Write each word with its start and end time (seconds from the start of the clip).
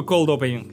cold 0.00 0.28
opening. 0.28 0.72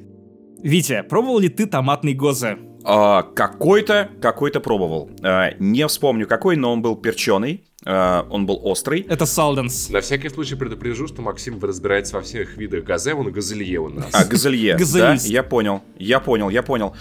Витя, 0.63 1.04
пробовал 1.04 1.40
ли 1.40 1.50
ты 1.50 1.66
томатный 1.66 2.14
гозе? 2.14 2.58
А, 2.83 3.24
какой-то, 3.24 4.09
какой-то 4.22 4.59
пробовал. 4.59 5.09
А, 5.22 5.51
не 5.59 5.85
вспомню 5.88 6.27
какой, 6.27 6.56
но 6.56 6.72
он 6.72 6.82
был 6.82 6.95
перченый. 6.95 7.66
Uh, 7.85 8.27
он 8.29 8.45
был 8.45 8.59
острый. 8.63 9.05
Это 9.07 9.25
Салденс. 9.25 9.89
На 9.89 10.02
всякий 10.02 10.27
случай 10.27 10.55
предупрежу, 10.55 11.07
что 11.07 11.21
Максим 11.21 11.63
разбирается 11.63 12.18
во 12.18 12.21
всех 12.21 12.57
видах 12.57 12.84
газе, 12.84 13.13
он 13.13 13.32
газелье 13.32 13.80
у 13.80 13.88
нас. 13.88 14.09
А, 14.12 14.25
газелье, 14.25 14.77
да? 14.94 15.16
Я 15.23 15.44
понял, 15.44 15.81
я 15.98 16.20
понял, 16.20 16.50
я 16.50 16.62
понял. 16.62 16.94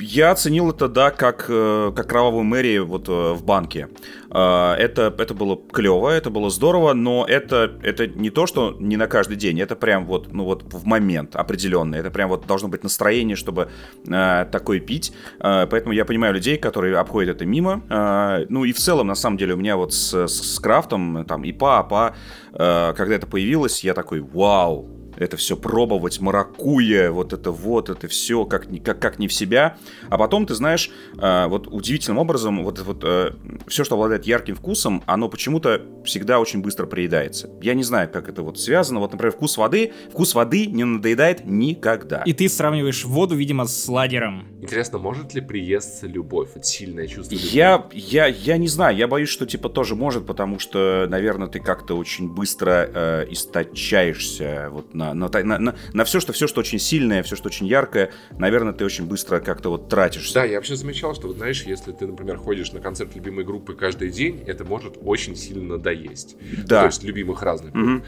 Я 0.00 0.32
оценил 0.32 0.70
это, 0.70 0.88
да, 0.88 1.12
как, 1.12 1.46
э, 1.48 1.92
как 1.94 2.08
кровавую 2.08 2.42
Мэри 2.42 2.78
вот 2.78 3.08
э, 3.08 3.32
в 3.32 3.44
банке. 3.44 3.88
Это, 4.30 5.14
это 5.16 5.32
было 5.32 5.56
клево, 5.72 6.08
это 6.08 6.28
было 6.28 6.50
здорово, 6.50 6.92
но 6.92 7.24
это, 7.24 7.78
это 7.84 8.08
не 8.08 8.30
то, 8.30 8.48
что 8.48 8.76
не 8.80 8.96
на 8.96 9.06
каждый 9.06 9.36
день, 9.36 9.60
это 9.60 9.76
прям 9.76 10.06
вот, 10.06 10.32
ну 10.32 10.42
вот 10.42 10.64
в 10.74 10.84
момент 10.84 11.36
определенный. 11.36 12.00
Это 12.00 12.10
прям 12.10 12.30
вот 12.30 12.44
должно 12.44 12.66
быть 12.66 12.82
настроение, 12.82 13.36
чтобы 13.36 13.68
uh, 14.06 14.50
такое 14.50 14.80
пить. 14.80 15.12
Поэтому 15.38 15.92
я 15.92 16.04
понимаю 16.04 16.34
людей, 16.34 16.56
которые 16.56 16.96
обходят 16.96 17.36
это 17.36 17.46
мимо. 17.46 18.46
Ну 18.48 18.64
и 18.64 18.72
в 18.72 18.78
целом, 18.78 19.06
на 19.06 19.14
самом 19.14 19.36
деле, 19.36 19.54
у 19.54 19.56
меня 19.56 19.76
вот 19.76 19.94
с 19.94 20.23
с, 20.26 20.58
крафтом, 20.60 21.24
там, 21.24 21.44
ИПА, 21.44 21.78
АПА, 21.80 22.14
э, 22.52 22.94
когда 22.96 23.14
это 23.14 23.26
появилось, 23.26 23.84
я 23.84 23.94
такой, 23.94 24.20
вау, 24.20 24.93
это 25.16 25.36
все 25.36 25.56
пробовать, 25.56 26.20
маракуя, 26.20 27.10
вот 27.10 27.32
это 27.32 27.50
вот, 27.50 27.88
это 27.88 28.08
все 28.08 28.44
как, 28.44 28.66
как, 28.84 28.98
как 28.98 29.18
не 29.18 29.28
в 29.28 29.32
себя. 29.32 29.76
А 30.08 30.18
потом, 30.18 30.46
ты 30.46 30.54
знаешь, 30.54 30.90
э, 31.18 31.46
вот 31.46 31.66
удивительным 31.66 32.18
образом, 32.18 32.64
вот, 32.64 32.78
вот 32.80 33.02
э, 33.04 33.32
все, 33.66 33.84
что 33.84 33.94
обладает 33.94 34.26
ярким 34.26 34.54
вкусом, 34.54 35.02
оно 35.06 35.28
почему-то 35.28 35.82
всегда 36.04 36.40
очень 36.40 36.60
быстро 36.62 36.86
приедается. 36.86 37.50
Я 37.62 37.74
не 37.74 37.82
знаю, 37.82 38.08
как 38.10 38.28
это 38.28 38.42
вот 38.42 38.58
связано. 38.58 39.00
Вот, 39.00 39.12
например, 39.12 39.32
вкус 39.32 39.56
воды, 39.56 39.92
вкус 40.10 40.34
воды 40.34 40.66
не 40.66 40.84
надоедает 40.84 41.44
никогда. 41.44 42.22
И 42.22 42.32
ты 42.32 42.48
сравниваешь 42.48 43.04
воду, 43.04 43.34
видимо, 43.34 43.66
с 43.66 43.88
ладером. 43.88 44.46
Интересно, 44.60 44.98
может 44.98 45.34
ли 45.34 45.40
приесться 45.40 46.06
любовь, 46.06 46.50
вот 46.54 46.66
сильное 46.66 47.06
чувство 47.06 47.34
любви? 47.34 47.48
Я, 47.50 47.86
я, 47.92 48.26
я 48.26 48.56
не 48.56 48.68
знаю, 48.68 48.96
я 48.96 49.08
боюсь, 49.08 49.28
что 49.28 49.46
типа 49.46 49.68
тоже 49.68 49.94
может, 49.94 50.26
потому 50.26 50.58
что, 50.58 51.06
наверное, 51.08 51.48
ты 51.48 51.60
как-то 51.60 51.96
очень 51.96 52.32
быстро 52.32 52.88
э, 52.92 53.26
источаешься 53.30 54.68
вот 54.70 54.94
на 54.94 55.03
на, 55.12 55.28
на, 55.28 55.44
на, 55.44 55.58
на, 55.58 55.74
на 55.92 56.04
все, 56.04 56.20
что, 56.20 56.32
все, 56.32 56.46
что 56.46 56.60
очень 56.60 56.78
сильное, 56.78 57.22
все, 57.22 57.36
что 57.36 57.48
очень 57.48 57.66
яркое, 57.66 58.10
наверное, 58.38 58.72
ты 58.72 58.84
очень 58.84 59.06
быстро 59.06 59.40
как-то 59.40 59.70
вот 59.70 59.88
тратишься. 59.88 60.34
Да, 60.34 60.44
я 60.44 60.56
вообще 60.56 60.76
замечал, 60.76 61.14
что, 61.14 61.26
вот 61.26 61.36
знаешь, 61.36 61.64
если 61.64 61.92
ты, 61.92 62.06
например, 62.06 62.38
ходишь 62.38 62.72
на 62.72 62.80
концерт 62.80 63.14
любимой 63.14 63.44
группы 63.44 63.74
каждый 63.74 64.10
день, 64.10 64.42
это 64.46 64.64
может 64.64 64.98
очень 65.02 65.36
сильно 65.36 65.76
надоесть. 65.76 66.36
Да. 66.66 66.80
То 66.80 66.86
есть 66.86 67.02
любимых 67.02 67.42
разных 67.42 67.72
групп. 67.72 67.86
Угу. 67.86 68.02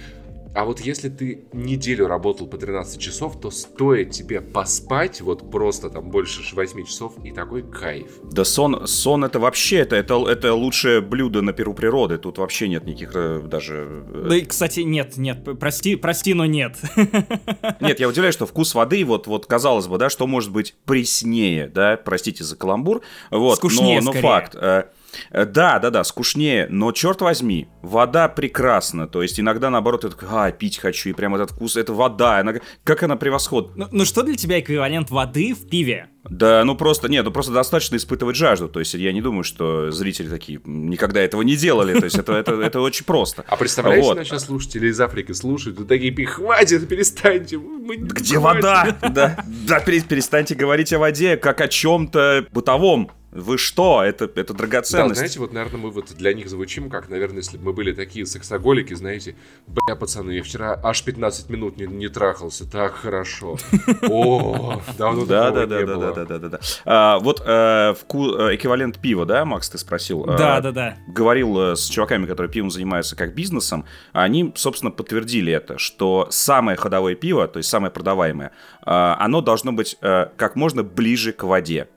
А 0.57 0.65
вот 0.65 0.81
если 0.81 1.11
ты 1.11 1.45
неделю 1.53 2.07
работал 2.07 2.47
по 2.47 2.57
13 2.57 2.99
часов, 2.99 3.39
то 3.39 3.51
стоит 3.51 4.13
тебе 4.13 4.41
поспать 4.41 5.21
вот 5.21 5.51
просто 5.51 5.91
там 5.91 6.09
больше 6.09 6.41
8 6.51 6.87
часов 6.87 7.13
и 7.23 7.31
такой 7.31 7.63
кайф. 7.63 8.07
Да 8.23 8.43
сон, 8.43 8.87
сон 8.87 9.25
это 9.25 9.39
вообще, 9.39 9.77
это, 9.81 9.97
это, 9.97 10.27
это 10.27 10.55
лучшее 10.55 11.03
блюдо 11.03 11.43
на 11.43 11.53
перу 11.53 11.75
природы. 11.75 12.17
Тут 12.17 12.39
вообще 12.39 12.69
нет 12.69 12.87
никаких 12.87 13.11
э, 13.15 13.43
даже... 13.45 14.03
Э, 14.09 14.29
да 14.31 14.37
и, 14.37 14.47
кстати, 14.47 14.81
нет, 14.81 15.19
нет, 15.19 15.47
прости, 15.61 15.95
прости, 15.95 16.33
но 16.33 16.47
нет. 16.47 16.77
Нет, 17.81 18.01
я 18.01 18.09
удивляюсь, 18.09 18.35
что 18.35 18.47
вкус 18.47 18.75
воды, 18.75 19.05
вот, 19.05 19.27
вот 19.27 19.45
казалось 19.45 19.87
бы, 19.87 19.99
да, 19.99 20.09
что 20.09 20.27
может 20.27 20.51
быть 20.51 20.75
преснее, 20.87 21.69
да, 21.69 21.99
простите 22.03 22.45
за 22.45 22.57
каламбур. 22.57 23.03
Вот, 23.31 23.59
Скучнее, 23.59 24.01
но, 24.01 24.13
но 24.13 24.21
факт. 24.21 24.55
Э, 24.55 24.85
да, 25.31 25.79
да, 25.79 25.91
да, 25.91 26.05
скучнее, 26.05 26.67
но 26.71 26.93
черт 26.93 27.21
возьми, 27.21 27.69
вода 27.87 28.29
прекрасна. 28.29 29.07
То 29.07 29.23
есть 29.23 29.41
иногда 29.41 29.71
наоборот, 29.71 30.05
я 30.05 30.11
такой, 30.11 30.29
а, 30.31 30.51
пить 30.51 30.79
хочу, 30.79 31.11
и 31.11 31.13
прям 31.13 31.35
этот 31.35 31.53
вкус, 31.53 31.77
это 31.77 31.93
вода, 31.93 32.39
она, 32.39 32.55
как 32.85 33.03
она 33.03 33.17
превосходна. 33.17 33.73
Ну, 33.77 33.89
ну 33.91 34.05
что 34.05 34.23
для 34.23 34.35
тебя 34.35 34.61
эквивалент 34.61 35.11
воды 35.11 35.55
в 35.55 35.69
пиве? 35.69 36.09
Да, 36.29 36.65
ну 36.65 36.77
просто, 36.77 37.09
нет, 37.09 37.25
ну 37.25 37.31
просто 37.31 37.53
достаточно 37.53 37.97
испытывать 37.97 38.35
жажду. 38.35 38.69
То 38.69 38.81
есть 38.81 38.95
я 38.95 39.13
не 39.13 39.23
думаю, 39.23 39.45
что 39.45 39.91
зрители 39.93 40.29
такие 40.29 40.61
никогда 40.65 41.21
этого 41.21 41.43
не 41.43 41.57
делали. 41.57 41.99
То 41.99 42.05
есть 42.05 42.19
это, 42.19 42.33
это, 42.33 42.61
это 42.61 42.81
очень 42.81 43.05
просто. 43.05 43.45
А 43.47 43.57
представляете, 43.57 44.09
вот. 44.09 44.27
сейчас 44.27 44.47
слушатели 44.47 44.89
из 44.89 45.01
Африки 45.01 45.33
слушают, 45.33 45.79
и 45.79 45.85
такие, 45.85 46.27
хватит, 46.27 46.89
перестаньте. 46.89 47.59
Мы 47.59 47.97
Где 47.97 48.39
вода? 48.39 48.97
Да, 49.01 49.45
да, 49.69 49.81
перестаньте 49.81 50.55
говорить 50.57 50.93
о 50.93 50.99
воде, 50.99 51.37
как 51.37 51.61
о 51.61 51.69
чем-то 51.69 52.47
бытовом. 52.53 53.11
Вы 53.37 53.59
что? 53.59 54.03
Это, 54.03 54.31
это 54.35 54.55
драгоценность. 54.55 55.11
Да, 55.11 55.15
знаете, 55.15 55.39
вот, 55.41 55.53
наверное, 55.53 55.81
мы 55.81 55.91
вот 55.91 56.15
для 56.17 56.33
них 56.33 56.49
звучим, 56.49 56.89
как, 56.89 57.11
наверное, 57.11 57.39
если 57.39 57.59
бы 57.59 57.65
мы 57.65 57.73
были 57.77 57.93
такие 57.93 58.27
сексоголики, 58.27 58.95
знаете, 58.95 59.37
бля, 59.67 59.95
пацаны, 59.95 60.33
я 60.33 60.43
вчера 60.43 60.81
аж 60.83 61.05
15 61.05 61.51
минут 61.51 61.77
не, 61.77 61.87
не 61.87 62.09
трахался, 62.09 62.69
так 62.69 62.95
хорошо. 62.95 63.59
О, 64.11 64.81
давно 64.99 65.27
да, 65.27 65.51
да, 65.51 65.67
да, 65.67 65.87
да, 65.87 65.97
да, 65.97 66.25
да, 66.25 66.39
да, 66.39 66.49
да. 66.49 66.61
А, 66.87 67.19
вот 67.19 67.43
э, 67.45 67.95
э, 67.95 68.55
эквивалент 68.55 68.99
пива, 68.99 69.27
да, 69.27 69.45
Макс, 69.45 69.69
ты 69.69 69.77
спросил? 69.77 70.25
Да, 70.25 70.57
а, 70.57 70.61
да, 70.63 70.73
да. 70.73 70.97
Говорил 71.07 71.61
э, 71.61 71.77
с 71.77 71.87
чуваками, 71.89 72.25
которые 72.25 72.51
пивом 72.51 72.71
занимаются 72.71 73.15
как 73.15 73.35
бизнесом, 73.35 73.85
они, 74.13 74.53
собственно, 74.57 74.91
подтвердили 74.91 75.53
это, 75.53 75.79
что 75.79 76.29
самое 76.31 76.79
ходовое 76.79 77.15
пиво, 77.15 77.47
то 77.47 77.59
есть 77.59 77.69
самое 77.69 77.93
продаваемое, 77.93 78.53
оно 78.83 79.43
должно 79.43 79.73
быть 79.73 79.99
как 80.01 80.57
можно 80.57 80.83
ближе 80.83 81.33
к 81.33 81.43
воде. 81.43 81.89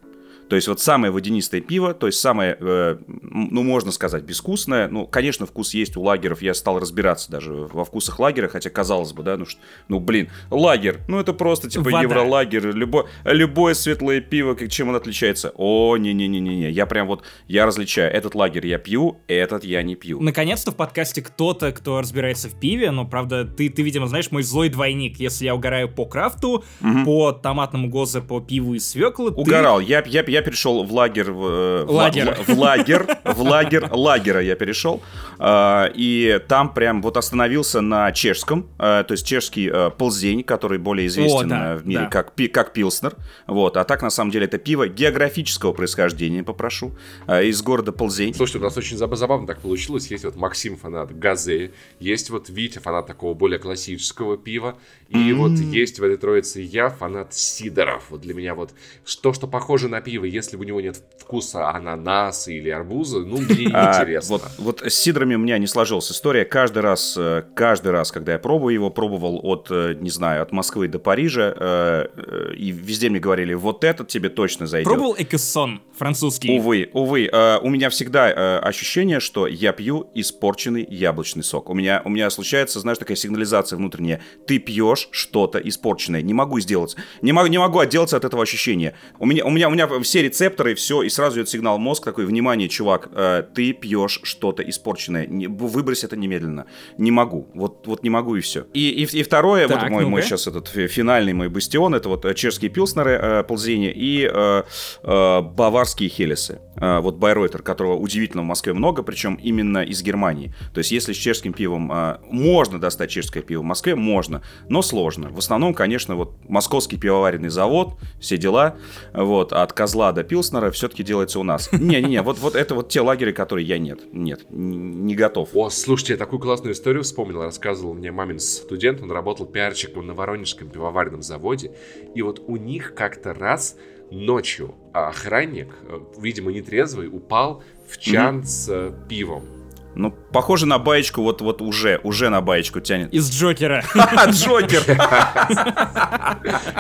То 0.49 0.55
есть 0.55 0.67
вот 0.67 0.79
самое 0.81 1.11
водянистое 1.11 1.61
пиво, 1.61 1.93
то 1.93 2.07
есть 2.07 2.19
самое, 2.19 2.57
э, 2.59 2.97
ну, 3.07 3.63
можно 3.63 3.91
сказать, 3.91 4.23
безвкусное. 4.23 4.87
Ну, 4.87 5.05
конечно, 5.05 5.45
вкус 5.45 5.73
есть 5.75 5.95
у 5.95 6.01
лагеров. 6.01 6.41
Я 6.41 6.53
стал 6.53 6.79
разбираться 6.79 7.31
даже 7.31 7.53
во 7.53 7.85
вкусах 7.85 8.19
лагера, 8.19 8.47
хотя 8.47 8.69
казалось 8.69 9.13
бы, 9.13 9.23
да, 9.23 9.37
ну, 9.37 9.45
что, 9.45 9.61
ну 9.87 9.99
блин, 9.99 10.29
лагер, 10.49 11.01
ну, 11.07 11.19
это 11.19 11.33
просто 11.33 11.69
типа 11.69 11.85
Вода. 11.85 12.01
евролагер. 12.01 12.75
Любо, 12.75 13.07
любое 13.23 13.75
светлое 13.75 14.21
пиво, 14.21 14.55
как, 14.55 14.69
чем 14.69 14.89
он 14.89 14.95
отличается? 14.95 15.53
О, 15.55 15.97
не-не-не-не-не, 15.97 16.71
я 16.71 16.85
прям 16.87 17.07
вот, 17.07 17.23
я 17.47 17.65
различаю. 17.65 18.11
Этот 18.11 18.33
лагерь 18.33 18.65
я 18.65 18.79
пью, 18.79 19.21
этот 19.27 19.63
я 19.63 19.83
не 19.83 19.95
пью. 19.95 20.19
Наконец-то 20.19 20.71
в 20.71 20.75
подкасте 20.75 21.21
кто-то, 21.21 21.71
кто 21.71 21.99
разбирается 22.01 22.49
в 22.49 22.59
пиве, 22.59 22.89
но, 22.89 23.05
правда, 23.05 23.45
ты, 23.45 23.69
ты 23.69 23.83
видимо, 23.83 24.07
знаешь, 24.07 24.31
мой 24.31 24.41
злой 24.41 24.69
двойник. 24.69 25.19
Если 25.19 25.45
я 25.45 25.53
угораю 25.53 25.89
по 25.89 26.05
крафту, 26.05 26.63
угу. 26.81 27.05
по 27.05 27.31
томатному 27.33 27.87
гозе, 27.87 28.21
по 28.21 28.39
пиву 28.39 28.73
и 28.73 28.79
свеклы, 28.79 29.29
Угорал, 29.29 29.79
ты... 29.79 29.85
я, 29.85 30.03
я, 30.05 30.23
я 30.27 30.38
я 30.39 30.45
перешел 30.45 30.83
в 30.83 30.93
лагерь... 30.93 31.31
В, 31.31 31.45
э, 31.45 31.85
лагерь. 31.87 32.33
В, 32.33 32.47
в, 32.47 32.55
в 32.55 32.59
лагерь, 32.59 33.05
в 33.23 33.41
лагерь 33.41 33.85
лагера 33.91 34.41
я 34.41 34.55
перешел. 34.55 35.01
Э, 35.37 35.89
и 35.93 36.39
там 36.47 36.73
прям 36.73 37.01
вот 37.01 37.17
остановился 37.17 37.81
на 37.81 38.11
чешском, 38.11 38.67
э, 38.79 39.03
то 39.07 39.11
есть 39.11 39.25
чешский 39.25 39.71
ползень, 39.97 40.43
который 40.43 40.77
более 40.77 41.07
известен 41.07 41.51
О, 41.51 41.55
да, 41.55 41.75
в 41.75 41.87
мире 41.87 42.01
да. 42.01 42.07
как, 42.07 42.33
как 42.51 42.73
пилснер. 42.73 43.15
Вот. 43.47 43.77
А 43.77 43.83
так, 43.83 44.01
на 44.01 44.09
самом 44.09 44.31
деле, 44.31 44.45
это 44.45 44.57
пиво 44.57 44.87
географического 44.87 45.73
происхождения, 45.73 46.43
попрошу, 46.43 46.91
из 47.27 47.61
города 47.61 47.91
Ползень. 47.91 48.33
Слушайте, 48.33 48.59
у 48.59 48.63
нас 48.63 48.77
очень 48.77 48.97
забавно 48.97 49.45
так 49.47 49.59
получилось. 49.59 50.07
Есть 50.09 50.23
вот 50.25 50.35
Максим, 50.35 50.77
фанат 50.77 51.17
Газе, 51.17 51.71
есть 51.99 52.29
вот 52.29 52.49
Витя, 52.49 52.79
фанат 52.79 53.07
такого 53.07 53.33
более 53.33 53.59
классического 53.59 54.37
пива, 54.37 54.77
и 55.09 55.17
mm-hmm. 55.17 55.33
вот 55.33 55.51
есть 55.51 55.99
в 55.99 56.03
этой 56.03 56.17
троице 56.17 56.61
я, 56.61 56.89
фанат 56.89 57.33
сидоров. 57.33 58.05
Вот 58.09 58.21
для 58.21 58.33
меня 58.33 58.55
вот 58.55 58.73
то, 59.21 59.33
что 59.33 59.47
похоже 59.47 59.89
на 59.89 60.01
пиво, 60.01 60.25
если 60.29 60.57
у 60.57 60.63
него 60.63 60.81
нет 60.81 61.01
вкуса 61.17 61.69
ананаса 61.69 62.51
или 62.51 62.69
арбуза, 62.69 63.19
ну, 63.19 63.37
мне 63.37 63.69
а, 63.73 64.01
интересно. 64.01 64.37
Вот, 64.37 64.43
вот 64.57 64.81
с 64.81 64.93
сидрами 64.95 65.35
у 65.35 65.39
меня 65.39 65.57
не 65.57 65.67
сложилась 65.67 66.11
история. 66.11 66.45
Каждый 66.45 66.79
раз, 66.79 67.15
э, 67.17 67.43
каждый 67.55 67.91
раз, 67.91 68.11
когда 68.11 68.33
я 68.33 68.39
пробую 68.39 68.73
его, 68.73 68.89
пробовал 68.89 69.39
от, 69.43 69.67
э, 69.69 69.95
не 69.99 70.09
знаю, 70.09 70.41
от 70.43 70.51
Москвы 70.51 70.87
до 70.87 70.99
Парижа, 70.99 71.53
э, 71.55 72.53
и 72.57 72.71
везде 72.71 73.09
мне 73.09 73.19
говорили, 73.19 73.53
вот 73.53 73.83
этот 73.83 74.07
тебе 74.07 74.29
точно 74.29 74.67
зайдет. 74.67 74.91
Пробовал 74.91 75.15
Экессон 75.17 75.81
французский? 75.97 76.57
Увы, 76.57 76.89
увы. 76.93 77.29
У 77.61 77.69
меня 77.69 77.89
всегда 77.89 78.59
ощущение, 78.59 79.19
что 79.19 79.47
я 79.47 79.73
пью 79.73 80.09
испорченный 80.13 80.85
яблочный 80.89 81.43
сок. 81.43 81.69
У 81.69 81.73
меня, 81.73 82.01
у 82.05 82.09
меня 82.09 82.29
случается, 82.29 82.79
знаешь, 82.79 82.97
такая 82.97 83.17
сигнализация 83.17 83.77
внутренняя. 83.77 84.21
Ты 84.47 84.59
пьешь 84.59 85.09
что-то 85.11 85.59
испорченное. 85.59 86.21
Не 86.21 86.33
могу 86.33 86.59
сделать. 86.59 86.95
Не 87.21 87.33
могу, 87.33 87.47
не 87.47 87.57
могу 87.57 87.79
отделаться 87.79 88.17
от 88.17 88.25
этого 88.25 88.43
ощущения. 88.43 88.95
У 89.19 89.25
меня, 89.25 89.45
у 89.45 89.49
меня, 89.49 89.67
у 89.67 89.71
меня 89.71 89.87
все 90.01 90.18
рецепторы, 90.21 90.75
все, 90.75 91.01
и 91.03 91.09
сразу 91.09 91.37
идет 91.37 91.49
сигнал 91.49 91.77
мозг 91.77 92.05
такой, 92.05 92.25
внимание, 92.25 92.69
чувак, 92.69 93.09
э, 93.13 93.43
ты 93.53 93.73
пьешь 93.73 94.21
что-то 94.23 94.63
испорченное, 94.63 95.25
не, 95.25 95.47
выбрось 95.47 96.03
это 96.03 96.15
немедленно. 96.15 96.65
Не 96.97 97.11
могу, 97.11 97.47
вот, 97.53 97.87
вот 97.87 98.03
не 98.03 98.09
могу 98.09 98.35
и 98.35 98.41
все. 98.41 98.65
И, 98.73 98.89
и, 98.89 99.19
и 99.19 99.23
второе, 99.23 99.67
так, 99.67 99.83
вот 99.83 99.89
мой, 99.91 100.03
ну 100.03 100.09
мой 100.09 100.21
сейчас 100.21 100.47
этот 100.47 100.67
финальный 100.67 101.33
мой 101.33 101.49
бастион, 101.49 101.95
это 101.95 102.09
вот 102.09 102.25
э, 102.25 102.33
чешские 102.33 102.69
пилснеры 102.69 103.11
э, 103.11 103.43
ползения 103.43 103.91
и 103.91 104.29
э, 104.31 104.63
э, 105.03 105.41
баварские 105.41 106.09
хелесы. 106.09 106.59
Э, 106.75 106.99
вот 106.99 107.15
Байройтер, 107.15 107.61
которого 107.61 107.95
удивительно 107.95 108.43
в 108.43 108.45
Москве 108.45 108.73
много, 108.73 109.03
причем 109.03 109.35
именно 109.35 109.79
из 109.83 110.01
Германии. 110.01 110.53
То 110.73 110.79
есть 110.79 110.91
если 110.91 111.13
с 111.13 111.17
чешским 111.17 111.53
пивом 111.53 111.91
э, 111.91 112.17
можно 112.29 112.79
достать 112.79 113.09
чешское 113.09 113.43
пиво 113.43 113.61
в 113.61 113.65
Москве, 113.65 113.95
можно, 113.95 114.41
но 114.67 114.81
сложно. 114.81 115.29
В 115.29 115.37
основном, 115.37 115.73
конечно, 115.73 116.15
вот 116.15 116.37
московский 116.47 116.97
пивоваренный 116.97 117.49
завод, 117.49 117.95
все 118.19 118.37
дела, 118.37 118.75
вот, 119.13 119.53
от 119.53 119.73
козла 119.73 120.08
Лада 120.09 120.23
Пилснера 120.23 120.71
все-таки 120.71 121.03
делается 121.03 121.39
у 121.39 121.43
нас. 121.43 121.71
Не-не-не, 121.71 122.23
вот, 122.23 122.39
вот 122.39 122.55
это 122.55 122.73
вот 122.73 122.89
те 122.89 123.01
лагеря, 123.01 123.31
которые 123.31 123.67
я 123.67 123.77
нет, 123.77 123.99
нет, 124.11 124.41
не 124.49 125.13
готов. 125.13 125.49
О, 125.53 125.69
слушайте, 125.69 126.13
я 126.13 126.17
такую 126.17 126.39
классную 126.39 126.73
историю 126.73 127.03
вспомнил, 127.03 127.43
рассказывал 127.43 127.93
мне 127.93 128.11
мамин 128.11 128.39
студент, 128.39 129.03
он 129.03 129.11
работал 129.11 129.45
пиарщиком 129.45 130.07
на 130.07 130.15
Воронежском 130.15 130.67
пивоваренном 130.67 131.21
заводе, 131.21 131.73
и 132.15 132.23
вот 132.23 132.41
у 132.47 132.57
них 132.57 132.95
как-то 132.95 133.35
раз 133.35 133.75
ночью 134.09 134.73
охранник, 134.93 135.75
э, 135.83 135.99
видимо, 136.17 136.51
нетрезвый, 136.51 137.07
упал 137.07 137.61
в 137.87 137.99
чан 137.99 138.39
mm-hmm. 138.39 138.45
с 138.45 138.69
э, 138.69 138.91
пивом. 139.07 139.58
Ну, 139.99 140.11
похоже 140.31 140.65
на 140.65 140.79
баечку, 140.79 141.21
вот, 141.21 141.41
вот 141.41 141.61
уже, 141.61 141.99
уже 142.03 142.29
на 142.29 142.39
баечку 142.39 142.79
тянет. 142.79 143.13
Из 143.13 143.29
Джокера. 143.29 143.83
Джокер! 144.29 144.81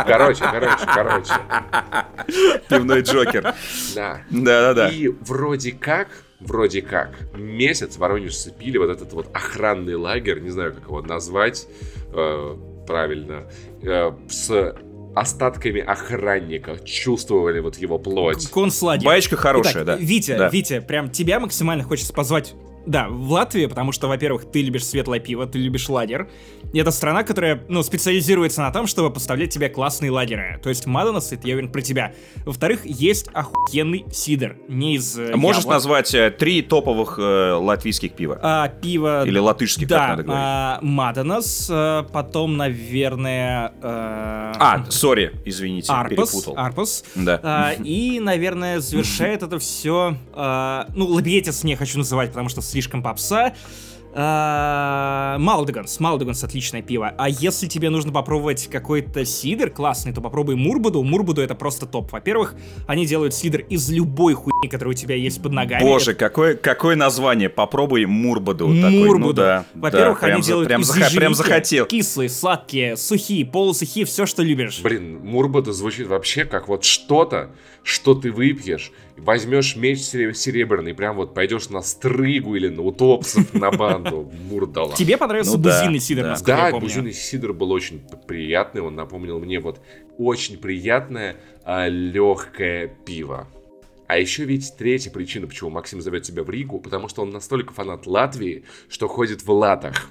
Короче, 0.07 0.41
короче, 0.45 0.85
короче. 0.85 1.33
Пивной 2.69 3.01
Джокер. 3.01 3.53
Да. 3.93 4.21
Да-да-да. 4.29 4.87
И 4.87 5.09
вроде 5.09 5.73
как, 5.73 6.07
вроде 6.39 6.81
как, 6.81 7.09
месяц 7.33 7.97
воронежцы 7.97 8.53
пили 8.57 8.77
вот 8.77 8.89
этот 8.89 9.11
вот 9.11 9.27
охранный 9.33 9.95
лагерь, 9.95 10.39
не 10.39 10.51
знаю, 10.51 10.73
как 10.73 10.83
его 10.85 11.01
назвать 11.01 11.67
э, 12.13 12.55
правильно, 12.87 13.51
э, 13.83 14.13
с 14.29 14.77
остатками 15.13 15.81
охранника 15.81 16.77
чувствовали 16.85 17.59
вот 17.59 17.75
его 17.75 17.99
плоть. 17.99 18.49
Концлагерь. 18.49 19.05
Баечка 19.05 19.35
хорошая, 19.35 19.83
Итак, 19.83 19.85
да. 19.85 19.95
Витя, 19.97 20.37
да. 20.37 20.47
Витя, 20.47 20.79
прям 20.79 21.09
тебя 21.09 21.41
максимально 21.41 21.83
хочется 21.83 22.13
позвать 22.13 22.53
да, 22.85 23.07
в 23.09 23.31
Латвии, 23.31 23.65
потому 23.65 23.91
что, 23.91 24.07
во-первых, 24.07 24.45
ты 24.51 24.61
любишь 24.61 24.85
светлое 24.85 25.19
пиво, 25.19 25.45
ты 25.45 25.59
любишь 25.59 25.89
лагер. 25.89 26.29
И 26.73 26.79
это 26.79 26.91
страна, 26.91 27.23
которая, 27.23 27.63
ну, 27.67 27.83
специализируется 27.83 28.61
на 28.61 28.71
том, 28.71 28.87
чтобы 28.87 29.11
поставлять 29.11 29.53
тебе 29.53 29.69
классные 29.69 30.11
лагеры. 30.11 30.59
То 30.61 30.69
есть 30.69 30.85
Мадонас, 30.85 31.31
это 31.31 31.47
я 31.47 31.55
уверен 31.55 31.71
про 31.71 31.81
тебя. 31.81 32.13
Во-вторых, 32.45 32.85
есть 32.85 33.27
охуенный 33.33 34.05
сидр, 34.11 34.57
не 34.67 34.95
из 34.95 35.17
э, 35.17 35.35
Можешь 35.35 35.63
яблок. 35.63 35.75
назвать 35.75 36.13
э, 36.13 36.31
три 36.31 36.61
топовых 36.61 37.17
э, 37.19 37.53
латвийских 37.53 38.13
пива? 38.13 38.39
А, 38.41 38.67
пиво... 38.67 39.25
Или 39.25 39.39
латышских, 39.39 39.87
да, 39.87 39.99
как 39.99 40.09
надо 40.09 40.23
говорить? 40.23 40.43
А, 40.45 40.79
Мадонас, 40.81 41.69
а, 41.71 42.03
потом, 42.03 42.57
наверное... 42.57 43.73
А, 43.81 44.53
а 44.59 44.91
сори, 44.91 45.33
извините, 45.45 45.91
Арпас, 45.91 46.31
перепутал. 46.31 46.53
Арпас. 46.57 47.03
Да. 47.15 47.39
А, 47.43 47.73
и, 47.73 48.19
наверное, 48.19 48.79
завершает 48.79 49.43
это 49.43 49.59
все... 49.59 50.17
А, 50.33 50.87
ну, 50.95 51.05
Лабиетис 51.07 51.63
не 51.63 51.75
хочу 51.75 51.97
называть, 51.97 52.29
потому 52.29 52.49
что 52.49 52.61
слишком 52.69 53.03
попса. 53.03 53.53
Малдеганс. 54.11 55.99
Малдеганс 55.99 56.43
отличное 56.43 56.81
пиво. 56.81 57.13
А 57.15 57.29
если 57.29 57.67
тебе 57.67 57.91
нужно 57.91 58.11
попробовать 58.11 58.67
какой-то 58.67 59.23
сидр 59.23 59.69
классный, 59.69 60.13
то 60.13 60.21
попробуй 60.21 60.55
Мурбуду. 60.55 61.03
Мурбуду 61.03 61.41
это 61.43 61.53
просто 61.53 61.85
топ. 61.85 62.11
Во-первых, 62.11 62.55
они 62.87 63.05
делают 63.05 63.35
сидр 63.35 63.59
из 63.59 63.87
любой 63.91 64.33
хуйни, 64.33 64.67
которая 64.67 64.95
у 64.95 64.97
тебя 64.97 65.13
есть 65.13 65.41
под 65.43 65.51
ногами. 65.51 65.81
Боже, 65.81 66.15
какое, 66.15 66.55
какое 66.55 66.95
название? 66.95 67.49
Попробуй 67.49 68.05
Мурбуду. 68.05 68.67
Мурбуду. 68.67 68.81
Такой, 68.81 69.19
ну, 69.19 69.33
да, 69.33 69.65
Во-первых, 69.75 70.21
да, 70.21 70.27
они 70.27 70.41
делают 70.41 70.67
прям, 70.67 70.81
из 70.81 70.89
заха- 70.89 71.15
прям 71.15 71.35
захотел. 71.35 71.85
Кислые, 71.85 72.29
сладкие, 72.29 72.97
сухие, 72.97 73.45
полусухие, 73.45 74.05
все, 74.05 74.25
что 74.25 74.41
любишь. 74.41 74.79
Блин, 74.81 75.19
Мурбада 75.23 75.71
звучит 75.71 76.07
вообще 76.07 76.45
как 76.45 76.67
вот 76.67 76.83
что-то, 76.83 77.51
что 77.83 78.15
ты 78.15 78.31
выпьешь, 78.31 78.91
возьмешь 79.19 79.75
меч 79.75 79.99
серебряный, 79.99 80.93
прям 80.93 81.15
вот 81.15 81.33
пойдешь 81.33 81.69
на 81.69 81.81
стрыгу 81.81 82.55
или 82.55 82.67
на 82.69 82.81
утопцев 82.81 83.53
на 83.53 83.71
банду 83.71 84.31
Мурдала. 84.49 84.95
Тебе 84.95 85.17
понравился 85.17 85.57
Ну 85.57 85.63
бузинный 85.63 85.99
да, 85.99 86.05
сидр, 86.05 86.21
да. 86.23 86.29
насколько 86.29 86.51
я 86.51 86.57
Да, 86.57 86.71
помню. 86.71 86.85
бузинный 86.87 87.13
сидр 87.13 87.53
был 87.53 87.71
очень 87.71 88.01
приятный, 88.27 88.81
он 88.81 88.95
напомнил 88.95 89.39
мне 89.39 89.59
вот 89.59 89.79
очень 90.17 90.57
приятное 90.57 91.37
а, 91.63 91.87
легкое 91.87 92.87
пиво. 93.05 93.47
А 94.07 94.17
еще 94.17 94.43
ведь 94.45 94.75
третья 94.75 95.11
причина, 95.11 95.45
почему 95.45 95.69
Максим 95.69 96.01
зовет 96.01 96.23
тебя 96.23 96.43
в 96.43 96.49
Ригу, 96.49 96.79
потому 96.79 97.07
что 97.09 97.21
он 97.21 97.29
настолько 97.29 97.73
фанат 97.73 98.07
Латвии, 98.07 98.63
что 98.89 99.07
ходит 99.07 99.43
в 99.43 99.51
латах. 99.51 100.09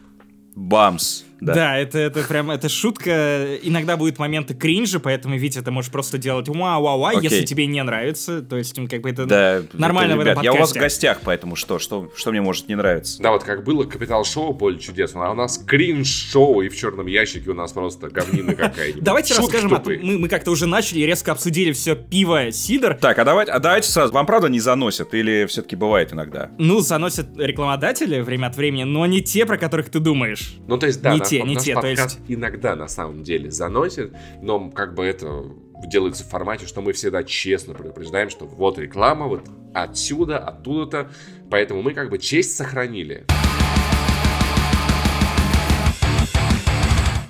Бамс. 0.55 1.25
Да. 1.40 1.55
Да, 1.55 1.79
это, 1.79 1.99
это 1.99 2.23
прям, 2.23 2.50
это 2.50 2.69
шутка. 2.69 3.56
Иногда 3.62 3.96
будут 3.96 4.19
моменты 4.19 4.55
кринжа, 4.55 5.00
поэтому, 5.00 5.37
Витя, 5.37 5.61
ты 5.62 5.70
можешь 5.70 5.90
просто 5.90 6.19
делать 6.19 6.49
вау 6.49 6.82
вау 6.82 6.99
вау 7.00 7.17
Окей. 7.19 7.31
если 7.31 7.44
тебе 7.44 7.67
не 7.67 7.82
нравится. 7.82 8.43
То 8.43 8.56
есть, 8.56 8.76
ну, 8.76 8.88
как 8.88 9.00
бы 9.02 9.11
это 9.11 9.26
Да, 9.26 9.62
нормально 9.73 10.12
это, 10.12 10.19
в 10.19 10.20
этом 10.23 10.32
ребят, 10.32 10.44
я 10.44 10.52
у 10.52 10.56
вас 10.56 10.70
в 10.70 10.75
подкасте. 10.75 11.06
гостях, 11.08 11.20
поэтому 11.25 11.56
что, 11.56 11.79
что, 11.79 12.11
что 12.17 12.31
мне 12.31 12.40
может 12.40 12.69
не 12.69 12.75
нравиться? 12.75 13.23
Да, 13.23 13.31
вот 13.32 13.44
как 13.44 13.64
было 13.64 13.85
Капитал-шоу 13.85 14.55
«Поле 14.55 14.79
чудес», 14.79 15.12
а 15.14 15.31
у 15.31 15.35
нас 15.35 15.58
кринж-шоу, 15.58 16.62
и 16.62 16.69
в 16.69 16.76
черном 16.76 17.06
ящике 17.06 17.50
у 17.50 17.55
нас 17.55 17.73
просто 17.73 18.08
говнина 18.11 18.55
какая-нибудь. 18.55 19.02
Давайте 19.02 19.34
расскажем, 19.34 19.70
тупые. 19.70 20.00
мы, 20.02 20.19
мы 20.19 20.29
как-то 20.29 20.50
уже 20.50 20.67
начали 20.67 21.00
и 21.00 21.06
резко 21.06 21.32
обсудили 21.32 21.73
все 21.73 21.94
пиво, 21.96 22.50
сидр. 22.50 22.94
Так, 22.94 23.19
а 23.19 23.25
давайте, 23.25 23.52
а 23.52 23.58
давайте 23.58 23.88
сразу. 23.88 24.12
Вам 24.12 24.26
правда 24.26 24.49
не 24.49 24.61
заносят 24.61 25.14
или 25.14 25.46
все-таки 25.46 25.76
бывает 25.76 26.12
иногда? 26.12 26.50
Ну, 26.58 26.81
заносят 26.81 27.29
рекламодатели 27.37 28.20
время 28.20 28.46
от 28.46 28.56
времени, 28.56 28.84
но 28.84 29.06
не 29.06 29.20
те, 29.23 29.46
про 29.46 29.56
которых 29.58 29.91
ты 29.91 29.99
думаешь. 30.00 30.55
Ну, 30.67 30.79
то 30.79 30.87
есть, 30.87 31.00
да, 31.02 31.12
те, 31.29 31.43
не 31.43 31.57
те, 31.57 31.75
то 31.75 31.87
есть- 31.87 32.19
иногда 32.29 32.77
на 32.77 32.89
самом 32.89 33.23
деле 33.23 33.51
заносит, 33.51 34.13
но 34.43 34.71
как 34.71 34.95
бы 34.95 35.05
это 35.05 35.45
делается 35.87 36.25
в 36.25 36.29
формате, 36.29 36.67
что 36.67 36.81
мы 36.81 36.93
всегда 36.93 37.23
честно 37.23 37.75
предупреждаем, 37.75 38.31
что 38.31 38.47
вот 38.47 38.79
реклама, 38.79 39.27
вот 39.27 39.43
отсюда, 39.75 40.39
оттуда-то, 40.39 41.11
поэтому 41.51 41.83
мы 41.83 41.93
как 41.95 42.11
бы 42.11 42.19
честь 42.19 42.57
сохранили. 42.57 43.25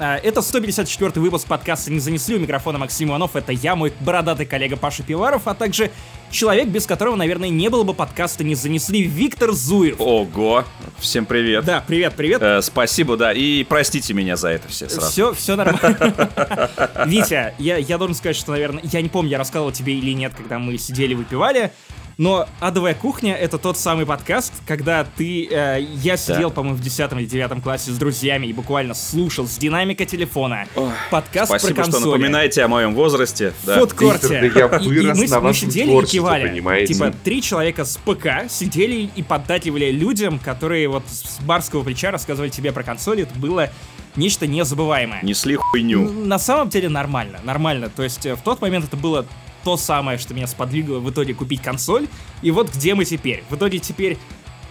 А, 0.00 0.16
Это 0.22 0.42
154 0.42 1.20
выпуск 1.20 1.48
подкаста 1.48 1.90
«Не 1.90 1.98
занесли». 1.98 2.36
У 2.36 2.38
микрофона 2.38 2.78
Максим 2.78 3.08
Иванов. 3.08 3.34
Это 3.34 3.50
я, 3.52 3.74
мой 3.74 3.92
бородатый 4.00 4.46
коллега 4.46 4.76
Паша 4.76 5.02
Пиваров, 5.02 5.48
а 5.48 5.54
также 5.54 5.90
человек, 6.30 6.68
без 6.68 6.86
которого, 6.86 7.16
наверное, 7.16 7.48
не 7.48 7.68
было 7.68 7.84
бы 7.84 7.94
подкаста 7.94 8.44
«Не 8.44 8.54
занесли» 8.54 9.02
Виктор 9.02 9.52
Зуев. 9.52 9.96
Ого, 9.98 10.64
всем 10.98 11.26
привет. 11.26 11.64
Да, 11.64 11.82
привет, 11.86 12.14
привет. 12.14 12.42
Э, 12.42 12.62
спасибо, 12.62 13.16
да, 13.16 13.32
и 13.32 13.64
простите 13.64 14.14
меня 14.14 14.36
за 14.36 14.48
это 14.48 14.68
все 14.68 14.88
сразу. 14.88 15.10
Все, 15.10 15.32
все 15.34 15.56
нормально. 15.56 16.70
Витя, 17.06 17.54
я, 17.58 17.76
я 17.76 17.98
должен 17.98 18.14
сказать, 18.14 18.36
что, 18.36 18.52
наверное, 18.52 18.82
я 18.84 19.02
не 19.02 19.08
помню, 19.08 19.32
я 19.32 19.38
рассказывал 19.38 19.72
тебе 19.72 19.94
или 19.94 20.12
нет, 20.12 20.32
когда 20.36 20.58
мы 20.58 20.78
сидели 20.78 21.14
выпивали, 21.14 21.72
но 22.18 22.48
«Адовая 22.58 22.94
кухня»— 22.94 23.36
это 23.36 23.58
тот 23.58 23.78
самый 23.78 24.04
подкаст, 24.04 24.52
когда 24.66 25.04
ты... 25.04 25.46
э, 25.48 25.80
я 26.02 26.16
сидел, 26.16 26.50
по-моему, 26.50 26.76
в 26.76 26.80
10 26.82 27.12
или 27.12 27.24
9 27.26 27.62
классе 27.62 27.92
с 27.92 27.96
друзьями 27.96 28.48
и 28.48 28.52
буквально 28.52 28.94
слушал 28.94 29.46
с 29.46 29.56
динамика 29.56 30.04
телефона 30.04 30.66
подкаст 31.12 31.50
Спасибо, 31.50 31.74
про 31.76 31.84
что 31.84 31.92
консоли. 31.92 32.10
напоминаете 32.18 32.62
о 32.64 32.68
моем 32.68 32.94
возрасте. 32.96 33.52
Да. 33.64 33.78
фудкорте. 33.78 34.28
Да 34.40 34.46
я 34.46 34.66
И- 34.78 34.84
и 34.84 34.88
вырос 34.88 35.18
мы, 35.18 35.28
на 35.28 35.40
мы 35.40 35.54
сидели 35.54 35.92
и 35.92 36.04
кивали. 36.06 36.48
понимаете? 36.48 36.94
Типа, 36.94 37.14
три 37.22 37.40
человека 37.40 37.84
с 37.84 37.96
ПК 37.98 38.50
сидели 38.50 39.08
и 39.14 39.22
поддакивали 39.22 39.92
людям, 39.92 40.40
которые 40.40 40.88
вот 40.88 41.04
с 41.08 41.40
барского 41.42 41.84
плеча 41.84 42.10
рассказывали 42.10 42.50
тебе 42.50 42.72
про 42.72 42.82
консоли. 42.82 43.22
Это 43.22 43.38
было 43.38 43.70
нечто 44.16 44.48
незабываемое. 44.48 45.20
Несли 45.22 45.54
хуйню. 45.54 46.10
На 46.10 46.40
самом 46.40 46.68
деле 46.68 46.88
нормально, 46.88 47.38
нормально. 47.44 47.88
То 47.94 48.02
есть 48.02 48.26
э, 48.26 48.34
в 48.34 48.40
тот 48.42 48.60
момент 48.60 48.86
это 48.86 48.96
было 48.96 49.24
то 49.68 49.76
самое, 49.76 50.16
что 50.16 50.32
меня 50.32 50.46
сподвигло 50.46 50.98
в 50.98 51.10
итоге 51.10 51.34
купить 51.34 51.60
консоль. 51.60 52.06
И 52.40 52.50
вот 52.50 52.74
где 52.74 52.94
мы 52.94 53.04
теперь. 53.04 53.44
В 53.50 53.56
итоге 53.56 53.78
теперь 53.78 54.16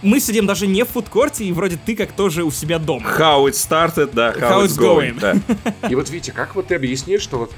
мы 0.02 0.18
сидим 0.18 0.44
даже 0.44 0.66
не 0.66 0.82
в 0.84 0.88
фудкорте, 0.88 1.44
и 1.44 1.52
вроде 1.52 1.76
ты 1.76 1.94
как 1.94 2.10
тоже 2.10 2.42
у 2.42 2.50
себя 2.50 2.80
дома. 2.80 3.08
How 3.16 3.44
it 3.48 3.52
started, 3.52 4.10
да, 4.12 4.32
how, 4.32 4.40
How 4.40 4.64
it's 4.64 4.76
going. 4.76 5.16
going. 5.20 5.42
да. 5.80 5.88
И 5.88 5.94
вот 5.94 6.10
видите, 6.10 6.32
как 6.32 6.56
вот 6.56 6.66
ты 6.66 6.74
объяснишь, 6.74 7.22
что 7.22 7.38
вот 7.38 7.52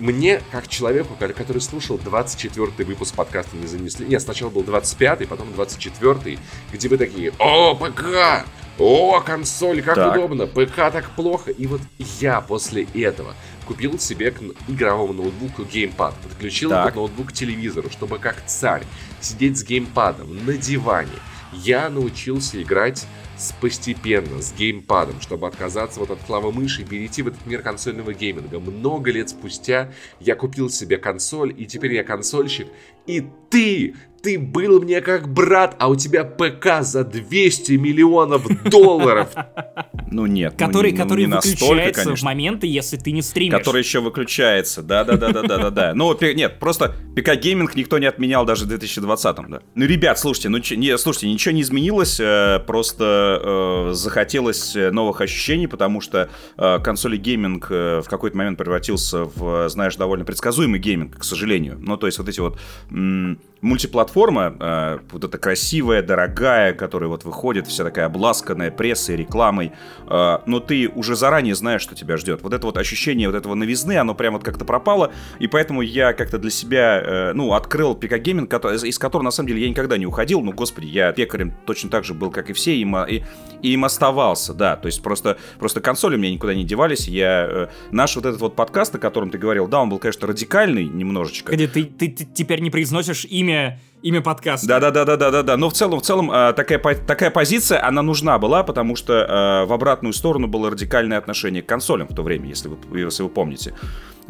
мне, 0.00 0.40
как 0.50 0.66
человеку, 0.66 1.14
ко- 1.16 1.28
который 1.32 1.60
слушал 1.62 1.96
24-й 1.96 2.82
выпуск 2.84 3.14
подкаста 3.14 3.56
«Не 3.56 3.68
занесли», 3.68 4.06
нет, 4.06 4.20
сначала 4.22 4.50
был 4.50 4.62
25-й, 4.62 5.26
потом 5.28 5.46
24-й, 5.56 6.38
где 6.72 6.88
вы 6.88 6.96
такие 6.96 7.32
«О, 7.38 7.76
ПК! 7.76 8.44
О, 8.80 9.20
консоль, 9.20 9.80
как 9.82 9.94
Так. 9.94 10.16
удобно! 10.16 10.46
ПК 10.48 10.74
так 10.90 11.10
плохо!» 11.14 11.50
И 11.52 11.66
вот 11.66 11.82
я 12.20 12.40
после 12.40 12.84
этого 12.94 13.34
купил 13.70 14.00
себе 14.00 14.32
к 14.32 14.40
игровому 14.66 15.12
ноутбуку 15.12 15.62
геймпад, 15.62 16.16
подключил 16.24 16.70
Так. 16.70 16.86
этот 16.86 16.96
ноутбук 16.96 17.28
к 17.28 17.32
телевизору, 17.32 17.88
чтобы 17.88 18.18
как 18.18 18.44
царь 18.46 18.82
сидеть 19.20 19.58
с 19.58 19.62
геймпадом 19.62 20.44
на 20.44 20.54
диване. 20.54 21.12
Я 21.52 21.88
научился 21.88 22.60
играть 22.60 23.06
с 23.38 23.52
постепенно, 23.52 24.42
с 24.42 24.52
геймпадом, 24.52 25.20
чтобы 25.20 25.46
отказаться 25.46 26.00
вот 26.00 26.10
от 26.10 26.18
клавы 26.18 26.50
мыши 26.50 26.82
и 26.82 26.84
перейти 26.84 27.22
в 27.22 27.28
этот 27.28 27.46
мир 27.46 27.62
консольного 27.62 28.12
гейминга. 28.12 28.58
Много 28.58 29.12
лет 29.12 29.28
спустя 29.28 29.92
я 30.18 30.34
купил 30.34 30.68
себе 30.68 30.98
консоль, 30.98 31.54
и 31.56 31.64
теперь 31.64 31.94
я 31.94 32.02
консольщик. 32.02 32.66
И 33.06 33.24
ты, 33.50 33.94
ты 34.22 34.38
был 34.38 34.80
мне 34.82 35.00
как 35.00 35.32
брат, 35.32 35.76
а 35.78 35.88
у 35.88 35.96
тебя 35.96 36.24
ПК 36.24 36.82
за 36.82 37.04
200 37.04 37.72
миллионов 37.72 38.46
долларов. 38.64 39.28
Ну 40.12 40.26
нет, 40.26 40.54
ну, 40.58 40.66
Который, 40.66 40.90
не- 40.90 40.98
ну, 40.98 41.04
который 41.04 41.20
не 41.20 41.26
настолько, 41.28 41.60
выключается 41.66 42.00
в 42.00 42.04
конечно. 42.04 42.24
моменты, 42.24 42.66
если 42.66 42.96
ты 42.96 43.12
не 43.12 43.22
стримишь. 43.22 43.56
Который 43.56 43.78
еще 43.82 44.00
выключается, 44.00 44.82
да-да-да-да-да-да. 44.82 45.92
Ну, 45.94 46.18
нет, 46.20 46.58
просто 46.58 46.96
ПК 47.14 47.36
гейминг 47.36 47.76
никто 47.76 47.96
не 48.00 48.06
отменял 48.06 48.44
даже 48.44 48.64
в 48.64 48.68
2020-м, 48.72 49.50
да. 49.52 49.60
Ну, 49.76 49.84
ребят, 49.86 50.18
слушайте, 50.18 50.48
ну, 50.48 50.58
не, 50.58 50.98
слушайте, 50.98 51.28
ничего 51.30 51.54
не 51.54 51.62
изменилось, 51.62 52.18
э, 52.18 52.58
просто 52.66 53.88
э, 53.90 53.92
захотелось 53.94 54.74
э, 54.74 54.90
новых 54.90 55.20
ощущений, 55.20 55.68
потому 55.68 56.00
что 56.00 56.28
э, 56.56 56.78
консоли 56.80 57.16
гейминг 57.16 57.68
э, 57.70 58.00
в 58.04 58.08
какой-то 58.08 58.36
момент 58.36 58.58
превратился 58.58 59.24
в, 59.26 59.68
знаешь, 59.68 59.94
довольно 59.94 60.24
предсказуемый 60.24 60.80
гейминг, 60.80 61.18
к 61.18 61.22
сожалению. 61.24 61.76
Ну, 61.80 61.96
то 61.96 62.06
есть 62.06 62.18
вот 62.18 62.28
эти 62.28 62.40
вот 62.40 62.58
м, 62.90 63.38
мультиплатформа, 64.10 64.56
э, 64.58 64.98
вот 65.10 65.24
эта 65.24 65.38
красивая, 65.38 66.02
дорогая, 66.02 66.72
которая 66.72 67.08
вот 67.08 67.24
выходит, 67.24 67.66
вся 67.66 67.84
такая 67.84 68.06
обласканная 68.06 68.70
прессой, 68.70 69.16
рекламой, 69.16 69.72
э, 70.08 70.38
но 70.46 70.60
ты 70.60 70.88
уже 70.88 71.16
заранее 71.16 71.54
знаешь, 71.54 71.82
что 71.82 71.94
тебя 71.94 72.16
ждет. 72.16 72.42
Вот 72.42 72.52
это 72.52 72.66
вот 72.66 72.76
ощущение 72.76 73.28
вот 73.28 73.36
этого 73.36 73.54
новизны, 73.54 73.96
оно 73.98 74.14
прям 74.14 74.34
вот 74.34 74.44
как-то 74.44 74.64
пропало, 74.64 75.12
и 75.38 75.46
поэтому 75.46 75.82
я 75.82 76.12
как-то 76.12 76.38
для 76.38 76.50
себя, 76.50 77.00
э, 77.00 77.32
ну, 77.34 77.54
открыл 77.54 77.94
ПК 77.94 78.18
Гейминг, 78.18 78.52
из 78.84 78.98
которого, 78.98 79.24
на 79.24 79.30
самом 79.30 79.48
деле, 79.48 79.62
я 79.62 79.70
никогда 79.70 79.96
не 79.96 80.06
уходил, 80.06 80.40
ну, 80.40 80.52
господи, 80.52 80.86
я 80.86 81.12
пекарем 81.12 81.52
точно 81.66 81.90
так 81.90 82.04
же 82.04 82.14
был, 82.14 82.30
как 82.30 82.50
и 82.50 82.52
все, 82.52 82.74
и, 82.74 82.84
и, 82.84 83.24
и 83.62 83.72
им 83.72 83.84
оставался, 83.84 84.54
да, 84.54 84.76
то 84.76 84.86
есть 84.86 85.02
просто, 85.02 85.38
просто 85.58 85.80
консоли 85.80 86.16
у 86.16 86.18
меня 86.18 86.32
никуда 86.32 86.54
не 86.54 86.64
девались, 86.64 87.08
я, 87.08 87.46
э, 87.48 87.68
наш 87.90 88.16
вот 88.16 88.26
этот 88.26 88.40
вот 88.40 88.56
подкаст, 88.56 88.94
о 88.94 88.98
котором 88.98 89.30
ты 89.30 89.38
говорил, 89.38 89.68
да, 89.68 89.80
он 89.80 89.88
был, 89.88 89.98
конечно, 89.98 90.26
радикальный 90.26 90.84
немножечко. 90.84 91.52
Где 91.52 91.68
ты, 91.68 91.84
ты, 91.84 92.08
ты 92.08 92.24
теперь 92.24 92.60
не 92.60 92.70
произносишь 92.70 93.24
имя 93.24 93.78
имя 94.02 94.20
подкаста. 94.20 94.66
Да, 94.66 94.80
да, 94.80 94.90
да, 94.90 95.04
да, 95.04 95.16
да, 95.16 95.30
да, 95.30 95.42
да. 95.42 95.56
Но 95.56 95.68
в 95.68 95.72
целом, 95.72 96.00
в 96.00 96.02
целом 96.02 96.30
э, 96.30 96.52
такая 96.52 96.78
такая 96.78 97.30
позиция, 97.30 97.84
она 97.86 98.02
нужна 98.02 98.38
была, 98.38 98.62
потому 98.62 98.96
что 98.96 99.14
э, 99.14 99.66
в 99.66 99.72
обратную 99.72 100.12
сторону 100.12 100.46
было 100.46 100.70
радикальное 100.70 101.18
отношение 101.18 101.62
к 101.62 101.66
консолям 101.66 102.08
в 102.08 102.14
то 102.14 102.22
время, 102.22 102.48
если 102.48 102.68
вы, 102.68 102.98
если 102.98 103.22
вы 103.22 103.28
помните. 103.28 103.74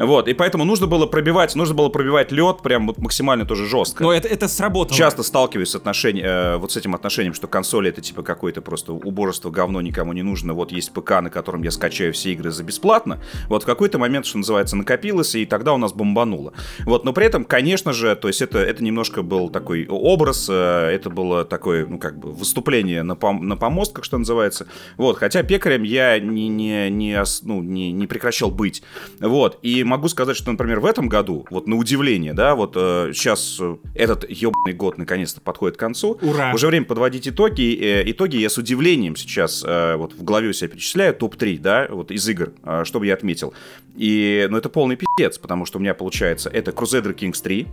Вот, 0.01 0.29
и 0.29 0.35
поэтому 0.35 0.65
нужно 0.65 0.87
было 0.87 1.07
пробивать, 1.07 1.55
нужно 1.55 1.75
было 1.75 1.91
пробивать 1.91 2.33
лед 2.33 2.63
прям 2.63 2.87
вот 2.87 2.99
максимально 2.99 3.45
тоже 3.45 3.67
жестко. 3.67 4.03
Но 4.03 4.13
это, 4.13 4.29
это 4.29 4.49
сработало. 4.49 4.97
Часто 4.97 5.23
сталкиваюсь 5.23 5.69
с 5.69 5.75
отношением, 5.75 6.25
э, 6.25 6.57
вот 6.57 6.73
с 6.73 6.77
этим 6.77 6.95
отношением, 6.95 7.35
что 7.35 7.49
консоли 7.49 7.91
это 7.91 8.01
типа 8.01 8.23
какое-то 8.23 8.63
просто 8.63 8.95
убожество, 8.95 9.51
говно 9.51 9.83
никому 9.83 10.15
не 10.15 10.23
нужно. 10.23 10.55
Вот 10.55 10.73
есть 10.73 10.93
ПК, 10.93 11.21
на 11.21 11.29
котором 11.29 11.63
я 11.63 11.71
скачаю 11.71 12.15
все 12.15 12.33
игры 12.33 12.51
за 12.51 12.65
бесплатно. 12.65 13.21
Вот 13.49 13.65
в 13.65 13.67
какой-то 13.67 13.99
момент, 13.99 14.25
что 14.25 14.39
называется, 14.39 14.75
накопилось, 14.77 15.35
и 15.35 15.45
тогда 15.45 15.75
у 15.75 15.77
нас 15.77 15.93
бомбануло. 15.93 16.55
Вот, 16.87 17.05
но 17.05 17.13
при 17.13 17.27
этом, 17.27 17.45
конечно 17.45 17.93
же, 17.93 18.17
то 18.17 18.29
есть 18.29 18.41
это, 18.41 18.59
это 18.59 18.83
немножко 18.83 19.21
был 19.23 19.51
такой 19.51 19.87
образ, 19.87 20.47
э, 20.49 20.53
это 20.93 21.11
было 21.11 21.45
такое, 21.45 21.87
ну, 21.87 21.99
как 21.99 22.19
бы 22.19 22.33
выступление 22.33 23.03
на, 23.03 23.17
пом 23.17 23.47
на 23.47 23.57
помостках, 23.57 24.05
что 24.05 24.17
называется. 24.17 24.67
Вот, 24.97 25.19
хотя 25.19 25.43
пекарем 25.43 25.83
я 25.83 26.19
не, 26.19 26.49
не, 26.49 26.89
не, 26.89 27.23
ну, 27.43 27.63
не, 27.63 27.93
не 27.93 28.07
прекращал 28.07 28.51
быть. 28.51 28.83
Вот, 29.21 29.59
и 29.61 29.85
могу 29.91 30.09
сказать, 30.09 30.37
что, 30.37 30.51
например, 30.51 30.81
в 30.81 30.87
этом 30.87 31.09
году, 31.09 31.47
вот 31.51 31.67
на 31.67 31.77
удивление, 31.77 32.33
да, 32.33 32.55
вот 32.55 32.73
э, 32.77 33.13
сейчас 33.13 33.59
э, 33.61 33.77
этот 33.95 34.29
ебаный 34.31 34.73
год 34.73 34.97
наконец-то 34.97 35.41
подходит 35.41 35.77
к 35.77 35.81
концу. 35.81 36.19
Ура! 36.23 36.53
Уже 36.55 36.69
время 36.69 36.87
подводить 36.87 37.29
итоги. 37.29 37.77
Э, 37.79 38.11
итоги 38.11 38.37
я 38.37 38.49
с 38.49 38.57
удивлением 38.57 39.17
сейчас 39.17 39.63
э, 39.67 39.97
вот 39.97 40.15
в 40.15 40.23
голове 40.23 40.49
у 40.49 40.53
себя 40.53 40.69
перечисляю 40.69 41.15
топ-3, 41.15 41.59
да, 41.59 41.87
вот 41.91 42.11
из 42.11 42.27
игр, 42.29 42.53
э, 42.63 42.85
чтобы 42.85 43.07
я 43.07 43.15
отметил. 43.15 43.53
И, 43.97 44.47
ну, 44.51 44.57
это 44.57 44.69
полный 44.69 44.97
пиздец, 44.97 45.39
потому 45.39 45.67
что 45.67 45.79
у 45.79 45.81
меня 45.81 45.95
получается 45.95 46.49
это 46.49 46.71
Crusader 46.71 47.15
Kings 47.15 47.43
3, 47.43 47.67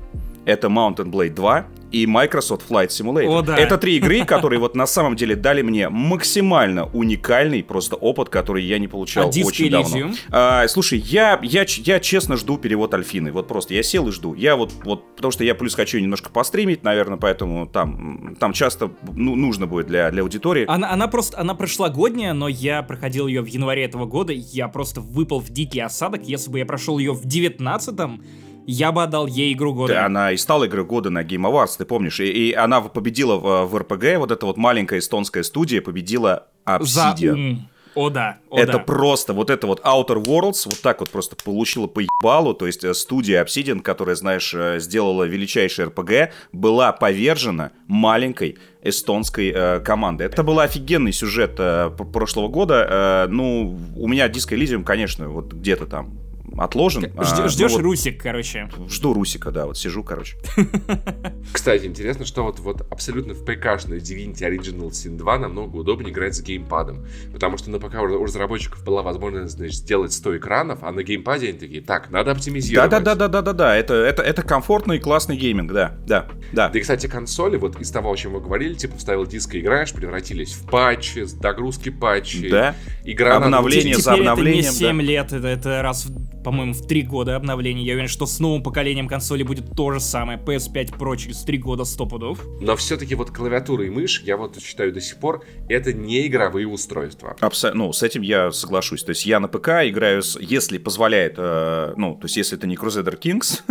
это 0.48 0.68
Mountain 0.68 1.12
Blade 1.12 1.34
2 1.34 1.68
и 1.92 2.06
Microsoft 2.08 2.70
Flight 2.70 2.88
Simulator. 2.88 3.40
О, 3.40 3.42
да. 3.42 3.58
Это 3.58 3.78
три 3.78 3.98
игры, 3.98 4.24
которые 4.26 4.60
вот 4.60 4.76
на 4.76 4.88
самом 4.88 5.16
деле 5.16 5.36
дали 5.36 5.62
мне 5.62 5.90
максимально 5.90 6.86
уникальный 6.86 7.64
просто 7.64 7.96
опыт, 7.96 8.30
который 8.30 8.64
я 8.64 8.80
не 8.80 8.88
получал 8.88 9.26
а 9.26 9.28
очень 9.28 9.70
давно. 9.70 10.12
А, 10.30 10.68
слушай, 10.68 11.00
я, 11.00 11.40
я, 11.44 11.66
я 11.68 12.00
честно 12.00 12.38
жду 12.38 12.58
перевод 12.58 12.94
Альфины. 12.94 13.32
Вот 13.32 13.48
просто 13.48 13.74
я 13.74 13.84
сел 13.84 14.08
и 14.08 14.12
жду. 14.12 14.34
Я 14.34 14.56
вот, 14.56 14.74
вот 14.84 15.16
потому 15.16 15.32
что 15.32 15.44
я 15.44 15.54
плюс 15.54 15.76
хочу 15.76 16.00
немножко 16.00 16.30
постримить, 16.30 16.84
наверное, 16.84 17.18
поэтому 17.18 17.68
там, 17.68 18.36
там 18.40 18.54
часто 18.54 18.90
ну, 19.14 19.36
нужно 19.36 19.68
будет 19.68 19.88
для, 19.88 20.12
для 20.12 20.22
аудитории. 20.22 20.66
Она, 20.68 20.92
она 20.92 21.08
просто, 21.08 21.40
она 21.40 21.56
прошлогодняя, 21.56 22.34
но 22.34 22.48
я 22.48 22.84
проходил 22.84 23.28
ее 23.28 23.42
в 23.42 23.48
январе 23.48 23.84
этого 23.84 24.06
года, 24.06 24.32
я 24.34 24.70
просто 24.70 25.02
выпал 25.02 25.42
в 25.42 25.50
дикий 25.50 25.82
осадок. 25.82 26.22
Если 26.24 26.50
бы 26.50 26.60
я 26.60 26.66
прошел 26.66 27.00
ее 27.00 27.12
в 27.12 27.26
девятнадцатом, 27.26 28.22
я 28.68 28.92
бы 28.92 29.02
отдал 29.02 29.28
ей 29.28 29.54
игру 29.54 29.74
года. 29.74 29.94
Да, 29.94 30.06
она 30.06 30.32
и 30.34 30.38
стала 30.38 30.68
игрой 30.68 30.86
года 30.86 31.10
на 31.10 31.24
Game 31.24 31.50
Awards, 31.50 31.78
ты 31.78 31.86
помнишь. 31.86 32.20
И, 32.20 32.26
и 32.26 32.54
она 32.54 32.82
победила 32.82 33.38
в, 33.38 33.66
в 33.66 33.76
RPG, 33.76 34.18
вот 34.20 34.32
эта 34.32 34.46
вот 34.46 34.58
маленькая 34.58 35.00
эстонская 35.00 35.44
студия 35.44 35.82
победила 35.82 36.48
Obsidian. 36.66 37.56
За 37.56 37.62
О 37.96 38.10
да, 38.10 38.38
о 38.52 38.60
это 38.60 38.74
да. 38.74 38.80
просто, 38.80 39.34
вот 39.34 39.50
это 39.50 39.66
вот 39.68 39.80
Outer 39.80 40.24
Worlds, 40.24 40.68
вот 40.68 40.82
так 40.82 41.00
вот 41.00 41.10
просто 41.10 41.36
получила 41.36 41.88
по 41.88 42.02
ебалу, 42.02 42.54
то 42.54 42.68
есть 42.68 42.84
э, 42.84 42.94
студия 42.94 43.44
Obsidian, 43.44 43.80
которая, 43.80 44.16
знаешь, 44.16 44.54
э, 44.54 44.80
сделала 44.80 45.24
величайший 45.24 45.86
RPG, 45.86 46.30
была 46.52 46.92
повержена 46.92 47.72
маленькой 47.88 48.58
эстонской 48.84 49.52
э, 49.56 49.80
команды. 49.80 50.26
Это 50.26 50.44
был 50.44 50.60
офигенный 50.60 51.14
сюжет 51.14 51.56
э, 51.58 51.90
прошлого 51.90 52.50
года. 52.50 53.26
Э, 53.26 53.28
ну, 53.32 53.80
у 53.96 54.08
меня 54.08 54.28
Disco 54.28 54.56
Elysium, 54.56 54.84
конечно, 54.84 55.30
вот 55.30 55.54
где-то 55.54 55.88
там 55.88 56.27
отложен. 56.58 57.06
Жд, 57.06 57.14
а, 57.18 57.48
ждешь 57.48 57.72
ну, 57.72 57.78
вот, 57.78 57.84
Русик, 57.84 58.22
короче. 58.22 58.70
Жду 58.90 59.14
Русика, 59.14 59.52
да, 59.52 59.66
вот 59.66 59.78
сижу, 59.78 60.04
короче. 60.04 60.38
Кстати, 61.54 61.86
интересно, 61.86 62.26
что 62.26 62.44
вот, 62.44 62.60
вот 62.60 62.82
абсолютно 62.92 63.34
в 63.34 63.44
ПК-шной 63.44 64.00
Divinity 64.00 64.42
Original 64.42 64.90
Sin 64.90 65.18
2 65.18 65.40
намного 65.40 65.78
удобнее 65.78 66.12
играть 66.12 66.36
с 66.36 66.42
геймпадом. 66.42 67.06
Потому 67.32 67.58
что 67.58 67.70
на 67.70 67.80
ПК 67.80 67.96
у 68.02 68.24
разработчиков 68.24 68.84
была 68.84 69.02
возможность, 69.02 69.56
значит, 69.56 69.76
сделать 69.76 70.14
100 70.14 70.38
экранов, 70.38 70.80
а 70.82 70.92
на 70.92 71.04
геймпаде 71.04 71.50
они 71.50 71.60
такие, 71.60 71.82
так, 71.82 72.10
надо 72.10 72.32
оптимизировать. 72.32 72.90
Да-да-да-да-да-да, 72.90 73.76
это, 73.76 73.94
это, 73.94 74.24
это 74.24 74.42
комфортный 74.42 74.98
и 74.98 75.00
классный 75.00 75.38
гейминг, 75.38 75.72
да, 75.72 75.96
да, 76.06 76.28
да. 76.52 76.70
Да 76.70 76.80
и, 76.80 76.82
кстати, 76.82 77.08
консоли, 77.08 77.58
вот 77.58 77.80
из 77.80 77.92
того, 77.92 78.12
о 78.12 78.16
чем 78.16 78.34
мы 78.34 78.42
говорили, 78.42 78.74
типа 78.74 78.98
вставил 78.98 79.26
диск 79.26 79.56
и 79.56 79.60
играешь, 79.60 79.94
превратились 79.94 80.54
в 80.54 80.70
патчи, 80.70 81.26
догрузки 81.40 81.90
патчей. 81.90 82.50
Да. 82.50 82.76
Игра 83.04 83.38
Обновление 83.38 83.98
за 83.98 84.14
обновлением. 84.14 84.66
это 84.66 84.72
не 84.72 84.78
7 84.78 84.98
да. 84.98 85.04
лет, 85.04 85.34
это, 85.34 85.48
это 85.48 85.82
раз 85.82 86.08
по-моему, 86.48 86.72
в 86.72 86.88
3 86.88 87.02
года 87.04 87.36
обновления. 87.36 87.84
Я 87.84 87.92
уверен, 87.92 88.08
что 88.08 88.26
с 88.26 88.40
новым 88.40 88.64
поколением 88.64 89.10
консоли 89.10 89.44
будет 89.44 89.76
то 89.76 89.92
же 89.92 90.00
самое. 90.00 90.40
PS5 90.40 90.98
Pro 90.98 91.18
через 91.18 91.42
3 91.42 91.58
года 91.58 91.84
100 91.84 92.06
пудов. 92.06 92.40
Но 92.62 92.78
все-таки 92.78 93.16
вот 93.16 93.32
клавиатура 93.32 93.86
и 93.86 93.90
мышь, 93.90 94.22
я 94.24 94.38
вот 94.38 94.58
считаю 94.64 94.94
до 94.94 95.02
сих 95.02 95.18
пор, 95.18 95.44
это 95.68 95.92
не 95.92 96.26
игровые 96.26 96.66
устройства. 96.66 97.36
Абсолютно. 97.42 97.84
Ну, 97.84 97.92
с 97.92 98.02
этим 98.02 98.22
я 98.22 98.54
соглашусь. 98.54 99.04
То 99.04 99.10
есть 99.10 99.26
я 99.26 99.42
на 99.42 99.50
ПК 99.50 99.84
играю, 99.84 100.24
с, 100.24 100.40
если 100.40 100.78
позволяет, 100.78 101.34
э, 101.36 101.96
ну, 101.98 102.16
то 102.16 102.28
есть 102.28 102.38
если 102.38 102.58
это 102.58 102.66
не 102.66 102.78
Crusader 102.78 103.20
Kings, 103.20 103.62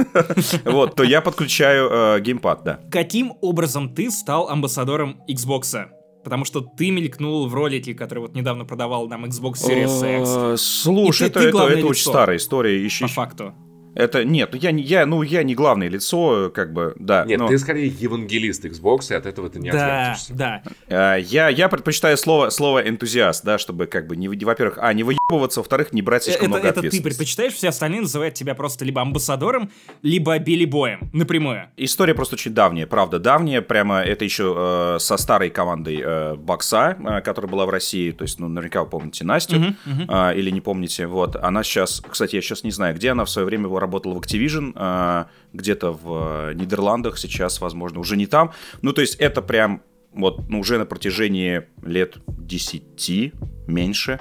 вот, 0.71 0.97
то 0.97 1.03
я 1.03 1.23
подключаю 1.23 1.89
э, 1.91 2.21
геймпад, 2.21 2.63
да. 2.63 2.81
Каким 2.91 3.33
образом 3.41 3.95
ты 3.95 4.11
стал 4.11 4.51
амбассадором 4.51 5.23
Xbox? 5.31 5.96
Потому 6.27 6.45
что 6.45 6.61
ты 6.61 6.91
мелькнул 6.91 7.47
в 7.47 7.55
ролике, 7.55 7.95
который 7.95 8.19
вот 8.19 8.35
недавно 8.35 8.65
продавал 8.65 9.07
нам 9.07 9.27
Xbox 9.27 9.65
Series 9.65 10.23
X. 10.23 10.29
Э, 10.35 10.57
слушай, 10.59 11.29
это, 11.29 11.39
это, 11.39 11.69
это 11.69 11.87
очень 11.87 12.03
старая 12.03 12.37
история. 12.37 12.83
Еще, 12.83 13.05
по 13.05 13.13
факту. 13.13 13.55
Это 13.97 14.25
нет, 14.25 14.55
я 14.55 14.73
не 14.73 14.83
я, 14.83 15.07
ну 15.07 15.23
я 15.23 15.43
не 15.43 15.55
главное 15.55 15.89
лицо, 15.89 16.51
как 16.55 16.73
бы, 16.75 16.95
да. 16.99 17.25
Нет, 17.25 17.41
но... 17.41 17.49
ты 17.49 17.59
скорее 17.59 17.89
евангелист 17.89 18.67
Xbox, 18.67 19.11
и 19.11 19.15
от 19.15 19.25
этого 19.25 19.49
ты 19.49 19.59
не 19.59 19.71
да, 19.71 20.17
Да, 20.29 20.63
да. 20.87 21.17
Я 21.17 21.49
я 21.49 21.69
предпочитаю 21.71 22.19
слово 22.19 22.51
слово 22.51 22.87
энтузиаст, 22.87 23.43
да, 23.43 23.57
чтобы 23.57 23.87
как 23.87 24.07
бы 24.07 24.17
не, 24.17 24.29
во-первых, 24.29 24.79
а 24.83 24.93
не 24.93 25.03
выебываться, 25.03 25.61
во-вторых, 25.61 25.95
не 25.95 26.03
брать 26.03 26.25
слишком 26.25 26.53
это, 26.53 26.61
много 26.61 26.69
это 26.69 26.91
ты 26.91 27.03
предпочитаешь, 27.03 27.55
все 27.55 27.69
остальные 27.69 28.03
называют 28.03 28.35
тебя 28.35 28.55
просто 28.55 28.85
либо 28.85 29.01
амбассадором, 29.01 29.71
либо 30.03 30.39
Билли 30.39 30.67
Боем 30.67 31.09
напрямую. 31.15 31.69
История 31.79 32.15
просто 32.15 32.35
очень 32.35 32.53
давняя, 32.53 32.87
правда, 32.87 33.19
давняя, 33.19 33.63
прямо 33.63 34.03
это 34.03 34.25
еще 34.25 34.55
э, 34.57 34.99
со 35.01 35.17
старой 35.17 35.49
командой 35.49 36.03
э, 36.05 36.35
Бокса, 36.35 36.99
э, 36.99 37.23
которая 37.23 37.51
была 37.51 37.65
в 37.65 37.71
России, 37.71 38.11
то 38.11 38.23
есть, 38.23 38.39
ну 38.39 38.49
наверняка 38.49 38.83
вы 38.83 38.91
помните 38.91 39.25
Настю 39.25 39.57
uh-huh, 39.57 39.75
uh-huh. 39.87 40.33
Э, 40.33 40.39
или 40.39 40.51
не 40.51 40.61
помните, 40.61 41.07
вот, 41.07 41.37
она 41.37 41.63
сейчас, 41.63 42.03
кстати, 42.07 42.37
я 42.37 42.43
сейчас 42.43 42.63
не 42.63 42.71
знаю, 42.71 42.95
где 42.95 43.11
она 43.11 43.25
в 43.25 43.31
свое 43.31 43.47
время 43.47 43.69
работал 43.87 44.15
в 44.15 44.19
Activision, 44.19 44.73
а, 44.75 45.29
где-то 45.53 45.93
в 45.93 46.53
Нидерландах 46.55 47.19
сейчас, 47.19 47.61
возможно, 47.61 48.01
уже 48.01 48.17
не 48.17 48.27
там. 48.27 48.53
Ну, 48.83 48.93
то 48.93 49.01
есть 49.01 49.15
это 49.17 49.41
прям 49.43 49.83
вот 50.13 50.49
ну, 50.49 50.61
уже 50.61 50.79
на 50.79 50.87
протяжении 50.87 51.63
лет 51.83 52.17
10, 52.27 53.33
меньше, 53.67 54.21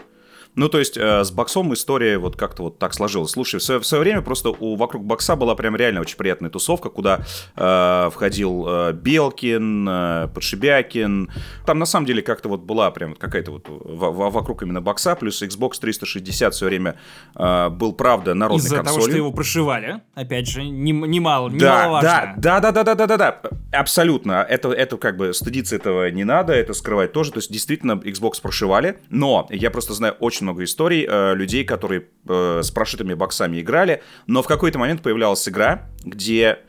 ну, 0.56 0.70
то 0.70 0.80
есть 0.80 0.98
э, 0.98 1.24
с 1.24 1.32
боксом 1.32 1.74
история 1.74 2.18
вот 2.18 2.36
как-то 2.36 2.64
вот 2.64 2.80
так 2.80 2.94
сложилась. 2.94 3.32
Слушай, 3.32 3.60
в 3.60 3.64
свое, 3.64 3.80
в 3.80 3.86
свое 3.86 4.04
время 4.04 4.22
просто 4.22 4.50
у, 4.50 4.76
вокруг 4.76 5.04
бокса 5.04 5.36
была 5.36 5.56
прям 5.56 5.76
реально 5.76 6.02
очень 6.02 6.18
приятная 6.18 6.50
тусовка, 6.50 6.90
куда 6.90 7.26
э, 7.56 8.10
входил 8.14 8.66
э, 8.68 8.94
Белкин, 8.94 9.88
э, 9.88 10.28
Подшибякин. 10.34 11.30
Там 11.66 11.80
на 11.80 11.86
самом 11.86 12.06
деле 12.06 12.22
как-то 12.22 12.50
вот 12.50 12.62
была 12.62 12.90
прям 12.92 13.16
какая-то 13.16 13.52
вот 13.52 13.68
в, 13.68 14.12
в, 14.12 14.30
вокруг 14.32 14.64
именно 14.64 14.82
бокса, 14.82 15.16
плюс 15.16 15.42
Xbox 15.42 15.80
360 15.80 16.54
все 16.54 16.66
время 16.66 16.96
э, 17.36 17.70
был, 17.70 17.94
правда, 17.94 18.34
народной 18.34 18.66
Из-за 18.66 18.78
консолью. 18.78 19.00
того, 19.00 19.10
что 19.10 19.18
его 19.18 19.32
прошивали, 19.32 20.02
опять 20.14 20.48
же, 20.48 20.64
немало, 20.64 21.50
не 21.50 21.60
да, 21.60 22.02
да, 22.02 22.36
да, 22.38 22.60
да, 22.60 22.72
да, 22.72 22.84
да, 22.84 22.96
да, 22.96 23.08
да, 23.08 23.18
да, 23.18 23.42
абсолютно. 23.74 24.46
Это, 24.48 24.72
это 24.72 24.98
как 24.98 25.18
бы 25.18 25.34
стыдиться 25.34 25.76
этого 25.76 26.10
не 26.12 26.24
надо, 26.24 26.54
это 26.54 26.74
скрывать 26.74 27.12
тоже. 27.12 27.32
То 27.32 27.40
есть 27.40 27.52
действительно 27.52 27.94
Xbox 27.94 28.42
прошивали, 28.42 29.00
но 29.10 29.48
я 29.50 29.70
просто 29.70 29.94
знаю 29.94 30.16
очень 30.20 30.45
много 30.46 30.64
историй 30.64 31.06
э, 31.08 31.36
людей, 31.36 31.66
которые 31.66 32.08
э, 32.28 32.62
с 32.64 32.72
прошитыми 32.72 33.14
боксами 33.14 33.60
играли, 33.60 34.02
но 34.28 34.42
в 34.42 34.48
какой-то 34.48 34.80
момент 34.80 35.02
появлялась 35.02 35.48
игра, 35.50 35.90
где 36.04 36.60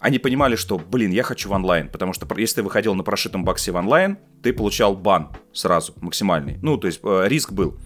они 0.00 0.18
понимали, 0.18 0.56
что, 0.56 0.78
блин, 0.78 1.10
я 1.10 1.22
хочу 1.22 1.48
в 1.48 1.52
онлайн, 1.52 1.88
потому 1.88 2.12
что 2.12 2.26
если 2.36 2.56
ты 2.56 2.62
выходил 2.62 2.94
на 2.94 3.02
прошитом 3.02 3.44
боксе 3.44 3.72
в 3.72 3.76
онлайн, 3.76 4.18
ты 4.42 4.52
получал 4.52 4.96
бан 4.96 5.30
сразу, 5.52 5.92
максимальный. 6.00 6.58
Ну, 6.62 6.76
то 6.76 6.86
есть 6.86 7.00
э, 7.02 7.24
риск 7.26 7.52
был. 7.52 7.76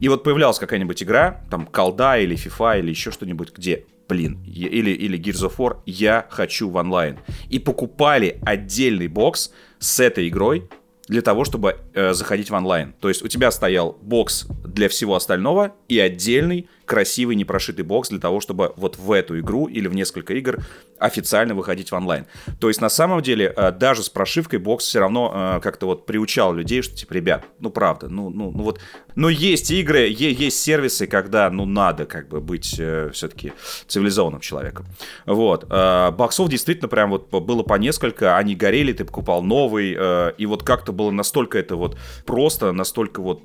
И 0.00 0.08
вот 0.08 0.24
появлялась 0.24 0.58
какая-нибудь 0.58 1.02
игра, 1.02 1.42
там, 1.50 1.66
колда 1.66 2.18
или 2.18 2.36
FIFA 2.36 2.80
или 2.80 2.90
еще 2.90 3.10
что-нибудь, 3.10 3.52
где 3.54 3.84
блин, 4.08 4.42
или, 4.44 4.90
или 4.90 5.18
Gears 5.18 5.50
of 5.50 5.56
War, 5.58 5.80
я 5.84 6.26
хочу 6.30 6.70
в 6.70 6.76
онлайн. 6.76 7.18
И 7.50 7.58
покупали 7.58 8.40
отдельный 8.40 9.06
бокс 9.06 9.52
с 9.78 10.00
этой 10.00 10.28
игрой, 10.28 10.68
для 11.08 11.22
того, 11.22 11.44
чтобы 11.44 11.76
э, 11.94 12.12
заходить 12.12 12.50
в 12.50 12.54
онлайн. 12.54 12.94
То 13.00 13.08
есть 13.08 13.22
у 13.22 13.28
тебя 13.28 13.50
стоял 13.50 13.98
бокс 14.02 14.46
для 14.64 14.88
всего 14.88 15.14
остального 15.16 15.74
и 15.88 15.98
отдельный 15.98 16.68
красивый 16.88 17.36
непрошитый 17.36 17.84
бокс 17.84 18.08
для 18.08 18.18
того, 18.18 18.40
чтобы 18.40 18.72
вот 18.76 18.96
в 18.98 19.12
эту 19.12 19.38
игру 19.38 19.66
или 19.66 19.86
в 19.86 19.94
несколько 19.94 20.34
игр 20.34 20.64
официально 20.98 21.54
выходить 21.54 21.92
в 21.92 21.94
онлайн. 21.94 22.24
То 22.58 22.68
есть 22.68 22.80
на 22.80 22.88
самом 22.88 23.22
деле 23.22 23.52
э, 23.54 23.70
даже 23.70 24.02
с 24.02 24.08
прошивкой 24.08 24.58
бокс 24.58 24.86
все 24.86 24.98
равно 24.98 25.32
э, 25.32 25.60
как-то 25.60 25.86
вот 25.86 26.06
приучал 26.06 26.54
людей, 26.54 26.82
что 26.82 26.96
типа, 26.96 27.12
ребят, 27.12 27.44
ну 27.60 27.70
правда, 27.70 28.08
ну, 28.08 28.30
ну, 28.30 28.50
ну 28.50 28.62
вот, 28.62 28.80
но 29.14 29.28
есть 29.28 29.70
игры, 29.70 30.08
есть 30.08 30.60
сервисы, 30.60 31.06
когда, 31.06 31.50
ну 31.50 31.66
надо 31.66 32.06
как 32.06 32.28
бы 32.28 32.40
быть 32.40 32.76
э, 32.78 33.10
все-таки 33.12 33.52
цивилизованным 33.86 34.40
человеком. 34.40 34.86
Вот. 35.26 35.68
Боксов 35.68 36.48
действительно 36.48 36.88
прям 36.88 37.10
вот 37.10 37.28
было 37.30 37.62
по 37.62 37.74
несколько, 37.74 38.36
они 38.38 38.56
горели, 38.56 38.94
ты 38.94 39.04
покупал 39.04 39.42
новый, 39.42 39.96
и 40.38 40.46
вот 40.46 40.62
как-то 40.62 40.92
было 40.92 41.10
настолько 41.10 41.58
это 41.58 41.76
вот 41.76 41.98
просто, 42.24 42.72
настолько 42.72 43.20
вот 43.20 43.44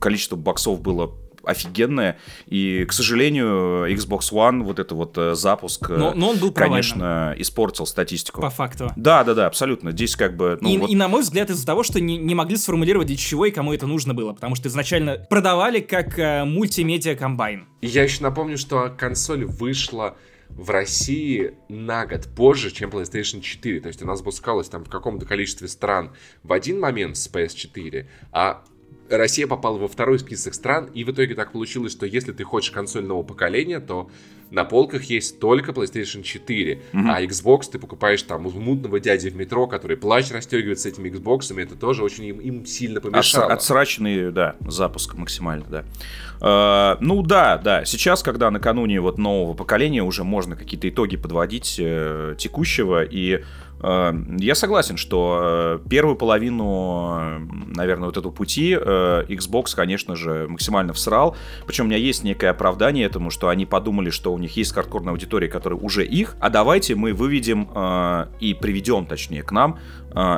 количество 0.00 0.36
боксов 0.36 0.80
было 0.80 1.12
офигенная. 1.48 2.18
И, 2.46 2.84
к 2.84 2.92
сожалению, 2.92 3.90
Xbox 3.92 4.32
One, 4.32 4.62
вот 4.62 4.78
это 4.78 4.94
вот 4.94 5.16
э, 5.16 5.34
запуск, 5.34 5.88
но, 5.88 6.12
но 6.14 6.30
он 6.30 6.38
был 6.38 6.52
конечно, 6.52 6.98
провальным. 6.98 7.42
испортил 7.42 7.86
статистику. 7.86 8.40
По 8.40 8.50
факту. 8.50 8.92
Да, 8.96 9.24
да, 9.24 9.34
да, 9.34 9.46
абсолютно. 9.46 9.92
Здесь 9.92 10.14
как 10.14 10.36
бы... 10.36 10.58
Ну, 10.60 10.68
и, 10.68 10.78
вот... 10.78 10.90
и, 10.90 10.96
на 10.96 11.08
мой 11.08 11.22
взгляд, 11.22 11.50
из-за 11.50 11.66
того, 11.66 11.82
что 11.82 12.00
не, 12.00 12.18
не 12.18 12.34
могли 12.34 12.56
сформулировать, 12.56 13.08
для 13.08 13.16
чего 13.16 13.46
и 13.46 13.50
кому 13.50 13.72
это 13.72 13.86
нужно 13.86 14.14
было. 14.14 14.32
Потому 14.32 14.54
что 14.54 14.68
изначально 14.68 15.26
продавали 15.30 15.80
как 15.80 16.18
э, 16.18 16.44
мультимедиа 16.44 17.16
комбайн. 17.16 17.66
Я 17.80 18.02
еще 18.02 18.22
напомню, 18.22 18.58
что 18.58 18.94
консоль 18.96 19.44
вышла 19.44 20.16
в 20.50 20.70
России 20.70 21.54
на 21.68 22.06
год 22.06 22.28
позже, 22.34 22.70
чем 22.70 22.90
PlayStation 22.90 23.40
4. 23.40 23.80
То 23.80 23.88
есть 23.88 24.02
она 24.02 24.16
запускалась 24.16 24.68
там 24.68 24.84
в 24.84 24.90
каком-то 24.90 25.26
количестве 25.26 25.68
стран 25.68 26.12
в 26.42 26.52
один 26.52 26.80
момент 26.80 27.16
с 27.16 27.30
PS4, 27.30 28.06
а 28.32 28.64
Россия 29.10 29.46
попала 29.46 29.78
во 29.78 29.88
второй 29.88 30.18
список 30.18 30.54
стран, 30.54 30.90
и 30.94 31.04
в 31.04 31.10
итоге 31.10 31.34
так 31.34 31.52
получилось, 31.52 31.92
что 31.92 32.06
если 32.06 32.32
ты 32.32 32.44
хочешь 32.44 32.70
консоль 32.70 33.04
нового 33.04 33.24
поколения, 33.24 33.80
то 33.80 34.10
на 34.50 34.64
полках 34.64 35.04
есть 35.04 35.40
только 35.40 35.72
PlayStation 35.72 36.22
4, 36.22 36.74
mm-hmm. 36.74 37.10
а 37.10 37.22
Xbox 37.22 37.70
ты 37.70 37.78
покупаешь 37.78 38.22
там 38.22 38.46
у 38.46 38.50
мутного 38.50 38.98
дяди 38.98 39.28
в 39.28 39.36
метро, 39.36 39.66
который 39.66 39.96
плащ 39.96 40.30
расстегивает 40.30 40.80
с 40.80 40.86
этими 40.86 41.10
Xbox, 41.10 41.58
это 41.60 41.76
тоже 41.76 42.02
очень 42.02 42.24
им, 42.24 42.38
им 42.38 42.66
сильно 42.66 43.00
помешало. 43.00 43.46
Отс- 43.46 43.54
отсраченный, 43.54 44.32
да, 44.32 44.56
запуск 44.66 45.14
максимально, 45.14 45.66
да. 45.68 45.84
Uh, 46.40 46.96
ну 47.00 47.22
да, 47.22 47.58
да, 47.58 47.84
сейчас, 47.84 48.22
когда 48.22 48.50
накануне 48.50 49.00
вот 49.00 49.18
нового 49.18 49.54
поколения 49.54 50.04
уже 50.04 50.22
можно 50.22 50.54
какие-то 50.54 50.88
итоги 50.88 51.16
подводить 51.16 51.76
э, 51.80 52.36
текущего, 52.38 53.02
и 53.02 53.42
Э, 53.42 53.67
я 53.80 54.54
согласен, 54.54 54.96
что 54.96 55.78
э, 55.84 55.88
первую 55.88 56.16
половину, 56.16 57.16
э, 57.20 57.38
наверное, 57.76 58.06
вот 58.06 58.16
эту 58.16 58.32
пути 58.32 58.72
Xbox, 58.74 59.74
конечно 59.76 60.16
же, 60.16 60.46
максимально 60.48 60.92
всрал. 60.92 61.36
Причем 61.66 61.84
у 61.84 61.88
меня 61.88 61.96
есть 61.96 62.24
некое 62.24 62.50
оправдание 62.50 63.06
этому, 63.06 63.30
что 63.30 63.48
они 63.48 63.66
подумали, 63.66 64.10
что 64.10 64.32
у 64.32 64.38
них 64.38 64.56
есть 64.56 64.72
хардкорная 64.72 65.12
аудитория, 65.12 65.48
которая 65.48 65.78
уже 65.78 66.04
их, 66.04 66.36
а 66.40 66.50
давайте 66.50 66.94
мы 66.94 67.12
выведем 67.12 67.68
и 68.40 68.54
приведем, 68.54 69.06
точнее, 69.06 69.42
к 69.42 69.52
нам 69.52 69.78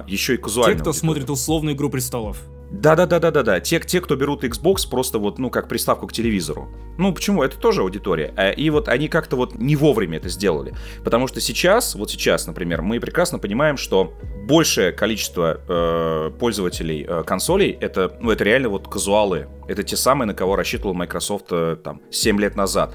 еще 0.06 0.34
и 0.34 0.36
казуальную 0.36 0.76
Те, 0.76 0.80
кто 0.80 0.90
аудиторию. 0.90 0.94
смотрит 0.94 1.30
условную 1.30 1.74
«Игру 1.74 1.88
престолов». 1.88 2.42
Да-да-да-да-да-да. 2.70 3.60
Те, 3.60 3.80
те, 3.80 4.00
кто 4.00 4.14
берут 4.16 4.44
Xbox 4.44 4.88
просто 4.88 5.18
вот, 5.18 5.38
ну, 5.38 5.50
как 5.50 5.68
приставку 5.68 6.06
к 6.06 6.12
телевизору. 6.12 6.68
Ну, 6.98 7.12
почему? 7.12 7.42
Это 7.42 7.58
тоже 7.58 7.82
аудитория. 7.82 8.32
Э, 8.36 8.54
и 8.54 8.70
вот 8.70 8.88
они 8.88 9.08
как-то 9.08 9.36
вот 9.36 9.56
не 9.56 9.74
вовремя 9.74 10.18
это 10.18 10.28
сделали. 10.28 10.74
Потому 11.04 11.26
что 11.26 11.40
сейчас, 11.40 11.94
вот 11.94 12.10
сейчас, 12.10 12.46
например, 12.46 12.82
мы 12.82 13.00
прекрасно 13.00 13.38
понимаем, 13.38 13.76
что 13.76 14.14
большее 14.46 14.92
количество 14.92 15.60
э, 15.68 16.30
пользователей 16.38 17.04
э, 17.08 17.24
консолей, 17.24 17.76
это, 17.80 18.16
ну, 18.20 18.30
это 18.30 18.44
реально 18.44 18.68
вот 18.68 18.88
казуалы. 18.88 19.48
Это 19.66 19.82
те 19.82 19.96
самые, 19.96 20.26
на 20.26 20.34
кого 20.34 20.54
рассчитывал 20.54 20.94
Microsoft 20.94 21.46
э, 21.50 21.76
там 21.82 22.02
7 22.10 22.40
лет 22.40 22.54
назад. 22.54 22.94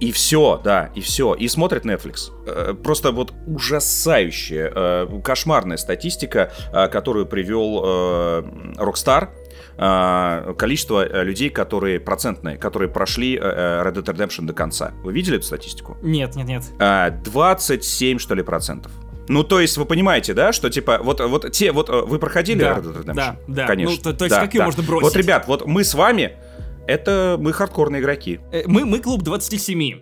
И 0.00 0.12
все, 0.12 0.60
да, 0.62 0.90
и 0.94 1.00
все. 1.00 1.34
И 1.34 1.48
смотрит 1.48 1.84
Netflix. 1.84 2.30
Э, 2.46 2.74
просто 2.74 3.12
вот 3.12 3.32
ужасающая, 3.46 4.70
э, 4.74 5.20
кошмарная 5.24 5.78
статистика, 5.78 6.52
э, 6.72 6.88
которую 6.88 7.26
привел 7.26 7.82
Rockstar 8.76 9.28
количество 10.56 11.22
людей, 11.22 11.50
которые 11.50 12.00
процентные, 12.00 12.56
которые 12.56 12.88
прошли 12.88 13.36
Red 13.36 13.92
Dead 13.92 14.04
Redemption 14.04 14.46
до 14.46 14.54
конца. 14.54 14.92
Вы 15.02 15.12
видели 15.12 15.36
эту 15.36 15.44
статистику? 15.44 15.98
Нет, 16.00 16.34
нет, 16.34 16.46
нет. 16.46 17.22
27, 17.24 18.18
что 18.18 18.34
ли, 18.34 18.42
процентов. 18.42 18.90
Ну, 19.28 19.44
то 19.44 19.60
есть, 19.60 19.76
вы 19.76 19.84
понимаете, 19.84 20.32
да, 20.32 20.52
что, 20.52 20.70
типа, 20.70 21.00
вот, 21.02 21.20
вот 21.20 21.52
те, 21.52 21.72
вот, 21.72 21.90
вы 21.90 22.18
проходили 22.18 22.60
да, 22.60 22.78
Red 22.78 22.84
Dead 22.84 23.04
Redemption? 23.04 23.14
Да, 23.14 23.36
да. 23.48 23.66
Конечно. 23.66 23.96
Ну, 23.96 24.02
то, 24.02 24.18
то 24.18 24.24
есть, 24.24 24.34
да, 24.34 24.42
как 24.42 24.54
ее 24.54 24.60
да. 24.60 24.64
можно 24.64 24.82
бросить? 24.82 25.04
Вот, 25.04 25.16
ребят, 25.16 25.44
вот 25.46 25.66
мы 25.66 25.84
с 25.84 25.92
вами 25.92 26.36
это 26.86 27.36
мы 27.38 27.52
хардкорные 27.52 28.00
игроки. 28.00 28.40
Э, 28.52 28.62
мы, 28.66 28.84
мы 28.84 29.00
клуб 29.00 29.22
27. 29.22 30.00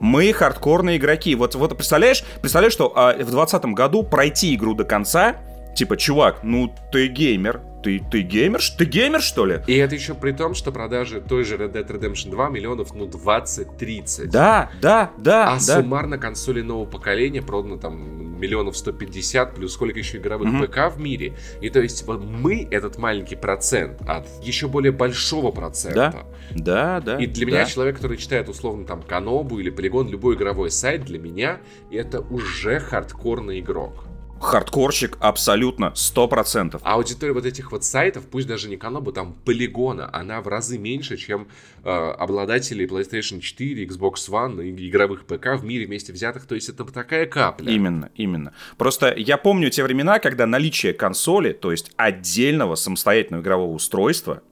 Мы 0.00 0.32
хардкорные 0.32 0.96
игроки. 0.96 1.34
Вот, 1.34 1.54
вот 1.54 1.74
представляешь, 1.74 2.24
представляешь, 2.40 2.72
что 2.72 2.92
а, 2.94 3.12
в 3.12 3.16
2020 3.16 3.64
году 3.66 4.02
пройти 4.04 4.54
игру 4.54 4.74
до 4.74 4.84
конца, 4.84 5.36
типа, 5.74 5.96
чувак, 5.96 6.40
ну 6.44 6.72
ты 6.92 7.08
геймер, 7.08 7.60
ты, 7.82 8.02
ты 8.10 8.22
геймер? 8.22 8.60
Ты 8.76 8.84
геймер, 8.84 9.20
что 9.20 9.46
ли? 9.46 9.60
И 9.66 9.76
это 9.76 9.94
еще 9.94 10.14
при 10.14 10.32
том, 10.32 10.54
что 10.54 10.72
продажи 10.72 11.20
той 11.20 11.44
же 11.44 11.56
Red 11.56 11.72
Dead 11.72 11.86
Redemption 11.86 12.30
2 12.30 12.48
миллионов, 12.48 12.94
ну, 12.94 13.06
20-30. 13.06 14.26
Да, 14.26 14.70
да, 14.80 15.10
да. 15.18 15.52
А 15.52 15.54
да. 15.54 15.60
суммарно 15.60 16.18
консоли 16.18 16.60
нового 16.62 16.86
поколения 16.86 17.42
продано 17.42 17.76
там 17.76 18.38
миллионов 18.38 18.76
150, 18.76 19.54
плюс 19.54 19.74
сколько 19.74 19.98
еще 19.98 20.18
игровых 20.18 20.48
mm-hmm. 20.48 20.66
ПК 20.66 20.94
в 20.94 21.00
мире. 21.00 21.34
И 21.60 21.70
то 21.70 21.80
есть 21.80 22.06
вот 22.06 22.22
мы 22.22 22.66
этот 22.70 22.98
маленький 22.98 23.36
процент 23.36 24.00
от 24.08 24.26
еще 24.42 24.68
более 24.68 24.92
большого 24.92 25.50
процента. 25.50 26.26
Да, 26.50 27.00
да, 27.00 27.00
да. 27.00 27.22
И 27.22 27.26
для 27.26 27.46
да. 27.46 27.52
меня 27.52 27.64
человек, 27.66 27.96
который 27.96 28.16
читает 28.16 28.48
условно 28.48 28.86
там 28.86 29.02
Канобу 29.02 29.58
или 29.58 29.70
Полигон, 29.70 30.08
любой 30.08 30.34
игровой 30.34 30.70
сайт, 30.70 31.04
для 31.04 31.18
меня 31.18 31.60
это 31.90 32.20
уже 32.20 32.80
хардкорный 32.80 33.60
игрок 33.60 34.07
хардкорщик 34.40 35.16
абсолютно, 35.20 35.92
сто 35.94 36.28
процентов. 36.28 36.80
А 36.84 36.94
аудитория 36.94 37.32
вот 37.32 37.46
этих 37.46 37.72
вот 37.72 37.84
сайтов, 37.84 38.26
пусть 38.26 38.46
даже 38.46 38.68
не 38.68 38.76
Канобу, 38.76 39.12
там 39.12 39.34
полигона, 39.44 40.08
она 40.12 40.40
в 40.40 40.48
разы 40.48 40.78
меньше, 40.78 41.16
чем 41.16 41.48
э, 41.84 41.90
обладатели 41.90 42.88
PlayStation 42.88 43.40
4, 43.40 43.84
Xbox 43.86 44.14
One 44.28 44.64
и 44.64 44.88
игровых 44.88 45.24
ПК 45.24 45.56
в 45.56 45.64
мире 45.64 45.86
вместе 45.86 46.12
взятых. 46.12 46.46
То 46.46 46.54
есть 46.54 46.68
это 46.68 46.84
такая 46.84 47.26
капля. 47.26 47.72
Именно, 47.72 48.10
именно. 48.14 48.52
Просто 48.76 49.14
я 49.16 49.36
помню 49.36 49.70
те 49.70 49.82
времена, 49.82 50.18
когда 50.18 50.46
наличие 50.46 50.92
консоли, 50.92 51.52
то 51.52 51.70
есть 51.70 51.92
отдельного 51.96 52.74
самостоятельного 52.74 53.42
игрового 53.42 53.72
устройства, 53.72 54.42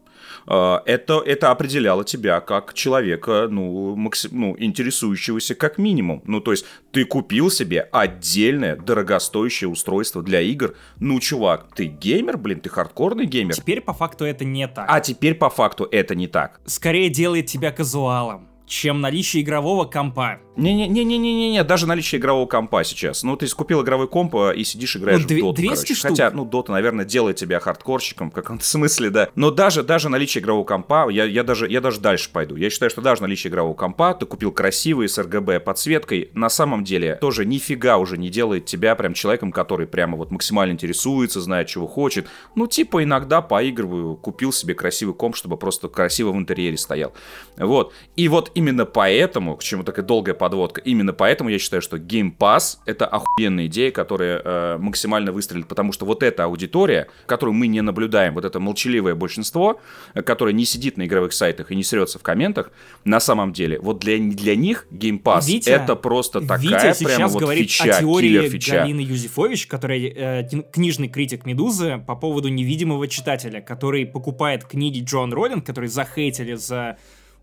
это, 0.46 1.22
это 1.24 1.50
определяло 1.50 2.04
тебя 2.04 2.40
как 2.40 2.74
человека, 2.74 3.48
ну, 3.50 3.96
максим, 3.96 4.30
ну, 4.32 4.56
интересующегося 4.58 5.54
как 5.54 5.78
минимум. 5.78 6.22
Ну, 6.26 6.40
то 6.40 6.52
есть 6.52 6.64
ты 6.92 7.04
купил 7.04 7.50
себе 7.50 7.88
отдельное 7.92 8.76
дорогостоящее 8.76 9.68
устройство 9.68 10.22
для 10.22 10.40
игр. 10.40 10.74
Ну, 11.00 11.18
чувак, 11.20 11.68
ты 11.74 11.86
геймер, 11.86 12.38
блин, 12.38 12.60
ты 12.60 12.68
хардкорный 12.68 13.26
геймер. 13.26 13.54
Теперь 13.54 13.80
по 13.80 13.92
факту 13.92 14.24
это 14.24 14.44
не 14.44 14.68
так. 14.68 14.86
А 14.88 15.00
теперь 15.00 15.34
по 15.34 15.50
факту 15.50 15.88
это 15.90 16.14
не 16.14 16.28
так. 16.28 16.60
Скорее 16.66 17.10
делает 17.10 17.46
тебя 17.46 17.72
казуалом 17.72 18.48
чем 18.66 19.00
наличие 19.00 19.42
игрового 19.42 19.84
компа. 19.84 20.40
Не-не-не-не-не-не, 20.56 21.62
даже 21.64 21.86
наличие 21.86 22.18
игрового 22.18 22.46
компа 22.46 22.82
сейчас. 22.82 23.22
Ну, 23.22 23.36
ты 23.36 23.46
купил 23.48 23.82
игровой 23.82 24.08
комп 24.08 24.36
а, 24.36 24.50
и 24.52 24.64
сидишь 24.64 24.96
играешь 24.96 25.20
ну, 25.28 25.36
в 25.36 25.40
Доту, 25.40 25.52
200 25.52 25.74
короче. 25.74 25.94
Штук. 25.94 26.10
Хотя, 26.10 26.30
ну, 26.30 26.44
Дота, 26.46 26.72
наверное, 26.72 27.04
делает 27.04 27.36
тебя 27.36 27.60
хардкорщиком 27.60 28.30
в 28.30 28.34
каком-то 28.34 28.64
смысле, 28.66 29.10
да. 29.10 29.28
Но 29.34 29.50
даже, 29.50 29.82
даже 29.82 30.08
наличие 30.08 30.42
игрового 30.42 30.64
компа, 30.64 31.08
я, 31.10 31.24
я, 31.24 31.44
даже, 31.44 31.68
я 31.68 31.80
даже 31.80 32.00
дальше 32.00 32.30
пойду. 32.32 32.56
Я 32.56 32.70
считаю, 32.70 32.90
что 32.90 33.02
даже 33.02 33.22
наличие 33.22 33.50
игрового 33.50 33.74
компа, 33.74 34.14
ты 34.14 34.24
купил 34.24 34.50
красивый 34.50 35.08
с 35.08 35.18
RGB 35.18 35.60
подсветкой, 35.60 36.30
на 36.32 36.48
самом 36.48 36.84
деле 36.84 37.16
тоже 37.16 37.44
нифига 37.44 37.98
уже 37.98 38.16
не 38.16 38.30
делает 38.30 38.64
тебя 38.64 38.94
прям 38.94 39.12
человеком, 39.12 39.52
который 39.52 39.86
прямо 39.86 40.16
вот 40.16 40.30
максимально 40.30 40.72
интересуется, 40.72 41.40
знает, 41.40 41.68
чего 41.68 41.86
хочет. 41.86 42.28
Ну, 42.54 42.66
типа, 42.66 43.04
иногда 43.04 43.42
поигрываю, 43.42 44.16
купил 44.16 44.52
себе 44.52 44.74
красивый 44.74 45.14
комп, 45.14 45.36
чтобы 45.36 45.58
просто 45.58 45.88
красиво 45.88 46.32
в 46.32 46.36
интерьере 46.36 46.78
стоял. 46.78 47.12
Вот. 47.58 47.92
И 48.16 48.28
вот 48.28 48.55
именно 48.56 48.86
поэтому, 48.86 49.54
к 49.56 49.62
чему 49.62 49.82
такая 49.82 50.04
долгая 50.04 50.34
подводка, 50.34 50.80
именно 50.80 51.12
поэтому 51.12 51.50
я 51.50 51.58
считаю, 51.58 51.82
что 51.82 51.98
Game 51.98 52.34
Pass— 52.36 52.78
это 52.86 53.06
охуенная 53.06 53.66
идея, 53.66 53.90
которая 53.90 54.40
э, 54.42 54.78
максимально 54.78 55.30
выстрелит, 55.30 55.68
потому 55.68 55.92
что 55.92 56.06
вот 56.06 56.22
эта 56.22 56.44
аудитория, 56.44 57.08
которую 57.26 57.54
мы 57.54 57.66
не 57.66 57.82
наблюдаем, 57.82 58.32
вот 58.32 58.46
это 58.46 58.58
молчаливое 58.58 59.14
большинство, 59.14 59.78
которое 60.14 60.54
не 60.54 60.64
сидит 60.64 60.96
на 60.96 61.06
игровых 61.06 61.34
сайтах 61.34 61.70
и 61.70 61.76
не 61.76 61.84
срется 61.84 62.18
в 62.18 62.22
комментах, 62.22 62.70
на 63.04 63.20
самом 63.20 63.52
деле, 63.52 63.78
вот 63.78 63.98
для, 63.98 64.18
для 64.18 64.56
них 64.56 64.86
Game 64.90 65.22
Pass 65.22 65.46
Витя, 65.46 65.68
это 65.68 65.94
просто 65.94 66.40
такая 66.40 66.58
Витя 66.60 66.70
прямо 66.70 66.94
сейчас 66.94 67.32
вот 67.32 67.40
говорит 67.42 67.70
фича, 67.70 67.96
о 67.96 68.00
теории 68.00 68.48
фича. 68.48 68.72
Галины 68.76 69.00
Юзефович, 69.00 69.66
которая 69.66 69.98
э, 69.98 70.48
книжный 70.72 71.08
критик 71.08 71.44
Медузы 71.44 72.02
по 72.06 72.16
поводу 72.16 72.48
невидимого 72.48 73.06
читателя, 73.06 73.60
который 73.60 74.06
покупает 74.06 74.64
книги 74.64 75.04
Джон 75.04 75.34
Роллинг, 75.34 75.66
которые 75.66 75.90
захейтили 75.90 76.54
за 76.54 76.96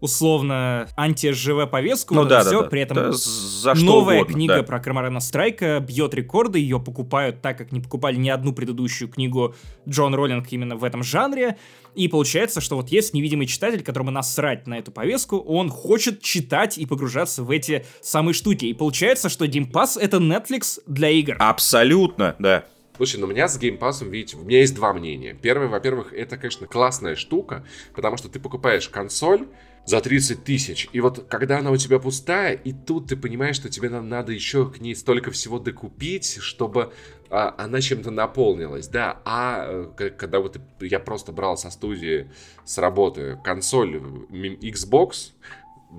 условно 0.04 0.90
анти-ЖВ 0.98 1.66
повестку, 1.72 2.14
ну, 2.14 2.22
вот 2.22 2.30
да, 2.30 2.42
все, 2.42 2.58
да, 2.58 2.62
да. 2.64 2.70
при 2.70 2.82
этом 2.82 2.98
да, 2.98 3.12
за 3.14 3.74
что 3.74 3.86
новая 3.86 4.18
угодно, 4.18 4.34
книга 4.34 4.58
да. 4.58 4.64
про 4.64 4.82
Крамарана 4.82 5.22
Страйка 5.22 5.80
бьет 5.80 6.14
рекорды, 6.14 6.60
ее 6.60 6.78
покупают 6.78 7.42
так, 7.42 7.58
как 7.58 7.72
не 7.72 7.80
покупали 7.80 8.18
ни 8.18 8.28
одну 8.28 8.52
предыдущую 8.52 9.08
книгу 9.08 9.56
Джон 9.88 10.14
Роллинг 10.14 10.52
именно 10.52 10.76
в 10.76 10.84
этом 10.84 11.04
жанре, 11.04 11.58
и 11.96 12.10
получается, 12.10 12.60
что 12.60 12.76
вот 12.76 12.90
есть 12.90 13.14
невидимый 13.14 13.48
читатель, 13.48 13.82
которому 13.82 14.12
насрать 14.12 14.68
на 14.68 14.78
эту 14.78 14.92
повестку, 14.92 15.38
он 15.38 15.70
хочет 15.70 16.22
читать 16.22 16.78
и 16.78 16.86
погружаться 16.86 17.42
в 17.42 17.50
эти 17.50 17.86
самые 18.02 18.34
штуки, 18.34 18.66
и 18.66 18.74
получается, 18.74 19.30
что 19.30 19.46
Pass— 19.46 19.98
это 20.02 20.18
Netflix 20.18 20.82
для 20.86 21.10
игр. 21.12 21.38
Абсолютно, 21.40 22.36
да. 22.40 22.66
Слушай, 22.98 23.22
ну 23.22 23.28
у 23.28 23.30
меня 23.30 23.48
с 23.48 23.58
геймпасом, 23.58 24.12
видите, 24.12 24.36
у 24.36 24.42
меня 24.42 24.60
есть 24.60 24.76
два 24.76 24.94
мнения. 24.94 25.34
Первое, 25.34 25.68
во-первых, 25.68 26.14
это, 26.14 26.38
конечно, 26.38 26.68
классная 26.68 27.16
штука, 27.16 27.66
потому 27.96 28.18
что 28.18 28.28
ты 28.28 28.40
покупаешь 28.40 28.90
консоль 28.90 29.48
за 29.86 30.00
30 30.02 30.44
тысяч, 30.44 30.90
и 30.94 31.02
вот 31.02 31.28
когда 31.30 31.60
она 31.60 31.72
у 31.72 31.78
тебя 31.78 32.00
пустая, 32.00 32.54
и 32.54 32.72
тут 32.72 33.10
ты 33.10 33.18
понимаешь, 33.18 33.56
что 33.56 33.70
тебе 33.70 33.90
надо 33.90 34.32
еще 34.32 34.70
к 34.70 34.80
ней 34.80 34.96
столько 34.96 35.32
всего 35.32 35.60
докупить, 35.60 36.38
чтобы 36.40 36.94
а, 37.30 37.54
она 37.58 37.82
чем-то 37.82 38.12
наполнилась, 38.12 38.88
да, 38.88 39.22
а 39.26 39.66
э, 39.98 40.10
когда 40.18 40.40
вот 40.40 40.60
я 40.80 41.00
просто 41.00 41.32
брал 41.32 41.58
со 41.58 41.70
студии 41.70 42.32
с 42.64 42.78
работы 42.78 43.40
консоль 43.44 43.98
Xbox, 43.98 45.32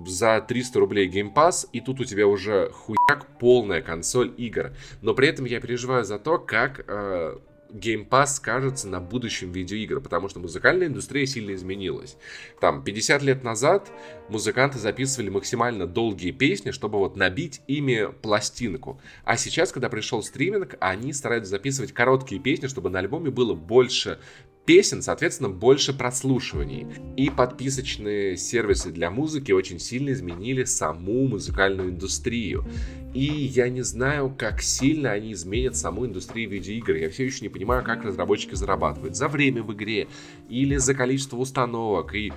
за 0.05 0.41
300 0.41 0.79
рублей 0.79 1.09
Game 1.09 1.33
Pass, 1.33 1.67
и 1.71 1.79
тут 1.79 1.99
у 1.99 2.05
тебя 2.05 2.27
уже 2.27 2.69
хуяк 2.71 3.37
полная 3.39 3.81
консоль 3.81 4.33
игр. 4.37 4.73
Но 5.01 5.13
при 5.13 5.27
этом 5.27 5.45
я 5.45 5.61
переживаю 5.61 6.03
за 6.03 6.19
то, 6.19 6.37
как 6.37 6.83
э, 6.87 7.37
Game 7.69 8.07
Pass 8.07 8.27
скажется 8.27 8.87
на 8.87 8.99
будущем 8.99 9.51
видеоигр, 9.51 9.99
потому 10.01 10.29
что 10.29 10.39
музыкальная 10.39 10.87
индустрия 10.87 11.25
сильно 11.25 11.53
изменилась. 11.53 12.17
Там 12.61 12.83
50 12.83 13.21
лет 13.23 13.43
назад 13.43 13.91
музыканты 14.29 14.79
записывали 14.79 15.29
максимально 15.29 15.87
долгие 15.87 16.31
песни, 16.31 16.71
чтобы 16.71 16.99
вот 16.99 17.15
набить 17.15 17.61
ими 17.67 18.07
пластинку. 18.21 18.99
А 19.23 19.37
сейчас, 19.37 19.71
когда 19.71 19.89
пришел 19.89 20.23
стриминг, 20.23 20.75
они 20.79 21.13
стараются 21.13 21.51
записывать 21.51 21.93
короткие 21.93 22.41
песни, 22.41 22.67
чтобы 22.67 22.89
на 22.89 22.99
альбоме 22.99 23.29
было 23.29 23.53
больше 23.53 24.19
песен, 24.65 25.01
соответственно, 25.01 25.49
больше 25.49 25.93
прослушиваний. 25.93 26.87
И 27.15 27.29
подписочные 27.29 28.35
сервисы 28.37 28.91
для 28.91 29.11
музыки 29.11 29.51
очень 29.51 29.79
сильно 29.79 30.11
изменили 30.11 30.63
саму 30.63 31.27
музыкальную 31.27 31.89
индустрию. 31.89 32.65
И 33.13 33.23
я 33.23 33.69
не 33.69 33.81
знаю, 33.81 34.33
как 34.37 34.61
сильно 34.61 35.11
они 35.11 35.33
изменят 35.33 35.75
саму 35.75 36.05
индустрию 36.05 36.49
видеоигр. 36.49 36.95
Я 36.95 37.09
все 37.09 37.25
еще 37.25 37.41
не 37.41 37.49
понимаю, 37.49 37.83
как 37.83 38.03
разработчики 38.03 38.55
зарабатывают. 38.55 39.15
За 39.15 39.27
время 39.27 39.63
в 39.63 39.71
игре 39.73 40.07
или 40.49 40.75
за 40.77 40.93
количество 40.95 41.37
установок. 41.37 42.13
И 42.15 42.33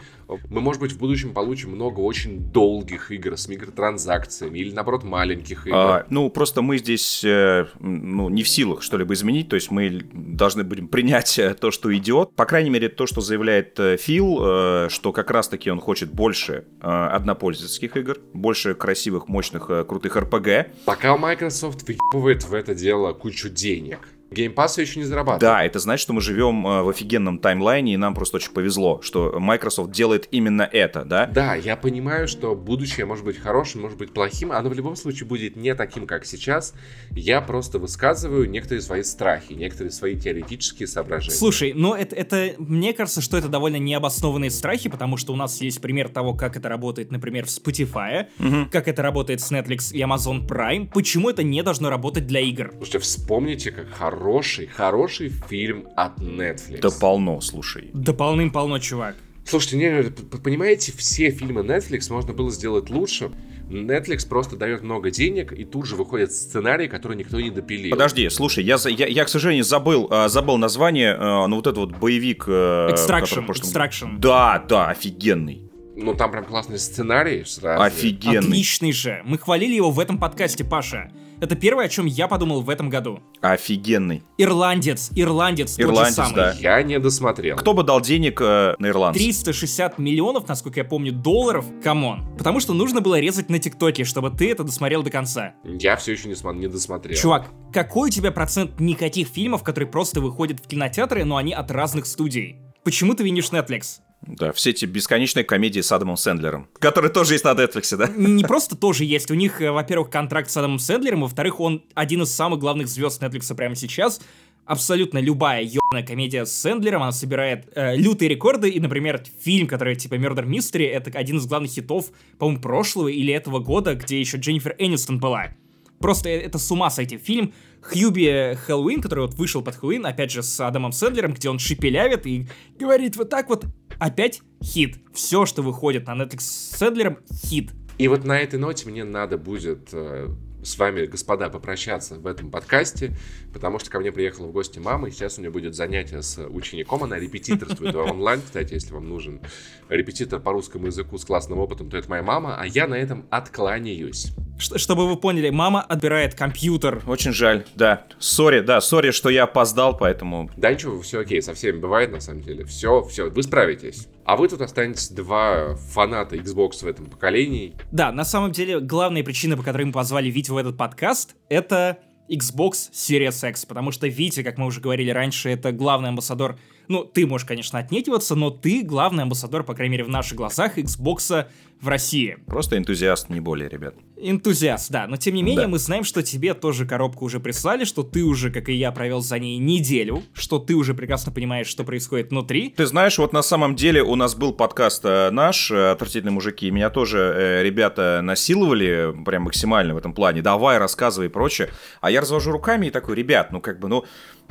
мы, 0.51 0.61
может 0.61 0.81
быть, 0.81 0.93
в 0.93 0.99
будущем 0.99 1.33
получим 1.33 1.71
много 1.71 2.01
очень 2.01 2.39
долгих 2.39 3.11
игр 3.11 3.37
с 3.37 3.49
микротранзакциями 3.49 4.59
или, 4.59 4.73
наоборот, 4.73 5.05
маленьких 5.05 5.67
игр. 5.67 5.77
А, 5.77 6.07
ну, 6.11 6.29
просто 6.29 6.61
мы 6.61 6.79
здесь 6.79 7.25
э, 7.25 7.67
ну, 7.81 8.29
не 8.29 8.43
в 8.43 8.49
силах 8.49 8.83
что-либо 8.83 9.15
изменить. 9.15 9.49
То 9.49 9.57
есть 9.57 9.71
мы 9.71 10.03
должны 10.13 10.65
будем 10.65 10.89
принять 10.89 11.39
э, 11.39 11.55
то, 11.55 11.71
что 11.71 11.95
идет. 11.97 12.35
По 12.35 12.45
крайней 12.45 12.71
мере, 12.71 12.89
то, 12.89 13.07
что 13.07 13.21
заявляет 13.21 13.79
э, 13.81 13.97
Фил, 13.97 14.89
что 14.89 15.13
как 15.13 15.31
раз-таки 15.31 15.71
он 15.71 15.81
хочет 15.81 16.13
больше 16.13 16.65
однопользовательских 16.81 17.97
игр, 17.97 18.19
больше 18.35 18.75
красивых, 18.75 19.29
мощных, 19.29 19.67
крутых 19.87 20.17
RPG. 20.17 20.67
Пока 20.85 21.17
Microsoft 21.17 21.87
въебывает 21.87 22.45
в 22.45 22.55
это 22.55 22.75
дело 22.75 23.13
кучу 23.13 23.49
денег. 23.49 24.09
Game 24.31 24.55
Pass 24.55 24.81
еще 24.81 25.01
не 25.01 25.07
зарабатывает. 25.07 25.41
Да, 25.41 25.65
это 25.65 25.79
значит, 25.79 26.03
что 26.03 26.13
мы 26.13 26.21
живем 26.21 26.67
э, 26.67 26.83
в 26.83 26.89
офигенном 26.91 27.39
таймлайне, 27.39 27.95
и 27.95 27.97
нам 27.97 28.15
просто 28.15 28.37
очень 28.37 28.53
повезло, 28.53 29.01
что 29.03 29.39
Microsoft 29.41 29.91
делает 29.91 30.29
именно 30.31 30.69
это, 30.71 31.05
да? 31.05 31.27
Да, 31.27 31.55
я 31.55 31.77
понимаю, 31.77 32.29
что 32.29 32.55
будущее 32.55 33.07
может 33.07 33.25
быть 33.25 33.39
хорошим, 33.39 33.83
может 33.83 33.97
быть 33.97 34.13
плохим, 34.13 34.53
оно 34.53 34.69
в 34.69 34.75
любом 34.75 34.97
случае 34.97 35.27
будет 35.27 35.57
не 35.57 35.75
таким, 35.75 36.07
как 36.07 36.27
сейчас. 36.27 36.75
Я 37.11 37.41
просто 37.41 37.79
высказываю 37.79 38.51
некоторые 38.51 38.83
свои 38.83 39.03
страхи, 39.03 39.55
некоторые 39.55 39.93
свои 39.93 40.15
теоретические 40.15 40.89
соображения. 40.89 41.35
Слушай, 41.35 41.73
ну 41.75 41.95
это, 41.95 42.15
это 42.15 42.55
мне 42.59 42.93
кажется, 42.93 43.23
что 43.23 43.39
это 43.39 43.49
довольно 43.49 43.77
необоснованные 43.77 44.51
страхи, 44.51 44.91
потому 44.91 45.17
что 45.17 45.33
у 45.33 45.37
нас 45.37 45.61
есть 45.63 45.81
пример 45.81 46.11
того, 46.11 46.35
как 46.35 46.57
это 46.57 46.69
работает, 46.69 47.11
например, 47.11 47.47
в 47.47 47.49
Spotify, 47.49 48.27
угу. 48.39 48.69
как 48.71 48.89
это 48.89 49.03
работает 49.03 49.41
с 49.41 49.51
Netflix 49.51 49.93
и 49.93 50.01
Amazon 50.01 50.47
Prime. 50.47 50.91
Почему 50.93 51.31
это 51.31 51.43
не 51.43 51.63
должно 51.63 51.89
работать 51.89 52.27
для 52.27 52.41
игр? 52.41 52.73
Слушайте, 52.77 52.99
вспомните, 52.99 53.71
как 53.71 53.89
хорошо 53.91 54.18
хороший, 54.19 54.67
хороший 54.67 55.29
фильм 55.49 55.87
от 55.97 56.19
Netflix. 56.19 56.81
Да 56.81 56.91
полно, 56.91 57.41
слушай. 57.41 57.91
Да 57.95 58.13
полным-полно, 58.13 58.79
чувак. 58.79 59.15
Слушайте, 59.45 59.77
не, 59.77 60.03
понимаете, 60.39 60.93
все 60.93 61.31
фильмы 61.31 61.63
Netflix 61.63 62.13
можно 62.13 62.35
было 62.35 62.51
сделать 62.51 62.91
лучше. 62.91 63.31
Netflix 63.71 64.29
просто 64.29 64.57
дает 64.57 64.83
много 64.83 65.11
денег, 65.11 65.53
и 65.53 65.65
тут 65.65 65.87
же 65.87 65.97
выходят 65.97 66.33
сценарии, 66.33 66.87
которые 66.87 67.19
никто 67.19 67.41
не 67.41 67.51
допилил. 67.51 67.91
Подожди, 67.91 68.29
слушай, 68.31 68.65
я, 68.65 68.77
я, 68.87 69.07
я 69.07 69.25
к 69.25 69.29
сожалению, 69.29 69.65
забыл, 69.65 70.09
а, 70.11 70.29
забыл 70.29 70.57
название, 70.59 71.15
а, 71.19 71.47
ну 71.47 71.57
вот 71.57 71.67
этот 71.67 71.79
вот 71.79 71.97
боевик... 71.97 72.45
Э, 72.47 72.91
Extraction, 72.93 73.45
прошлом... 73.45 73.69
Extraction. 73.69 74.19
Да, 74.19 74.65
да, 74.69 74.89
офигенный. 74.89 75.71
Ну, 75.97 76.15
там 76.15 76.31
прям 76.31 76.45
классный 76.45 76.79
сценарий 76.79 77.45
сразу. 77.45 77.83
Офигенный. 77.83 78.39
Отличный 78.39 78.93
же. 78.93 79.23
Мы 79.25 79.37
хвалили 79.37 79.75
его 79.75 79.91
в 79.91 79.99
этом 79.99 80.19
подкасте, 80.19 80.65
Паша. 80.65 81.11
Это 81.41 81.55
первое, 81.55 81.85
о 81.87 81.89
чем 81.89 82.07
я 82.07 82.27
подумал 82.27 82.63
в 82.63 82.71
этом 82.71 82.89
году. 82.91 83.21
Офигенный. 83.41 84.23
Ирландец, 84.39 85.11
ирландец, 85.15 85.79
ирландец 85.79 86.17
тот 86.17 86.27
же 86.27 86.33
самый. 86.33 86.35
Да. 86.35 86.53
Я 86.59 86.83
не 86.83 86.99
досмотрел. 86.99 87.57
Кто 87.57 87.75
бы 87.75 87.85
дал 87.85 88.01
денег 88.01 88.41
э, 88.41 88.75
на 88.79 88.87
ирландца? 88.89 89.21
360 89.23 89.99
миллионов, 89.99 90.49
насколько 90.49 90.81
я 90.81 90.85
помню, 90.85 91.13
долларов. 91.13 91.65
Come 91.83 92.08
on. 92.08 92.27
Потому 92.37 92.59
что 92.61 92.75
нужно 92.75 93.01
было 93.01 93.21
резать 93.21 93.49
на 93.51 93.59
ТикТоке, 93.59 94.05
чтобы 94.05 94.31
ты 94.31 94.51
это 94.51 94.65
досмотрел 94.65 95.03
до 95.03 95.11
конца. 95.11 95.55
Я 95.65 95.97
все 95.97 96.13
еще 96.13 96.29
не, 96.29 96.35
см- 96.35 96.59
не 96.59 96.67
досмотрел. 96.69 97.17
Чувак, 97.17 97.51
какой 97.73 98.09
у 98.09 98.13
тебя 98.13 98.33
процент 98.33 98.81
никаких 98.81 99.29
фильмов, 99.29 99.63
которые 99.63 99.89
просто 99.91 100.21
выходят 100.21 100.59
в 100.59 100.67
кинотеатры, 100.67 101.25
но 101.25 101.37
они 101.37 101.53
от 101.53 101.71
разных 101.71 102.07
студий? 102.07 102.57
Почему 102.85 103.15
ты 103.15 103.23
винишь 103.23 103.51
Netflix? 103.51 104.01
Да, 104.23 104.53
все 104.53 104.71
эти 104.71 104.85
бесконечные 104.85 105.45
комедии 105.45 105.81
с 105.81 105.93
Адамом 105.93 106.17
Сэндлером, 106.17 106.69
которые 106.81 107.13
тоже 107.13 107.35
есть 107.35 107.45
на 107.45 107.53
Netflix, 107.53 107.97
да? 107.97 108.09
Не 108.09 108.45
просто 108.45 108.77
тоже 108.77 109.05
есть. 109.05 109.31
У 109.31 109.35
них, 109.35 109.61
э, 109.63 109.71
во-первых, 109.71 110.11
контракт 110.11 110.51
с 110.51 110.57
Адамом 110.57 110.79
Сэндлером, 110.79 111.23
во-вторых, 111.23 111.61
он 111.61 111.85
один 111.95 112.23
из 112.23 112.33
самых 112.33 112.59
главных 112.59 112.89
звезд 112.89 113.23
Netflix 113.23 113.55
прямо 113.55 113.77
сейчас. 113.77 114.21
Абсолютно 114.67 115.19
любая 115.19 115.63
ебаная 115.63 116.05
комедия 116.05 116.45
с 116.45 116.53
Сэндлером, 116.53 117.03
она 117.03 117.13
собирает 117.13 117.69
э, 117.75 117.97
лютые 117.97 118.29
рекорды, 118.29 118.69
и, 118.69 118.81
например, 118.81 119.23
фильм, 119.41 119.67
который 119.67 119.97
типа 119.97 120.15
Murder 120.15 120.47
Mystery, 120.47 120.87
это 120.89 121.17
один 121.17 121.39
из 121.39 121.47
главных 121.47 121.71
хитов, 121.71 122.11
по-моему, 122.39 122.61
прошлого 122.61 123.09
или 123.09 123.33
этого 123.33 123.61
года, 123.61 123.95
где 123.95 124.21
еще 124.21 124.37
Дженнифер 124.37 124.75
Энистон 124.79 125.21
была. 125.21 125.55
Просто 126.01 126.29
э, 126.29 126.41
это 126.41 126.59
с 126.59 126.71
ума 126.71 126.91
сойти. 126.91 127.19
Фильм 127.19 127.53
Хьюби 127.83 128.55
Хэллоуин, 128.67 129.01
который 129.01 129.27
вот 129.27 129.35
вышел 129.35 129.63
под 129.63 129.77
Хэллоуин, 129.77 130.07
опять 130.07 130.31
же, 130.31 130.43
с 130.43 130.61
Адамом 130.61 130.93
Сэндлером, 130.93 131.33
где 131.33 131.49
он 131.49 131.59
шепелявит 131.59 132.27
и 132.27 132.47
говорит 132.79 133.17
вот 133.17 133.31
так 133.31 133.49
вот, 133.49 133.67
опять 133.99 134.43
хит. 134.63 134.99
Все, 135.13 135.47
что 135.47 135.63
выходит 135.63 136.07
на 136.07 136.13
Netflix 136.13 136.41
с 136.41 136.77
Сэндлером, 136.77 137.19
хит. 137.33 137.73
И 137.99 138.09
вот 138.09 138.25
на 138.25 138.39
этой 138.39 138.59
ноте 138.59 138.89
мне 138.89 139.05
надо 139.05 139.39
будет 139.39 139.89
э, 139.93 140.29
с 140.63 140.79
вами, 140.79 141.07
господа, 141.07 141.49
попрощаться 141.49 142.17
в 142.17 142.27
этом 142.27 142.51
подкасте, 142.51 143.17
потому 143.53 143.79
что 143.79 143.91
ко 143.91 144.01
мне 144.01 144.13
приехала 144.13 144.47
в 144.47 144.53
гости 144.53 144.79
мама, 144.79 145.09
и 145.09 145.11
сейчас 145.11 145.39
у 145.39 145.41
нее 145.41 145.51
будет 145.51 145.75
занятие 145.75 146.23
с 146.23 146.39
учеником, 146.49 147.05
она 147.05 147.19
репетиторствует 147.19 147.95
онлайн, 147.95 148.41
кстати, 148.43 148.75
если 148.75 148.93
вам 148.93 149.09
нужен 149.09 149.41
репетитор 149.89 150.41
по 150.41 150.53
русскому 150.53 150.87
языку 150.87 151.19
с 151.19 151.25
классным 151.25 151.59
опытом, 151.59 151.91
то 151.91 151.97
это 151.97 152.09
моя 152.11 152.23
мама, 152.23 152.57
а 152.59 152.67
я 152.67 152.87
на 152.87 152.95
этом 152.95 153.27
откланяюсь. 153.31 154.33
Чтобы 154.59 155.09
вы 155.09 155.17
поняли, 155.17 155.51
мама 155.51 155.83
отбирает 155.83 156.35
компьютер. 156.35 157.03
Очень 157.07 157.33
жаль, 157.33 157.65
да. 157.77 158.07
Sorry, 158.19 158.61
да, 158.61 158.81
sorry, 158.81 159.13
что 159.13 159.29
я 159.29 159.45
опоздал, 159.45 159.97
поэтому... 159.97 160.51
Да 160.57 160.73
ничего, 160.73 161.01
все 161.01 161.21
окей, 161.21 161.41
со 161.41 161.55
всеми 161.55 161.79
бывает 161.79 162.11
на 162.11 162.21
самом 162.21 162.43
деле. 162.43 162.65
Все, 162.65 163.03
все, 163.05 163.31
вы 163.31 163.43
справитесь. 163.43 164.09
А 164.29 164.37
вы 164.37 164.47
тут 164.47 164.61
останетесь 164.61 165.09
два 165.09 165.75
фаната 165.77 166.37
Xbox 166.37 166.83
в 166.83 166.87
этом 166.87 167.07
поколении. 167.07 167.75
Да, 167.93 168.13
на 168.13 168.27
самом 168.27 168.53
деле, 168.53 168.79
главная 168.79 169.25
причина, 169.25 169.57
по 169.57 169.63
которой 169.63 169.85
мы 169.85 169.93
позвали 169.93 170.29
Витю 170.29 170.53
в 170.53 170.59
этот 170.59 170.77
подкаст, 170.77 171.35
это 171.49 172.01
Xbox 172.31 172.93
Series 172.93 173.49
X, 173.49 173.65
потому 173.65 173.91
что 173.91 174.07
Витя, 174.07 174.43
как 174.43 174.59
мы 174.59 174.67
уже 174.67 174.83
говорили 174.83 175.09
раньше, 175.09 175.49
это 175.49 175.73
главный 175.73 176.11
амбассадор 176.11 176.59
ну, 176.89 177.05
ты 177.05 177.27
можешь, 177.27 177.47
конечно, 177.47 177.79
отнекиваться, 177.79 178.35
но 178.35 178.51
ты 178.51 178.83
главный 178.83 179.23
амбассадор, 179.23 179.63
по 179.63 179.75
крайней 179.75 179.93
мере, 179.93 180.05
в 180.05 180.09
наших 180.09 180.37
глазах, 180.37 180.79
Xbox 180.79 181.47
в 181.81 181.89
России. 181.89 182.39
Просто 182.47 182.77
энтузиаст, 182.77 183.29
не 183.29 183.41
более, 183.41 183.69
ребят. 183.69 183.95
Энтузиаст, 184.21 184.91
да. 184.91 185.07
Но 185.07 185.17
тем 185.17 185.35
не 185.35 185.43
менее, 185.43 185.67
да. 185.67 185.69
мы 185.69 185.79
знаем, 185.79 186.05
что 186.05 186.23
тебе 186.23 186.55
тоже 186.55 186.87
коробку 186.87 187.25
уже 187.25 187.41
прислали, 187.41 187.85
что 187.85 188.03
ты 188.03 188.25
уже, 188.25 188.51
как 188.51 188.69
и 188.69 188.75
я, 188.75 188.93
провел 188.93 189.21
за 189.21 189.39
ней 189.39 189.59
неделю, 189.59 190.23
что 190.33 190.59
ты 190.59 190.75
уже 190.75 190.95
прекрасно 190.95 191.33
понимаешь, 191.33 191.67
что 191.67 191.85
происходит 191.85 192.31
внутри. 192.31 192.71
Ты 192.77 192.87
знаешь, 192.87 193.19
вот 193.19 193.33
на 193.33 193.43
самом 193.43 193.77
деле 193.77 194.03
у 194.03 194.15
нас 194.17 194.35
был 194.35 194.53
подкаст 194.53 195.05
э, 195.05 195.31
наш, 195.31 195.71
э, 195.71 195.91
«Отвратительные 195.91 196.33
мужики», 196.33 196.71
меня 196.71 196.91
тоже 196.91 197.19
э, 197.19 197.63
ребята 197.63 198.21
насиловали 198.23 199.15
прям 199.25 199.45
максимально 199.45 199.95
в 199.95 199.99
этом 199.99 200.13
плане. 200.13 200.43
Давай, 200.43 200.79
рассказывай 200.79 201.27
и 201.27 201.31
прочее. 201.31 201.71
А 202.01 202.11
я 202.11 202.21
развожу 202.21 202.53
руками 202.53 202.87
и 202.87 202.91
такой, 202.91 203.15
ребят, 203.15 203.53
ну 203.53 203.61
как 203.61 203.79
бы, 203.79 203.89
ну 203.89 204.05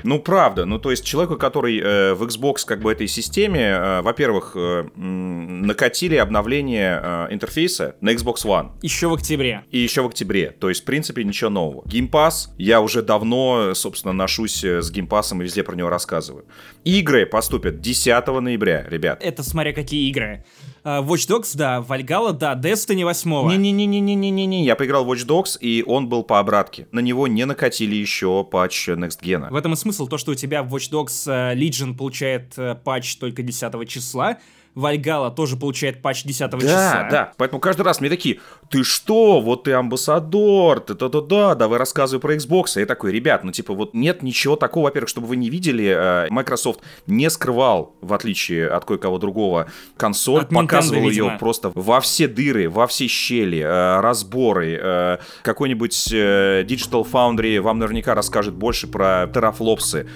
Ну, 0.04 0.20
правда. 0.20 0.66
Ну, 0.66 0.78
то 0.80 0.92
есть 0.92 1.04
человеку, 1.04 1.38
который 1.38 1.80
э, 1.80 2.14
в 2.14 2.24
Xbox 2.24 2.66
как 2.66 2.82
бы 2.82 2.92
этой 2.92 3.08
системе, 3.08 3.62
э, 3.62 4.02
во-первых, 4.02 4.52
э, 4.56 4.84
накатили 4.96 6.16
обновление 6.16 7.02
э, 7.02 7.28
интерфейса 7.32 7.96
на 8.02 8.12
Xbox 8.12 8.46
One. 8.46 8.70
Еще 8.84 9.08
в 9.08 9.14
октябре. 9.14 9.57
И 9.72 9.80
еще 9.80 10.02
в 10.02 10.08
октябре. 10.08 10.52
То 10.52 10.70
есть, 10.70 10.82
в 10.82 10.86
принципе, 10.86 11.24
ничего 11.24 11.50
нового. 11.50 11.84
Game 11.86 12.10
Pass, 12.10 12.50
я 12.58 12.82
уже 12.82 13.02
давно, 13.02 13.74
собственно, 13.74 14.13
ношусь 14.13 14.63
э, 14.63 14.82
с 14.82 14.91
Game 14.91 15.08
Pass 15.08 15.36
и 15.36 15.43
везде 15.43 15.63
про 15.63 15.76
него 15.76 15.89
рассказываю. 15.89 16.46
Игры 16.84 17.26
поступят 17.26 17.82
10 17.82 18.28
ноября, 18.28 18.86
ребят. 18.89 19.20
Это 19.22 19.43
смотря 19.43 19.74
какие 19.74 20.10
игры. 20.10 20.46
Uh, 20.84 21.06
Watch 21.06 21.28
Dogs, 21.28 21.52
да, 21.56 21.84
Valhalla, 21.86 22.32
да, 22.32 22.56
Destiny 22.56 23.04
8. 23.04 23.30
Не-не-не-не-не-не-не, 23.58 24.63
я 24.63 24.76
поиграл 24.78 25.04
в 25.04 25.12
Watch 25.12 25.28
Dogs, 25.28 25.58
и 25.60 25.84
он 25.86 26.08
был 26.08 26.24
по 26.24 26.39
обратке. 26.39 26.88
На 26.93 27.02
него 27.02 27.28
не 27.28 27.46
накатили 27.46 27.96
еще 27.96 28.48
патч 28.50 28.88
Next 28.89 29.22
Gen. 29.22 29.50
В 29.50 29.56
этом 29.56 29.74
и 29.74 29.76
смысл, 29.76 30.08
то, 30.08 30.17
что 30.17 30.32
у 30.32 30.36
тебя 30.36 30.63
в 30.63 30.74
Watch 30.74 30.89
Dogs 30.89 31.28
uh, 31.28 31.54
Legion 31.58 31.93
получает 31.93 32.58
uh, 32.58 32.76
патч 32.82 33.17
только 33.17 33.41
10 33.41 33.89
числа, 33.89 34.38
Вальгала 34.78 35.32
тоже 35.32 35.58
получает 35.58 36.04
патч 36.04 36.24
10 36.24 36.52
да, 36.52 36.60
числа. 36.60 36.70
Да, 36.70 37.08
да. 37.10 37.34
Поэтому 37.38 37.60
каждый 37.60 37.82
раз 37.82 38.00
мне 38.00 38.12
такие, 38.12 38.40
ты 38.70 38.84
что, 38.84 39.42
вот 39.42 39.63
ты 39.63 39.74
амбассадор, 39.74 40.82
ты 40.82 40.94
то 40.94 41.10
то 41.10 41.22
да 41.22 41.56
давай 41.56 41.80
рассказывай 41.80 42.22
про 42.22 42.36
Xbox. 42.36 42.78
И 42.78 42.82
я 42.82 42.86
такой, 42.86 43.12
ребят, 43.12 43.44
ну 43.44 43.52
типа 43.52 43.74
вот 43.74 43.96
нет 43.96 44.22
ничего 44.22 44.56
такого, 44.56 44.86
во-первых, 44.86 45.10
чтобы 45.10 45.26
вы 45.26 45.36
не 45.36 45.50
видели, 45.50 45.96
э, 45.98 46.28
Microsoft 46.30 46.82
не 47.08 47.28
скрывал, 47.32 47.96
в 48.02 48.13
отличие 48.13 48.68
от 48.68 48.86
кое-кого 48.86 49.18
другого, 49.18 49.68
консоль, 49.98 50.42
от 50.44 50.50
показывал 50.50 51.02
Nintendo, 51.02 51.10
ее 51.10 51.24
видимо. 51.24 51.40
просто 51.40 51.72
во 51.74 52.00
все 52.00 52.28
дыры, 52.28 52.70
во 52.70 52.86
все 52.86 53.08
щели, 53.08 53.60
э, 53.60 54.00
разборы. 54.02 54.80
Э, 54.80 55.18
какой-нибудь 55.42 56.13
Digital 56.13 57.04
Foundry 57.12 57.60
вам 57.62 57.80
наверняка 57.80 58.13
расскажет 58.13 58.54
больше 58.54 58.86
про 58.86 59.28
терафлопсы. 59.34 60.08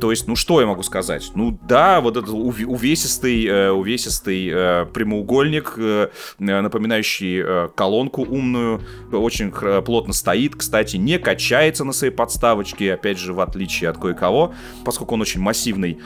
То 0.00 0.10
есть, 0.10 0.28
ну 0.28 0.36
что 0.36 0.60
я 0.60 0.66
могу 0.66 0.82
сказать? 0.82 1.32
Ну 1.34 1.58
да, 1.66 2.00
вот 2.00 2.16
этот 2.16 2.30
увесистый, 2.30 3.46
э, 3.46 3.70
увесистый 3.70 4.48
э, 4.48 4.86
прямоугольник, 4.86 5.74
э, 5.76 6.08
напоминающий 6.38 7.68
колонку 7.74 8.22
умную, 8.22 8.80
очень 9.12 9.50
плотно 9.82 10.12
стоит, 10.12 10.54
кстати, 10.54 10.96
не 10.96 11.18
качается 11.18 11.84
на 11.84 11.92
своей 11.92 12.12
подставочке, 12.12 12.94
опять 12.94 13.18
же, 13.18 13.32
в 13.32 13.40
отличие 13.40 13.90
от 13.90 13.98
кое-кого, 13.98 14.54
поскольку 14.84 15.14
он 15.14 15.22
очень 15.22 15.40
массивный, 15.40 15.98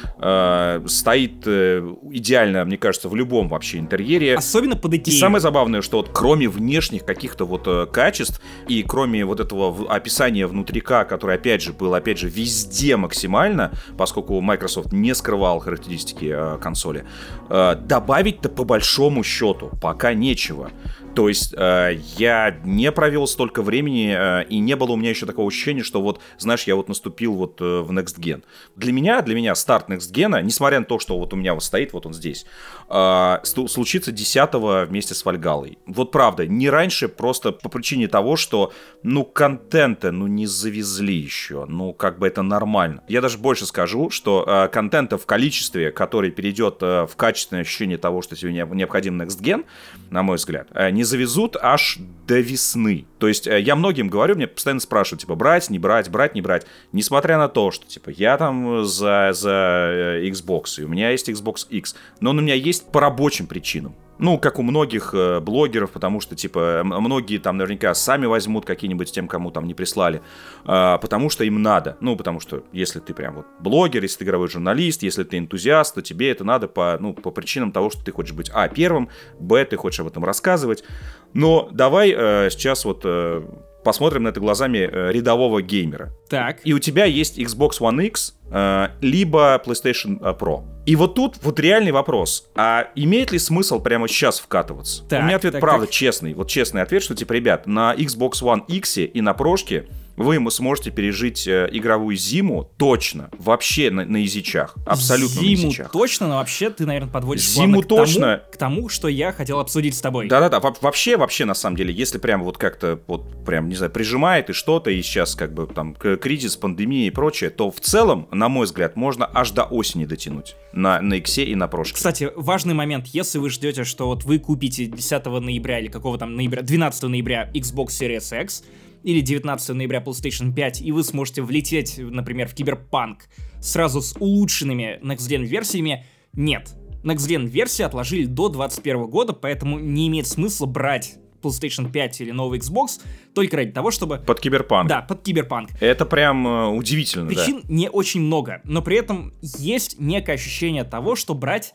стоит 0.86 1.46
идеально, 1.46 2.64
мне 2.64 2.78
кажется, 2.78 3.08
в 3.08 3.16
любом 3.16 3.48
вообще 3.48 3.78
интерьере. 3.78 4.36
Особенно 4.36 4.76
под 4.76 4.94
идеей. 4.94 5.16
И 5.16 5.20
самое 5.20 5.40
забавное, 5.40 5.82
что 5.82 5.98
вот 5.98 6.10
кроме 6.12 6.48
внешних 6.48 7.04
каких-то 7.04 7.44
вот 7.44 7.90
качеств 7.90 8.40
и 8.68 8.82
кроме 8.82 9.24
вот 9.24 9.40
этого 9.40 9.92
описания 9.92 10.46
внутрика, 10.46 11.04
которое, 11.04 11.34
опять 11.34 11.62
же, 11.62 11.72
было, 11.72 11.98
опять 11.98 12.18
же, 12.18 12.28
везде 12.28 12.96
максимально, 12.96 13.72
поскольку 13.96 14.40
Microsoft 14.40 14.92
не 14.92 15.14
скрывал 15.14 15.60
характеристики 15.60 16.32
э, 16.34 16.58
консоли. 16.58 17.04
Э, 17.48 17.74
добавить-то 17.74 18.48
по 18.48 18.64
большому 18.64 19.22
счету 19.22 19.70
пока 19.80 20.14
нечего. 20.14 20.70
То 21.14 21.28
есть 21.28 21.54
э, 21.56 21.98
я 22.16 22.58
не 22.64 22.90
провел 22.90 23.26
столько 23.26 23.62
времени, 23.62 24.14
э, 24.16 24.44
и 24.48 24.58
не 24.58 24.76
было 24.76 24.92
у 24.92 24.96
меня 24.96 25.10
еще 25.10 25.26
такого 25.26 25.48
ощущения, 25.48 25.82
что 25.82 26.00
вот, 26.00 26.20
знаешь, 26.38 26.64
я 26.64 26.74
вот 26.74 26.88
наступил 26.88 27.34
вот 27.34 27.60
э, 27.60 27.80
в 27.80 27.90
Next 27.90 28.18
Gen. 28.18 28.42
Для 28.76 28.92
меня, 28.92 29.20
для 29.20 29.34
меня 29.34 29.54
старт 29.54 29.90
Next 29.90 30.12
Gen, 30.12 30.42
несмотря 30.42 30.80
на 30.80 30.86
то, 30.86 30.98
что 30.98 31.18
вот 31.18 31.34
у 31.34 31.36
меня 31.36 31.52
вот 31.52 31.64
стоит, 31.64 31.92
вот 31.92 32.06
он 32.06 32.14
здесь, 32.14 32.46
э, 32.88 33.36
случится 33.42 34.10
10 34.10 34.88
вместе 34.88 35.14
с 35.14 35.24
Вальгалой. 35.24 35.78
Вот 35.86 36.12
правда, 36.12 36.46
не 36.46 36.70
раньше, 36.70 37.08
просто 37.08 37.52
по 37.52 37.68
причине 37.68 38.08
того, 38.08 38.36
что, 38.36 38.72
ну, 39.02 39.24
контента, 39.24 40.12
ну, 40.12 40.26
не 40.26 40.46
завезли 40.46 41.14
еще, 41.14 41.66
ну, 41.66 41.92
как 41.92 42.18
бы 42.18 42.26
это 42.26 42.42
нормально. 42.42 43.02
Я 43.08 43.20
даже 43.20 43.36
больше 43.38 43.66
скажу, 43.66 44.08
что 44.10 44.44
э, 44.46 44.68
контента 44.68 45.18
в 45.18 45.26
количестве, 45.26 45.90
который 45.90 46.30
перейдет 46.30 46.78
э, 46.80 47.06
в 47.06 47.16
качественное 47.16 47.62
ощущение 47.62 47.98
того, 47.98 48.22
что 48.22 48.34
тебе 48.34 48.52
необходим 48.52 49.20
Next 49.20 49.42
Gen, 49.42 49.64
на 50.10 50.22
мой 50.22 50.36
взгляд, 50.36 50.68
э, 50.72 50.90
не 50.90 51.01
завезут 51.04 51.56
аж 51.60 51.98
до 52.26 52.40
весны. 52.40 53.06
То 53.18 53.28
есть 53.28 53.46
э, 53.46 53.60
я 53.60 53.76
многим 53.76 54.08
говорю, 54.08 54.34
мне 54.34 54.46
постоянно 54.46 54.80
спрашивают, 54.80 55.20
типа, 55.20 55.34
брать, 55.34 55.70
не 55.70 55.78
брать, 55.78 56.10
брать, 56.10 56.34
не 56.34 56.42
брать. 56.42 56.66
Несмотря 56.92 57.38
на 57.38 57.48
то, 57.48 57.70
что, 57.70 57.86
типа, 57.86 58.10
я 58.10 58.36
там 58.36 58.84
за, 58.84 59.30
за 59.32 60.20
э, 60.20 60.28
Xbox, 60.28 60.80
и 60.80 60.84
у 60.84 60.88
меня 60.88 61.10
есть 61.10 61.28
Xbox 61.28 61.66
X, 61.68 61.94
но 62.20 62.30
он 62.30 62.38
у 62.38 62.42
меня 62.42 62.54
есть 62.54 62.90
по 62.90 63.00
рабочим 63.00 63.46
причинам. 63.46 63.94
Ну, 64.18 64.38
как 64.38 64.58
у 64.58 64.62
многих 64.62 65.14
э, 65.14 65.40
блогеров, 65.40 65.90
потому 65.90 66.20
что, 66.20 66.36
типа, 66.36 66.82
многие 66.84 67.38
там 67.38 67.56
наверняка 67.56 67.94
сами 67.94 68.26
возьмут 68.26 68.64
какие-нибудь 68.64 69.10
тем, 69.10 69.26
кому 69.26 69.50
там 69.50 69.66
не 69.66 69.74
прислали, 69.74 70.22
э, 70.64 70.98
потому 71.00 71.30
что 71.30 71.44
им 71.44 71.62
надо. 71.62 71.96
Ну, 72.00 72.16
потому 72.16 72.38
что 72.38 72.62
если 72.72 73.00
ты 73.00 73.14
прям 73.14 73.36
вот 73.36 73.46
блогер, 73.60 74.02
если 74.02 74.18
ты 74.18 74.24
игровой 74.24 74.48
журналист, 74.48 75.02
если 75.02 75.24
ты 75.24 75.38
энтузиаст, 75.38 75.94
то 75.94 76.02
тебе 76.02 76.30
это 76.30 76.44
надо 76.44 76.68
по, 76.68 76.96
ну, 77.00 77.14
по 77.14 77.30
причинам 77.30 77.72
того, 77.72 77.90
что 77.90 78.04
ты 78.04 78.12
хочешь 78.12 78.34
быть, 78.34 78.50
а, 78.54 78.68
первым, 78.68 79.08
б, 79.38 79.64
ты 79.64 79.76
хочешь 79.76 80.00
об 80.00 80.06
этом 80.06 80.24
рассказывать. 80.24 80.84
Но 81.32 81.68
давай 81.72 82.14
э, 82.16 82.50
сейчас 82.50 82.84
вот 82.84 83.02
э, 83.04 83.42
посмотрим 83.84 84.24
на 84.24 84.28
это 84.28 84.40
глазами 84.40 84.78
э, 84.78 85.12
рядового 85.12 85.62
геймера. 85.62 86.12
Так. 86.28 86.58
И 86.64 86.72
у 86.72 86.78
тебя 86.78 87.04
есть 87.04 87.38
Xbox 87.38 87.80
One 87.80 88.04
X, 88.06 88.36
э, 88.50 88.88
либо 89.00 89.62
PlayStation 89.64 90.18
э, 90.20 90.34
Pro. 90.38 90.64
И 90.86 90.96
вот 90.96 91.14
тут 91.14 91.36
вот 91.42 91.60
реальный 91.60 91.92
вопрос. 91.92 92.48
А 92.54 92.88
имеет 92.94 93.32
ли 93.32 93.38
смысл 93.38 93.80
прямо 93.80 94.08
сейчас 94.08 94.40
вкатываться? 94.40 95.04
Так, 95.08 95.22
у 95.22 95.26
меня 95.26 95.36
ответ, 95.36 95.52
так, 95.52 95.60
правда, 95.60 95.86
так. 95.86 95.94
честный. 95.94 96.34
Вот 96.34 96.48
честный 96.48 96.82
ответ, 96.82 97.02
что, 97.02 97.14
типа, 97.14 97.32
ребят, 97.32 97.66
на 97.66 97.94
Xbox 97.94 98.42
One 98.42 98.64
X 98.66 98.98
и 98.98 99.20
на 99.20 99.34
прошке 99.34 99.86
вы 100.16 100.34
ему 100.34 100.50
сможете 100.50 100.90
пережить 100.90 101.46
э, 101.46 101.68
игровую 101.72 102.16
зиму 102.16 102.70
точно, 102.76 103.30
вообще 103.38 103.90
на, 103.90 104.04
на 104.04 104.18
язычах, 104.18 104.76
абсолютно 104.86 105.40
зиму 105.40 105.46
на 105.46 105.66
язычах. 105.66 105.90
точно, 105.92 106.28
но 106.28 106.36
вообще 106.36 106.70
ты, 106.70 106.86
наверное, 106.86 107.10
подводишь 107.10 107.44
зиму 107.48 107.82
к 107.82 107.86
точно 107.86 108.38
тому, 108.38 108.52
к 108.52 108.56
тому, 108.56 108.88
что 108.88 109.08
я 109.08 109.32
хотел 109.32 109.58
обсудить 109.58 109.94
с 109.94 110.00
тобой. 110.00 110.28
Да-да-да, 110.28 110.60
вообще, 110.80 111.16
вообще 111.16 111.44
на 111.44 111.54
самом 111.54 111.76
деле, 111.76 111.92
если 111.92 112.18
прям 112.18 112.42
вот 112.42 112.58
как-то 112.58 113.00
вот 113.06 113.44
прям 113.44 113.68
не 113.68 113.74
знаю 113.74 113.92
прижимает 113.92 114.50
и 114.50 114.52
что-то 114.52 114.90
и 114.90 115.02
сейчас 115.02 115.34
как 115.34 115.52
бы 115.52 115.66
там 115.66 115.94
кризис, 115.94 116.56
пандемия 116.56 117.06
и 117.06 117.10
прочее, 117.10 117.50
то 117.50 117.70
в 117.70 117.80
целом, 117.80 118.28
на 118.30 118.48
мой 118.48 118.66
взгляд, 118.66 118.96
можно 118.96 119.28
аж 119.32 119.50
до 119.50 119.64
осени 119.64 120.04
дотянуть 120.04 120.56
на 120.72 121.00
на 121.00 121.14
X 121.14 121.38
и 121.38 121.54
на 121.54 121.68
прошке. 121.68 121.94
Кстати, 121.94 122.30
важный 122.36 122.74
момент, 122.74 123.06
если 123.08 123.38
вы 123.38 123.50
ждете, 123.50 123.84
что 123.84 124.06
вот 124.06 124.24
вы 124.24 124.38
купите 124.38 124.86
10 124.86 125.24
ноября 125.26 125.80
или 125.80 125.88
какого 125.88 126.18
там 126.18 126.36
ноября, 126.36 126.62
12 126.62 127.02
ноября 127.04 127.50
Xbox 127.54 127.88
Series 127.88 128.42
X 128.42 128.64
или 129.02 129.20
19 129.20 129.70
ноября 129.70 130.00
PlayStation 130.00 130.54
5, 130.54 130.82
и 130.82 130.92
вы 130.92 131.04
сможете 131.04 131.42
влететь, 131.42 131.98
например, 131.98 132.48
в 132.48 132.54
Киберпанк 132.54 133.24
сразу 133.60 134.00
с 134.00 134.14
улучшенными 134.18 135.00
Next 135.02 135.28
Gen 135.28 135.44
версиями, 135.44 136.04
нет. 136.32 136.74
Next 137.02 137.28
Gen 137.28 137.46
версии 137.46 137.82
отложили 137.82 138.26
до 138.26 138.48
2021 138.48 139.10
года, 139.10 139.32
поэтому 139.32 139.78
не 139.78 140.08
имеет 140.08 140.26
смысла 140.26 140.66
брать 140.66 141.16
PlayStation 141.42 141.90
5 141.90 142.20
или 142.20 142.30
новый 142.30 142.60
Xbox 142.60 143.00
только 143.34 143.56
ради 143.56 143.72
того, 143.72 143.90
чтобы... 143.90 144.18
Под 144.18 144.40
киберпанк. 144.40 144.88
Да, 144.88 145.02
под 145.02 145.22
киберпанк. 145.22 145.70
Это 145.80 146.06
прям 146.06 146.46
э, 146.46 146.66
удивительно, 146.68 147.26
Причин 147.26 147.62
да. 147.62 147.68
не 147.68 147.90
очень 147.90 148.20
много, 148.20 148.60
но 148.64 148.82
при 148.82 148.96
этом 148.96 149.32
есть 149.42 149.98
некое 149.98 150.34
ощущение 150.34 150.84
того, 150.84 151.16
что 151.16 151.34
брать 151.34 151.74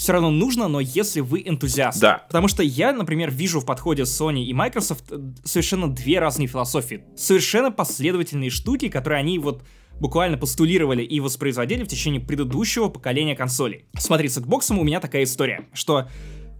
все 0.00 0.12
равно 0.12 0.30
нужно, 0.30 0.66
но 0.66 0.80
если 0.80 1.20
вы 1.20 1.42
энтузиаст. 1.44 2.00
Да. 2.00 2.24
Потому 2.26 2.48
что 2.48 2.62
я, 2.62 2.90
например, 2.94 3.30
вижу 3.30 3.60
в 3.60 3.66
подходе 3.66 4.04
Sony 4.04 4.44
и 4.44 4.54
Microsoft 4.54 5.04
э, 5.10 5.18
совершенно 5.44 5.88
две 5.88 6.18
разные 6.18 6.48
философии. 6.48 7.04
Совершенно 7.16 7.70
последовательные 7.70 8.48
штуки, 8.48 8.88
которые 8.88 9.20
они 9.20 9.38
вот 9.38 9.62
буквально 10.00 10.38
постулировали 10.38 11.02
и 11.02 11.20
воспроизводили 11.20 11.84
в 11.84 11.88
течение 11.88 12.18
предыдущего 12.18 12.88
поколения 12.88 13.36
консолей. 13.36 13.84
Смотри, 13.98 14.30
с 14.30 14.38
Xbox 14.38 14.74
у 14.74 14.82
меня 14.82 15.00
такая 15.00 15.24
история, 15.24 15.68
что 15.74 16.08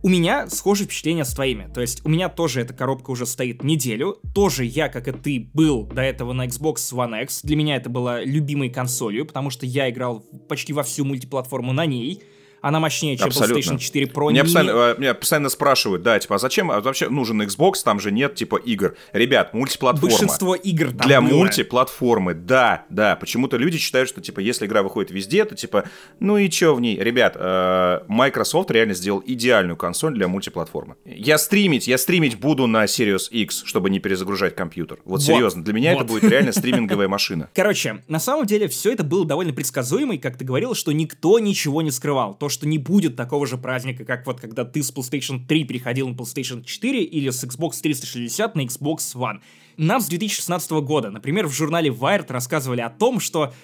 у 0.03 0.11
меня 0.11 0.47
схожие 0.51 0.85
впечатления 0.85 1.25
с 1.25 1.33
твоими. 1.33 1.67
То 1.73 1.81
есть 1.81 2.05
у 2.05 2.11
меня 2.11 2.29
тоже 2.29 2.61
эта 2.61 2.75
коробка 2.75 3.11
уже 3.11 3.25
стоит 3.25 3.65
неделю. 3.65 4.19
Тоже 4.35 4.67
я, 4.67 4.91
как 4.91 5.09
и 5.09 5.13
ты, 5.13 5.51
был 5.55 5.87
до 5.87 6.03
этого 6.03 6.35
на 6.35 6.47
Xbox 6.47 6.75
One 6.93 7.23
X. 7.23 7.41
Для 7.43 7.57
меня 7.57 7.77
это 7.77 7.89
была 7.89 8.23
любимой 8.23 8.69
консолью, 8.69 9.25
потому 9.25 9.49
что 9.49 9.65
я 9.65 9.89
играл 9.89 10.21
почти 10.47 10.75
во 10.75 10.83
всю 10.83 11.07
мультиплатформу 11.07 11.73
на 11.73 11.87
ней 11.87 12.23
она 12.61 12.81
мощнее, 12.81 13.17
чем 13.17 13.29
Абсолютно. 13.29 13.73
PlayStation 13.75 13.79
4 13.79 14.07
Pro. 14.07 14.31
Меня, 14.31 14.45
постоянно, 14.45 14.71
э, 14.71 14.95
меня 14.99 15.15
постоянно 15.15 15.49
спрашивают, 15.49 16.03
да, 16.03 16.19
типа, 16.19 16.37
а 16.37 16.39
зачем 16.39 16.71
а 16.71 16.81
вообще 16.81 17.09
нужен 17.09 17.41
Xbox, 17.43 17.75
там 17.85 18.01
же 18.01 18.13
нет, 18.13 18.35
типа, 18.35 18.57
игр. 18.57 18.95
Ребят, 19.13 19.55
мультиплатформа. 19.55 20.11
Большинство 20.11 20.55
игр 20.55 20.89
там 20.89 21.07
Для 21.07 21.21
было. 21.21 21.31
мультиплатформы, 21.31 22.35
да, 22.35 22.85
да. 22.91 23.17
Почему-то 23.17 23.57
люди 23.57 23.79
считают, 23.79 24.09
что, 24.09 24.21
типа, 24.21 24.41
если 24.41 24.67
игра 24.67 24.83
выходит 24.83 25.11
везде, 25.11 25.45
то, 25.45 25.55
типа, 25.55 25.85
ну 26.19 26.37
и 26.37 26.51
чё 26.51 26.75
в 26.75 26.81
ней? 26.81 26.99
Ребят, 26.99 27.37
э, 27.39 28.01
Microsoft 28.09 28.71
реально 28.71 28.95
сделал 28.95 29.23
идеальную 29.25 29.77
консоль 29.77 30.15
для 30.15 30.29
мультиплатформы. 30.29 30.97
Я 31.05 31.39
стримить, 31.39 31.89
я 31.89 31.97
стримить 31.97 32.39
буду 32.39 32.67
на 32.67 32.85
Series 32.85 33.31
X, 33.31 33.63
чтобы 33.65 33.91
не 33.91 34.01
перезагружать 34.01 34.55
компьютер. 34.55 34.99
Вот, 35.05 35.21
вот 35.21 35.23
серьезно, 35.23 35.65
для 35.65 35.73
меня 35.73 35.95
вот. 35.95 36.05
это 36.05 36.13
будет 36.13 36.25
реально 36.25 36.53
стриминговая 36.53 37.09
машина. 37.09 37.49
Короче, 37.55 38.03
на 38.09 38.21
самом 38.21 38.47
деле 38.47 38.69
все 38.69 38.93
это 38.93 39.03
было 39.03 39.25
довольно 39.25 39.53
предсказуемо, 39.53 40.15
и, 40.15 40.19
как 40.19 40.37
ты 40.37 40.45
говорил, 40.45 40.75
что 40.75 40.93
никто 40.93 41.39
ничего 41.39 41.81
не 41.81 41.91
скрывал. 41.91 42.35
То, 42.35 42.50
что 42.51 42.69
не 42.69 42.79
будет 42.79 43.17
так 43.17 43.31
такого 43.31 43.47
же 43.47 43.59
праздника, 43.59 44.05
как 44.05 44.27
вот 44.27 44.41
когда 44.41 44.65
ты 44.65 44.83
с 44.83 44.93
PlayStation 44.93 45.47
3 45.47 45.63
переходил 45.63 46.09
на 46.09 46.15
PlayStation 46.15 46.65
4 46.65 47.05
или 47.05 47.31
с 47.31 47.45
Xbox 47.45 47.81
360 47.81 48.57
на 48.57 48.63
Xbox 48.63 49.15
One. 49.15 49.39
Нам 49.77 50.01
с 50.01 50.09
2016 50.09 50.73
года, 50.83 51.11
например, 51.11 51.47
в 51.47 51.55
журнале 51.55 51.91
Wired 51.91 52.27
рассказывали 52.33 52.81
о 52.81 52.91
том, 52.91 53.21
что 53.21 53.55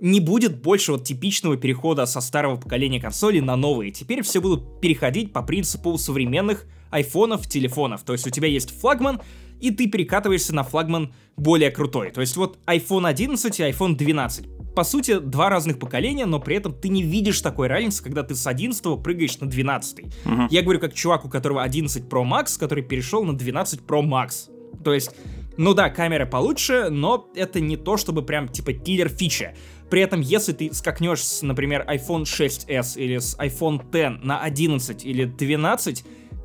не 0.00 0.18
будет 0.18 0.60
больше 0.60 0.90
вот 0.90 1.04
типичного 1.04 1.56
перехода 1.56 2.04
со 2.06 2.20
старого 2.20 2.56
поколения 2.56 3.00
консолей 3.00 3.40
на 3.40 3.54
новые. 3.54 3.92
Теперь 3.92 4.22
все 4.22 4.40
будут 4.40 4.80
переходить 4.80 5.32
по 5.32 5.44
принципу 5.44 5.96
современных 5.98 6.66
айфонов, 6.90 7.48
телефонов. 7.48 8.02
То 8.02 8.14
есть 8.14 8.26
у 8.26 8.30
тебя 8.30 8.48
есть 8.48 8.76
флагман, 8.76 9.20
и 9.60 9.70
ты 9.70 9.86
перекатываешься 9.86 10.52
на 10.52 10.64
флагман 10.64 11.14
более 11.36 11.70
крутой. 11.70 12.10
То 12.10 12.20
есть 12.20 12.36
вот 12.36 12.58
iPhone 12.66 13.06
11 13.06 13.60
и 13.60 13.62
iPhone 13.62 13.94
12. 13.94 14.46
По 14.74 14.84
сути, 14.84 15.18
два 15.18 15.50
разных 15.50 15.78
поколения, 15.78 16.24
но 16.26 16.40
при 16.40 16.56
этом 16.56 16.72
ты 16.72 16.88
не 16.88 17.02
видишь 17.02 17.40
такой 17.40 17.68
разницы, 17.68 18.02
когда 18.02 18.22
ты 18.22 18.34
с 18.34 18.46
11 18.46 19.02
прыгаешь 19.02 19.38
на 19.38 19.48
12. 19.48 19.98
Угу. 20.00 20.32
Я 20.50 20.62
говорю 20.62 20.80
как 20.80 20.94
чувак, 20.94 21.24
у 21.24 21.28
которого 21.28 21.62
11 21.62 22.04
Pro 22.04 22.24
Max, 22.24 22.58
который 22.58 22.82
перешел 22.82 23.24
на 23.24 23.36
12 23.36 23.80
Pro 23.80 24.02
Max. 24.02 24.50
То 24.82 24.94
есть, 24.94 25.14
ну 25.58 25.74
да, 25.74 25.90
камера 25.90 26.24
получше, 26.24 26.88
но 26.90 27.28
это 27.34 27.60
не 27.60 27.76
то, 27.76 27.96
чтобы 27.96 28.22
прям 28.22 28.48
типа 28.48 28.72
киллер 28.72 29.08
фича. 29.08 29.54
При 29.90 30.00
этом, 30.00 30.22
если 30.22 30.54
ты 30.54 30.72
скакнешь 30.72 31.22
с, 31.22 31.42
например, 31.42 31.84
iPhone 31.86 32.22
6s 32.22 32.96
или 32.96 33.18
с 33.18 33.36
iPhone 33.38 33.82
X 33.92 34.24
на 34.24 34.40
11 34.40 35.04
или 35.04 35.26
12, 35.26 36.04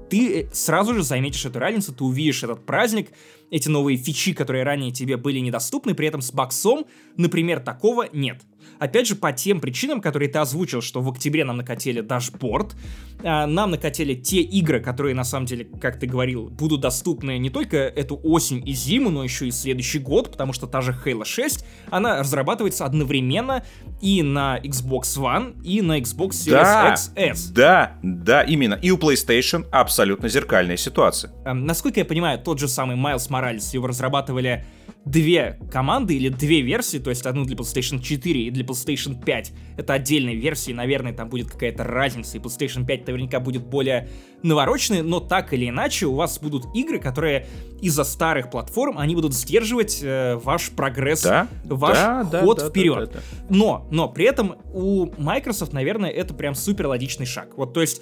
ты 0.09 0.41
э, 0.41 0.49
сразу 0.53 0.93
же 0.93 1.03
заметишь 1.03 1.45
эту 1.45 1.59
разницу, 1.59 1.93
ты 1.93 2.03
увидишь 2.03 2.43
этот 2.43 2.65
праздник, 2.65 3.09
эти 3.49 3.69
новые 3.69 3.97
фичи, 3.97 4.33
которые 4.33 4.63
ранее 4.63 4.91
тебе 4.91 5.17
были 5.17 5.39
недоступны, 5.39 5.93
при 5.93 6.07
этом 6.07 6.21
с 6.21 6.31
боксом, 6.31 6.85
например, 7.15 7.59
такого 7.59 8.07
нет. 8.11 8.41
Опять 8.79 9.07
же, 9.07 9.15
по 9.15 9.31
тем 9.31 9.59
причинам, 9.59 10.01
которые 10.01 10.29
ты 10.29 10.39
озвучил, 10.39 10.81
что 10.81 11.01
в 11.01 11.09
октябре 11.09 11.43
нам 11.43 11.57
накатили 11.57 12.01
дашборд, 12.01 12.75
а, 13.23 13.47
нам 13.47 13.71
накатили 13.71 14.13
те 14.13 14.41
игры, 14.41 14.79
которые, 14.79 15.15
на 15.15 15.23
самом 15.23 15.45
деле, 15.45 15.65
как 15.81 15.99
ты 15.99 16.05
говорил, 16.05 16.49
будут 16.49 16.81
доступны 16.81 17.37
не 17.37 17.49
только 17.49 17.77
эту 17.77 18.19
осень 18.23 18.61
и 18.67 18.73
зиму, 18.73 19.09
но 19.09 19.23
еще 19.23 19.47
и 19.47 19.51
следующий 19.51 19.99
год, 19.99 20.31
потому 20.31 20.53
что 20.53 20.67
та 20.67 20.81
же 20.81 20.95
Halo 21.05 21.25
6, 21.25 21.65
она 21.89 22.19
разрабатывается 22.19 22.85
одновременно 22.85 23.63
и 24.01 24.21
на 24.21 24.59
Xbox 24.59 25.17
One, 25.17 25.61
и 25.63 25.81
на 25.81 25.99
Xbox 25.99 26.29
Series 26.29 26.51
да, 26.51 26.93
XS. 26.93 27.53
Да, 27.53 27.97
да, 28.03 28.41
именно. 28.43 28.75
И 28.75 28.91
у 28.91 28.97
PlayStation 28.97 29.65
абсолютно 29.71 30.29
зеркальная 30.29 30.77
ситуация. 30.77 31.31
Эм, 31.45 31.65
насколько 31.65 31.99
я 31.99 32.05
понимаю, 32.05 32.39
тот 32.39 32.59
же 32.59 32.67
самый 32.67 32.95
Майлз 32.95 33.29
Моралес, 33.29 33.73
его 33.73 33.87
разрабатывали 33.87 34.65
две 35.11 35.59
команды 35.71 36.15
или 36.15 36.29
две 36.29 36.61
версии, 36.61 36.97
то 36.97 37.09
есть 37.09 37.25
одну 37.25 37.45
для 37.45 37.55
PlayStation 37.55 37.99
4 37.99 38.43
и 38.43 38.51
для 38.51 38.63
PlayStation 38.63 39.23
5. 39.23 39.53
Это 39.77 39.93
отдельные 39.93 40.35
версии, 40.35 40.71
наверное, 40.71 41.13
там 41.13 41.29
будет 41.29 41.51
какая-то 41.51 41.83
разница, 41.83 42.37
и 42.37 42.39
PlayStation 42.39 42.85
5 42.85 43.07
наверняка 43.07 43.39
будет 43.39 43.65
более 43.65 44.09
навороченный, 44.43 45.01
но 45.01 45.19
так 45.19 45.53
или 45.53 45.69
иначе 45.69 46.05
у 46.05 46.15
вас 46.15 46.39
будут 46.39 46.65
игры, 46.75 46.99
которые 46.99 47.47
из-за 47.81 48.03
старых 48.03 48.49
платформ, 48.49 48.97
они 48.97 49.15
будут 49.15 49.33
сдерживать 49.33 49.99
э, 50.01 50.35
ваш 50.35 50.71
прогресс, 50.71 51.23
да? 51.23 51.47
ваш 51.65 51.97
да, 51.97 52.41
ход 52.41 52.57
да, 52.57 52.69
вперед. 52.69 52.95
Да, 52.95 53.05
да, 53.05 53.11
да. 53.13 53.55
Но, 53.55 53.87
но 53.91 54.09
при 54.09 54.25
этом 54.25 54.55
у 54.73 55.07
Microsoft, 55.17 55.73
наверное, 55.73 56.09
это 56.09 56.33
прям 56.33 56.55
супер 56.55 56.87
логичный 56.87 57.25
шаг. 57.25 57.57
Вот, 57.57 57.73
то 57.73 57.81
есть 57.81 58.01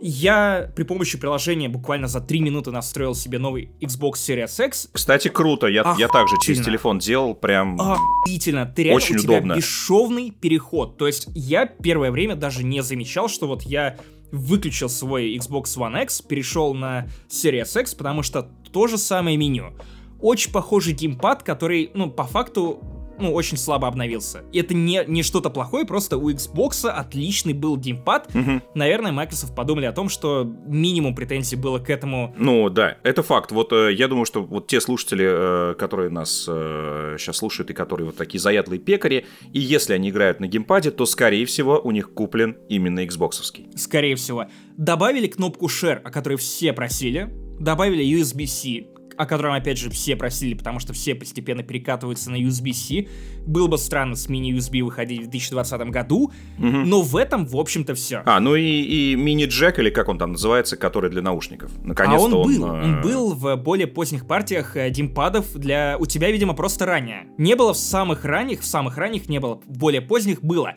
я 0.00 0.70
при 0.74 0.84
помощи 0.84 1.18
приложения 1.18 1.68
буквально 1.68 2.08
за 2.08 2.20
3 2.20 2.40
минуты 2.40 2.70
настроил 2.70 3.14
себе 3.14 3.38
новый 3.38 3.70
Xbox 3.80 4.14
Series 4.14 4.66
X. 4.66 4.88
Кстати, 4.92 5.28
круто. 5.28 5.66
Я, 5.66 5.94
я 5.98 6.08
также 6.08 6.36
через 6.42 6.64
телефон 6.64 6.98
делал 6.98 7.34
прям... 7.34 7.80
Охуительно. 7.80 8.66
Ты 8.66 8.84
реально, 8.84 8.96
Очень 8.96 9.16
у 9.16 9.18
тебя 9.18 9.38
удобно. 9.38 9.54
бесшовный 9.54 10.30
переход. 10.30 10.96
То 10.98 11.06
есть 11.06 11.28
я 11.34 11.66
первое 11.66 12.10
время 12.10 12.36
даже 12.36 12.62
не 12.62 12.82
замечал, 12.82 13.28
что 13.28 13.46
вот 13.46 13.62
я 13.62 13.96
выключил 14.32 14.88
свой 14.88 15.36
Xbox 15.36 15.76
One 15.76 16.02
X, 16.02 16.20
перешел 16.22 16.74
на 16.74 17.06
Series 17.28 17.80
X, 17.80 17.94
потому 17.94 18.22
что 18.22 18.50
то 18.72 18.86
же 18.86 18.98
самое 18.98 19.36
меню. 19.36 19.72
Очень 20.20 20.52
похожий 20.52 20.94
геймпад, 20.94 21.42
который, 21.42 21.90
ну, 21.94 22.10
по 22.10 22.24
факту 22.24 22.82
ну, 23.18 23.32
очень 23.32 23.56
слабо 23.56 23.88
обновился. 23.88 24.44
И 24.52 24.58
это 24.58 24.74
не, 24.74 25.04
не 25.06 25.22
что-то 25.22 25.50
плохое, 25.50 25.86
просто 25.86 26.16
у 26.16 26.30
Xbox 26.30 26.88
отличный 26.88 27.52
был 27.52 27.76
геймпад. 27.76 28.34
Мгм. 28.34 28.62
Наверное, 28.74 29.12
Microsoft 29.12 29.54
подумали 29.54 29.86
о 29.86 29.92
том, 29.92 30.08
что 30.08 30.44
минимум 30.66 31.14
претензий 31.14 31.56
было 31.56 31.78
к 31.78 31.90
этому. 31.90 32.34
Ну 32.38 32.68
да, 32.70 32.98
это 33.02 33.22
факт. 33.22 33.52
Вот 33.52 33.72
э, 33.72 33.92
я 33.94 34.08
думаю, 34.08 34.24
что 34.26 34.42
вот 34.42 34.66
те 34.66 34.80
слушатели, 34.80 35.72
э, 35.72 35.74
которые 35.74 36.10
нас 36.10 36.42
сейчас 36.46 37.36
слушают 37.36 37.70
и 37.70 37.74
которые 37.74 38.06
вот 38.06 38.16
такие 38.16 38.40
заядлые 38.40 38.78
пекари, 38.78 39.26
и 39.52 39.60
если 39.60 39.94
они 39.94 40.10
играют 40.10 40.40
на 40.40 40.46
геймпаде, 40.46 40.90
то 40.90 41.06
скорее 41.06 41.46
всего 41.46 41.80
у 41.82 41.90
них 41.90 42.12
куплен 42.12 42.56
именно 42.68 43.04
Xboxовский. 43.04 43.68
скорее 43.76 44.16
всего. 44.16 44.46
Добавили 44.76 45.26
кнопку 45.26 45.66
Share, 45.66 46.00
о 46.02 46.10
которой 46.10 46.36
все 46.36 46.72
просили. 46.72 47.32
Добавили 47.58 48.04
USB-C, 48.04 48.86
о 49.16 49.26
котором, 49.26 49.54
опять 49.54 49.78
же, 49.78 49.90
все 49.90 50.16
просили, 50.16 50.54
потому 50.54 50.78
что 50.78 50.92
все 50.92 51.14
постепенно 51.14 51.62
перекатываются 51.62 52.30
на 52.30 52.36
USB-C. 52.36 53.08
Было 53.46 53.66
бы 53.68 53.78
странно 53.78 54.16
с 54.16 54.28
мини-USB 54.28 54.82
выходить 54.82 55.20
в 55.20 55.30
2020 55.30 55.80
году, 55.90 56.32
но 56.58 57.02
в 57.02 57.16
этом, 57.16 57.46
в 57.46 57.56
общем-то, 57.56 57.94
все. 57.94 58.22
А, 58.24 58.40
ну 58.40 58.54
и, 58.54 58.62
и 58.62 59.14
мини-джек, 59.16 59.78
или 59.78 59.90
как 59.90 60.08
он 60.08 60.18
там 60.18 60.32
называется, 60.32 60.76
который 60.76 61.10
для 61.10 61.22
наушников. 61.22 61.70
А 61.84 61.88
Наконец-то 61.88 62.42
он 62.42 62.46
был, 62.46 62.66
э, 62.66 62.82
он 62.84 63.00
был 63.02 63.34
в 63.34 63.56
более 63.56 63.86
поздних 63.86 64.26
партиях 64.26 64.76
э, 64.76 64.90
геймпадов 64.90 65.54
для... 65.54 65.96
У 65.98 66.06
тебя, 66.06 66.30
видимо, 66.30 66.54
просто 66.54 66.86
ранее. 66.86 67.26
Не 67.38 67.54
было 67.54 67.72
в 67.72 67.78
самых 67.78 68.24
ранних, 68.24 68.60
в 68.60 68.66
самых 68.66 68.96
ранних 68.96 69.28
не 69.28 69.38
было, 69.38 69.60
в 69.66 69.78
более 69.78 70.00
поздних 70.00 70.42
было. 70.42 70.74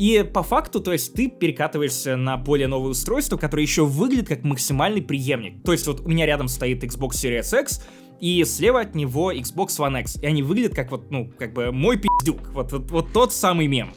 И 0.00 0.22
по 0.22 0.42
факту, 0.42 0.80
то 0.80 0.94
есть 0.94 1.12
ты 1.12 1.28
перекатываешься 1.28 2.16
на 2.16 2.38
более 2.38 2.68
новое 2.68 2.92
устройство, 2.92 3.36
которое 3.36 3.64
еще 3.64 3.84
выглядит 3.84 4.28
как 4.28 4.44
максимальный 4.44 5.02
преемник. 5.02 5.62
То 5.62 5.72
есть 5.72 5.86
вот 5.86 6.00
у 6.00 6.08
меня 6.08 6.24
рядом 6.24 6.48
стоит 6.48 6.82
Xbox 6.82 7.10
Series 7.10 7.60
X, 7.60 7.84
и 8.18 8.42
слева 8.44 8.80
от 8.80 8.94
него 8.94 9.30
Xbox 9.30 9.78
One 9.78 10.00
X. 10.00 10.16
И 10.22 10.24
они 10.24 10.42
выглядят 10.42 10.74
как 10.74 10.90
вот, 10.90 11.10
ну, 11.10 11.30
как 11.38 11.52
бы 11.52 11.70
мой 11.70 11.98
пиздюк. 11.98 12.48
Вот, 12.54 12.72
вот, 12.72 12.90
вот 12.90 13.12
тот 13.12 13.34
самый 13.34 13.66
мем. 13.66 13.92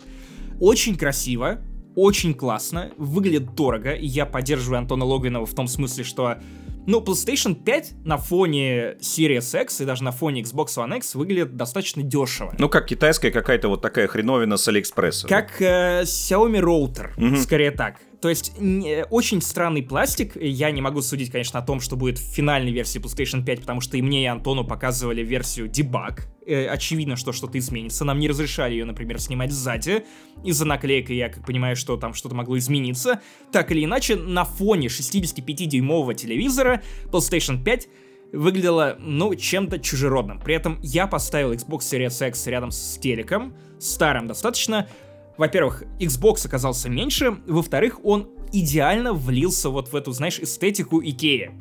Очень 0.60 0.98
красиво, 0.98 1.62
очень 1.96 2.34
классно, 2.34 2.92
выглядит 2.98 3.56
дорого, 3.56 3.96
я 3.96 4.26
поддерживаю 4.26 4.80
Антона 4.80 5.06
Логвинова 5.06 5.46
в 5.46 5.54
том 5.54 5.68
смысле, 5.68 6.04
что 6.04 6.38
ну, 6.86 7.02
PlayStation 7.02 7.56
5 7.56 8.06
на 8.06 8.18
фоне 8.18 8.98
Series 9.00 9.62
X 9.62 9.82
и 9.82 9.86
даже 9.86 10.04
на 10.04 10.12
фоне 10.12 10.42
Xbox 10.42 10.78
One 10.78 10.98
X 10.98 11.16
выглядит 11.16 11.56
достаточно 11.56 12.04
дешево. 12.04 12.54
Ну, 12.58 12.70
как 12.70 12.88
китайская 12.88 13.32
какая-то 13.32 13.70
вот 13.70 13.82
такая 13.82 14.08
хреновина 14.08 14.58
с 14.58 14.68
Алиэкспресса. 14.68 15.28
Как 15.28 15.62
э, 15.62 16.02
Xiaomi 16.04 16.60
Router, 16.60 17.38
скорее 17.38 17.72
так. 17.72 18.00
То 18.24 18.30
есть 18.30 18.54
не- 18.58 19.04
очень 19.10 19.42
странный 19.42 19.84
пластик. 19.84 20.38
Я 20.42 20.72
не 20.72 20.82
могу 20.82 21.02
судить, 21.02 21.30
конечно, 21.30 21.60
о 21.60 21.62
том, 21.62 21.82
что 21.82 21.98
будет 21.98 22.18
в 22.18 22.22
финальной 22.22 22.72
версии 22.72 23.02
PlayStation 23.02 23.44
5, 23.44 23.60
потому 23.60 23.82
что 23.82 23.98
и 23.98 24.02
мне, 24.02 24.24
и 24.24 24.28
Антону 24.28 24.64
показывали 24.64 25.22
версию 25.22 25.70
debug. 25.70 26.22
Э, 26.48 26.68
очевидно, 26.68 27.18
что 27.18 27.34
что-то 27.34 27.58
изменится. 27.58 28.06
Нам 28.06 28.20
не 28.20 28.30
разрешали 28.30 28.76
ее, 28.76 28.86
например, 28.86 29.20
снимать 29.20 29.52
сзади. 29.52 30.06
Из-за 30.42 30.64
наклейки 30.64 31.12
я 31.12 31.28
как 31.28 31.46
понимаю, 31.46 31.76
что 31.76 31.98
там 31.98 32.14
что-то 32.14 32.34
могло 32.34 32.58
измениться. 32.58 33.20
Так 33.52 33.74
или 33.74 33.84
иначе, 33.84 34.16
на 34.16 34.46
фоне 34.46 34.88
65-дюймового 34.88 36.14
телевизора 36.14 36.82
PlayStation 37.12 37.62
5 37.62 37.90
выглядела, 38.32 38.96
ну, 39.02 39.36
чем-то 39.36 39.80
чужеродным. 39.80 40.40
При 40.40 40.56
этом 40.56 40.80
я 40.82 41.08
поставил 41.08 41.52
Xbox 41.52 41.80
Series 41.80 42.26
X 42.30 42.48
рядом 42.48 42.72
с 42.72 42.98
телеком, 43.00 43.54
старым 43.82 44.28
достаточно. 44.28 44.88
Во-первых, 45.38 45.84
Xbox 46.00 46.46
оказался 46.46 46.90
меньше, 46.90 47.38
во-вторых, 47.48 48.04
он 48.04 48.30
идеально 48.52 49.14
влился 49.14 49.70
вот 49.70 49.92
в 49.92 49.96
эту, 49.96 50.12
знаешь, 50.12 50.40
эстетику 50.40 51.02
Икеи. 51.02 51.52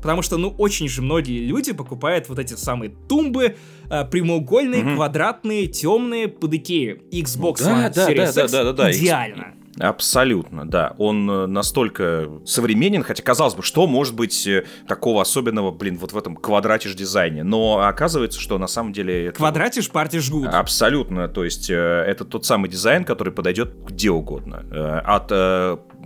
Потому 0.00 0.22
что, 0.22 0.36
ну, 0.36 0.54
очень 0.58 0.88
же 0.88 1.02
многие 1.02 1.44
люди 1.44 1.72
покупают 1.72 2.28
вот 2.28 2.38
эти 2.38 2.54
самые 2.54 2.92
тумбы, 3.08 3.56
э, 3.90 4.04
прямоугольные, 4.04 4.94
квадратные, 4.94 5.66
темные 5.66 6.28
под 6.28 6.54
Икею. 6.54 7.02
Xbox 7.10 7.64
Да, 7.64 7.88
One 7.88 7.92
да, 7.94 8.10
Series 8.10 8.32
да, 8.32 8.42
X 8.44 8.52
да, 8.52 8.64
да, 8.64 8.72
да, 8.72 8.92
идеально. 8.92 9.54
Абсолютно, 9.78 10.68
да. 10.68 10.94
Он 10.98 11.30
э, 11.30 11.46
настолько 11.46 12.28
современен, 12.44 13.02
хотя 13.02 13.22
казалось 13.22 13.54
бы, 13.54 13.62
что 13.62 13.86
может 13.86 14.14
быть 14.14 14.46
э, 14.46 14.64
такого 14.86 15.22
особенного, 15.22 15.70
блин, 15.70 15.98
вот 15.98 16.12
в 16.12 16.18
этом 16.18 16.36
квадратиш 16.36 16.94
дизайне. 16.94 17.44
Но 17.44 17.86
оказывается, 17.86 18.40
что 18.40 18.58
на 18.58 18.66
самом 18.66 18.92
деле 18.92 19.26
это 19.26 19.38
Квадратишь, 19.38 19.90
парти 19.90 20.18
жгут. 20.18 20.48
Абсолютно, 20.48 21.28
то 21.28 21.44
есть 21.44 21.70
э, 21.70 21.74
это 21.74 22.24
тот 22.24 22.44
самый 22.44 22.68
дизайн, 22.68 23.04
который 23.04 23.32
подойдет 23.32 23.74
где 23.88 24.10
угодно. 24.10 24.64
От 25.04 25.30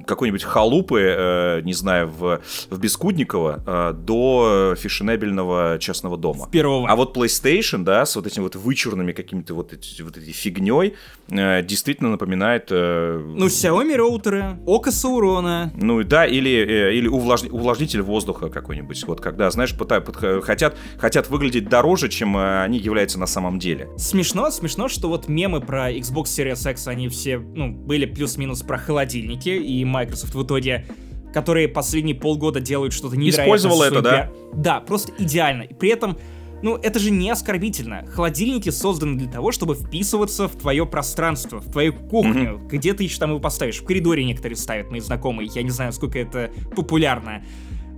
какой-нибудь 0.07 0.43
халупы, 0.45 1.01
э, 1.01 1.61
не 1.63 1.73
знаю, 1.73 2.09
в, 2.09 2.41
в 2.71 2.79
Бескудниково 2.79 3.63
э, 3.67 3.93
до 3.95 4.75
фешенебельного 4.79 5.79
частного 5.81 6.17
дома. 6.17 6.49
Первого. 6.51 6.89
А 6.89 6.97
вот 6.97 7.17
PlayStation, 7.17 7.85
да, 7.85 8.05
с 8.05 8.17
вот 8.17 8.27
этими 8.27 8.43
вот 8.45 8.57
вычурными 8.57 9.13
какими-то 9.13 9.55
вот, 9.55 9.73
эти, 9.73 10.03
вот 10.03 10.17
этой 10.17 10.33
фигней, 10.33 10.95
э, 11.31 11.63
действительно 11.63 12.11
напоминает... 12.11 12.69
э, 12.71 13.23
Ну, 13.37 13.47
Xiaomi 13.47 13.97
роутеры, 13.97 14.59
Око 14.67 14.91
Саурона, 14.91 15.73
ну 15.77 16.03
да, 16.05 16.27
или, 16.27 16.51
э, 16.51 16.95
или 16.95 17.09
увлажни- 17.09 17.51
увлажнитель 17.51 18.03
воздуха 18.03 18.49
какой-нибудь. 18.49 19.05
Вот 19.07 19.21
когда, 19.21 19.51
знаешь, 19.51 19.77
пытают, 19.77 20.05
пытают- 20.07 20.45
хотят, 20.45 20.77
хотят 20.99 21.31
выглядеть 21.31 21.69
дороже, 21.69 22.09
чем 22.09 22.37
э, 22.37 22.63
они 22.63 22.79
являются 22.79 23.19
на 23.19 23.27
самом 23.27 23.59
деле. 23.59 23.89
Смешно, 23.97 24.51
смешно, 24.51 24.89
что 24.89 25.09
вот 25.09 25.29
мемы 25.29 25.61
про 25.61 25.91
Xbox 25.93 26.25
Series 26.25 26.71
X, 26.71 26.87
они 26.89 27.09
все, 27.09 27.39
ну, 27.39 27.71
были 27.73 28.07
плюс-минус 28.07 28.63
про 28.63 28.79
холодильники, 28.79 29.51
и 29.51 29.85
Microsoft 29.93 30.35
в 30.35 30.43
итоге 30.43 30.87
которые 31.33 31.67
последние 31.67 32.15
полгода 32.15 32.61
делают 32.61 32.93
что-то 32.93 33.17
невероятно. 33.17 33.43
Использовала 33.43 33.85
это, 33.85 34.03
да? 34.03 34.31
Да, 34.53 34.81
просто 34.81 35.15
идеально. 35.19 35.63
И 35.63 35.73
при 35.73 35.89
этом 35.89 36.19
Ну, 36.63 36.77
это 36.77 37.01
же 37.01 37.11
не 37.11 37.29
оскорбительно. 37.29 38.07
Холодильники 38.07 38.71
созданы 38.71 39.19
для 39.19 39.29
того, 39.29 39.51
чтобы 39.51 39.75
вписываться 39.75 40.47
в 40.47 40.57
твое 40.57 40.87
пространство, 40.87 41.61
в 41.61 41.71
твою 41.71 41.93
кухню. 41.93 42.55
Mm-hmm. 42.55 42.69
Где 42.69 42.95
ты 42.95 43.03
еще 43.03 43.19
там 43.19 43.31
его 43.31 43.41
поставишь? 43.41 43.81
В 43.81 43.85
коридоре 43.85 44.25
некоторые 44.25 44.57
ставят, 44.57 44.91
мои 44.91 45.01
знакомые. 45.01 45.51
Я 45.53 45.63
не 45.65 45.71
знаю, 45.71 45.93
сколько 45.93 46.21
это 46.21 46.53
популярно. 46.77 47.43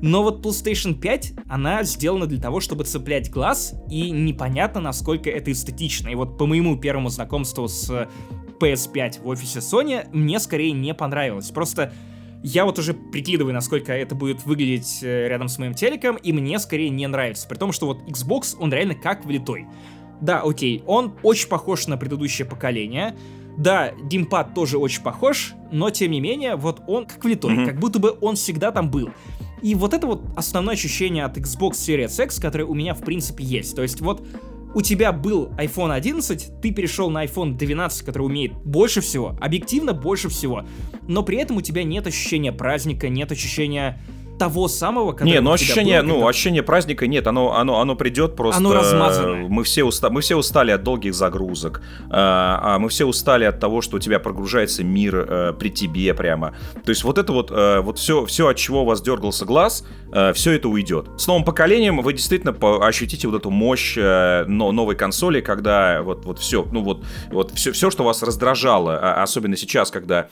Но 0.01 0.23
вот 0.23 0.45
PlayStation 0.45 0.95
5, 0.99 1.33
она 1.49 1.83
сделана 1.83 2.27
для 2.27 2.41
того, 2.41 2.61
чтобы 2.61 2.85
цеплять 2.85 3.31
глаз, 3.31 3.75
и 3.91 4.11
непонятно, 4.11 4.81
насколько 4.81 5.31
это 5.31 5.53
эстетично. 5.53 6.09
И 6.09 6.15
вот 6.15 6.39
по 6.39 6.47
моему 6.47 6.79
первому 6.79 7.11
знакомству 7.11 7.69
с 7.69 8.09
PS5 8.65 9.23
в 9.23 9.29
офисе 9.29 9.59
Sony, 9.59 10.07
мне 10.13 10.41
скорее 10.41 10.73
не 10.73 10.95
понравилось. 10.95 11.51
Просто 11.51 11.93
я 12.43 12.65
вот 12.65 12.79
уже 12.79 12.95
прикидываю, 12.95 13.55
насколько 13.55 13.93
это 13.93 14.15
будет 14.15 14.45
выглядеть 14.45 15.01
э, 15.03 15.29
рядом 15.29 15.49
с 15.49 15.59
моим 15.59 15.75
телеком, 15.75 16.17
и 16.17 16.33
мне 16.33 16.59
скорее 16.59 16.91
не 16.91 17.07
нравится. 17.07 17.47
При 17.49 17.57
том, 17.57 17.73
что 17.73 17.87
вот 17.87 18.03
Xbox, 18.09 18.57
он 18.59 18.73
реально 18.73 18.95
как 18.95 19.25
влитой. 19.25 19.67
Да, 20.21 20.41
окей, 20.43 20.83
он 20.87 21.15
очень 21.23 21.49
похож 21.49 21.87
на 21.87 21.97
предыдущее 21.97 22.47
поколение. 22.47 23.17
Да, 23.57 23.93
геймпад 23.93 24.55
тоже 24.55 24.79
очень 24.79 25.03
похож, 25.03 25.55
но 25.71 25.91
тем 25.91 26.11
не 26.11 26.21
менее, 26.21 26.57
вот 26.57 26.83
он 26.87 27.07
как 27.07 27.23
влитой, 27.23 27.55
mm-hmm. 27.55 27.67
как 27.67 27.79
будто 27.79 27.99
бы 27.99 28.17
он 28.21 28.35
всегда 28.37 28.73
там 28.73 28.91
был. 28.91 29.11
И 29.63 29.75
вот 29.75 29.95
это 29.95 30.07
вот 30.07 30.23
основное 30.37 30.75
ощущение 30.75 31.25
от 31.25 31.39
Xbox 31.39 31.73
Series 31.73 32.23
X, 32.23 32.41
которое 32.41 32.65
у 32.65 32.75
меня 32.75 32.95
в 32.95 33.03
принципе 33.03 33.45
есть. 33.45 33.75
То 33.75 33.83
есть 33.83 34.01
вот 34.01 34.27
у 34.75 34.83
тебя 34.83 35.13
был 35.13 35.51
iPhone 35.57 35.93
11, 35.93 36.61
ты 36.61 36.71
перешел 36.73 37.11
на 37.11 37.25
iPhone 37.25 37.57
12, 37.57 38.05
который 38.05 38.23
умеет 38.23 38.53
больше 38.65 39.01
всего, 39.01 39.37
объективно 39.41 39.93
больше 39.93 40.29
всего, 40.29 40.65
но 41.07 41.23
при 41.23 41.39
этом 41.39 41.57
у 41.57 41.61
тебя 41.61 41.85
нет 41.85 42.07
ощущения 42.07 42.53
праздника, 42.53 43.09
нет 43.09 43.31
ощущения 43.31 44.01
того 44.39 44.69
самого, 44.69 45.13
который 45.13 45.31
Не, 45.31 45.41
ну 45.41 45.53
ощущение, 45.53 46.03
было, 46.03 46.09
ну, 46.09 46.29
ощущение 46.29 46.63
праздника 46.63 47.07
нет, 47.07 47.27
оно, 47.27 47.57
оно, 47.57 47.81
оно 47.81 47.95
придет 47.95 48.37
просто... 48.37 48.59
Оно 48.59 48.75
размазанное. 48.75 49.49
Мы 49.49 49.65
все, 49.65 49.85
уста... 49.85 50.11
мы 50.11 50.21
все 50.21 50.37
устали 50.37 50.71
от 50.71 50.83
долгих 50.83 51.15
загрузок, 51.15 51.83
а 52.11 52.79
мы 52.79 52.89
все 52.89 53.05
устали 53.05 53.45
от 53.45 53.61
того, 53.61 53.81
что 53.81 53.97
у 53.97 54.01
тебя 54.01 54.19
прогружается 54.19 54.85
мир 54.85 55.27
э, 55.29 55.53
при 55.59 55.71
тебе 55.71 56.15
прямо. 56.15 56.55
То 56.85 56.91
есть 56.91 57.05
вот 57.05 57.19
это 57.19 57.33
вот, 57.33 57.51
э, 57.51 57.81
вот 57.81 57.99
все, 57.99 58.25
все, 58.27 58.49
от 58.49 58.57
чего 58.57 58.83
у 58.83 58.85
вас 58.85 59.01
дергался 59.03 59.45
глаз, 59.45 59.87
э, 60.13 60.33
все 60.33 60.53
это 60.53 60.69
уйдет. 60.69 61.09
С 61.17 61.27
новым 61.27 61.45
поколением 61.45 62.01
вы 62.03 62.13
действительно 62.13 62.55
ощутите 62.87 63.29
вот 63.29 63.37
эту 63.37 63.51
мощь 63.51 63.97
новой 63.97 64.97
консоли, 64.97 65.41
когда 65.41 66.03
вот, 66.03 66.25
вот 66.25 66.39
все, 66.39 66.67
ну 66.73 66.83
вот, 66.83 67.05
вот 67.31 67.53
все, 67.53 67.73
все, 67.73 67.91
что 67.91 68.05
вас 68.05 68.23
раздражало, 68.23 68.99
а, 68.99 69.23
особенно 69.23 69.57
сейчас, 69.57 69.91
когда 69.91 70.29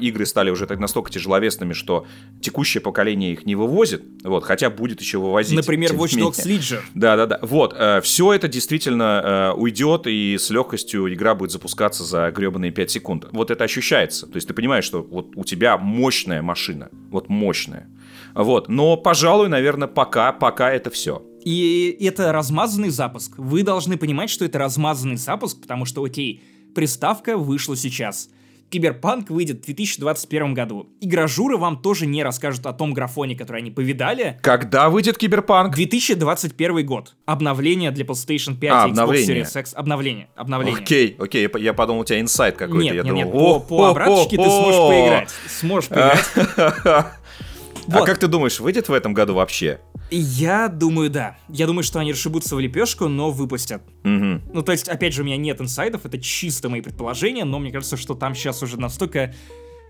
игры 0.00 0.26
стали 0.26 0.50
уже 0.50 0.66
так 0.66 0.78
настолько 0.78 1.10
тяжеловесными, 1.10 1.72
что 1.72 2.06
текущее 2.40 2.80
поколение 2.80 3.35
их 3.36 3.46
не 3.46 3.54
вывозит, 3.54 4.02
вот, 4.24 4.44
хотя 4.44 4.70
будет 4.70 5.00
еще 5.00 5.18
вывозить. 5.18 5.54
Например, 5.54 5.92
Watch 5.92 6.18
Dogs 6.18 6.46
Legion. 6.46 6.80
Да-да-да, 6.94 7.38
вот, 7.42 7.74
э, 7.76 8.00
все 8.02 8.32
это 8.32 8.48
действительно 8.48 9.52
э, 9.54 9.58
уйдет, 9.58 10.06
и 10.06 10.36
с 10.38 10.50
легкостью 10.50 11.12
игра 11.12 11.34
будет 11.34 11.50
запускаться 11.50 12.04
за 12.04 12.30
гребаные 12.30 12.72
5 12.72 12.90
секунд. 12.90 13.26
Вот 13.32 13.50
это 13.50 13.64
ощущается, 13.64 14.26
то 14.26 14.36
есть 14.36 14.48
ты 14.48 14.54
понимаешь, 14.54 14.84
что 14.84 15.02
вот 15.02 15.32
у 15.36 15.44
тебя 15.44 15.78
мощная 15.78 16.42
машина, 16.42 16.88
вот 17.10 17.28
мощная. 17.28 17.88
Вот, 18.34 18.68
но, 18.68 18.96
пожалуй, 18.96 19.48
наверное, 19.48 19.88
пока, 19.88 20.32
пока 20.32 20.70
это 20.70 20.90
все. 20.90 21.22
И 21.44 21.96
это 22.00 22.32
размазанный 22.32 22.90
запуск. 22.90 23.38
Вы 23.38 23.62
должны 23.62 23.96
понимать, 23.96 24.30
что 24.30 24.44
это 24.44 24.58
размазанный 24.58 25.16
запуск, 25.16 25.60
потому 25.60 25.84
что, 25.84 26.02
окей, 26.04 26.42
приставка 26.74 27.38
вышла 27.38 27.76
сейчас. 27.76 28.28
Киберпанк 28.70 29.30
выйдет 29.30 29.62
в 29.62 29.64
2021 29.66 30.54
году. 30.54 30.88
Игрожуры 31.00 31.56
вам 31.56 31.80
тоже 31.80 32.06
не 32.06 32.22
расскажут 32.22 32.66
о 32.66 32.72
том 32.72 32.92
графоне, 32.92 33.36
который 33.36 33.58
они 33.58 33.70
повидали. 33.70 34.38
Когда 34.42 34.90
выйдет 34.90 35.18
Киберпанк? 35.18 35.74
2021 35.74 36.84
год. 36.84 37.14
Обновление 37.26 37.90
для 37.90 38.04
PlayStation 38.04 38.56
5 38.56 38.70
а, 38.70 38.74
и 38.86 38.88
Xbox 38.88 38.90
обновление. 38.90 39.42
Series 39.42 39.60
X. 39.60 39.74
Обновление. 39.74 40.28
Обновление. 40.34 40.82
Окей, 40.82 41.16
окей, 41.18 41.48
я 41.58 41.74
подумал, 41.74 42.02
у 42.02 42.04
тебя 42.04 42.20
инсайд 42.20 42.56
какой-то. 42.56 42.82
Нет, 42.82 42.94
я 42.94 43.02
нет, 43.02 43.08
думал, 43.08 43.24
нет, 43.24 43.32
по, 43.32 43.60
по 43.60 43.88
обраточке 43.90 44.36
ты 44.36 44.44
сможешь 44.44 44.88
поиграть. 44.88 45.30
Сможешь 45.48 45.88
поиграть. 45.88 47.06
А 47.88 48.02
как 48.04 48.18
ты 48.18 48.26
думаешь, 48.26 48.58
выйдет 48.58 48.88
в 48.88 48.92
этом 48.92 49.14
году 49.14 49.34
вообще? 49.34 49.78
Я 50.10 50.68
думаю, 50.68 51.10
да. 51.10 51.36
Я 51.48 51.66
думаю, 51.66 51.82
что 51.82 51.98
они 51.98 52.12
расшибутся 52.12 52.56
в 52.56 52.60
лепешку, 52.60 53.08
но 53.08 53.30
выпустят. 53.30 53.82
Угу. 54.04 54.52
Ну, 54.52 54.62
то 54.62 54.72
есть, 54.72 54.88
опять 54.88 55.12
же, 55.12 55.22
у 55.22 55.24
меня 55.24 55.36
нет 55.36 55.60
инсайдов, 55.60 56.06
это 56.06 56.18
чисто 56.18 56.68
мои 56.68 56.80
предположения, 56.80 57.44
но 57.44 57.58
мне 57.58 57.72
кажется, 57.72 57.96
что 57.96 58.14
там 58.14 58.34
сейчас 58.34 58.62
уже 58.62 58.78
настолько 58.78 59.34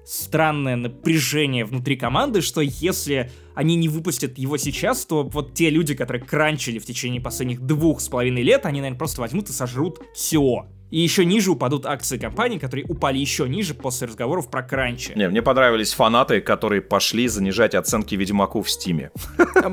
странное 0.07 0.77
напряжение 0.77 1.65
внутри 1.65 1.97
команды, 1.97 2.41
что 2.41 2.61
если 2.61 3.31
они 3.55 3.75
не 3.75 3.89
выпустят 3.89 4.39
его 4.39 4.57
сейчас, 4.57 5.05
то 5.05 5.25
вот 5.25 5.55
те 5.55 5.69
люди, 5.69 5.95
которые 5.95 6.23
кранчили 6.25 6.79
в 6.79 6.87
течение 6.87 7.21
последних 7.21 7.61
двух 7.61 8.01
с 8.01 8.09
половиной 8.09 8.43
лет, 8.43 8.67
они, 8.67 8.81
наверное, 8.81 8.99
просто 8.99 9.21
возьмут 9.21 9.51
и 9.51 9.53
сожрут 9.53 10.01
все. 10.15 10.67
И 10.91 11.01
еще 11.01 11.25
ниже 11.25 11.51
упадут 11.51 11.85
акции 11.85 12.17
компании, 12.17 12.59
которые 12.59 12.87
упали 12.87 13.19
еще 13.19 13.49
ниже 13.49 13.75
после 13.75 14.07
разговоров 14.07 14.51
про 14.51 14.63
кранчи. 14.63 15.13
Не, 15.17 15.29
мне 15.29 15.43
понравились 15.43 15.93
фанаты, 15.93 16.41
которые 16.41 16.81
пошли 16.81 17.27
занижать 17.29 17.75
оценки 17.75 18.15
Ведьмаку 18.15 18.63
в 18.63 18.71
Стиме. 18.71 19.11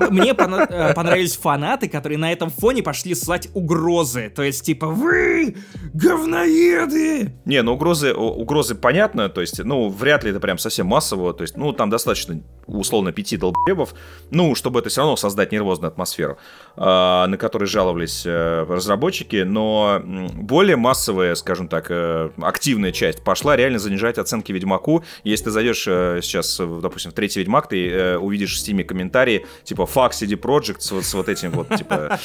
Мне 0.10 0.32
э, 0.32 0.94
понравились 0.94 1.38
фанаты, 1.38 1.88
которые 1.88 2.18
на 2.18 2.32
этом 2.32 2.50
фоне 2.50 2.82
пошли 2.82 3.14
слать 3.16 3.50
угрозы. 3.54 4.32
То 4.36 4.44
есть, 4.44 4.66
типа, 4.66 4.88
вы 4.88 5.56
говноеды! 5.94 7.32
Не, 7.46 7.62
ну 7.62 7.74
угрозы, 7.74 8.14
угрозы 8.14 8.76
понятно, 8.76 9.30
то 9.30 9.42
есть, 9.42 9.64
ну, 9.64 9.90
вряд 9.90 10.24
ли 10.24 10.32
это 10.32 10.40
прям 10.40 10.58
совсем 10.58 10.88
массово, 10.88 11.34
то 11.34 11.44
есть, 11.44 11.58
ну, 11.58 11.74
там 11.74 11.90
достаточно, 11.90 12.42
условно, 12.66 13.12
пяти 13.12 13.38
долбоебов, 13.38 13.94
ну, 14.32 14.56
чтобы 14.56 14.80
это 14.80 14.90
все 14.90 15.02
равно 15.02 15.16
создать 15.16 15.52
нервозную 15.52 15.90
атмосферу, 15.90 16.38
а, 16.76 17.28
на 17.28 17.38
которой 17.38 17.66
жаловались 17.66 18.24
э, 18.26 18.66
разработчики, 18.68 19.44
но 19.44 20.02
более 20.04 20.76
массово 20.76 21.13
массовая, 21.14 21.36
скажем 21.36 21.68
так, 21.68 21.88
э, 21.90 22.30
активная 22.42 22.92
часть 22.92 23.24
пошла 23.24 23.56
реально 23.56 23.80
занижать 23.80 24.18
оценки 24.18 24.52
Ведьмаку. 24.52 25.04
Если 25.24 25.46
ты 25.46 25.52
зайдешь 25.52 25.86
э, 25.88 26.20
сейчас, 26.22 26.58
допустим, 26.58 27.12
в 27.12 27.14
третий 27.14 27.40
Ведьмак, 27.40 27.68
ты 27.68 27.90
э, 27.90 28.18
увидишь 28.18 28.56
в 28.56 28.58
стиме 28.58 28.84
комментарии, 28.84 29.46
типа, 29.64 29.84
fuck 29.84 30.12
CD 30.12 30.40
Projekt 30.40 30.82
с, 30.82 31.02
с 31.02 31.14
вот 31.14 31.30
этим 31.30 31.52
вот, 31.52 31.70
типа... 31.76 32.20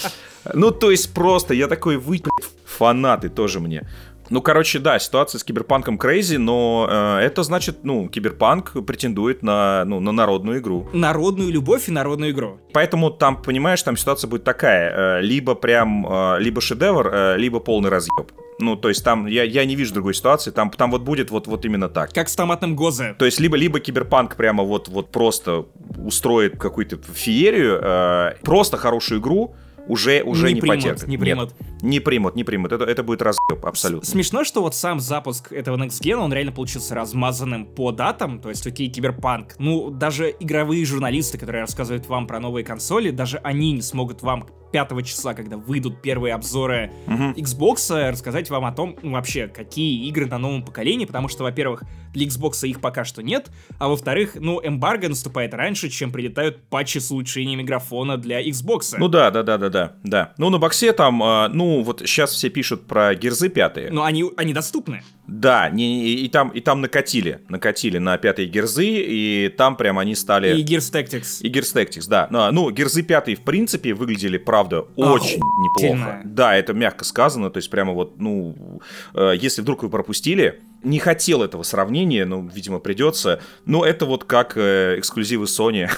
Ну, 0.55 0.71
то 0.71 0.91
есть 0.91 1.13
просто, 1.13 1.55
я 1.55 1.67
такой, 1.67 1.97
вы, 1.97 2.23
фанаты 2.65 3.29
тоже 3.29 3.61
мне. 3.61 3.87
Ну, 4.31 4.43
короче, 4.43 4.79
да, 4.79 4.99
ситуация 4.99 5.39
с 5.39 5.45
киберпанком 5.45 5.97
crazy, 5.97 6.37
но 6.37 6.87
э, 6.91 7.19
это 7.25 7.43
значит, 7.43 7.79
ну, 7.85 8.09
киберпанк 8.09 8.73
претендует 8.87 9.43
на, 9.43 9.85
ну, 9.87 10.01
на 10.01 10.13
народную 10.13 10.59
игру. 10.59 10.87
Народную 10.93 11.51
любовь 11.51 11.89
и 11.89 11.93
народную 11.93 12.33
игру. 12.33 12.59
Поэтому 12.73 13.11
там, 13.11 13.41
понимаешь, 13.43 13.83
там 13.83 13.97
ситуация 13.97 14.29
будет 14.29 14.45
такая, 14.45 15.19
э, 15.19 15.23
либо 15.23 15.55
прям, 15.55 16.07
э, 16.07 16.41
либо 16.41 16.61
шедевр, 16.61 17.09
э, 17.13 17.37
либо 17.39 17.61
полный 17.61 17.91
разъеб. 17.91 18.31
Ну, 18.61 18.77
то 18.77 18.89
есть 18.89 19.05
там 19.05 19.27
я, 19.27 19.45
я 19.45 19.65
не 19.65 19.77
вижу 19.77 19.95
другой 19.95 20.15
ситуации, 20.15 20.51
там, 20.51 20.71
там 20.71 20.91
вот 20.91 21.03
будет 21.03 21.31
вот, 21.31 21.47
вот 21.47 21.65
именно 21.65 21.89
так. 21.89 22.13
Как 22.13 22.29
с 22.29 22.35
томатным 22.35 22.75
Гозе. 22.75 23.15
То 23.19 23.25
есть 23.25 23.39
либо, 23.39 23.57
либо 23.57 23.79
Киберпанк 23.79 24.37
прямо 24.37 24.65
вот, 24.65 24.89
вот 24.89 25.11
просто 25.13 25.67
устроит 25.97 26.59
какую-то 26.59 26.99
феерию, 27.13 27.81
э, 27.81 28.35
просто 28.43 28.77
хорошую 28.77 29.21
игру, 29.21 29.55
уже, 29.89 30.23
уже 30.23 30.49
не, 30.49 30.55
не 30.55 30.61
примут, 30.61 30.83
потерпит. 30.83 31.09
Не 31.09 31.19
примут. 31.19 31.55
Нет, 31.59 31.83
не 31.83 32.01
примут, 32.01 32.37
не 32.37 32.45
примут. 32.45 32.73
Это, 32.73 32.85
это 32.85 33.03
будет 33.03 33.23
разъеб, 33.23 33.65
абсолютно. 33.65 34.07
Смешно, 34.07 34.45
что 34.45 34.61
вот 34.61 34.75
сам 34.75 35.01
запуск 35.01 35.53
этого 35.53 35.77
Next 35.77 36.03
Gen, 36.03 36.17
он 36.17 36.33
реально 36.33 36.53
получился 36.53 36.95
размазанным 36.95 37.65
по 37.65 37.91
датам, 37.91 38.41
то 38.41 38.51
есть, 38.51 38.67
окей, 38.67 38.89
Киберпанк. 38.89 39.55
Ну, 39.59 39.91
даже 39.91 40.35
игровые 40.39 40.85
журналисты, 40.85 41.39
которые 41.39 41.63
рассказывают 41.63 42.07
вам 42.07 42.27
про 42.27 42.39
новые 42.39 42.65
консоли, 42.65 43.11
даже 43.11 43.39
они 43.39 43.73
не 43.73 43.83
смогут 43.83 44.23
вам 44.23 44.47
5 44.73 45.07
числа, 45.07 45.35
когда 45.35 45.57
выйдут 45.57 46.03
первые 46.03 46.35
обзоры 46.35 46.93
uh-huh. 47.07 47.35
Xbox, 47.35 48.11
рассказать 48.11 48.51
вам 48.51 48.65
о 48.65 48.73
том, 48.73 48.97
ну, 49.03 49.13
вообще, 49.13 49.49
какие 49.49 50.07
игры 50.09 50.27
на 50.27 50.39
новом 50.39 50.65
поколении, 50.65 51.05
потому 51.05 51.29
что, 51.29 51.45
во-первых, 51.45 51.83
для 52.13 52.27
Xbox 52.27 52.67
их 52.67 52.81
пока 52.81 53.05
что 53.05 53.23
нет, 53.23 53.51
а 53.79 53.89
во-вторых, 53.89 54.37
ну, 54.37 54.61
эмбарго 54.63 55.09
наступает 55.09 55.55
раньше, 55.55 55.89
чем 55.89 56.13
прилетают 56.13 56.69
патчи 56.69 56.99
с 56.99 57.11
улучшением 57.11 57.59
микрофона 57.59 58.17
для 58.17 58.47
Xbox. 58.47 58.95
Ну 58.99 59.09
да, 59.09 59.31
да, 59.31 59.43
да, 59.43 59.59
да, 59.59 59.69
да, 59.69 59.93
да. 60.03 60.35
Ну, 60.39 60.51
на 60.51 60.59
боксе 60.59 60.93
там, 60.93 61.23
э, 61.23 61.49
ну, 61.49 61.83
вот 61.83 62.01
сейчас 62.01 62.33
все 62.33 62.49
пишут 62.49 62.87
про 62.87 63.15
герзы 63.15 63.49
пятые. 63.49 63.91
Но 63.91 64.05
они, 64.05 64.25
они 64.37 64.53
доступны. 64.53 65.03
Да, 65.29 65.69
не, 65.69 66.05
и, 66.05 66.25
и, 66.25 66.29
там, 66.29 66.49
и 66.49 66.61
там 66.61 66.81
накатили, 66.81 67.43
накатили 67.49 67.99
на 67.99 68.17
пятые 68.17 68.49
герзы, 68.49 68.87
и 68.87 69.53
там 69.57 69.77
прям 69.77 69.99
они 69.99 70.15
стали... 70.15 70.59
И 70.59 70.65
Gears 70.65 70.91
Tactics. 70.91 71.43
И 71.43 71.51
Gears 71.51 71.75
Tactics, 71.75 72.09
да. 72.09 72.29
Ну, 72.31 72.51
ну 72.51 72.71
герзы 72.71 73.03
пятые, 73.03 73.37
в 73.37 73.43
принципе, 73.43 73.93
выглядели, 73.93 74.39
правда, 74.39 74.81
очень 74.97 75.41
неплохо. 75.59 76.23
Да, 76.25 76.57
это 76.57 76.73
мягко 76.73 77.05
сказано, 77.05 77.51
то 77.51 77.59
есть 77.59 77.69
прямо 77.69 77.93
вот, 77.93 78.19
ну, 78.19 78.81
э, 79.15 79.35
если 79.39 79.61
вдруг 79.61 79.83
вы 79.83 79.91
пропустили, 79.91 80.61
не 80.83 80.99
хотел 80.99 81.43
этого 81.43 81.63
сравнения, 81.63 82.25
но, 82.25 82.47
видимо, 82.53 82.79
придется. 82.79 83.41
Но 83.65 83.85
это 83.85 84.07
вот 84.07 84.25
как 84.25 84.57
э, 84.57 84.97
эксклюзивы 84.99 85.45
Sony. 85.45 85.91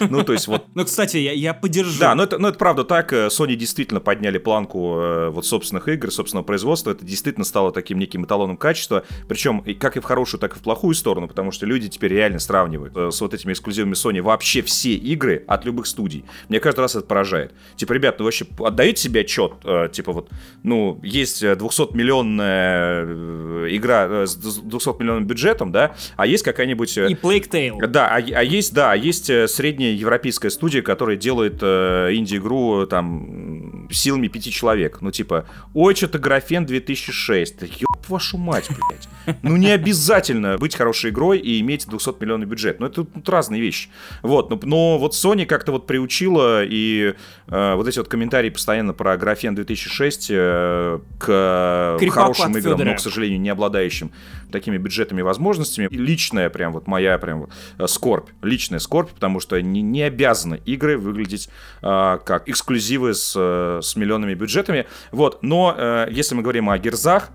ну, 0.10 0.22
то 0.22 0.32
есть 0.32 0.48
вот... 0.48 0.66
Ну, 0.74 0.84
кстати, 0.84 1.16
я, 1.16 1.32
я 1.32 1.54
поддержу. 1.54 1.98
Да, 1.98 2.14
но 2.14 2.24
это, 2.24 2.38
но 2.38 2.48
это 2.48 2.58
правда 2.58 2.84
так. 2.84 3.12
Sony 3.12 3.54
действительно 3.54 4.00
подняли 4.00 4.38
планку 4.38 4.96
э, 4.98 5.28
вот 5.30 5.46
собственных 5.46 5.88
игр, 5.88 6.10
собственного 6.10 6.44
производства. 6.44 6.90
Это 6.90 7.04
действительно 7.04 7.44
стало 7.44 7.72
таким 7.72 7.98
неким 7.98 8.24
эталоном 8.24 8.56
качества. 8.56 9.04
Причем 9.28 9.62
как 9.78 9.96
и 9.96 10.00
в 10.00 10.04
хорошую, 10.04 10.40
так 10.40 10.56
и 10.56 10.58
в 10.58 10.62
плохую 10.62 10.94
сторону, 10.94 11.28
потому 11.28 11.50
что 11.50 11.66
люди 11.66 11.88
теперь 11.88 12.12
реально 12.12 12.38
сравнивают 12.38 12.96
э, 12.96 13.10
с 13.10 13.20
вот 13.20 13.34
этими 13.34 13.52
эксклюзивами 13.52 13.94
Sony 13.94 14.22
вообще 14.22 14.62
все 14.62 14.94
игры 14.94 15.44
от 15.46 15.64
любых 15.64 15.86
студий. 15.86 16.24
Мне 16.48 16.60
каждый 16.60 16.80
раз 16.80 16.96
это 16.96 17.06
поражает. 17.06 17.52
Типа, 17.76 17.92
ребят, 17.92 18.18
ну 18.18 18.24
вообще 18.24 18.46
отдаете 18.58 19.02
себе 19.02 19.22
отчет? 19.22 19.52
Э, 19.64 19.88
типа 19.90 20.12
вот, 20.12 20.30
ну, 20.62 21.00
есть 21.02 21.42
200-миллионная 21.42 23.04
э, 23.06 23.66
игра 23.70 24.06
э, 24.06 24.11
с 24.26 24.36
200 24.36 25.00
миллионным 25.00 25.26
бюджетом, 25.26 25.72
да, 25.72 25.94
а 26.16 26.26
есть 26.26 26.42
какая-нибудь... 26.42 26.96
Э, 26.98 27.08
И 27.08 27.14
Plague 27.14 27.48
Tale. 27.48 27.86
Да, 27.86 28.08
а, 28.08 28.16
а 28.16 28.42
есть, 28.42 28.74
да, 28.74 28.92
а 28.92 28.96
есть 28.96 29.30
э, 29.30 29.48
средняя 29.48 29.92
европейская 29.92 30.50
студия, 30.50 30.82
которая 30.82 31.16
делает 31.16 31.58
э, 31.62 32.10
инди-игру 32.12 32.86
там 32.86 33.88
силами 33.90 34.28
пяти 34.28 34.50
человек. 34.50 34.98
Ну, 35.00 35.10
типа, 35.10 35.46
ой, 35.74 35.94
что-то 35.94 36.18
графен 36.18 36.66
2006. 36.66 37.60
Да 37.60 37.66
ёб 38.02 38.08
вашу 38.08 38.38
мать, 38.38 38.68
блядь. 38.68 39.36
Ну, 39.42 39.56
не 39.56 39.70
обязательно 39.70 40.58
быть 40.58 40.74
хорошей 40.74 41.10
игрой 41.10 41.38
и 41.38 41.60
иметь 41.60 41.86
200 41.88 42.20
миллионный 42.20 42.46
бюджет. 42.46 42.80
Ну, 42.80 42.86
это 42.86 43.04
тут 43.04 43.28
разные 43.28 43.60
вещи. 43.60 43.88
Вот, 44.22 44.50
но, 44.50 44.58
но 44.62 44.98
вот 44.98 45.12
Sony 45.12 45.46
как-то 45.46 45.72
вот 45.72 45.86
приучила, 45.86 46.64
и 46.64 47.14
э, 47.46 47.74
вот 47.74 47.86
эти 47.86 47.98
вот 47.98 48.08
комментарии 48.08 48.50
постоянно 48.50 48.92
про 48.92 49.16
графен 49.16 49.54
2006 49.54 50.28
э, 50.30 50.98
к 51.18 51.96
Крипаку 51.98 52.20
хорошим 52.20 52.56
играм, 52.56 52.78
но, 52.78 52.94
к 52.94 53.00
сожалению, 53.00 53.40
не 53.40 53.50
обладающим 53.50 54.10
такими 54.50 54.76
бюджетными 54.76 55.22
возможностями. 55.22 55.88
И 55.90 55.96
личная 55.96 56.50
прям 56.50 56.72
вот 56.72 56.86
моя 56.86 57.18
прям 57.18 57.48
э, 57.78 57.86
скорбь, 57.86 58.28
личная 58.42 58.80
скорбь, 58.80 59.10
потому 59.10 59.40
что 59.40 59.60
не, 59.60 59.82
не 59.82 60.02
обязаны 60.02 60.60
игры 60.66 60.98
выглядеть 60.98 61.48
э, 61.82 62.18
как 62.24 62.48
эксклюзивы 62.48 63.14
с, 63.14 63.34
э, 63.36 63.80
с 63.82 63.96
миллионными 63.96 64.34
бюджетами. 64.34 64.86
Вот, 65.12 65.42
но 65.42 65.74
э, 65.76 66.08
если 66.10 66.34
мы 66.34 66.42
говорим 66.42 66.68
о 66.68 66.78
герзах, 66.78 67.30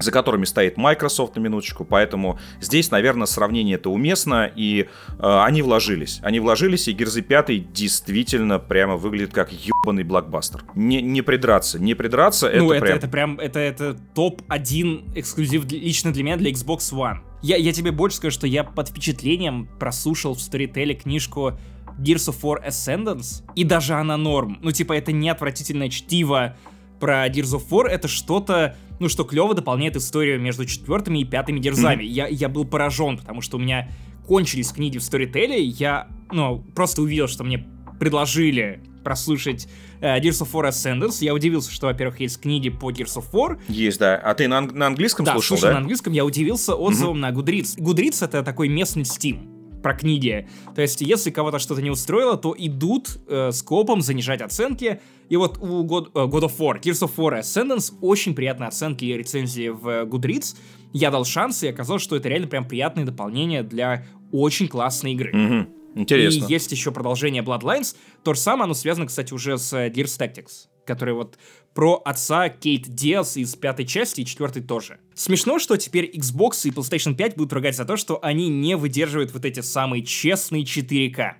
за 0.00 0.10
которыми 0.10 0.44
стоит 0.44 0.76
Microsoft 0.76 1.36
на 1.36 1.40
минуточку, 1.40 1.84
поэтому 1.84 2.38
здесь, 2.60 2.90
наверное, 2.90 3.26
сравнение 3.26 3.76
это 3.76 3.90
уместно, 3.90 4.50
и 4.54 4.88
э, 5.18 5.40
они 5.42 5.62
вложились. 5.62 6.20
Они 6.22 6.40
вложились, 6.40 6.88
и 6.88 6.92
Герзы 6.92 7.22
5 7.22 7.72
действительно 7.72 8.58
прямо 8.58 8.96
выглядит 8.96 9.32
как 9.32 9.50
ебаный 9.52 10.04
блокбастер. 10.04 10.64
Не, 10.74 11.02
не 11.02 11.22
придраться, 11.22 11.78
не 11.78 11.94
придраться, 11.94 12.50
ну, 12.54 12.72
это, 12.72 12.86
это 12.86 13.08
прям... 13.08 13.36
это 13.36 13.40
прям, 13.40 13.40
это, 13.40 13.58
это 13.58 13.96
топ-1 14.14 15.12
эксклюзив 15.14 15.70
лично 15.70 16.12
для 16.12 16.24
меня, 16.24 16.36
для 16.36 16.50
Xbox 16.50 16.92
One. 16.92 17.18
Я, 17.42 17.56
я 17.56 17.72
тебе 17.72 17.90
больше 17.90 18.18
скажу, 18.18 18.34
что 18.34 18.46
я 18.46 18.64
под 18.64 18.88
впечатлением 18.88 19.68
прослушал 19.78 20.34
в 20.34 20.38
Storytel 20.38 20.94
книжку 20.94 21.58
Gears 21.98 22.28
of 22.28 22.40
War 22.42 22.66
Ascendance, 22.66 23.42
и 23.54 23.64
даже 23.64 23.94
она 23.94 24.16
норм. 24.16 24.58
Ну, 24.62 24.72
типа, 24.72 24.94
это 24.94 25.12
не 25.12 25.28
отвратительное 25.28 25.88
чтиво 25.88 26.56
про 26.98 27.26
Gears 27.28 27.58
of 27.58 27.68
War, 27.70 27.86
это 27.86 28.08
что-то 28.08 28.76
ну, 29.00 29.08
что 29.08 29.24
клево 29.24 29.54
дополняет 29.54 29.96
историю 29.96 30.40
между 30.40 30.64
четвертыми 30.66 31.18
и 31.18 31.24
пятыми 31.24 31.58
дерзами. 31.58 32.04
Mm-hmm. 32.04 32.06
Я, 32.06 32.26
я 32.28 32.48
был 32.48 32.64
поражен, 32.64 33.18
потому 33.18 33.40
что 33.40 33.56
у 33.56 33.60
меня 33.60 33.90
кончились 34.26 34.70
книги 34.70 34.98
в 34.98 35.00
Storytel, 35.00 35.56
я, 35.56 36.08
ну, 36.30 36.64
просто 36.74 37.02
увидел, 37.02 37.26
что 37.26 37.42
мне 37.42 37.66
предложили 37.98 38.82
прослушать 39.02 39.66
uh, 40.00 40.20
Gears 40.20 40.42
of 40.42 40.52
War 40.52 40.68
Ascendance. 40.68 41.24
Я 41.24 41.34
удивился, 41.34 41.72
что, 41.72 41.86
во-первых, 41.86 42.20
есть 42.20 42.40
книги 42.40 42.68
по 42.68 42.90
Gears 42.90 43.16
of 43.16 43.24
War. 43.32 43.58
Есть, 43.68 43.98
да. 43.98 44.16
А 44.16 44.34
ты 44.34 44.46
на, 44.46 44.58
ан- 44.58 44.70
на 44.74 44.86
английском 44.86 45.24
да, 45.24 45.32
слушал, 45.32 45.58
да? 45.60 45.72
на 45.72 45.78
английском. 45.78 46.12
Я 46.12 46.24
удивился 46.24 46.74
отзывом 46.74 47.16
mm-hmm. 47.16 47.20
на 47.20 47.30
Goodreads. 47.30 47.78
Goodreads— 47.78 48.18
это 48.24 48.42
такой 48.42 48.68
местный 48.68 49.02
Steam 49.02 49.59
про 49.82 49.94
книги. 49.94 50.48
То 50.74 50.82
есть, 50.82 51.00
если 51.00 51.30
кого-то 51.30 51.58
что-то 51.58 51.82
не 51.82 51.90
устроило, 51.90 52.36
то 52.36 52.54
идут 52.56 53.18
э, 53.28 53.50
с 53.52 53.62
копом 53.62 54.00
занижать 54.00 54.40
оценки. 54.40 55.00
И 55.28 55.36
вот 55.36 55.58
у 55.58 55.84
God, 55.84 56.10
э, 56.14 56.26
God 56.26 56.42
of 56.42 56.58
War, 56.58 56.80
Gears 56.80 57.06
of 57.06 57.14
War 57.16 57.40
Ascendance 57.40 57.94
очень 58.00 58.34
приятные 58.34 58.68
оценки 58.68 59.04
и 59.04 59.12
рецензии 59.16 59.68
в 59.68 60.04
Goodreads. 60.04 60.56
Я 60.92 61.10
дал 61.10 61.24
шанс, 61.24 61.62
и 61.62 61.68
оказалось, 61.68 62.02
что 62.02 62.16
это 62.16 62.28
реально 62.28 62.48
прям 62.48 62.66
приятное 62.66 63.04
дополнение 63.04 63.62
для 63.62 64.04
очень 64.32 64.68
классной 64.68 65.12
игры. 65.12 65.32
Mm-hmm. 65.32 65.80
Интересно. 65.94 66.44
И 66.44 66.52
есть 66.52 66.70
еще 66.72 66.92
продолжение 66.92 67.42
Bloodlines. 67.42 67.96
То 68.22 68.34
же 68.34 68.40
самое, 68.40 68.64
оно 68.64 68.74
связано, 68.74 69.06
кстати, 69.06 69.32
уже 69.32 69.58
с 69.58 69.72
Gears 69.72 70.18
Tactics, 70.18 70.68
который 70.86 71.14
вот 71.14 71.38
про 71.74 72.00
отца 72.04 72.48
Кейт 72.48 72.88
Диас 72.88 73.36
из 73.36 73.54
пятой 73.54 73.86
части 73.86 74.22
и 74.22 74.26
четвертой 74.26 74.62
тоже. 74.62 74.98
Смешно, 75.14 75.58
что 75.58 75.76
теперь 75.76 76.10
Xbox 76.14 76.60
и 76.64 76.70
PlayStation 76.70 77.14
5 77.14 77.36
будут 77.36 77.52
ругать 77.52 77.76
за 77.76 77.84
то, 77.84 77.96
что 77.96 78.18
они 78.22 78.48
не 78.48 78.76
выдерживают 78.76 79.32
вот 79.32 79.44
эти 79.44 79.60
самые 79.60 80.04
честные 80.04 80.64
4К. 80.64 81.34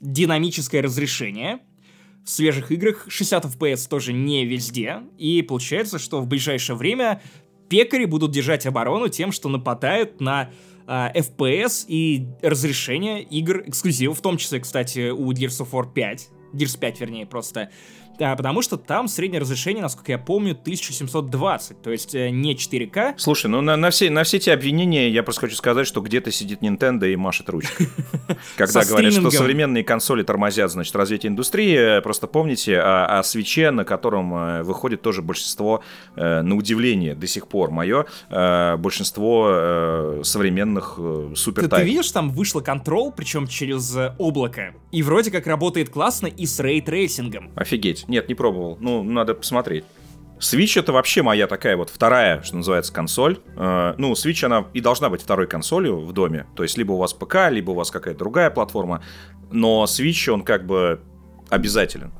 Динамическое 0.00 0.82
разрешение, 0.82 1.60
в 2.24 2.30
свежих 2.30 2.72
играх 2.72 3.06
60 3.08 3.44
FPS 3.44 3.88
тоже 3.88 4.12
не 4.12 4.44
везде, 4.46 5.02
и 5.18 5.42
получается, 5.42 5.98
что 5.98 6.20
в 6.20 6.26
ближайшее 6.26 6.76
время 6.76 7.22
пекари 7.68 8.06
будут 8.06 8.30
держать 8.30 8.66
оборону 8.66 9.08
тем, 9.08 9.32
что 9.32 9.48
нападают 9.48 10.20
на 10.20 10.50
Uh, 10.86 10.86
а, 10.86 11.12
FPS 11.14 11.86
и 11.88 12.26
разрешение 12.42 13.22
игр 13.22 13.62
эксклюзивов, 13.66 14.18
в 14.18 14.20
том 14.20 14.36
числе, 14.36 14.60
кстати, 14.60 15.08
у 15.08 15.32
Gears 15.32 15.64
of 15.64 15.70
War 15.70 15.90
5, 15.90 16.28
Gears 16.52 16.78
5, 16.78 17.00
вернее, 17.00 17.24
просто 17.24 17.70
а, 18.20 18.36
потому 18.36 18.62
что 18.62 18.76
там 18.76 19.08
среднее 19.08 19.40
разрешение, 19.40 19.82
насколько 19.82 20.12
я 20.12 20.18
помню, 20.18 20.52
1720, 20.52 21.82
то 21.82 21.90
есть 21.90 22.14
э, 22.14 22.30
не 22.30 22.54
4К. 22.54 23.14
Слушай, 23.16 23.48
ну 23.48 23.60
на, 23.60 23.76
на, 23.76 23.90
все, 23.90 24.10
на 24.10 24.22
все 24.24 24.36
эти 24.36 24.50
обвинения 24.50 25.08
я 25.08 25.22
просто 25.22 25.42
хочу 25.42 25.56
сказать, 25.56 25.86
что 25.86 26.00
где-то 26.00 26.30
сидит 26.30 26.62
Nintendo 26.62 27.10
и 27.10 27.16
машет 27.16 27.48
ручкой. 27.48 27.88
Когда 28.56 28.84
говорят, 28.84 29.12
что 29.12 29.30
современные 29.30 29.84
консоли 29.84 30.22
тормозят, 30.22 30.70
значит, 30.70 30.94
развитие 30.94 31.30
индустрии, 31.30 32.00
просто 32.00 32.26
помните 32.26 32.78
о, 32.78 33.18
о 33.18 33.22
свече, 33.22 33.70
на 33.70 33.84
котором 33.84 34.34
э, 34.34 34.62
выходит 34.62 35.02
тоже 35.02 35.22
большинство, 35.22 35.82
э, 36.14 36.42
на 36.42 36.56
удивление 36.56 37.14
до 37.14 37.26
сих 37.26 37.48
пор 37.48 37.70
мое, 37.70 38.06
большинство 38.30 40.20
современных 40.22 40.98
супер 41.34 41.62
ты, 41.62 41.68
ты 41.68 41.84
видишь, 41.84 42.10
там 42.10 42.30
вышло 42.30 42.60
Control, 42.60 43.12
причем 43.12 43.46
через 43.46 43.96
облако, 44.18 44.74
и 44.92 45.02
вроде 45.02 45.30
как 45.30 45.46
работает 45.46 45.90
классно 45.90 46.26
и 46.26 46.46
с 46.46 46.60
рейтрейсингом. 46.60 47.50
Офигеть. 47.56 48.03
Нет, 48.08 48.28
не 48.28 48.34
пробовал. 48.34 48.76
Ну, 48.80 49.02
надо 49.02 49.34
посмотреть. 49.34 49.84
Switch 50.38 50.78
это 50.78 50.92
вообще 50.92 51.22
моя 51.22 51.46
такая 51.46 51.76
вот 51.76 51.90
вторая, 51.90 52.42
что 52.42 52.56
называется, 52.56 52.92
консоль. 52.92 53.38
Э, 53.56 53.94
ну, 53.98 54.12
Switch 54.12 54.44
она 54.44 54.66
и 54.74 54.80
должна 54.80 55.08
быть 55.08 55.22
второй 55.22 55.46
консолью 55.46 56.00
в 56.00 56.12
доме. 56.12 56.46
То 56.56 56.62
есть 56.62 56.76
либо 56.76 56.92
у 56.92 56.96
вас 56.96 57.14
ПК, 57.14 57.50
либо 57.50 57.70
у 57.70 57.74
вас 57.74 57.90
какая-то 57.90 58.18
другая 58.18 58.50
платформа. 58.50 59.02
Но 59.50 59.84
Switch 59.84 60.30
он 60.30 60.42
как 60.42 60.66
бы 60.66 61.00
обязателен. 61.50 62.12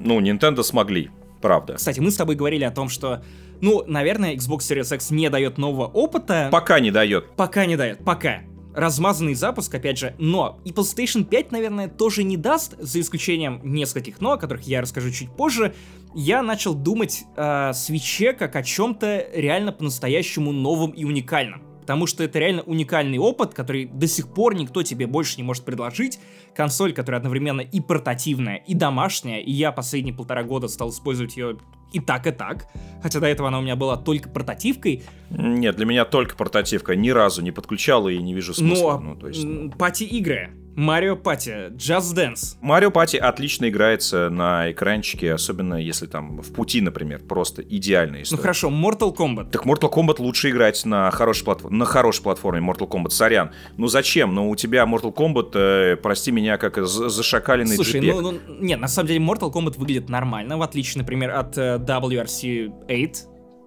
Ну, 0.00 0.20
Nintendo 0.20 0.62
смогли, 0.62 1.10
правда. 1.40 1.74
Кстати, 1.74 2.00
мы 2.00 2.10
с 2.10 2.16
тобой 2.16 2.34
говорили 2.34 2.64
о 2.64 2.70
том, 2.70 2.88
что 2.88 3.22
ну, 3.60 3.84
наверное, 3.86 4.34
Xbox 4.34 4.58
Series 4.58 4.94
X 4.94 5.10
не 5.10 5.30
дает 5.30 5.56
нового 5.56 5.86
опыта. 5.86 6.48
Пока 6.52 6.78
не 6.80 6.90
дает. 6.90 7.30
Пока 7.36 7.64
не 7.64 7.76
дает, 7.76 8.04
пока 8.04 8.42
размазанный 8.76 9.34
запуск, 9.34 9.74
опять 9.74 9.98
же, 9.98 10.14
но 10.18 10.60
и 10.64 10.70
PlayStation 10.70 11.24
5, 11.24 11.50
наверное, 11.50 11.88
тоже 11.88 12.22
не 12.22 12.36
даст, 12.36 12.76
за 12.78 13.00
исключением 13.00 13.60
нескольких 13.64 14.20
но, 14.20 14.32
о 14.32 14.36
которых 14.36 14.64
я 14.64 14.82
расскажу 14.82 15.10
чуть 15.10 15.30
позже, 15.30 15.74
я 16.14 16.42
начал 16.42 16.74
думать 16.74 17.24
о 17.36 17.72
свече 17.72 18.34
как 18.34 18.54
о 18.54 18.62
чем-то 18.62 19.30
реально 19.32 19.72
по-настоящему 19.72 20.52
новом 20.52 20.90
и 20.90 21.04
уникальном. 21.04 21.62
Потому 21.80 22.06
что 22.06 22.24
это 22.24 22.40
реально 22.40 22.62
уникальный 22.62 23.18
опыт, 23.18 23.54
который 23.54 23.86
до 23.86 24.08
сих 24.08 24.28
пор 24.34 24.56
никто 24.56 24.82
тебе 24.82 25.06
больше 25.06 25.36
не 25.36 25.44
может 25.44 25.64
предложить. 25.64 26.18
Консоль, 26.52 26.92
которая 26.92 27.20
одновременно 27.20 27.60
и 27.60 27.80
портативная, 27.80 28.56
и 28.56 28.74
домашняя, 28.74 29.40
и 29.40 29.52
я 29.52 29.70
последние 29.70 30.12
полтора 30.12 30.42
года 30.42 30.66
стал 30.66 30.90
использовать 30.90 31.36
ее 31.36 31.58
и 31.92 32.00
так, 32.00 32.26
и 32.26 32.30
так. 32.30 32.66
Хотя 33.02 33.20
до 33.20 33.26
этого 33.26 33.48
она 33.48 33.58
у 33.58 33.62
меня 33.62 33.76
была 33.76 33.96
только 33.96 34.28
портативкой. 34.28 35.04
Нет, 35.30 35.76
для 35.76 35.86
меня 35.86 36.04
только 36.04 36.36
портативка. 36.36 36.96
Ни 36.96 37.10
разу 37.10 37.42
не 37.42 37.52
подключал 37.52 38.08
и 38.08 38.18
не 38.18 38.34
вижу 38.34 38.54
смысла. 38.54 38.98
Но 38.98 39.14
ну, 39.14 39.16
то 39.16 39.28
есть... 39.28 39.46
пати-игры. 39.78 40.50
Марио 40.76 41.16
Пати, 41.16 41.72
Just 41.74 42.14
Dance. 42.14 42.56
Марио 42.60 42.90
Пати 42.90 43.16
отлично 43.16 43.70
играется 43.70 44.28
на 44.28 44.70
экранчике, 44.70 45.32
особенно 45.32 45.76
если 45.76 46.06
там 46.06 46.42
в 46.42 46.52
пути, 46.52 46.82
например, 46.82 47.20
просто 47.20 47.62
идеальная 47.62 48.22
история. 48.22 48.36
Ну 48.36 48.42
хорошо, 48.42 48.68
Mortal 48.68 49.16
Kombat. 49.16 49.50
Так 49.50 49.64
Mortal 49.64 49.90
Kombat 49.90 50.16
лучше 50.18 50.50
играть 50.50 50.84
на 50.84 51.10
хорошей, 51.10 51.44
платформе, 51.46 51.78
на 51.78 51.86
хорошей 51.86 52.22
платформе 52.22 52.60
Mortal 52.60 52.86
Kombat, 52.86 53.10
сорян. 53.10 53.52
Ну 53.78 53.86
зачем? 53.88 54.34
Ну 54.34 54.50
у 54.50 54.56
тебя 54.56 54.84
Mortal 54.84 55.14
Kombat, 55.14 55.50
э, 55.54 55.96
прости 55.96 56.30
меня, 56.30 56.58
как 56.58 56.76
зашакаленный 56.86 57.76
Слушай, 57.76 58.02
ну, 58.02 58.20
ну, 58.20 58.38
нет, 58.60 58.78
на 58.78 58.88
самом 58.88 59.08
деле 59.08 59.20
Mortal 59.24 59.50
Kombat 59.50 59.78
выглядит 59.78 60.10
нормально, 60.10 60.58
в 60.58 60.62
отличие, 60.62 61.00
например, 61.00 61.30
от 61.30 61.56
э, 61.56 61.78
WRC 61.78 62.86
8, 62.86 63.12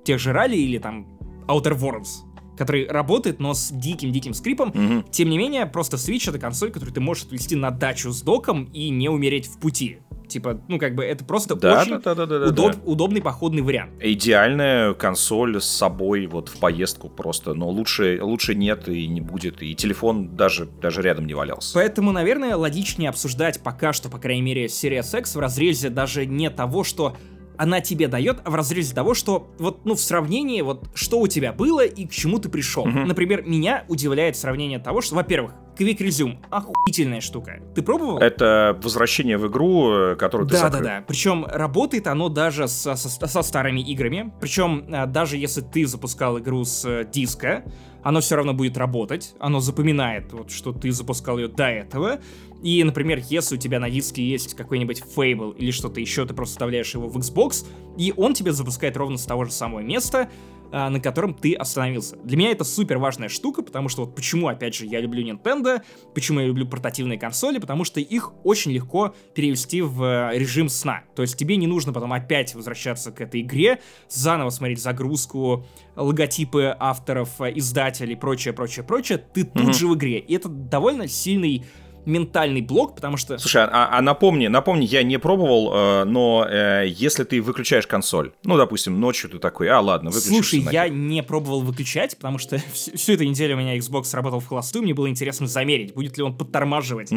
тех 0.06 0.20
же 0.20 0.32
ралли 0.32 0.58
или 0.58 0.78
там 0.78 1.08
Outer 1.48 1.76
Worlds 1.76 2.29
который 2.60 2.88
работает, 2.88 3.40
но 3.40 3.54
с 3.54 3.72
диким-диким 3.72 4.34
скрипом. 4.34 4.70
Угу. 4.70 5.06
Тем 5.12 5.30
не 5.30 5.38
менее, 5.38 5.66
просто 5.66 5.96
Switch— 5.96 6.26
это 6.30 6.40
консоль, 6.40 6.72
которую 6.72 6.94
ты 6.94 7.00
можешь 7.00 7.24
отвести 7.24 7.56
на 7.56 7.72
дачу 7.72 8.12
с 8.12 8.22
доком 8.22 8.66
и 8.74 8.90
не 8.90 9.08
умереть 9.08 9.48
в 9.48 9.60
пути. 9.60 10.00
Типа, 10.28 10.62
ну, 10.68 10.78
как 10.78 10.94
бы 10.94 11.04
это 11.06 11.24
просто 11.24 11.56
да, 11.56 11.82
очень 11.82 12.00
да, 12.02 12.14
да, 12.14 12.26
да, 12.26 12.40
да, 12.40 12.48
удоб, 12.50 12.74
да. 12.74 12.82
удобный 12.84 13.22
походный 13.22 13.62
вариант. 13.62 13.94
Идеальная 14.02 14.94
консоль 14.94 15.60
с 15.60 15.66
собой 15.66 16.28
вот 16.28 16.50
в 16.50 16.60
поездку 16.60 17.10
просто, 17.10 17.54
но 17.54 17.70
лучше, 17.70 18.20
лучше 18.22 18.54
нет 18.54 18.90
и 18.90 19.08
не 19.08 19.22
будет, 19.22 19.64
и 19.64 19.74
телефон 19.74 20.36
даже, 20.36 20.66
даже 20.66 21.02
рядом 21.02 21.26
не 21.26 21.34
валялся. 21.34 21.74
Поэтому, 21.74 22.12
наверное, 22.12 22.58
логичнее 22.58 23.10
обсуждать 23.10 23.64
пока 23.64 23.94
что, 23.94 24.10
по 24.10 24.20
крайней 24.20 24.44
мере, 24.44 24.66
Series 24.66 25.18
X 25.18 25.36
в 25.36 25.40
разрезе 25.40 25.90
даже 25.90 26.26
не 26.26 26.50
того, 26.50 26.84
что 26.84 27.16
она 27.60 27.82
тебе 27.82 28.08
дает 28.08 28.40
в 28.46 28.56
разрезе 28.56 28.96
того, 28.96 29.14
что 29.14 29.50
вот, 29.60 29.86
ну, 29.86 29.94
в 29.96 30.00
сравнении, 30.00 30.62
вот, 30.62 30.90
что 30.94 31.20
у 31.20 31.28
тебя 31.28 31.52
было 31.52 31.86
и 31.86 32.08
к 32.08 32.12
чему 32.12 32.40
ты 32.40 32.48
пришел. 32.48 32.86
Мгм. 32.86 33.06
Например, 33.06 33.44
меня 33.46 33.84
удивляет 33.90 34.38
сравнение 34.38 34.80
того, 34.80 35.02
что, 35.02 35.16
во-первых, 35.16 35.52
Quick 35.78 35.98
Resume— 35.98 36.38
охуительная 36.50 37.20
штука. 37.22 37.60
Ты 37.76 37.82
пробовал? 37.82 38.18
Это 38.20 38.80
возвращение 38.82 39.38
в 39.38 39.48
игру, 39.48 39.92
э, 39.94 40.16
которую 40.16 40.48
ты 40.48 40.56
Да, 40.56 40.64
да, 40.64 40.70
закрыл. 40.70 40.84
да. 40.90 41.04
Причем 41.06 41.46
работает 41.46 42.08
оно 42.08 42.30
даже 42.30 42.68
со, 42.70 42.96
со- 42.96 43.28
со 43.28 43.42
старыми 43.42 43.82
играми. 43.82 44.32
Причем 44.40 44.86
а, 44.92 45.06
даже 45.06 45.36
если 45.38 45.62
ты 45.62 45.86
запускал 45.86 46.40
игру 46.40 46.64
с 46.64 46.86
э, 46.86 47.06
диска, 47.12 47.64
оно 48.04 48.22
все 48.22 48.38
равно 48.38 48.54
будет 48.54 48.78
работать. 48.78 49.36
Оно 49.40 49.60
запоминает, 49.60 50.32
вот, 50.32 50.52
что 50.52 50.72
ты 50.72 50.92
запускал 50.92 51.38
ее 51.38 51.50
до 51.50 51.66
этого. 51.68 52.20
И, 52.64 52.84
например, 52.84 53.22
если 53.30 53.56
у 53.56 53.58
тебя 53.58 53.80
на 53.80 53.90
диске 53.90 54.24
есть 54.28 54.54
какой-нибудь 54.56 55.02
Fable 55.16 55.56
или 55.58 55.72
что-то 55.72 56.00
еще, 56.00 56.26
ты 56.26 56.34
просто 56.34 56.54
вставляешь 56.54 56.94
его 56.94 57.08
в 57.08 57.18
Xbox, 57.18 57.66
и 57.98 58.14
он 58.18 58.34
тебе 58.34 58.52
запускает 58.52 58.98
ровно 58.98 59.18
с 59.18 59.26
того 59.26 59.46
же 59.46 59.52
самого 59.52 59.80
места, 59.80 60.30
а, 60.72 60.90
на 60.92 61.00
котором 61.00 61.34
ты 61.34 61.56
остановился. 61.56 62.16
Для 62.18 62.38
меня 62.38 62.52
это 62.52 62.64
супер 62.64 63.00
важная 63.00 63.28
штука, 63.28 63.64
потому 63.64 63.90
что 63.90 64.06
вот 64.06 64.14
почему, 64.16 64.50
опять 64.50 64.76
же, 64.76 64.86
я 64.86 65.00
люблю 65.02 65.26
Nintendo, 65.26 65.82
почему 66.14 66.42
я 66.42 66.46
люблю 66.46 66.68
портативные 66.68 67.18
консоли, 67.18 67.58
потому 67.58 67.84
что 67.86 68.00
их 68.00 68.34
очень 68.44 68.72
легко 68.72 69.16
перевести 69.34 69.82
в 69.82 70.04
э, 70.04 70.38
режим 70.38 70.70
сна. 70.70 71.06
То 71.16 71.24
есть 71.24 71.38
тебе 71.38 71.56
не 71.56 71.66
нужно 71.66 71.92
потом 71.92 72.14
опять 72.14 72.54
возвращаться 72.54 73.12
к 73.12 73.20
этой 73.20 73.42
игре, 73.42 73.80
заново 74.10 74.52
смотреть 74.52 74.80
загрузку, 74.80 75.66
логотипы 75.96 76.76
авторов, 76.80 77.42
э, 77.42 77.52
издателей, 77.56 78.16
прочее, 78.16 78.54
прочее, 78.54 78.84
прочее. 78.86 79.18
Ты 79.18 79.46
тут 79.46 79.64
Мгм. 79.64 79.74
же 79.74 79.88
в 79.88 79.96
игре. 79.96 80.20
И 80.20 80.36
это 80.36 80.50
довольно 80.50 81.08
сильный 81.08 81.66
ментальный 82.10 82.62
блок, 82.62 82.96
потому 82.96 83.18
что... 83.18 83.38
Слушай, 83.38 83.64
а, 83.64 83.90
а 83.92 84.02
напомни, 84.02 84.48
напомни, 84.48 84.86
я 84.86 85.04
не 85.04 85.18
пробовал, 85.20 85.72
э, 85.74 86.04
но 86.06 86.46
э, 86.50 86.86
если 86.88 87.24
ты 87.24 87.42
выключаешь 87.42 87.88
консоль, 87.88 88.32
ну, 88.44 88.58
допустим, 88.58 89.00
ночью 89.00 89.30
ты 89.30 89.40
такой, 89.40 89.70
а, 89.70 89.80
ладно, 89.80 90.10
выключишь. 90.10 90.30
Слушай, 90.30 90.68
я 90.72 90.90
не 90.90 91.24
пробовал 91.24 91.62
выключать, 91.62 92.18
потому 92.18 92.38
что 92.38 92.58
всю, 92.74 92.98
всю 92.98 93.14
эту 93.14 93.24
неделю 93.24 93.56
у 93.56 93.60
меня 93.60 93.78
Xbox 93.78 94.14
работал 94.14 94.40
в 94.40 94.48
холостую, 94.48 94.84
мне 94.84 94.94
было 94.94 95.10
интересно 95.10 95.48
замерить, 95.48 95.94
будет 95.94 96.18
ли 96.18 96.24
он 96.24 96.36
подтормаживать 96.36 97.12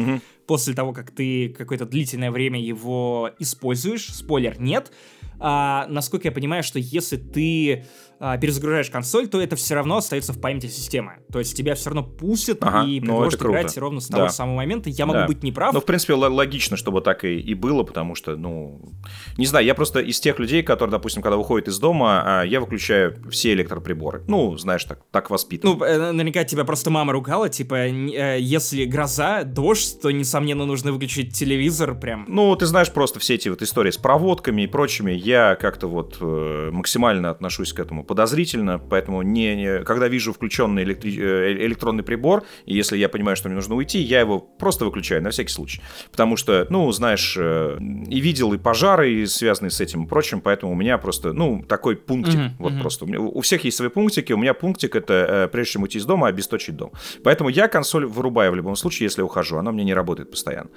после 0.47 0.73
того, 0.73 0.93
как 0.93 1.11
ты 1.11 1.49
какое-то 1.49 1.85
длительное 1.85 2.31
время 2.31 2.61
его 2.61 3.31
используешь. 3.39 4.13
Спойлер, 4.13 4.59
нет. 4.59 4.91
А, 5.39 5.87
насколько 5.89 6.27
я 6.27 6.31
понимаю, 6.31 6.63
что 6.63 6.79
если 6.79 7.17
ты 7.17 7.85
а, 8.19 8.37
перезагружаешь 8.37 8.89
консоль, 8.89 9.27
то 9.27 9.41
это 9.41 9.57
все 9.57 9.75
равно 9.75 9.97
остается 9.97 10.31
в 10.31 10.39
памяти 10.39 10.67
системы. 10.67 11.15
То 11.31 11.39
есть 11.39 11.57
тебя 11.57 11.75
все 11.75 11.89
равно 11.89 12.03
пустят 12.03 12.59
Ага, 12.61 12.87
и 12.87 13.01
ну, 13.01 13.25
это 13.25 13.37
круто. 13.37 13.59
играть 13.59 13.77
ровно 13.77 13.99
с 13.99 14.07
того 14.07 14.23
Да. 14.25 14.29
самого 14.29 14.55
момента. 14.55 14.89
Я 14.89 15.05
могу 15.05 15.19
Да. 15.19 15.27
быть 15.27 15.43
неправ. 15.43 15.73
Ну, 15.73 15.81
в 15.81 15.85
принципе, 15.85 16.13
логично, 16.13 16.77
чтобы 16.77 17.01
так 17.01 17.25
и, 17.25 17.37
и 17.37 17.53
было, 17.55 17.83
потому 17.83 18.15
что, 18.15 18.37
ну, 18.37 18.81
не 19.37 19.45
знаю, 19.45 19.65
я 19.65 19.75
просто 19.75 19.99
из 19.99 20.21
тех 20.21 20.39
людей, 20.39 20.63
которые, 20.63 20.91
допустим, 20.91 21.21
когда 21.21 21.35
выходят 21.35 21.67
из 21.67 21.77
дома, 21.79 22.41
а, 22.41 22.43
я 22.43 22.61
выключаю 22.61 23.17
все 23.29 23.51
электроприборы. 23.51 24.23
Ну, 24.27 24.55
знаешь, 24.57 24.85
так, 24.85 25.01
так 25.11 25.29
воспитан. 25.29 25.71
Ну, 25.77 25.83
э, 25.83 26.11
наверняка 26.13 26.45
тебя 26.45 26.63
просто 26.63 26.89
мама 26.91 27.11
ругала, 27.11 27.49
типа, 27.49 27.75
э, 27.75 28.39
если 28.39 28.85
гроза, 28.85 29.43
дождь, 29.43 29.99
то, 30.01 30.11
несомненно, 30.33 30.65
нужно 30.65 30.91
выключить 30.91 31.33
телевизор 31.33 31.93
прям. 31.95 32.25
Ну, 32.27 32.55
ты 32.55 32.65
знаешь, 32.65 32.91
просто 32.91 33.19
все 33.19 33.35
эти 33.35 33.49
вот 33.49 33.61
истории 33.61 33.91
с 33.91 33.97
проводками 33.97 34.63
и 34.63 34.67
прочими, 34.67 35.11
я 35.11 35.55
как-то 35.55 35.87
вот 35.87 36.17
э, 36.21 36.69
максимально 36.71 37.29
отношусь 37.29 37.71
к 37.73 37.79
этому 37.79 38.03
подозрительно, 38.03 38.79
поэтому 38.79 39.21
не, 39.21 39.55
не- 39.55 39.83
когда 39.83 40.07
вижу 40.07 40.33
включенный 40.33 40.83
электри- 40.83 41.19
э, 41.19 41.53
электронный 41.65 42.03
прибор, 42.03 42.43
и 42.65 42.73
если 42.75 42.97
я 42.97 43.09
понимаю, 43.09 43.35
что 43.37 43.47
мне 43.49 43.55
нужно 43.55 43.75
уйти, 43.75 43.99
я 43.99 44.21
его 44.21 44.39
просто 44.39 44.85
выключаю 44.85 45.21
на 45.21 45.29
всякий 45.29 45.51
случай. 45.51 45.81
Потому 46.11 46.35
что, 46.35 46.65
ну, 46.69 46.91
знаешь, 46.91 47.35
э, 47.37 47.77
и 48.09 48.19
видел 48.19 48.53
и 48.53 48.57
пожары, 48.57 49.13
и 49.13 49.25
связанные 49.27 49.69
с 49.71 49.79
этим 49.81 50.05
и 50.05 50.07
прочим, 50.07 50.41
поэтому 50.41 50.71
у 50.71 50.75
меня 50.75 50.97
просто, 50.97 51.33
ну, 51.33 51.63
такой 51.67 51.95
пунктик, 51.95 52.39
Мгм, 52.39 52.51
вот 52.57 52.71
мгм. 52.73 52.81
просто. 52.81 53.05
У, 53.05 53.07
меня- 53.07 53.19
у 53.19 53.41
всех 53.41 53.63
есть 53.65 53.77
свои 53.77 53.89
пунктики, 53.89 54.33
у 54.33 54.37
меня 54.37 54.53
пунктик 54.55 54.95
это, 54.95 55.13
э, 55.13 55.47
прежде 55.51 55.73
чем 55.73 55.83
уйти 55.83 55.99
из 55.99 56.05
дома, 56.05 56.27
обесточить 56.27 56.75
дом. 56.75 56.91
Поэтому 57.23 57.49
я 57.49 57.67
консоль 57.67 58.05
вырубаю 58.07 58.51
в 58.51 58.55
любом 58.55 58.75
случае, 58.75 59.05
если 59.05 59.21
ухожу, 59.21 59.57
она 59.57 59.71
мне 59.71 59.83
не 59.83 59.93
работает 59.93 60.22
постоянно. 60.31 60.69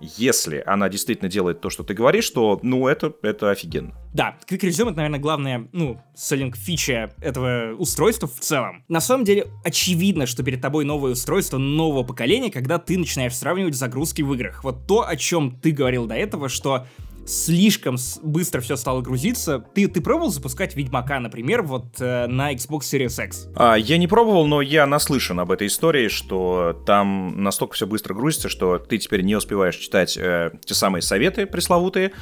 Если 0.00 0.62
она 0.66 0.88
действительно 0.88 1.30
делает 1.30 1.60
то, 1.60 1.70
что 1.70 1.84
ты 1.84 1.94
говоришь, 1.94 2.28
то, 2.30 2.58
ну, 2.62 2.88
это, 2.88 3.12
это 3.22 3.50
офигенно. 3.50 3.94
Да, 4.12 4.36
Quick 4.48 4.60
Resume 4.60 4.88
это, 4.88 4.96
наверное, 4.96 5.20
главная, 5.20 5.68
ну, 5.72 6.02
селлинг 6.14 6.56
фича 6.56 7.14
этого 7.20 7.74
устройства 7.78 8.28
в 8.28 8.40
целом. 8.40 8.84
На 8.88 9.00
самом 9.00 9.24
деле, 9.24 9.46
очевидно, 9.64 10.26
что 10.26 10.42
перед 10.42 10.60
тобой 10.60 10.84
новое 10.84 11.12
устройство 11.12 11.58
нового 11.58 12.02
поколения, 12.02 12.50
когда 12.50 12.78
ты 12.78 12.98
начинаешь 12.98 13.36
сравнивать 13.36 13.74
загрузки 13.74 14.22
в 14.22 14.34
играх. 14.34 14.64
Вот 14.64 14.86
то, 14.86 15.06
о 15.06 15.16
чем 15.16 15.52
ты 15.60 15.70
говорил 15.70 16.06
до 16.06 16.14
этого, 16.14 16.48
что 16.48 16.86
слишком 17.26 17.96
быстро 18.22 18.60
все 18.60 18.76
стало 18.76 19.00
грузиться. 19.00 19.64
Ты, 19.74 19.88
ты 19.88 20.00
пробовал 20.00 20.30
запускать 20.30 20.76
Ведьмака, 20.76 21.20
например, 21.20 21.62
вот 21.62 22.00
э, 22.00 22.26
на 22.26 22.52
Xbox 22.52 22.80
Series 22.80 23.24
X? 23.24 23.48
А, 23.54 23.74
я 23.74 23.98
не 23.98 24.06
пробовал, 24.06 24.46
но 24.46 24.60
я 24.60 24.86
наслышан 24.86 25.40
об 25.40 25.50
этой 25.50 25.66
истории, 25.66 26.08
что 26.08 26.80
там 26.86 27.42
настолько 27.42 27.74
все 27.74 27.86
быстро 27.86 28.14
грузится, 28.14 28.48
что 28.48 28.78
ты 28.78 28.98
теперь 28.98 29.22
не 29.22 29.36
успеваешь 29.36 29.76
читать 29.76 30.16
э, 30.16 30.52
те 30.64 30.74
самые 30.74 31.02
советы 31.02 31.46
пресловутые. 31.46 32.12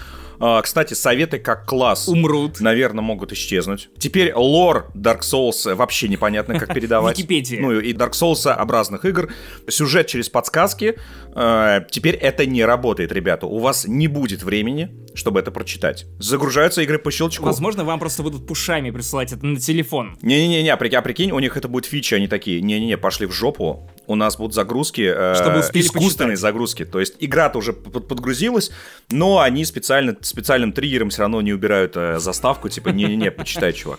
А, 0.42 0.62
кстати, 0.62 0.94
советы 0.94 1.38
как 1.38 1.66
класс. 1.66 2.08
Умрут. 2.08 2.60
Наверное, 2.60 3.02
могут 3.02 3.32
исчезнуть. 3.32 3.90
Теперь 3.98 4.32
лор 4.34 4.90
Dark 4.94 5.20
Souls 5.20 5.74
вообще 5.74 6.08
непонятно, 6.08 6.58
как 6.58 6.72
передавать. 6.74 7.18
Википедия. 7.18 7.60
Ну 7.60 7.78
и 7.78 7.92
Dark 7.92 8.12
Souls 8.12 8.50
образных 8.50 9.04
игр. 9.04 9.30
Сюжет 9.68 10.06
через 10.06 10.28
подсказки. 10.28 10.96
Э, 11.34 11.80
Теперь 11.90 12.14
это 12.14 12.46
не 12.46 12.64
работает, 12.64 13.12
ребята. 13.12 13.46
У 13.46 13.58
вас 13.58 13.86
не 13.86 14.08
будет 14.08 14.42
времени, 14.42 14.89
чтобы 15.14 15.40
это 15.40 15.50
прочитать. 15.50 16.06
Загружаются 16.18 16.82
игры 16.82 16.98
по 16.98 17.10
щелчку. 17.10 17.44
Возможно, 17.44 17.84
вам 17.84 17.98
просто 17.98 18.22
будут 18.22 18.46
пушами 18.46 18.90
присылать 18.90 19.32
это 19.32 19.44
на 19.44 19.58
телефон. 19.58 20.16
Не-не-не, 20.22 20.68
а 20.70 20.76
прикинь, 20.76 20.98
а 20.98 21.02
прикинь, 21.02 21.32
у 21.32 21.38
них 21.40 21.56
это 21.56 21.66
будет 21.68 21.84
фича, 21.86 22.16
они 22.16 22.28
такие, 22.28 22.60
не-не-не, 22.62 22.96
пошли 22.96 23.26
в 23.26 23.32
жопу, 23.32 23.90
у 24.06 24.14
нас 24.14 24.36
будут 24.36 24.54
загрузки, 24.54 25.02
э, 25.02 25.34
Чтобы 25.34 25.60
искусственные 25.60 26.30
почитать. 26.34 26.38
загрузки, 26.38 26.84
то 26.84 27.00
есть 27.00 27.16
игра-то 27.20 27.58
уже 27.58 27.72
под- 27.72 28.06
подгрузилась, 28.08 28.70
но 29.10 29.40
они 29.40 29.64
специально, 29.64 30.16
специальным 30.20 30.72
триггером 30.72 31.10
все 31.10 31.22
равно 31.22 31.40
не 31.42 31.52
убирают 31.52 31.96
э, 31.96 32.18
заставку, 32.18 32.68
типа, 32.68 32.90
не-не-не, 32.90 33.30
почитай, 33.32 33.72
чувак. 33.72 33.98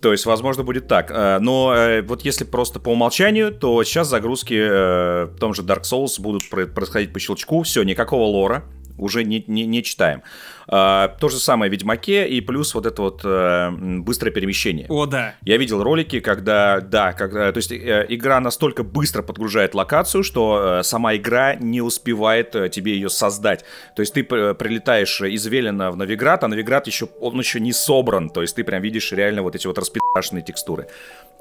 То 0.00 0.10
есть, 0.10 0.26
возможно, 0.26 0.64
будет 0.64 0.88
так. 0.88 1.12
Э, 1.12 1.38
Но 1.38 1.72
э, 1.72 2.02
вот 2.02 2.22
если 2.24 2.42
просто 2.44 2.80
по 2.80 2.88
умолчанию, 2.88 3.52
то 3.52 3.84
сейчас 3.84 4.08
загрузки 4.08 4.54
э, 4.54 5.24
в 5.26 5.38
том 5.38 5.54
же 5.54 5.62
Dark 5.62 5.82
Souls 5.82 6.20
будут 6.20 6.50
про- 6.50 6.66
происходить 6.66 7.12
по 7.12 7.20
щелчку. 7.20 7.62
Все, 7.62 7.84
никакого 7.84 8.24
лора 8.24 8.64
уже 9.02 9.24
не, 9.24 9.44
не, 9.46 9.66
не 9.66 9.82
читаем. 9.82 10.22
А, 10.68 11.08
то 11.20 11.28
же 11.28 11.38
самое 11.38 11.70
в 11.70 11.72
Ведьмаке 11.72 12.26
и 12.26 12.40
плюс 12.40 12.74
вот 12.74 12.86
это 12.86 13.02
вот 13.02 13.20
э, 13.24 13.70
быстрое 13.70 14.32
перемещение. 14.32 14.86
О, 14.88 15.06
да. 15.06 15.34
Я 15.42 15.56
видел 15.56 15.82
ролики, 15.82 16.20
когда, 16.20 16.80
да, 16.80 17.12
когда, 17.12 17.52
то 17.52 17.58
есть 17.58 17.72
э, 17.72 18.06
игра 18.08 18.40
настолько 18.40 18.82
быстро 18.82 19.22
подгружает 19.22 19.74
локацию, 19.74 20.22
что 20.22 20.78
э, 20.80 20.82
сама 20.82 21.16
игра 21.16 21.54
не 21.54 21.80
успевает 21.80 22.54
э, 22.54 22.68
тебе 22.68 22.94
ее 22.94 23.08
создать. 23.08 23.64
То 23.96 24.00
есть 24.00 24.14
ты 24.14 24.26
э, 24.28 24.54
прилетаешь 24.54 25.20
из 25.22 25.46
Велена 25.46 25.90
в 25.90 25.96
Новиград, 25.96 26.44
а 26.44 26.48
Новиград 26.48 26.86
еще, 26.86 27.08
он 27.20 27.38
еще 27.38 27.60
не 27.60 27.72
собран, 27.72 28.30
то 28.30 28.42
есть 28.42 28.56
ты 28.56 28.64
прям 28.64 28.82
видишь 28.82 29.12
реально 29.12 29.42
вот 29.42 29.54
эти 29.54 29.66
вот 29.66 29.78
распи***шные 29.78 30.42
текстуры. 30.42 30.88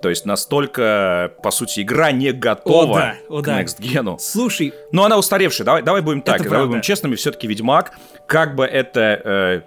То 0.01 0.09
есть 0.09 0.25
настолько, 0.25 1.31
по 1.43 1.51
сути, 1.51 1.81
игра 1.81 2.11
не 2.11 2.31
готова 2.31 2.97
О, 2.97 2.97
да, 2.97 3.15
о, 3.29 3.41
к 3.41 3.45
да. 3.45 3.61
Next 3.61 3.79
Gen. 3.79 4.17
Слушай, 4.19 4.73
Но 4.91 5.05
она 5.05 5.17
устаревшая. 5.17 5.65
Давай, 5.65 5.83
давай 5.83 6.01
будем 6.01 6.21
так. 6.21 6.37
Давай 6.37 6.49
правда. 6.49 6.67
будем 6.67 6.81
честными. 6.81 7.15
Все-таки 7.15 7.47
Ведьмак, 7.47 7.91
как 8.25 8.55
бы 8.55 8.65
это 8.65 9.20
э, 9.23 9.61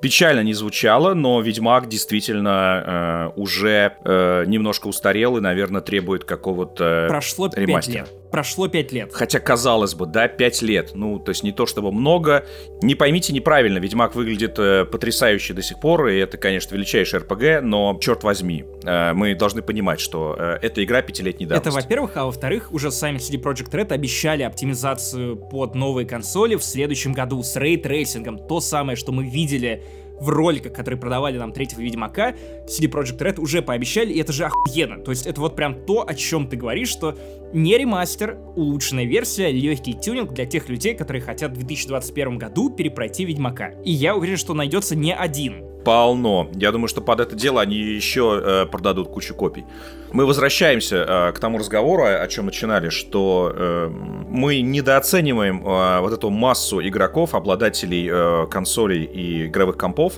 печально 0.00 0.40
не 0.40 0.52
звучало, 0.52 1.14
но 1.14 1.40
Ведьмак 1.40 1.88
действительно 1.88 3.32
э, 3.34 3.40
уже 3.40 3.96
э, 4.04 4.44
немножко 4.46 4.86
устарел 4.86 5.38
и, 5.38 5.40
наверное, 5.40 5.80
требует 5.80 6.24
какого-то 6.24 7.06
прошло 7.08 7.50
ремастера. 7.54 8.04
лет. 8.04 8.10
Прошло 8.34 8.66
пять 8.66 8.90
лет. 8.90 9.12
Хотя, 9.12 9.38
казалось 9.38 9.94
бы, 9.94 10.06
да, 10.06 10.26
5 10.26 10.62
лет. 10.62 10.90
Ну, 10.94 11.20
то 11.20 11.30
есть 11.30 11.44
не 11.44 11.52
то 11.52 11.66
чтобы 11.66 11.92
много. 11.92 12.44
Не 12.82 12.96
поймите 12.96 13.32
неправильно, 13.32 13.78
Ведьмак 13.78 14.16
выглядит 14.16 14.58
э, 14.58 14.84
потрясающе 14.84 15.54
до 15.54 15.62
сих 15.62 15.78
пор, 15.78 16.08
и 16.08 16.18
это, 16.18 16.36
конечно, 16.36 16.74
величайший 16.74 17.20
РПГ, 17.20 17.62
но, 17.62 17.96
черт 18.02 18.24
возьми, 18.24 18.64
э, 18.82 19.12
мы 19.12 19.36
должны 19.36 19.62
понимать, 19.62 20.00
что 20.00 20.34
э, 20.36 20.58
эта 20.62 20.82
игра 20.82 21.00
пятилетней 21.00 21.46
Это, 21.46 21.62
давности. 21.62 21.86
во-первых, 21.86 22.16
а 22.16 22.24
во-вторых, 22.24 22.72
уже 22.72 22.90
сами 22.90 23.18
CD 23.18 23.40
Projekt 23.40 23.70
Red 23.70 23.92
обещали 23.92 24.42
оптимизацию 24.42 25.36
под 25.36 25.76
новые 25.76 26.04
консоли 26.04 26.56
в 26.56 26.64
следующем 26.64 27.12
году 27.12 27.40
с 27.40 27.54
рейтрейсингом. 27.54 28.38
То 28.48 28.58
самое, 28.58 28.96
что 28.96 29.12
мы 29.12 29.28
видели 29.28 29.84
в 30.20 30.28
роликах, 30.28 30.72
которые 30.72 30.98
продавали 30.98 31.38
нам 31.38 31.52
третьего 31.52 31.80
Ведьмака, 31.80 32.34
CD 32.66 32.90
Projekt 32.90 33.18
Red 33.18 33.40
уже 33.40 33.62
пообещали, 33.62 34.12
и 34.12 34.20
это 34.20 34.32
же 34.32 34.44
охуенно. 34.44 34.98
То 34.98 35.10
есть 35.10 35.26
это 35.26 35.40
вот 35.40 35.56
прям 35.56 35.84
то, 35.86 36.06
о 36.06 36.14
чем 36.14 36.48
ты 36.48 36.56
говоришь, 36.56 36.88
что 36.88 37.16
не 37.52 37.76
ремастер, 37.76 38.38
улучшенная 38.56 39.04
версия, 39.04 39.50
легкий 39.50 39.94
тюнинг 39.94 40.32
для 40.32 40.46
тех 40.46 40.68
людей, 40.68 40.94
которые 40.94 41.22
хотят 41.22 41.52
в 41.52 41.56
2021 41.56 42.38
году 42.38 42.70
перепройти 42.70 43.24
Ведьмака. 43.24 43.72
И 43.84 43.90
я 43.90 44.16
уверен, 44.16 44.36
что 44.36 44.54
найдется 44.54 44.96
не 44.96 45.14
один 45.14 45.73
полно. 45.84 46.48
Я 46.54 46.72
думаю, 46.72 46.88
что 46.88 47.00
под 47.00 47.20
это 47.20 47.36
дело 47.36 47.60
они 47.60 47.76
еще 47.76 48.40
э, 48.42 48.66
продадут 48.66 49.08
кучу 49.08 49.34
копий. 49.34 49.64
Мы 50.12 50.26
возвращаемся 50.26 51.04
э, 51.06 51.32
к 51.32 51.38
тому 51.38 51.58
разговору, 51.58 52.04
о 52.04 52.26
чем 52.28 52.46
начинали, 52.46 52.88
что 52.88 53.52
э, 53.54 53.88
мы 54.28 54.60
недооцениваем 54.60 55.66
э, 55.66 56.00
вот 56.00 56.12
эту 56.12 56.30
массу 56.30 56.80
игроков, 56.80 57.34
обладателей 57.34 58.08
э, 58.10 58.46
консолей 58.48 59.04
и 59.04 59.46
игровых 59.46 59.76
компов, 59.76 60.14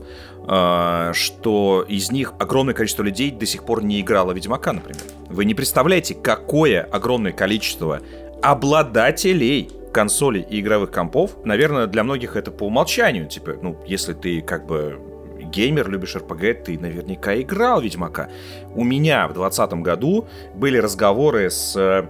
э, 0.46 1.12
что 1.14 1.84
из 1.88 2.12
них 2.12 2.34
огромное 2.38 2.74
количество 2.74 3.02
людей 3.02 3.30
до 3.30 3.46
сих 3.46 3.64
пор 3.64 3.82
не 3.82 4.00
играло 4.00 4.32
Ведьмака, 4.32 4.72
например. 4.72 5.02
Вы 5.28 5.44
не 5.44 5.54
представляете, 5.54 6.14
какое 6.14 6.82
огромное 6.82 7.32
количество 7.32 8.00
обладателей 8.42 9.70
консолей 9.92 10.42
и 10.42 10.60
игровых 10.60 10.90
компов, 10.90 11.38
наверное, 11.44 11.86
для 11.86 12.04
многих 12.04 12.36
это 12.36 12.50
по 12.50 12.64
умолчанию. 12.64 13.26
Типа, 13.26 13.54
ну, 13.62 13.78
если 13.86 14.12
ты 14.12 14.42
как 14.42 14.66
бы 14.66 15.00
геймер, 15.46 15.88
любишь 15.88 16.16
РПГ, 16.16 16.64
ты 16.64 16.78
наверняка 16.78 17.40
играл 17.40 17.80
Ведьмака. 17.80 18.28
У 18.74 18.84
меня 18.84 19.28
в 19.28 19.34
2020 19.34 19.72
году 19.82 20.28
были 20.54 20.78
разговоры 20.78 21.50
с 21.50 21.76
э, 21.76 22.06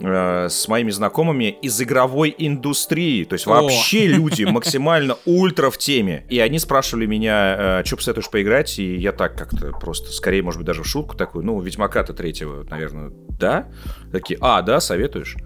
с 0.00 0.68
моими 0.68 0.90
знакомыми 0.90 1.56
из 1.60 1.80
игровой 1.80 2.34
индустрии. 2.38 3.24
То 3.24 3.34
есть 3.34 3.46
вообще 3.46 4.06
люди 4.06 4.44
максимально 4.44 5.16
ультра 5.24 5.70
в 5.70 5.78
теме. 5.78 6.24
И 6.28 6.38
они 6.38 6.58
спрашивали 6.58 7.06
меня, 7.06 7.80
э, 7.80 7.84
что 7.84 7.96
посоветуешь 7.96 8.30
поиграть, 8.30 8.78
и 8.78 8.96
я 8.96 9.12
так 9.12 9.36
как-то 9.36 9.72
просто, 9.72 10.12
скорее, 10.12 10.42
может 10.42 10.58
быть, 10.58 10.66
даже 10.66 10.82
в 10.82 10.86
шутку 10.86 11.16
такую, 11.16 11.44
ну, 11.44 11.60
Ведьмака-то 11.60 12.12
третьего, 12.12 12.64
наверное, 12.70 13.10
да? 13.40 13.68
Такие, 14.12 14.38
а, 14.40 14.62
да, 14.62 14.80
советуешь? 14.80 15.36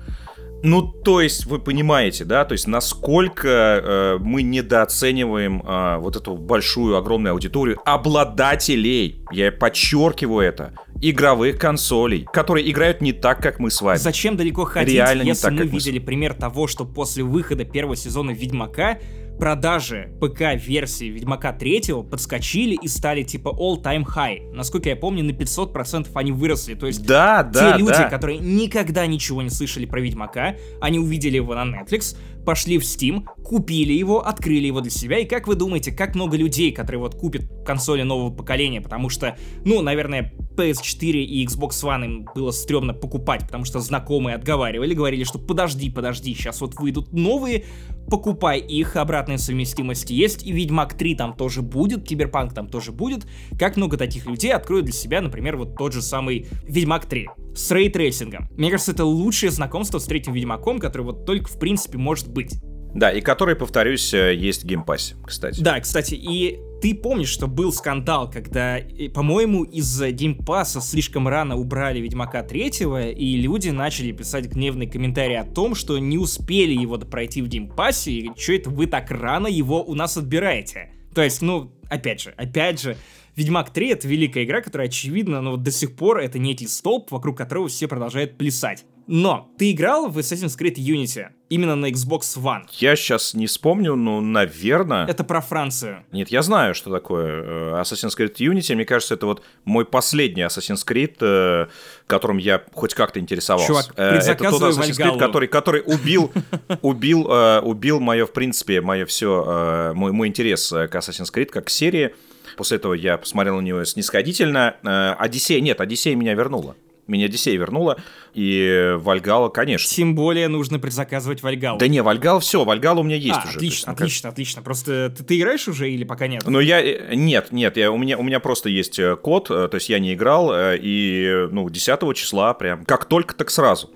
Ну, 0.62 0.82
то 0.82 1.20
есть, 1.20 1.46
вы 1.46 1.58
понимаете, 1.58 2.24
да, 2.24 2.44
то 2.44 2.52
есть, 2.52 2.66
насколько 2.66 3.48
э, 3.48 4.18
мы 4.20 4.42
недооцениваем 4.42 5.60
э, 5.60 5.98
вот 5.98 6.16
эту 6.16 6.36
большую, 6.36 6.96
огромную 6.96 7.32
аудиторию 7.32 7.80
обладателей, 7.84 9.22
я 9.32 9.50
подчеркиваю 9.50 10.46
это, 10.46 10.74
игровых 11.00 11.58
консолей, 11.58 12.26
которые 12.32 12.70
играют 12.70 13.00
не 13.00 13.12
так, 13.12 13.42
как 13.42 13.58
мы 13.58 13.70
с 13.70 13.82
вами. 13.82 13.98
Зачем 13.98 14.36
далеко 14.36 14.64
ходить, 14.64 14.94
Реально 14.94 15.22
если 15.22 15.42
так, 15.42 15.52
мы 15.52 15.66
видели 15.66 15.98
мы... 15.98 16.04
пример 16.04 16.34
того, 16.34 16.68
что 16.68 16.84
после 16.84 17.24
выхода 17.24 17.64
первого 17.64 17.96
сезона 17.96 18.30
Ведьмака 18.30 18.98
продажи 19.42 20.08
ПК-версии 20.20 21.06
Ведьмака 21.06 21.52
3 21.52 22.04
подскочили 22.08 22.78
и 22.80 22.86
стали 22.86 23.24
типа 23.24 23.48
all-time 23.48 24.04
high. 24.04 24.52
Насколько 24.52 24.90
я 24.90 24.94
помню, 24.94 25.24
на 25.24 25.32
500% 25.32 26.10
они 26.14 26.30
выросли. 26.30 26.74
То 26.74 26.86
есть 26.86 27.04
да, 27.04 27.42
да, 27.42 27.72
те 27.72 27.78
люди, 27.78 27.90
да. 27.90 28.04
которые 28.04 28.38
никогда 28.38 29.04
ничего 29.04 29.42
не 29.42 29.50
слышали 29.50 29.84
про 29.84 30.00
Ведьмака, 30.00 30.54
они 30.80 31.00
увидели 31.00 31.34
его 31.34 31.56
на 31.56 31.64
Netflix, 31.64 32.16
пошли 32.44 32.78
в 32.78 32.82
Steam, 32.82 33.24
купили 33.42 33.92
его, 33.92 34.26
открыли 34.26 34.66
его 34.66 34.80
для 34.80 34.90
себя. 34.90 35.18
И 35.18 35.24
как 35.24 35.46
вы 35.46 35.54
думаете, 35.54 35.92
как 35.92 36.14
много 36.14 36.36
людей, 36.36 36.72
которые 36.72 37.00
вот 37.00 37.14
купят 37.14 37.44
консоли 37.64 38.02
нового 38.02 38.30
поколения, 38.34 38.80
потому 38.80 39.08
что, 39.08 39.36
ну, 39.64 39.82
наверное, 39.82 40.32
PS4 40.56 41.10
и 41.10 41.46
Xbox 41.46 41.70
One 41.82 42.04
им 42.04 42.28
было 42.34 42.50
стрёмно 42.50 42.94
покупать, 42.94 43.42
потому 43.42 43.64
что 43.64 43.80
знакомые 43.80 44.36
отговаривали, 44.36 44.94
говорили, 44.94 45.24
что 45.24 45.38
подожди, 45.38 45.90
подожди, 45.90 46.34
сейчас 46.34 46.60
вот 46.60 46.74
выйдут 46.78 47.12
новые, 47.12 47.64
покупай 48.08 48.60
их, 48.60 48.96
обратная 48.96 49.38
совместимость 49.38 50.10
есть, 50.10 50.46
и 50.46 50.52
Ведьмак 50.52 50.94
3 50.94 51.14
там 51.14 51.36
тоже 51.36 51.62
будет, 51.62 52.04
Киберпанк 52.04 52.52
там 52.52 52.68
тоже 52.68 52.92
будет. 52.92 53.26
Как 53.58 53.76
много 53.76 53.96
таких 53.96 54.26
людей 54.26 54.52
откроют 54.52 54.86
для 54.86 54.94
себя, 54.94 55.20
например, 55.20 55.56
вот 55.56 55.76
тот 55.76 55.92
же 55.92 56.02
самый 56.02 56.46
Ведьмак 56.64 57.06
3 57.06 57.28
с 57.54 57.70
рейтрейсингом. 57.70 58.48
Мне 58.56 58.70
кажется, 58.70 58.92
это 58.92 59.04
лучшее 59.04 59.50
знакомство 59.50 59.98
с 59.98 60.04
третьим 60.04 60.32
Ведьмаком, 60.32 60.78
который 60.78 61.02
вот 61.02 61.26
только 61.26 61.48
в 61.48 61.58
принципе 61.58 61.98
может 61.98 62.28
быть. 62.28 62.54
Да, 62.94 63.10
и 63.10 63.20
который, 63.20 63.56
повторюсь, 63.56 64.12
э, 64.12 64.34
есть 64.34 64.64
в 64.64 64.66
геймпассе, 64.66 65.16
кстати. 65.24 65.62
Да, 65.62 65.80
кстати, 65.80 66.14
и 66.14 66.58
ты 66.82 66.94
помнишь, 66.94 67.28
что 67.28 67.46
был 67.46 67.72
скандал, 67.72 68.30
когда, 68.30 68.78
по-моему, 69.14 69.64
из 69.64 70.02
геймпасса 70.02 70.80
слишком 70.80 71.26
рано 71.26 71.56
убрали 71.56 72.00
Ведьмака 72.00 72.42
третьего, 72.42 73.08
и 73.08 73.36
люди 73.36 73.70
начали 73.70 74.12
писать 74.12 74.46
гневные 74.46 74.90
комментарии 74.90 75.36
о 75.36 75.44
том, 75.44 75.74
что 75.74 75.98
не 75.98 76.18
успели 76.18 76.72
его 76.72 76.98
пройти 76.98 77.40
в 77.40 77.48
геймпассе, 77.48 78.12
и 78.12 78.30
что 78.36 78.52
это 78.52 78.68
вы 78.68 78.86
так 78.86 79.10
рано 79.10 79.46
его 79.46 79.82
у 79.82 79.94
нас 79.94 80.16
отбираете. 80.18 80.90
То 81.14 81.22
есть, 81.22 81.40
ну, 81.40 81.72
опять 81.88 82.20
же, 82.20 82.34
опять 82.36 82.80
же, 82.80 82.96
Ведьмак 83.36 83.70
3 83.70 83.88
это 83.88 84.08
великая 84.08 84.44
игра, 84.44 84.60
которая, 84.60 84.88
очевидно, 84.88 85.40
но 85.40 85.52
вот 85.52 85.62
до 85.62 85.70
сих 85.70 85.96
пор 85.96 86.18
это 86.18 86.38
некий 86.38 86.66
столб, 86.66 87.10
вокруг 87.10 87.38
которого 87.38 87.68
все 87.68 87.88
продолжают 87.88 88.36
плясать. 88.36 88.84
Но 89.06 89.50
ты 89.58 89.72
играл 89.72 90.08
в 90.08 90.18
Assassin's 90.18 90.56
Creed 90.58 90.76
Unity 90.76 91.28
именно 91.48 91.74
на 91.74 91.90
Xbox 91.90 92.20
One? 92.36 92.62
Я 92.72 92.94
сейчас 92.94 93.34
не 93.34 93.46
вспомню, 93.46 93.96
но, 93.96 94.20
наверное... 94.20 95.06
Это 95.06 95.24
про 95.24 95.40
Францию. 95.40 96.04
Нет, 96.12 96.28
я 96.28 96.42
знаю, 96.42 96.74
что 96.74 96.90
такое 96.90 97.42
э, 97.42 97.80
Assassin's 97.80 98.16
Creed 98.16 98.36
Unity. 98.36 98.74
Мне 98.74 98.84
кажется, 98.84 99.14
это 99.14 99.26
вот 99.26 99.42
мой 99.64 99.84
последний 99.84 100.42
Assassin's 100.42 100.86
Creed, 100.86 101.16
э, 101.20 101.66
которым 102.06 102.38
я 102.38 102.62
хоть 102.72 102.94
как-то 102.94 103.18
интересовался. 103.18 103.66
Чувак, 103.66 103.92
э, 103.96 104.18
это 104.18 104.50
тот 104.50 104.62
Assassin's 104.62 104.98
Creed, 104.98 105.18
который, 105.18 105.48
который 105.48 105.82
убил, 105.84 106.30
убил, 106.82 107.28
убил 107.62 107.98
мое, 107.98 108.24
в 108.24 108.32
принципе, 108.32 108.80
мое 108.80 109.04
все, 109.04 109.92
мой, 109.94 110.12
мой 110.12 110.28
интерес 110.28 110.68
к 110.68 110.94
Assassin's 110.94 111.32
Creed 111.34 111.46
как 111.46 111.66
к 111.66 111.70
серии. 111.70 112.14
После 112.56 112.76
этого 112.76 112.94
я 112.94 113.18
посмотрел 113.18 113.56
на 113.56 113.62
нее 113.62 113.84
снисходительно. 113.86 114.76
Одиссея, 115.18 115.60
нет, 115.60 115.80
Одиссея 115.80 116.16
меня 116.16 116.34
вернула 116.34 116.76
меня 117.06 117.26
Одиссея 117.26 117.58
вернула, 117.58 117.98
и 118.34 118.94
Вальгала, 118.96 119.48
конечно. 119.48 119.88
Тем 119.88 120.14
более 120.14 120.48
нужно 120.48 120.78
предзаказывать 120.78 121.42
Вальгалу. 121.42 121.78
Да 121.78 121.88
не, 121.88 122.02
Вальгал 122.02 122.40
все, 122.40 122.64
Вальгала 122.64 123.00
у 123.00 123.02
меня 123.02 123.16
есть 123.16 123.38
а, 123.42 123.48
уже. 123.48 123.56
Отлично, 123.56 123.90
есть, 123.90 124.00
отлично, 124.00 124.28
как... 124.28 124.32
отлично. 124.32 124.62
Просто 124.62 125.14
ты, 125.16 125.24
ты 125.24 125.38
играешь 125.38 125.68
уже 125.68 125.90
или 125.90 126.04
пока 126.04 126.26
нет? 126.26 126.44
Ну 126.46 126.60
я, 126.60 126.80
э, 126.80 127.14
нет, 127.14 127.52
нет, 127.52 127.76
я, 127.76 127.90
у, 127.90 127.98
меня, 127.98 128.18
у 128.18 128.22
меня 128.22 128.40
просто 128.40 128.68
есть 128.68 128.98
э, 128.98 129.16
код, 129.16 129.50
э, 129.50 129.68
то 129.68 129.74
есть 129.74 129.88
я 129.88 129.98
не 129.98 130.14
играл, 130.14 130.52
и, 130.54 131.48
ну, 131.50 131.68
10 131.68 132.16
числа 132.16 132.54
прям, 132.54 132.84
как 132.84 133.04
только, 133.04 133.34
так 133.34 133.50
сразу. 133.50 133.90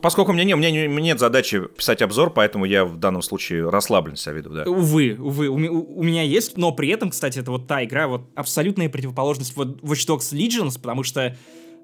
Поскольку 0.00 0.30
у 0.30 0.34
меня, 0.34 0.44
не, 0.44 0.54
у 0.54 0.56
меня 0.56 0.88
нет 0.88 1.18
задачи 1.18 1.60
писать 1.76 2.02
обзор, 2.02 2.30
поэтому 2.30 2.64
я 2.64 2.84
в 2.84 2.96
данном 2.98 3.22
случае 3.22 3.68
расслаблен 3.68 4.16
себя 4.16 4.34
веду, 4.34 4.50
да. 4.50 4.64
Увы, 4.64 5.16
увы, 5.18 5.48
у, 5.48 5.54
у, 5.54 6.02
меня 6.02 6.22
есть, 6.22 6.56
но 6.56 6.72
при 6.72 6.88
этом, 6.88 7.10
кстати, 7.10 7.38
это 7.38 7.50
вот 7.50 7.66
та 7.66 7.84
игра, 7.84 8.06
вот 8.06 8.22
абсолютная 8.34 8.88
противоположность 8.88 9.56
вот 9.56 9.80
Watch 9.82 10.06
Dogs 10.06 10.32
Legions, 10.32 10.80
потому 10.80 11.02
что 11.02 11.36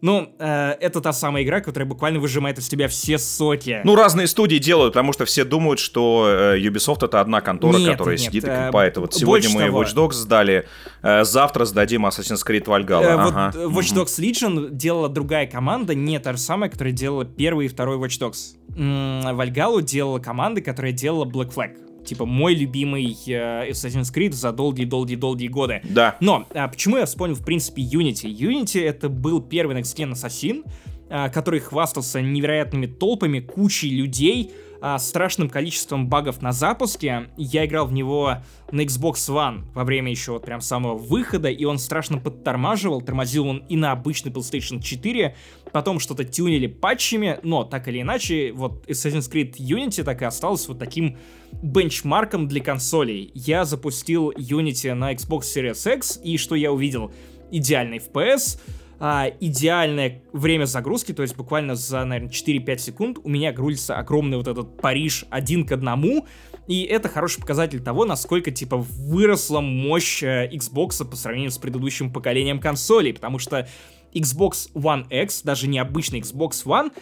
ну, 0.05 0.35
э, 0.39 0.77
это 0.81 1.01
та 1.01 1.15
самая 1.15 1.45
игра, 1.45 1.63
которая 1.63 1.89
буквально 1.89 2.21
выжимает 2.21 2.59
из 2.59 2.69
тебя 2.69 2.89
все 2.89 3.17
соки. 3.17 3.81
Ну, 3.85 3.95
разные 3.95 4.27
студии 4.27 4.59
делают, 4.59 4.93
потому 4.93 5.15
что 5.15 5.25
все 5.25 5.45
думают, 5.45 5.81
что 5.81 6.27
э, 6.29 6.59
Ubisoft 6.59 7.07
это 7.07 7.23
одна 7.23 7.41
контора, 7.41 7.79
нет, 7.79 7.93
которая 7.93 8.19
нет, 8.19 8.27
сидит 8.27 8.45
э, 8.45 8.65
и 8.65 8.67
купает. 8.67 8.99
Вот 8.99 9.15
сегодня 9.15 9.49
мы 9.49 9.63
того. 9.63 9.83
Watch 9.83 9.95
Dogs 9.95 10.13
сдали, 10.13 10.67
э, 11.01 11.25
завтра 11.25 11.65
сдадим 11.65 12.05
Assassin's 12.05 12.47
Creed 12.47 12.67
Valhalla. 12.67 13.03
Э, 13.03 13.15
ага. 13.15 13.53
Вот 13.55 13.83
Watch 13.83 13.95
Dogs 13.95 14.21
Legion 14.21 14.69
делала 14.73 15.09
другая 15.09 15.47
команда, 15.47 15.95
не 15.95 16.19
та 16.19 16.33
же 16.33 16.39
самая, 16.39 16.69
которая 16.69 16.93
делала 16.93 17.25
первый 17.25 17.65
и 17.65 17.69
второй 17.71 17.97
Watch 17.97 18.21
Dogs. 18.21 19.33
Вальгалу 19.35 19.81
делала 19.81 20.19
команда, 20.19 20.61
которая 20.61 20.93
делала 20.93 21.25
Black 21.25 21.55
Flag 21.55 21.79
типа 22.05 22.25
мой 22.25 22.55
любимый 22.55 23.17
э, 23.27 23.71
Assassin's 23.71 24.13
Creed 24.15 24.33
за 24.33 24.53
долгие-долгие-долгие 24.53 25.49
годы. 25.49 25.81
Да. 25.85 26.17
Но 26.21 26.47
а, 26.55 26.69
почему 26.69 26.97
я 26.97 27.07
вспомнил, 27.07 27.35
в 27.35 27.45
принципе, 27.45 27.83
Unity? 27.83 28.27
Unity 28.27 28.83
это 28.83 29.09
был 29.09 29.41
первый 29.41 29.77
Next 29.77 29.97
Gen 29.97 30.13
Assassin, 30.13 30.65
а, 31.09 31.29
который 31.29 31.61
хвастался 31.61 32.21
невероятными 32.21 32.87
толпами, 32.87 33.41
кучей 33.41 33.91
людей, 33.91 34.53
а, 34.81 34.99
страшным 34.99 35.49
количеством 35.49 36.09
багов 36.09 36.43
на 36.43 36.53
запуске. 36.53 37.31
Я 37.37 37.65
играл 37.65 37.87
в 37.87 37.93
него 37.93 38.39
на 38.71 38.81
Xbox 38.83 39.15
One 39.29 39.65
во 39.75 39.85
время 39.85 40.11
еще 40.11 40.33
вот 40.33 40.45
прям 40.45 40.61
самого 40.61 40.97
выхода, 40.97 41.49
и 41.49 41.65
он 41.65 41.79
страшно 41.79 42.19
подтормаживал, 42.19 43.01
тормозил 43.01 43.47
он 43.47 43.59
и 43.69 43.77
на 43.77 43.93
обычный 43.93 44.33
PlayStation 44.33 44.81
4, 44.81 45.37
потом 45.73 46.01
что-то 46.01 46.25
тюнили 46.25 46.67
патчами, 46.67 47.39
но 47.43 47.65
так 47.65 47.89
или 47.89 48.03
иначе, 48.03 48.53
вот 48.53 48.87
Assassin's 48.89 49.31
Creed 49.31 49.57
Unity 49.57 50.03
так 50.03 50.23
и 50.23 50.25
осталось 50.25 50.69
вот 50.69 50.79
таким 50.79 51.17
бенчмарком 51.63 52.49
для 52.49 52.63
консолей. 52.63 53.31
Я 53.35 53.65
запустил 53.65 54.31
Unity 54.33 54.95
на 54.95 55.13
Xbox 55.15 55.43
Series 55.43 55.97
X, 55.97 56.21
и 56.23 56.37
что 56.37 56.55
я 56.55 56.73
увидел? 56.73 57.13
Идеальный 57.51 57.99
FPS, 57.99 58.61
а, 58.99 59.29
идеальное 59.41 60.23
время 60.33 60.65
загрузки, 60.65 61.13
то 61.13 61.23
есть 61.23 61.37
буквально 61.37 61.75
за, 61.75 62.05
наверное, 62.05 62.31
4-5 62.31 62.79
секунд 62.79 63.19
у 63.23 63.29
меня 63.29 63.53
грузится 63.53 63.97
огромный 63.97 64.37
вот 64.37 64.49
этот 64.49 64.81
Париж 64.81 65.25
один 65.31 65.67
к 65.67 65.73
одному, 65.73 66.27
и 66.67 66.83
это 66.85 67.09
хороший 67.09 67.41
показатель 67.41 67.83
того, 67.83 68.05
насколько, 68.05 68.51
типа, 68.51 68.77
выросла 68.77 69.61
мощь 69.61 70.23
э, 70.23 70.49
Xbox 70.51 71.05
по 71.05 71.17
сравнению 71.17 71.51
с 71.51 71.59
предыдущим 71.59 72.13
поколением 72.13 72.59
консолей, 72.59 73.13
потому 73.13 73.39
что 73.39 73.69
Xbox 74.15 74.73
One 74.75 75.07
X, 75.11 75.43
даже 75.43 75.67
не 75.67 75.79
обычный 75.79 76.21
Xbox 76.21 76.65
One, 76.65 76.93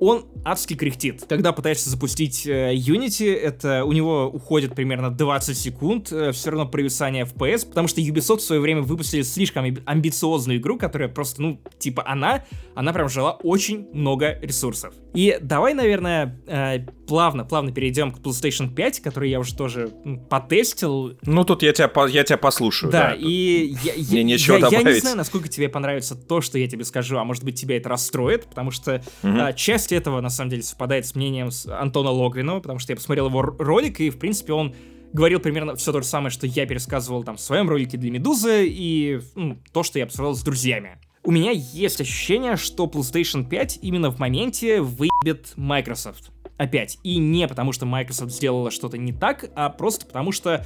он 0.00 0.26
адски 0.44 0.74
кряхтит. 0.74 1.24
Когда 1.28 1.52
пытаешься 1.52 1.90
запустить 1.90 2.46
э, 2.46 2.74
Unity, 2.74 3.34
это 3.34 3.84
у 3.84 3.92
него 3.92 4.26
уходит 4.26 4.74
примерно 4.74 5.10
20 5.10 5.56
секунд, 5.56 6.12
э, 6.12 6.32
все 6.32 6.50
равно 6.50 6.66
провисание 6.66 7.24
FPS, 7.24 7.66
потому 7.68 7.88
что 7.88 8.00
Ubisoft 8.00 8.38
в 8.38 8.42
свое 8.42 8.60
время 8.60 8.82
выпустили 8.82 9.22
слишком 9.22 9.64
амбициозную 9.84 10.58
игру, 10.58 10.78
которая 10.78 11.08
просто, 11.08 11.42
ну, 11.42 11.60
типа 11.78 12.04
она, 12.06 12.44
она 12.74 12.92
прям 12.92 13.08
жила 13.08 13.32
очень 13.32 13.88
много 13.92 14.38
ресурсов. 14.40 14.94
И 15.14 15.38
давай, 15.40 15.74
наверное, 15.74 16.38
э, 16.46 16.80
плавно, 17.06 17.44
плавно 17.44 17.72
перейдем 17.72 18.12
к 18.12 18.18
PlayStation 18.18 18.72
5, 18.72 19.00
который 19.00 19.30
я 19.30 19.40
уже 19.40 19.56
тоже 19.56 19.90
потестил. 20.28 21.18
Ну, 21.22 21.44
тут 21.44 21.62
я 21.62 21.72
тебя, 21.72 21.90
я 22.08 22.24
тебя 22.24 22.38
послушаю. 22.38 22.92
Да, 22.92 23.08
да 23.08 23.14
и 23.14 23.74
я, 23.82 23.94
Мне 23.94 24.18
я, 24.18 24.22
нечего 24.22 24.54
я, 24.56 24.60
добавить. 24.60 24.86
я 24.86 24.92
не 24.92 25.00
знаю, 25.00 25.16
насколько 25.16 25.48
тебе 25.48 25.68
понравится 25.68 26.14
то, 26.14 26.40
что 26.40 26.58
я 26.58 26.68
тебе 26.68 26.84
скажу, 26.84 27.18
а 27.18 27.24
может 27.24 27.42
быть 27.42 27.58
тебя 27.58 27.78
это 27.78 27.88
расстроит, 27.88 28.46
потому 28.46 28.70
что 28.70 29.02
угу. 29.22 29.32
а, 29.38 29.52
часть 29.52 29.92
этого, 29.92 30.20
на 30.20 30.30
самом 30.30 30.50
деле, 30.50 30.62
совпадает 30.62 31.06
с 31.06 31.14
мнением 31.14 31.50
Антона 31.68 32.10
Логвинова, 32.10 32.60
потому 32.60 32.78
что 32.78 32.92
я 32.92 32.96
посмотрел 32.96 33.28
его 33.28 33.42
ролик, 33.42 34.00
и, 34.00 34.10
в 34.10 34.18
принципе, 34.18 34.52
он 34.52 34.74
говорил 35.12 35.40
примерно 35.40 35.74
все 35.76 35.92
то 35.92 36.00
же 36.00 36.06
самое, 36.06 36.30
что 36.30 36.46
я 36.46 36.66
пересказывал 36.66 37.24
там 37.24 37.36
в 37.36 37.40
своем 37.40 37.68
ролике 37.68 37.96
для 37.96 38.10
Медузы, 38.10 38.66
и 38.68 39.20
ну, 39.34 39.58
то, 39.72 39.82
что 39.82 39.98
я 39.98 40.04
обсуждал 40.04 40.34
с 40.34 40.42
друзьями. 40.42 40.98
У 41.28 41.30
меня 41.30 41.50
есть 41.50 42.00
ощущение, 42.00 42.56
что 42.56 42.86
PlayStation 42.86 43.46
5 43.46 43.80
именно 43.82 44.10
в 44.10 44.18
моменте 44.18 44.80
выебет 44.80 45.52
Microsoft. 45.56 46.30
Опять. 46.56 46.98
И 47.02 47.18
не 47.18 47.46
потому, 47.46 47.72
что 47.72 47.84
Microsoft 47.84 48.32
сделала 48.32 48.70
что-то 48.70 48.96
не 48.96 49.12
так, 49.12 49.50
а 49.54 49.68
просто 49.68 50.06
потому, 50.06 50.32
что 50.32 50.64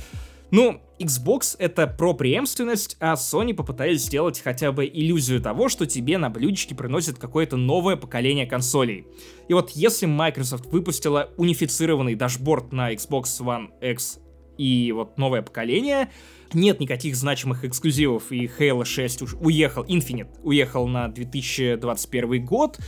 ну, 0.52 0.80
Xbox 1.00 1.56
это 1.58 1.88
про 1.88 2.14
преемственность, 2.14 2.96
а 3.00 3.14
Sony 3.14 3.54
попытались 3.54 4.02
сделать 4.04 4.38
хотя 4.38 4.70
бы 4.70 4.86
иллюзию 4.86 5.42
того, 5.42 5.68
что 5.68 5.84
тебе 5.84 6.16
на 6.16 6.30
блюдечке 6.30 6.76
приносит 6.76 7.18
какое-то 7.18 7.56
новое 7.56 7.96
поколение 7.96 8.46
консолей. 8.46 9.08
И 9.48 9.54
вот 9.54 9.70
если 9.70 10.06
Microsoft 10.06 10.66
выпустила 10.66 11.30
унифицированный 11.38 12.14
дашборд 12.14 12.72
на 12.72 12.94
Xbox 12.94 13.24
One 13.40 13.70
X 13.80 14.20
и 14.62 14.92
вот 14.92 15.18
новое 15.18 15.42
поколение, 15.42 16.08
нет 16.52 16.78
никаких 16.78 17.16
значимых 17.16 17.64
эксклюзивов, 17.64 18.30
и 18.30 18.46
Halo 18.46 18.84
6 18.84 19.22
уж 19.22 19.34
уехал, 19.40 19.82
Infinite 19.84 20.28
уехал 20.42 20.86
на 20.86 21.08
2021 21.08 22.44
год, 22.44 22.78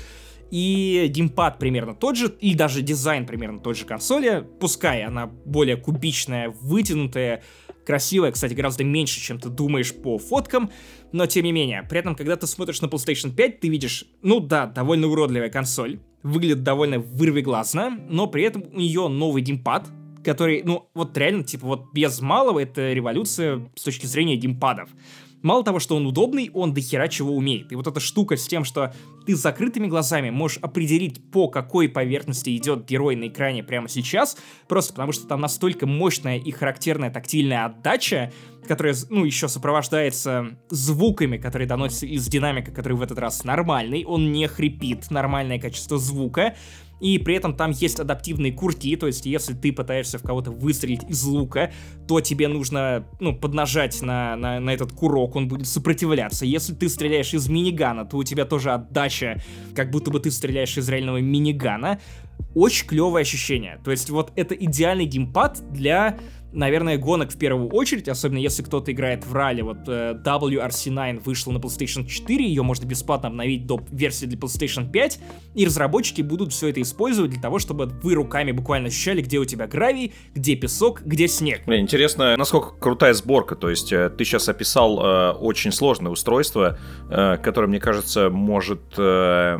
и 0.52 1.06
геймпад 1.10 1.58
примерно 1.58 1.94
тот 1.94 2.16
же, 2.16 2.32
и 2.40 2.54
даже 2.54 2.82
дизайн 2.82 3.26
примерно 3.26 3.58
тот 3.58 3.76
же 3.76 3.86
консоли, 3.86 4.46
пускай 4.60 5.02
она 5.02 5.26
более 5.26 5.76
кубичная, 5.76 6.50
вытянутая, 6.50 7.42
красивая, 7.84 8.30
кстати, 8.30 8.54
гораздо 8.54 8.84
меньше, 8.84 9.20
чем 9.20 9.40
ты 9.40 9.48
думаешь 9.48 9.92
по 9.92 10.18
фоткам, 10.18 10.70
но 11.10 11.26
тем 11.26 11.44
не 11.44 11.50
менее, 11.50 11.82
при 11.82 11.98
этом, 11.98 12.14
когда 12.14 12.36
ты 12.36 12.46
смотришь 12.46 12.80
на 12.82 12.86
PlayStation 12.86 13.34
5, 13.34 13.60
ты 13.60 13.68
видишь, 13.68 14.04
ну 14.22 14.38
да, 14.38 14.66
довольно 14.66 15.08
уродливая 15.08 15.50
консоль, 15.50 15.98
выглядит 16.22 16.62
довольно 16.62 17.00
вырвиглазно, 17.00 17.98
но 18.08 18.28
при 18.28 18.44
этом 18.44 18.62
у 18.72 18.78
нее 18.78 19.08
новый 19.08 19.42
геймпад, 19.42 19.88
который, 20.24 20.62
ну, 20.64 20.88
вот 20.94 21.16
реально, 21.16 21.44
типа, 21.44 21.66
вот 21.66 21.92
без 21.92 22.20
малого 22.20 22.60
это 22.60 22.92
революция 22.92 23.70
с 23.76 23.82
точки 23.82 24.06
зрения 24.06 24.36
геймпадов. 24.36 24.88
Мало 25.44 25.62
того, 25.62 25.78
что 25.78 25.94
он 25.96 26.06
удобный, 26.06 26.50
он 26.54 26.72
до 26.72 26.80
хера 26.80 27.06
чего 27.06 27.36
умеет. 27.36 27.70
И 27.70 27.76
вот 27.76 27.86
эта 27.86 28.00
штука 28.00 28.38
с 28.38 28.48
тем, 28.48 28.64
что 28.64 28.94
ты 29.26 29.36
с 29.36 29.40
закрытыми 29.40 29.88
глазами 29.88 30.30
можешь 30.30 30.56
определить, 30.62 31.30
по 31.30 31.48
какой 31.48 31.90
поверхности 31.90 32.56
идет 32.56 32.86
герой 32.86 33.14
на 33.14 33.28
экране 33.28 33.62
прямо 33.62 33.90
сейчас, 33.90 34.38
просто 34.68 34.94
потому 34.94 35.12
что 35.12 35.26
там 35.26 35.42
настолько 35.42 35.86
мощная 35.86 36.38
и 36.38 36.50
характерная 36.50 37.10
тактильная 37.10 37.66
отдача, 37.66 38.32
которая, 38.66 38.94
ну, 39.10 39.26
еще 39.26 39.48
сопровождается 39.48 40.58
звуками, 40.70 41.36
которые 41.36 41.68
доносятся 41.68 42.06
из 42.06 42.26
динамика, 42.26 42.72
который 42.72 42.94
в 42.94 43.02
этот 43.02 43.18
раз 43.18 43.44
нормальный, 43.44 44.06
он 44.06 44.32
не 44.32 44.48
хрипит, 44.48 45.10
нормальное 45.10 45.60
качество 45.60 45.98
звука, 45.98 46.56
и 47.04 47.18
при 47.18 47.34
этом 47.34 47.54
там 47.54 47.70
есть 47.72 48.00
адаптивные 48.00 48.50
курки, 48.50 48.96
то 48.96 49.06
есть 49.06 49.26
если 49.26 49.52
ты 49.52 49.74
пытаешься 49.74 50.16
в 50.16 50.22
кого-то 50.22 50.50
выстрелить 50.50 51.02
из 51.06 51.22
лука, 51.24 51.70
то 52.08 52.22
тебе 52.22 52.48
нужно, 52.48 53.06
ну, 53.20 53.36
поднажать 53.36 54.00
на, 54.00 54.36
на, 54.36 54.58
на 54.58 54.70
этот 54.70 54.92
курок, 54.92 55.36
он 55.36 55.46
будет 55.46 55.66
сопротивляться. 55.66 56.46
Если 56.46 56.72
ты 56.72 56.88
стреляешь 56.88 57.34
из 57.34 57.46
минигана, 57.46 58.06
то 58.06 58.16
у 58.16 58.24
тебя 58.24 58.46
тоже 58.46 58.72
отдача, 58.72 59.42
как 59.74 59.90
будто 59.90 60.10
бы 60.10 60.18
ты 60.18 60.30
стреляешь 60.30 60.78
из 60.78 60.88
реального 60.88 61.18
минигана. 61.18 62.00
Очень 62.54 62.86
клевое 62.86 63.20
ощущение. 63.20 63.78
То 63.84 63.90
есть 63.90 64.08
вот 64.08 64.32
это 64.34 64.54
идеальный 64.54 65.04
геймпад 65.04 65.62
для 65.72 66.18
наверное, 66.54 66.96
гонок 66.96 67.32
в 67.32 67.36
первую 67.36 67.68
очередь, 67.70 68.08
особенно 68.08 68.38
если 68.38 68.62
кто-то 68.62 68.92
играет 68.92 69.26
в 69.26 69.32
ралли. 69.34 69.62
Вот 69.62 69.88
э, 69.88 70.14
WRC9 70.24 71.22
вышла 71.22 71.52
на 71.52 71.58
PlayStation 71.58 72.06
4, 72.06 72.44
ее 72.44 72.62
можно 72.62 72.86
бесплатно 72.86 73.28
обновить 73.28 73.66
до 73.66 73.80
версии 73.90 74.26
для 74.26 74.38
PlayStation 74.38 74.90
5, 74.90 75.20
и 75.54 75.66
разработчики 75.66 76.22
будут 76.22 76.52
все 76.52 76.68
это 76.68 76.80
использовать 76.80 77.32
для 77.32 77.42
того, 77.42 77.58
чтобы 77.58 77.86
вы 77.86 78.14
руками 78.14 78.52
буквально 78.52 78.88
ощущали, 78.88 79.20
где 79.20 79.38
у 79.38 79.44
тебя 79.44 79.66
гравий, 79.66 80.12
где 80.34 80.54
песок, 80.54 81.02
где 81.04 81.28
снег. 81.28 81.62
Блин, 81.66 81.82
интересно, 81.82 82.36
насколько 82.36 82.70
крутая 82.76 83.14
сборка, 83.14 83.56
то 83.56 83.68
есть 83.68 83.92
э, 83.92 84.10
ты 84.10 84.24
сейчас 84.24 84.48
описал 84.48 85.00
э, 85.00 85.30
очень 85.32 85.72
сложное 85.72 86.12
устройство, 86.12 86.78
э, 87.10 87.36
которое, 87.38 87.66
мне 87.66 87.80
кажется, 87.80 88.30
может 88.30 88.94
э, 88.96 89.58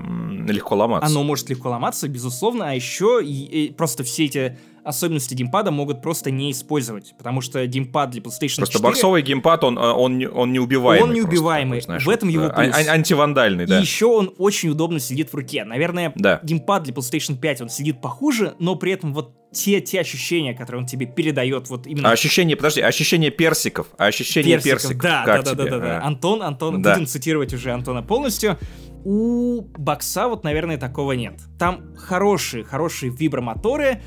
легко 0.49 0.77
ломаться. 0.77 1.11
Оно 1.11 1.25
может 1.25 1.51
легко 1.51 1.71
ломаться, 1.71 2.09
безусловно, 2.09 2.71
а 2.71 2.73
еще 2.73 3.21
и, 3.23 3.67
и 3.67 3.73
просто 3.73 4.05
все 4.05 4.27
эти 4.27 4.59
особенности 4.85 5.35
геймпада 5.35 5.71
могут 5.71 6.03
просто 6.03 6.31
не 6.31 6.53
использовать, 6.53 7.15
потому 7.17 7.41
что 7.41 7.65
геймпад 7.67 8.11
для 8.11 8.21
PlayStation 8.21 8.23
просто 8.23 8.49
4... 8.49 8.59
Просто 8.59 8.83
боксовый 8.83 9.23
геймпад, 9.23 9.65
он, 9.65 9.79
он, 9.79 10.25
он 10.33 10.53
неубиваемый. 10.53 11.09
Он 11.09 11.15
неубиваемый, 11.15 11.79
просто, 11.79 11.87
знаешь, 11.87 12.07
в 12.07 12.11
этом 12.11 12.29
его 12.29 12.51
плюс. 12.51 12.75
А- 12.75 12.93
антивандальный, 12.93 13.67
да. 13.67 13.79
И 13.79 13.81
еще 13.81 14.07
он 14.07 14.35
очень 14.39 14.69
удобно 14.69 15.01
сидит 15.01 15.33
в 15.33 15.35
руке. 15.35 15.65
Наверное, 15.65 16.13
да. 16.17 16.41
геймпад 16.43 16.85
для 16.85 16.93
PlayStation 16.93 17.37
5, 17.39 17.63
он 17.63 17.69
сидит 17.69 18.01
похуже, 18.01 18.55
но 18.59 18.77
при 18.77 18.93
этом 18.93 19.15
вот 19.15 19.35
те, 19.55 19.81
те 19.81 20.01
ощущения, 20.01 20.53
которые 20.53 20.83
он 20.83 20.87
тебе 20.87 21.07
передает, 21.07 21.71
вот 21.71 21.87
именно... 21.87 22.11
А 22.11 22.13
ощущение, 22.13 22.57
подожди, 22.57 22.81
ощущение 22.81 23.31
персиков, 23.31 23.87
а 23.97 24.07
ощущение 24.07 24.59
персиков, 24.59 24.83
персиков 24.83 25.03
да, 25.03 25.25
как 25.25 25.45
да, 25.45 25.53
тебе? 25.53 25.65
да, 25.65 25.71
да, 25.71 25.79
да, 25.79 26.01
а. 26.01 26.07
Антон, 26.07 26.43
Антон, 26.43 26.83
да. 26.83 26.95
будем 26.95 27.07
цитировать 27.07 27.55
уже 27.55 27.73
Антона 27.73 28.03
полностью. 28.03 28.59
У 29.05 29.61
бокса 29.61 30.29
вот, 30.29 30.45
наверное, 30.45 30.79
такого 30.79 31.13
нет. 31.13 31.35
Там 31.59 31.95
хорошие, 31.97 32.65
хорошие 32.65 33.13
вибромоторы, 33.13 34.03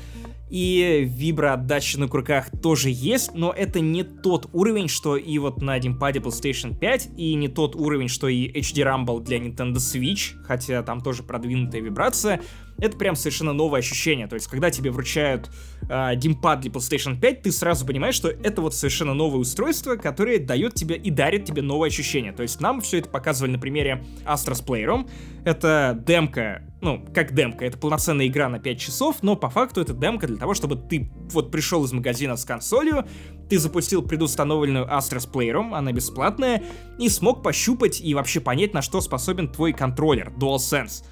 и 0.50 1.04
виброотдача 1.08 1.98
на 2.00 2.08
курках 2.08 2.50
тоже 2.62 2.90
есть, 2.90 3.34
но 3.34 3.52
это 3.52 3.80
не 3.80 4.02
тот 4.02 4.48
уровень, 4.52 4.88
что 4.88 5.16
и 5.16 5.38
вот 5.38 5.62
на 5.62 5.78
геймпаде 5.78 6.20
PlayStation 6.20 6.76
5, 6.76 7.10
и 7.16 7.34
не 7.34 7.48
тот 7.48 7.76
уровень, 7.76 8.08
что 8.08 8.28
и 8.28 8.48
HD 8.50 8.82
Rumble 8.84 9.22
для 9.22 9.38
Nintendo 9.38 9.76
Switch, 9.76 10.34
хотя 10.44 10.82
там 10.82 11.00
тоже 11.00 11.22
продвинутая 11.22 11.80
вибрация 11.80 12.40
это 12.78 12.96
прям 12.96 13.16
совершенно 13.16 13.52
новое 13.52 13.80
ощущение. 13.80 14.26
То 14.26 14.34
есть, 14.34 14.46
когда 14.46 14.70
тебе 14.70 14.90
вручают 14.90 15.50
э, 15.88 16.14
геймпад 16.14 16.60
для 16.60 16.70
PlayStation 16.70 17.18
5, 17.18 17.42
ты 17.42 17.52
сразу 17.52 17.84
понимаешь, 17.84 18.14
что 18.14 18.28
это 18.28 18.62
вот 18.62 18.74
совершенно 18.74 19.14
новое 19.14 19.40
устройство, 19.40 19.96
которое 19.96 20.38
дает 20.38 20.74
тебе 20.74 20.96
и 20.96 21.10
дарит 21.10 21.44
тебе 21.44 21.62
новое 21.62 21.88
ощущение. 21.88 22.32
То 22.32 22.42
есть, 22.42 22.60
нам 22.60 22.80
все 22.80 22.98
это 22.98 23.08
показывали 23.08 23.52
на 23.52 23.58
примере 23.58 24.04
Astros 24.24 24.64
Playroom. 24.64 25.10
Это 25.44 26.00
демка, 26.06 26.62
ну, 26.80 27.04
как 27.12 27.34
демка, 27.34 27.64
это 27.64 27.78
полноценная 27.78 28.26
игра 28.26 28.48
на 28.48 28.60
5 28.60 28.78
часов, 28.78 29.16
но 29.22 29.34
по 29.34 29.50
факту 29.50 29.80
это 29.80 29.92
демка 29.92 30.26
для 30.26 30.36
того, 30.36 30.54
чтобы 30.54 30.76
ты 30.76 31.10
вот 31.32 31.50
пришел 31.50 31.84
из 31.84 31.92
магазина 31.92 32.36
с 32.36 32.44
консолью, 32.44 33.06
ты 33.48 33.58
запустил 33.58 34.02
предустановленную 34.02 34.86
Astros 34.86 35.30
Playroom, 35.30 35.74
она 35.74 35.92
бесплатная, 35.92 36.62
и 36.98 37.08
смог 37.08 37.42
пощупать 37.42 38.00
и 38.00 38.14
вообще 38.14 38.40
понять, 38.40 38.74
на 38.74 38.82
что 38.82 39.00
способен 39.00 39.48
твой 39.48 39.72
контроллер 39.72 40.32
DualSense 40.36 41.04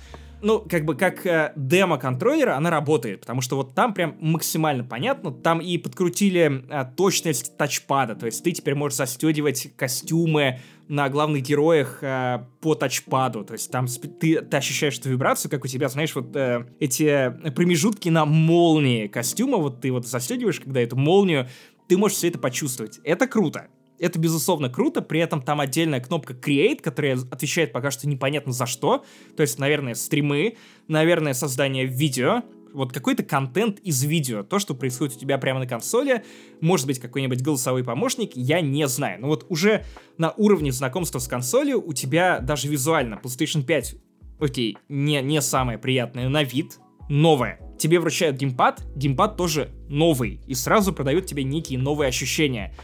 ну, 0.47 0.61
как 0.61 0.85
бы 0.85 0.95
как 0.95 1.27
э, 1.27 1.53
демо 1.57 1.99
контроллера 1.99 2.57
она 2.57 2.71
работает, 2.71 3.21
потому 3.21 3.41
что 3.41 3.57
вот 3.57 3.75
там 3.75 3.93
прям 3.93 4.17
максимально 4.21 4.85
понятно, 4.85 5.33
там 5.33 5.59
и 5.59 5.77
подкрутили 5.77 6.65
э, 6.71 6.85
точность 6.97 7.57
тачпада, 7.57 8.15
то 8.15 8.27
есть 8.27 8.45
ты 8.45 8.53
теперь 8.53 8.77
можешь 8.77 8.97
застегивать 8.97 9.75
костюмы 9.77 10.61
на 10.87 11.09
главных 11.09 11.43
героях 11.43 11.99
э, 12.01 12.45
по 12.61 12.77
тачпаду, 12.77 13.45
то 13.45 13.55
есть 13.55 13.73
там 13.73 13.89
ты, 13.89 14.41
ты 14.41 14.57
ощущаешь 14.57 14.97
эту 15.01 15.11
вибрацию, 15.11 15.51
как 15.51 15.65
у 15.65 15.69
тебя, 15.69 15.89
знаешь, 15.89 16.15
вот 16.15 16.37
э, 16.37 16.65
эти 16.79 17.35
промежутки 17.51 18.09
на 18.09 18.25
молнии 18.25 19.09
костюма, 19.09 19.57
вот 19.57 19.81
ты 19.81 19.91
вот 19.91 20.07
застегиваешь, 20.07 20.61
когда 20.61 20.81
эту 20.81 20.95
молнию, 20.95 21.49
ты 21.89 21.97
можешь 21.97 22.19
все 22.19 22.29
это 22.29 22.39
почувствовать. 22.39 23.01
Это 23.03 23.27
круто. 23.27 23.67
Это, 23.99 24.19
безусловно, 24.19 24.69
круто, 24.69 25.03
при 25.03 25.21
этом 25.21 25.43
там 25.43 25.61
отдельная 25.61 26.01
кнопка 26.01 26.35
Create, 26.35 26.81
которая 26.83 27.19
отвечает 27.31 27.73
пока 27.73 27.91
что 27.91 28.09
непонятно 28.09 28.53
за 28.53 28.67
что. 28.67 29.05
То 29.37 29.43
есть, 29.43 29.59
наверное, 29.59 29.95
стримы, 29.95 30.57
наверное, 30.89 31.35
создание 31.35 31.87
видео, 31.87 32.43
вот 32.77 32.93
какой-то 32.93 33.23
контент 33.23 33.79
из 33.81 34.05
видео, 34.05 34.43
то, 34.43 34.59
что 34.59 34.75
происходит 34.75 35.17
у 35.17 35.19
тебя 35.19 35.39
прямо 35.39 35.61
на 35.61 35.67
консоли, 35.67 36.25
может 36.61 36.87
быть, 36.87 36.99
какой-нибудь 36.99 37.41
голосовой 37.41 37.83
помощник, 37.83 38.33
я 38.35 38.61
не 38.61 38.87
знаю. 38.87 39.23
Но 39.23 39.29
вот 39.29 39.47
уже 39.49 39.85
на 40.19 40.33
уровне 40.33 40.73
знакомства 40.73 41.19
с 41.19 41.27
консолью 41.27 41.83
у 41.83 41.95
тебя 41.95 42.39
даже 42.41 42.69
визуально 42.69 43.19
PlayStation 43.23 43.63
5, 43.63 43.97
окей, 44.41 44.77
не, 44.91 45.23
не 45.23 45.41
самое 45.41 45.79
приятное 45.79 46.29
на 46.29 46.43
вид, 46.43 46.79
новое. 47.09 47.61
Тебе 47.79 47.99
вручают 47.99 48.37
геймпад, 48.37 48.83
геймпад 48.95 49.37
тоже 49.37 49.71
новый, 49.89 50.41
и 50.47 50.55
сразу 50.55 50.93
продают 50.93 51.25
тебе 51.25 51.45
некие 51.45 51.79
новые 51.79 52.09
ощущения. 52.09 52.75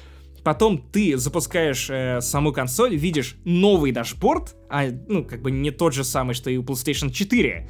Потом 0.44 0.78
ты 0.78 1.16
запускаешь 1.16 1.88
э, 1.88 2.20
саму 2.20 2.52
консоль, 2.52 2.96
видишь 2.96 3.36
новый 3.44 3.92
дашборд, 3.92 4.56
а, 4.68 4.86
ну, 5.08 5.24
как 5.24 5.40
бы 5.40 5.50
не 5.50 5.70
тот 5.70 5.94
же 5.94 6.02
самый, 6.02 6.34
что 6.34 6.50
и 6.50 6.56
у 6.56 6.62
PlayStation 6.62 7.10
4. 7.10 7.68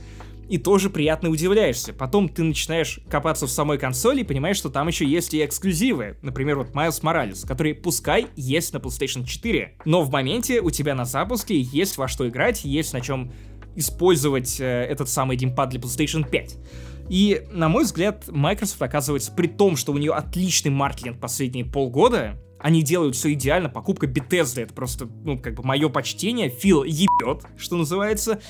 и 0.48 0.58
тоже 0.58 0.90
приятно 0.90 1.28
удивляешься. 1.28 1.92
Потом 1.92 2.28
ты 2.28 2.42
начинаешь 2.42 3.00
копаться 3.08 3.46
в 3.46 3.50
самой 3.50 3.78
консоли 3.78 4.20
и 4.20 4.24
понимаешь, 4.24 4.56
что 4.56 4.70
там 4.70 4.88
еще 4.88 5.06
есть 5.06 5.34
и 5.34 5.44
эксклюзивы. 5.44 6.16
Например, 6.22 6.58
вот 6.58 6.70
Miles 6.70 7.02
Morales, 7.02 7.46
который, 7.46 7.74
пускай, 7.74 8.26
есть 8.36 8.72
на 8.72 8.78
PlayStation 8.78 9.24
4, 9.24 9.76
но 9.84 10.02
в 10.02 10.10
моменте 10.10 10.60
у 10.60 10.70
тебя 10.70 10.94
на 10.94 11.04
запуске 11.04 11.58
есть 11.58 11.96
во 11.96 12.08
что 12.08 12.28
играть, 12.28 12.64
есть 12.64 12.92
на 12.92 13.00
чем 13.00 13.32
использовать 13.76 14.60
э, 14.60 14.64
этот 14.64 15.08
самый 15.08 15.36
геймпад 15.36 15.70
для 15.70 15.80
PlayStation 15.80 16.28
5. 16.28 16.58
И, 17.08 17.42
на 17.50 17.68
мой 17.68 17.84
взгляд, 17.84 18.24
Microsoft, 18.28 18.80
оказывается, 18.80 19.32
при 19.32 19.46
том, 19.46 19.76
что 19.76 19.92
у 19.92 19.98
нее 19.98 20.12
отличный 20.12 20.70
маркетинг 20.70 21.20
последние 21.20 21.64
полгода, 21.64 22.38
они 22.62 22.82
делают 22.82 23.16
все 23.16 23.32
идеально, 23.32 23.68
покупка 23.68 24.06
Bethesda, 24.06 24.62
это 24.62 24.74
просто, 24.74 25.06
ну, 25.06 25.38
как 25.38 25.54
бы 25.54 25.62
мое 25.64 25.88
почтение, 25.88 26.48
Фил 26.48 26.84
ебет, 26.84 27.44
что 27.56 27.76
называется. 27.76 28.40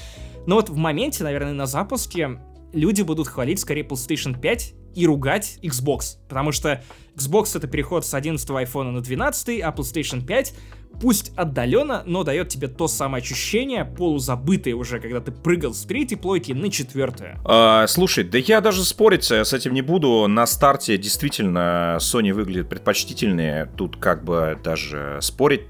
Но 0.46 0.56
вот 0.56 0.68
в 0.68 0.76
моменте, 0.76 1.24
наверное, 1.24 1.52
на 1.52 1.66
запуске 1.66 2.40
люди 2.72 3.02
будут 3.02 3.28
хвалить 3.28 3.60
скорее 3.60 3.82
PlayStation 3.82 4.38
5 4.38 4.74
и 4.94 5.06
ругать 5.06 5.58
Xbox, 5.62 6.18
потому 6.28 6.52
что 6.52 6.82
Xbox 7.16 7.56
это 7.56 7.66
переход 7.66 8.04
с 8.04 8.12
11 8.14 8.48
iPhone 8.50 8.90
на 8.90 9.00
12, 9.00 9.60
а 9.60 9.70
PlayStation 9.70 10.24
5 10.24 10.54
пусть 11.00 11.32
отдаленно, 11.36 12.02
но 12.06 12.24
дает 12.24 12.48
тебе 12.48 12.68
то 12.68 12.88
самое 12.88 13.22
ощущение, 13.22 13.84
полузабытое 13.84 14.74
уже, 14.74 15.00
когда 15.00 15.20
ты 15.20 15.32
прыгал 15.32 15.74
с 15.74 15.82
третьей 15.82 16.16
плойки 16.16 16.52
на 16.52 16.70
четвертую. 16.70 17.38
А, 17.44 17.86
слушай, 17.86 18.24
да 18.24 18.38
я 18.38 18.60
даже 18.60 18.84
спорить 18.84 19.24
с 19.24 19.52
этим 19.52 19.74
не 19.74 19.82
буду. 19.82 20.26
На 20.28 20.46
старте 20.46 20.96
действительно 20.98 21.98
Sony 22.00 22.32
выглядит 22.32 22.68
предпочтительнее. 22.68 23.70
Тут 23.76 23.96
как 23.96 24.24
бы 24.24 24.58
даже 24.62 25.18
спорить 25.20 25.62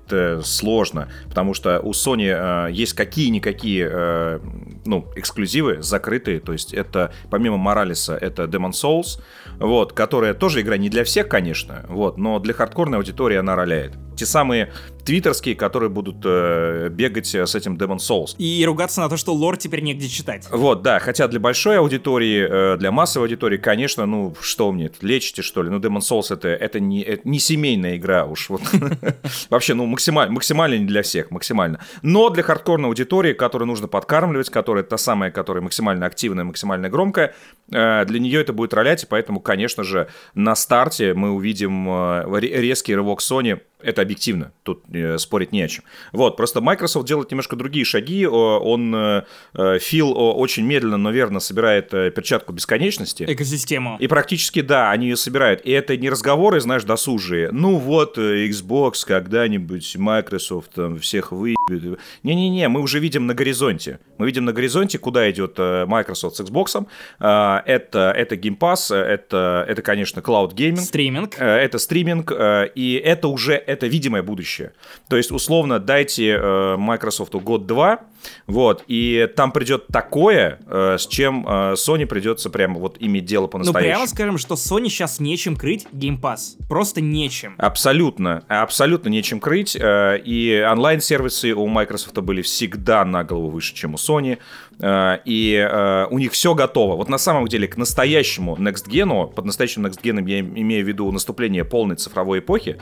сложно, 0.42 1.08
потому 1.28 1.54
что 1.54 1.80
у 1.80 1.90
Sony 1.90 2.68
э, 2.68 2.72
есть 2.72 2.94
какие-никакие 2.94 3.88
э, 3.90 4.40
ну, 4.84 5.06
эксклюзивы 5.16 5.82
закрытые. 5.82 6.40
То 6.40 6.52
есть 6.52 6.74
это, 6.74 7.12
помимо 7.30 7.56
Моралиса, 7.56 8.14
это 8.14 8.44
Demon 8.44 8.70
Souls, 8.70 9.20
вот, 9.58 9.92
которая 9.92 10.34
тоже 10.34 10.60
игра 10.60 10.76
не 10.76 10.88
для 10.88 11.04
всех, 11.04 11.28
конечно, 11.28 11.84
вот, 11.88 12.18
но 12.18 12.38
для 12.38 12.54
хардкорной 12.54 12.98
аудитории 12.98 13.36
она 13.36 13.56
роляет. 13.56 13.92
Те 14.16 14.26
самые 14.26 14.72
твиттерские, 15.04 15.54
которые 15.54 15.90
будут 15.90 16.16
э, 16.24 16.88
бегать 16.90 17.34
э, 17.34 17.46
с 17.46 17.54
этим 17.54 17.76
Demon 17.76 17.96
Souls. 17.96 18.36
И 18.38 18.64
ругаться 18.64 19.00
на 19.00 19.08
то, 19.08 19.16
что 19.16 19.34
лор 19.34 19.56
теперь 19.56 19.82
негде 19.82 20.08
читать. 20.08 20.46
Вот, 20.50 20.82
да, 20.82 20.98
хотя 20.98 21.28
для 21.28 21.40
большой 21.40 21.78
аудитории, 21.78 22.74
э, 22.74 22.76
для 22.76 22.90
массовой 22.90 23.26
аудитории, 23.26 23.56
конечно, 23.56 24.06
ну, 24.06 24.34
что 24.40 24.70
мне, 24.72 24.90
лечите, 25.00 25.42
что 25.42 25.62
ли? 25.62 25.70
Ну, 25.70 25.78
Demon 25.78 25.98
Souls 25.98 26.32
это, 26.32 26.48
это, 26.48 26.80
не, 26.80 27.02
это 27.02 27.28
не 27.28 27.38
семейная 27.38 27.96
игра 27.96 28.24
уж, 28.24 28.48
вот. 28.48 28.62
Вообще, 29.50 29.74
ну, 29.74 29.86
максимально, 29.86 30.34
максимально 30.34 30.78
не 30.78 30.86
для 30.86 31.02
всех, 31.02 31.30
максимально. 31.30 31.80
Но 32.02 32.30
для 32.30 32.42
хардкорной 32.42 32.88
аудитории, 32.88 33.32
которую 33.32 33.68
нужно 33.68 33.88
подкармливать, 33.88 34.50
которая 34.50 34.84
та 34.84 34.96
самая, 34.96 35.30
которая 35.30 35.62
максимально 35.62 36.06
активная, 36.06 36.44
максимально 36.44 36.88
громкая, 36.88 37.34
э, 37.70 38.04
для 38.04 38.20
нее 38.20 38.40
это 38.40 38.52
будет 38.52 38.74
ролять, 38.74 39.02
и 39.02 39.06
поэтому, 39.06 39.40
конечно 39.40 39.82
же, 39.82 40.08
на 40.34 40.54
старте 40.54 41.14
мы 41.14 41.30
увидим 41.30 41.88
э, 41.88 42.40
резкий 42.40 42.94
рывок 42.94 43.20
Sony 43.20 43.60
это 43.82 44.02
объективно, 44.02 44.52
тут 44.62 44.84
спорить 45.18 45.52
не 45.52 45.62
о 45.62 45.68
чем. 45.68 45.84
Вот, 46.12 46.36
просто 46.36 46.60
Microsoft 46.60 47.06
делает 47.06 47.30
немножко 47.30 47.56
другие 47.56 47.84
шаги. 47.84 48.26
Он, 48.26 48.94
э, 48.94 49.22
э 49.54 49.78
Фил 49.78 50.12
очень 50.12 50.64
медленно, 50.64 50.96
но 50.96 51.10
верно 51.10 51.40
собирает 51.40 51.92
э, 51.94 52.10
перчатку 52.10 52.52
бесконечности. 52.52 53.24
Экосистему. 53.26 53.96
И 53.98 54.06
практически, 54.06 54.60
да, 54.60 54.90
они 54.90 55.08
ее 55.08 55.16
собирают. 55.16 55.60
И 55.62 55.70
это 55.70 55.96
не 55.96 56.10
разговоры, 56.10 56.60
знаешь, 56.60 56.84
досужие. 56.84 57.50
Ну 57.52 57.76
вот, 57.76 58.18
э, 58.18 58.48
Xbox 58.48 59.04
когда-нибудь, 59.06 59.96
Microsoft 59.96 60.72
там 60.74 60.98
всех 60.98 61.32
выебет. 61.32 61.98
Не-не-не, 62.22 62.68
мы 62.68 62.80
уже 62.80 62.98
видим 62.98 63.26
на 63.26 63.34
горизонте. 63.34 63.98
Мы 64.18 64.26
видим 64.26 64.44
на 64.44 64.52
горизонте, 64.52 64.98
куда 64.98 65.30
идет 65.30 65.58
Microsoft 65.58 66.36
с 66.36 66.40
Xbox. 66.40 66.86
Это, 67.18 68.12
это 68.16 68.34
Game 68.36 68.58
Pass, 68.58 68.94
это, 68.94 69.64
это, 69.68 69.82
конечно, 69.82 70.20
Cloud 70.20 70.54
Gaming. 70.54 70.76
Стриминг. 70.76 71.38
Это 71.38 71.78
стриминг, 71.78 72.32
и 72.74 73.02
это 73.04 73.28
уже 73.28 73.54
это 73.54 73.86
видимое 73.86 74.22
будущее. 74.22 74.72
То 75.08 75.16
есть, 75.16 75.30
условно, 75.30 75.78
дайте 75.78 76.36
э, 76.40 76.76
Microsoft 76.76 77.34
год-два, 77.34 78.00
вот, 78.46 78.84
и 78.86 79.28
там 79.36 79.52
придет 79.52 79.86
такое, 79.88 80.60
э, 80.66 80.96
с 80.98 81.06
чем 81.06 81.46
э, 81.46 81.72
Sony 81.74 82.06
придется 82.06 82.50
прямо 82.50 82.78
вот 82.78 82.96
иметь 83.00 83.24
дело 83.24 83.46
по-настоящему. 83.46 83.90
Ну, 83.90 83.94
прямо 83.94 84.06
скажем, 84.06 84.38
что 84.38 84.54
Sony 84.54 84.88
сейчас 84.88 85.20
нечем 85.20 85.56
крыть 85.56 85.86
Game 85.92 86.20
Pass. 86.20 86.56
Просто 86.68 87.00
нечем. 87.00 87.54
Абсолютно, 87.58 88.44
абсолютно 88.48 89.08
нечем 89.08 89.40
крыть. 89.40 89.76
Э, 89.76 90.18
и 90.24 90.64
онлайн-сервисы 90.70 91.52
у 91.52 91.66
Microsoft 91.66 92.18
были 92.18 92.42
всегда 92.42 93.04
на 93.04 93.24
голову 93.24 93.50
выше, 93.50 93.74
чем 93.74 93.94
у 93.94 93.96
Sony. 93.96 94.38
Э, 94.80 95.18
и 95.24 95.54
э, 95.54 96.06
у 96.10 96.18
них 96.18 96.32
все 96.32 96.54
готово. 96.54 96.96
Вот 96.96 97.08
на 97.08 97.18
самом 97.18 97.48
деле 97.48 97.68
к 97.68 97.76
настоящему 97.76 98.56
Next 98.56 98.88
Gen, 98.88 99.32
под 99.32 99.44
настоящим 99.44 99.86
Next 99.86 100.00
Gen 100.02 100.28
я 100.28 100.40
имею 100.40 100.84
в 100.84 100.88
виду 100.88 101.10
наступление 101.10 101.64
полной 101.64 101.96
цифровой 101.96 102.40
эпохи, 102.40 102.78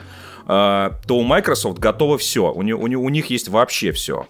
то 0.51 1.15
у 1.15 1.23
Microsoft 1.23 1.79
готово 1.79 2.17
все. 2.17 2.51
У, 2.51 2.61
них, 2.61 2.77
у 2.77 3.09
них 3.09 3.27
есть 3.27 3.47
вообще 3.47 3.93
все. 3.93 4.27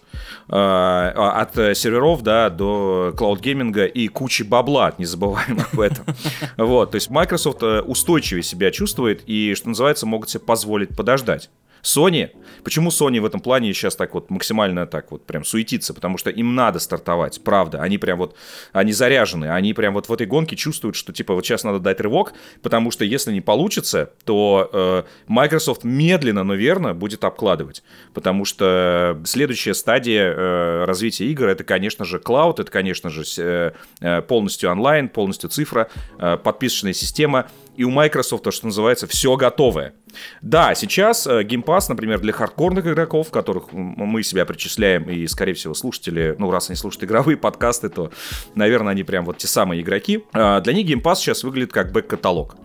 От 0.47 1.55
серверов 1.55 2.21
да, 2.21 2.51
до 2.51 3.11
клауд-гейминга 3.17 3.85
и 3.87 4.07
кучи 4.07 4.43
бабла, 4.43 4.93
не 4.99 5.05
забываем 5.05 5.65
об 5.71 5.79
этом. 5.79 6.05
Вот, 6.57 6.91
то 6.91 6.95
есть 6.95 7.09
Microsoft 7.09 7.63
устойчивее 7.63 8.43
себя 8.43 8.69
чувствует 8.69 9.23
и, 9.25 9.55
что 9.55 9.69
называется, 9.69 10.05
могут 10.05 10.29
себе 10.29 10.41
позволить 10.41 10.95
подождать. 10.95 11.49
Sony, 11.83 12.29
почему 12.63 12.89
Sony 12.89 13.19
в 13.19 13.25
этом 13.25 13.39
плане 13.39 13.73
сейчас 13.73 13.95
так 13.95 14.13
вот 14.13 14.29
максимально 14.29 14.87
так 14.87 15.11
вот 15.11 15.25
прям 15.25 15.43
суетится? 15.43 15.93
Потому 15.93 16.17
что 16.17 16.29
им 16.29 16.55
надо 16.55 16.79
стартовать, 16.79 17.41
правда. 17.43 17.81
Они 17.81 17.97
прям 17.97 18.17
вот, 18.17 18.35
они 18.71 18.91
заряжены, 18.91 19.45
они 19.45 19.73
прям 19.73 19.93
вот 19.93 20.09
в 20.09 20.13
этой 20.13 20.27
гонке 20.27 20.55
чувствуют, 20.55 20.95
что 20.95 21.13
типа 21.13 21.33
вот 21.33 21.45
сейчас 21.45 21.63
надо 21.63 21.79
дать 21.79 21.99
рывок, 21.99 22.33
потому 22.61 22.91
что 22.91 23.05
если 23.05 23.31
не 23.31 23.41
получится, 23.41 24.11
то 24.25 24.69
э, 24.71 25.03
Microsoft 25.27 25.83
медленно, 25.83 26.43
но 26.43 26.55
верно 26.55 26.93
будет 26.93 27.23
обкладывать. 27.23 27.83
Потому 28.13 28.45
что 28.45 29.21
следующая 29.25 29.73
стадия 29.73 30.33
э, 30.33 30.85
развития 30.85 31.25
игр 31.25 31.47
это, 31.47 31.63
конечно 31.63 32.05
же, 32.05 32.19
клауд, 32.19 32.59
это, 32.59 32.71
конечно 32.71 33.09
же, 33.09 33.23
э, 33.37 33.71
э 34.01 34.21
полностью 34.21 34.71
онлайн, 34.71 35.09
полностью 35.09 35.49
цифра, 35.49 35.89
э, 36.19 36.37
подписочная 36.37 36.93
система. 36.93 37.47
И 37.75 37.83
у 37.83 37.89
Microsoft, 37.89 38.43
то, 38.43 38.51
что 38.51 38.65
называется, 38.65 39.07
все 39.07 39.35
готовое. 39.37 39.93
Да, 40.41 40.75
сейчас 40.75 41.25
э, 41.25 41.43
Game 41.43 41.63
Pass, 41.63 41.85
например, 41.87 42.19
для 42.19 42.33
хардкорных 42.33 42.85
игроков, 42.85 43.31
которых 43.31 43.71
мы 43.71 44.23
себя 44.23 44.45
причисляем, 44.45 45.09
и, 45.09 45.25
скорее 45.27 45.53
всего, 45.53 45.73
слушатели, 45.73 46.35
ну, 46.37 46.51
раз 46.51 46.69
они 46.69 46.75
слушают 46.75 47.05
игровые 47.05 47.37
подкасты, 47.37 47.89
то, 47.89 48.11
наверное, 48.55 48.91
они 48.91 49.03
прям 49.03 49.25
вот 49.25 49.37
те 49.37 49.47
самые 49.47 49.81
игроки. 49.81 50.23
А, 50.33 50.59
для 50.59 50.73
них 50.73 50.87
Game 50.87 51.01
Pass 51.01 51.15
сейчас 51.15 51.43
выглядит 51.43 51.71
как 51.71 51.91
бэк-каталог. 51.91 52.55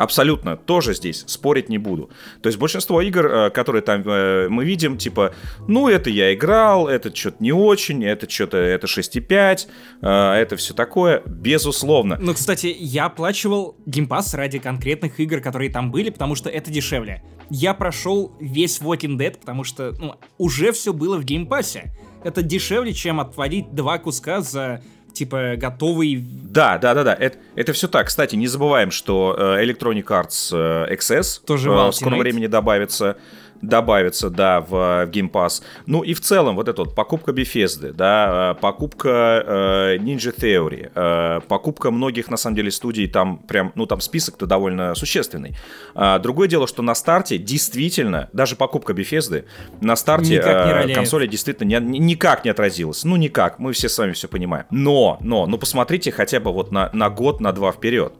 Абсолютно, 0.00 0.56
тоже 0.56 0.94
здесь 0.94 1.24
спорить 1.26 1.68
не 1.68 1.76
буду. 1.76 2.08
То 2.40 2.46
есть 2.46 2.58
большинство 2.58 3.02
игр, 3.02 3.26
э, 3.26 3.50
которые 3.50 3.82
там 3.82 4.02
э, 4.06 4.48
мы 4.48 4.64
видим, 4.64 4.96
типа, 4.96 5.34
ну, 5.68 5.88
это 5.88 6.08
я 6.08 6.32
играл, 6.32 6.88
это 6.88 7.14
что-то 7.14 7.36
не 7.40 7.52
очень, 7.52 8.02
это 8.02 8.26
что-то, 8.26 8.56
это 8.56 8.86
6,5, 8.86 9.68
э, 10.00 10.08
это 10.08 10.56
все 10.56 10.72
такое, 10.72 11.22
безусловно. 11.26 12.16
Ну, 12.18 12.32
кстати, 12.32 12.74
я 12.80 13.04
оплачивал 13.04 13.76
Game 13.84 14.08
Pass 14.08 14.32
ради 14.32 14.58
конкретных 14.58 15.20
игр, 15.20 15.42
которые 15.42 15.70
там 15.70 15.90
были, 15.90 16.08
потому 16.08 16.34
что 16.34 16.48
это 16.48 16.70
дешевле. 16.70 17.22
Я 17.50 17.74
прошел 17.74 18.34
весь 18.40 18.80
Walking 18.80 19.18
Dead, 19.18 19.38
потому 19.38 19.64
что, 19.64 19.92
ну, 20.00 20.14
уже 20.38 20.72
все 20.72 20.94
было 20.94 21.18
в 21.18 21.24
геймпассе. 21.24 21.92
Это 22.24 22.40
дешевле, 22.40 22.94
чем 22.94 23.20
отводить 23.20 23.74
два 23.74 23.98
куска 23.98 24.40
за 24.40 24.82
типа 25.12 25.54
готовый... 25.56 26.16
Да, 26.16 26.78
да, 26.78 26.94
да, 26.94 27.04
да, 27.04 27.14
это, 27.14 27.38
это 27.56 27.72
все 27.72 27.88
так. 27.88 28.08
Кстати, 28.08 28.36
не 28.36 28.46
забываем, 28.46 28.90
что 28.90 29.36
э, 29.38 29.64
Electronic 29.64 30.04
Arts 30.04 30.50
э, 30.52 30.94
XS 30.94 31.44
Тоже 31.46 31.70
в 31.70 31.92
скором 31.92 32.18
времени 32.18 32.46
добавится 32.46 33.16
добавится, 33.62 34.30
да, 34.30 34.60
в, 34.60 34.70
в 34.70 35.10
Game 35.10 35.30
Pass. 35.30 35.62
Ну 35.86 36.02
и 36.02 36.14
в 36.14 36.20
целом 36.20 36.56
вот 36.56 36.68
эта 36.68 36.82
вот 36.82 36.94
покупка 36.94 37.32
Bethesda, 37.32 37.92
да, 37.92 38.54
э, 38.56 38.60
покупка 38.60 39.44
э, 39.46 39.96
Ninja 39.98 40.34
Theory, 40.34 40.90
э, 40.94 41.40
покупка 41.46 41.90
многих, 41.90 42.30
на 42.30 42.36
самом 42.36 42.56
деле, 42.56 42.70
студий, 42.70 43.06
там 43.06 43.38
прям, 43.38 43.72
ну 43.74 43.86
там 43.86 44.00
список-то 44.00 44.46
довольно 44.46 44.94
существенный. 44.94 45.56
А, 45.94 46.18
другое 46.18 46.48
дело, 46.48 46.66
что 46.66 46.82
на 46.82 46.94
старте 46.94 47.38
действительно, 47.38 48.28
даже 48.32 48.56
покупка 48.56 48.92
Bethesda, 48.92 49.44
на 49.80 49.96
старте 49.96 50.36
э, 50.36 50.94
консоли 50.94 51.26
действительно 51.26 51.80
не, 51.80 51.98
никак 51.98 52.44
не 52.44 52.50
отразилась. 52.50 53.04
Ну 53.04 53.16
никак, 53.16 53.58
мы 53.58 53.72
все 53.72 53.88
с 53.88 53.98
вами 53.98 54.12
все 54.12 54.28
понимаем. 54.28 54.66
Но, 54.70 55.18
но, 55.20 55.46
ну 55.46 55.58
посмотрите 55.58 56.12
хотя 56.12 56.40
бы 56.40 56.52
вот 56.52 56.72
на, 56.72 56.90
на 56.92 57.10
год, 57.10 57.40
на 57.40 57.52
два 57.52 57.72
вперед. 57.72 58.12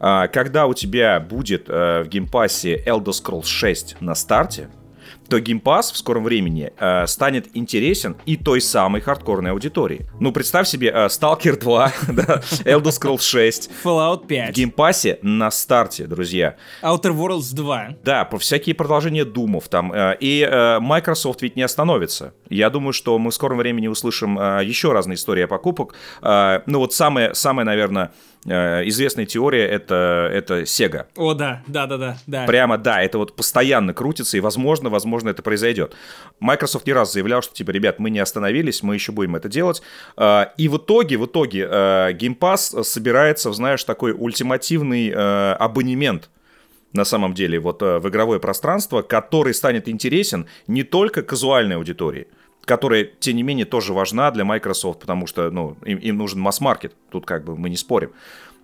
А, 0.00 0.28
когда 0.28 0.66
у 0.66 0.74
тебя 0.74 1.20
будет 1.20 1.68
э, 1.68 2.02
в 2.04 2.08
Game 2.08 2.41
Pass 2.41 2.74
е 2.74 2.82
Elder 2.84 3.12
Scrolls 3.12 3.46
6 3.46 3.96
на 4.00 4.14
старте, 4.14 4.68
то 5.28 5.38
Game 5.38 5.62
Pass 5.62 5.92
в 5.92 5.96
скором 5.96 6.24
времени 6.24 6.72
э, 6.78 7.06
станет 7.06 7.48
интересен 7.54 8.16
и 8.26 8.36
той 8.36 8.60
самой 8.60 9.00
хардкорной 9.00 9.52
аудитории. 9.52 10.06
Ну, 10.20 10.32
представь 10.32 10.68
себе, 10.68 10.88
э, 10.88 11.06
Stalker 11.06 11.58
2, 11.58 11.92
да, 12.08 12.42
Elder 12.64 12.82
Scrolls 12.84 13.22
6. 13.22 13.70
Fallout 13.84 14.26
5. 14.26 14.56
В 14.56 14.60
Pass 14.70 15.18
на 15.22 15.50
старте, 15.50 16.06
друзья. 16.06 16.56
Outer 16.82 17.12
Worlds 17.12 17.54
2. 17.54 17.88
Да, 18.02 18.24
по 18.24 18.38
всякие 18.38 18.74
продолжения 18.74 19.24
Думов 19.24 19.68
там. 19.68 19.92
Э, 19.92 20.16
и 20.18 20.46
э, 20.48 20.78
Microsoft 20.80 21.42
ведь 21.42 21.56
не 21.56 21.62
остановится. 21.62 22.34
Я 22.48 22.70
думаю, 22.70 22.92
что 22.92 23.18
мы 23.18 23.30
в 23.30 23.34
скором 23.34 23.58
времени 23.58 23.88
услышим 23.88 24.38
э, 24.38 24.64
еще 24.64 24.92
разные 24.92 25.16
истории 25.16 25.42
о 25.44 25.48
покупок. 25.48 25.94
Э, 26.22 26.60
ну, 26.66 26.78
вот 26.78 26.92
самое, 26.92 27.34
самое, 27.34 27.66
наверное, 27.66 28.12
известная 28.48 29.26
теория 29.26 29.66
это, 29.66 30.30
это 30.32 30.62
Sega. 30.62 31.06
О, 31.16 31.34
да, 31.34 31.62
да, 31.66 31.86
да, 31.86 31.96
да, 31.96 32.18
да. 32.26 32.46
Прямо 32.46 32.78
да, 32.78 33.02
это 33.02 33.18
вот 33.18 33.36
постоянно 33.36 33.94
крутится, 33.94 34.36
и 34.36 34.40
возможно, 34.40 34.90
возможно, 34.90 35.28
это 35.30 35.42
произойдет. 35.42 35.94
Microsoft 36.40 36.86
не 36.86 36.92
раз 36.92 37.12
заявлял, 37.12 37.42
что 37.42 37.54
типа, 37.54 37.70
ребят, 37.70 37.98
мы 37.98 38.10
не 38.10 38.18
остановились, 38.18 38.82
мы 38.82 38.94
еще 38.94 39.12
будем 39.12 39.36
это 39.36 39.48
делать. 39.48 39.82
Э, 40.16 40.46
и 40.56 40.68
в 40.68 40.78
итоге, 40.78 41.18
в 41.18 41.26
итоге, 41.26 41.68
э, 41.70 42.12
Game 42.12 42.38
Pass 42.38 42.84
собирается, 42.84 43.52
знаешь, 43.52 43.84
такой 43.84 44.14
ультимативный 44.16 45.12
абонемент 45.54 46.30
на 46.92 47.04
самом 47.04 47.34
деле, 47.34 47.60
вот 47.60 47.82
в 47.82 48.08
игровое 48.08 48.40
пространство, 48.40 49.02
который 49.02 49.52
станет 49.52 49.88
интересен 49.88 50.46
не 50.66 50.84
только 50.84 51.22
казуальной 51.22 51.76
аудитории, 51.76 52.28
которая, 52.68 53.04
тем 53.04 53.36
не 53.36 53.42
менее, 53.42 53.64
тоже 53.64 53.94
важна 53.94 54.30
для 54.30 54.44
Microsoft, 54.44 55.00
потому 55.00 55.26
что, 55.26 55.50
ну, 55.50 55.76
им, 55.84 55.98
им 55.98 56.18
нужен 56.18 56.38
масс-маркет, 56.38 56.94
тут 57.10 57.24
как 57.24 57.44
бы 57.44 57.56
мы 57.56 57.70
не 57.70 57.76
спорим. 57.76 58.12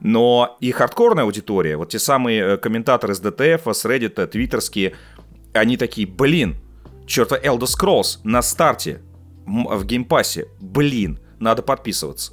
Но 0.00 0.58
и 0.60 0.70
хардкорная 0.72 1.24
аудитория, 1.24 1.76
вот 1.76 1.88
те 1.88 1.98
самые 1.98 2.42
э, 2.42 2.56
комментаторы 2.58 3.14
с 3.14 3.22
DTF, 3.22 3.72
с 3.72 3.84
Reddit, 3.86 4.26
твиттерские, 4.26 4.94
они 5.54 5.76
такие, 5.78 6.06
блин, 6.06 6.56
чёрт, 7.06 7.32
а 7.32 7.36
Elder 7.38 7.66
Scrolls 7.66 8.18
на 8.24 8.42
старте 8.42 9.00
в 9.46 9.84
Game 9.84 10.10
Pass 10.10 10.35
е, 10.35 10.48
блин, 10.60 11.18
надо 11.40 11.62
подписываться. 11.62 12.32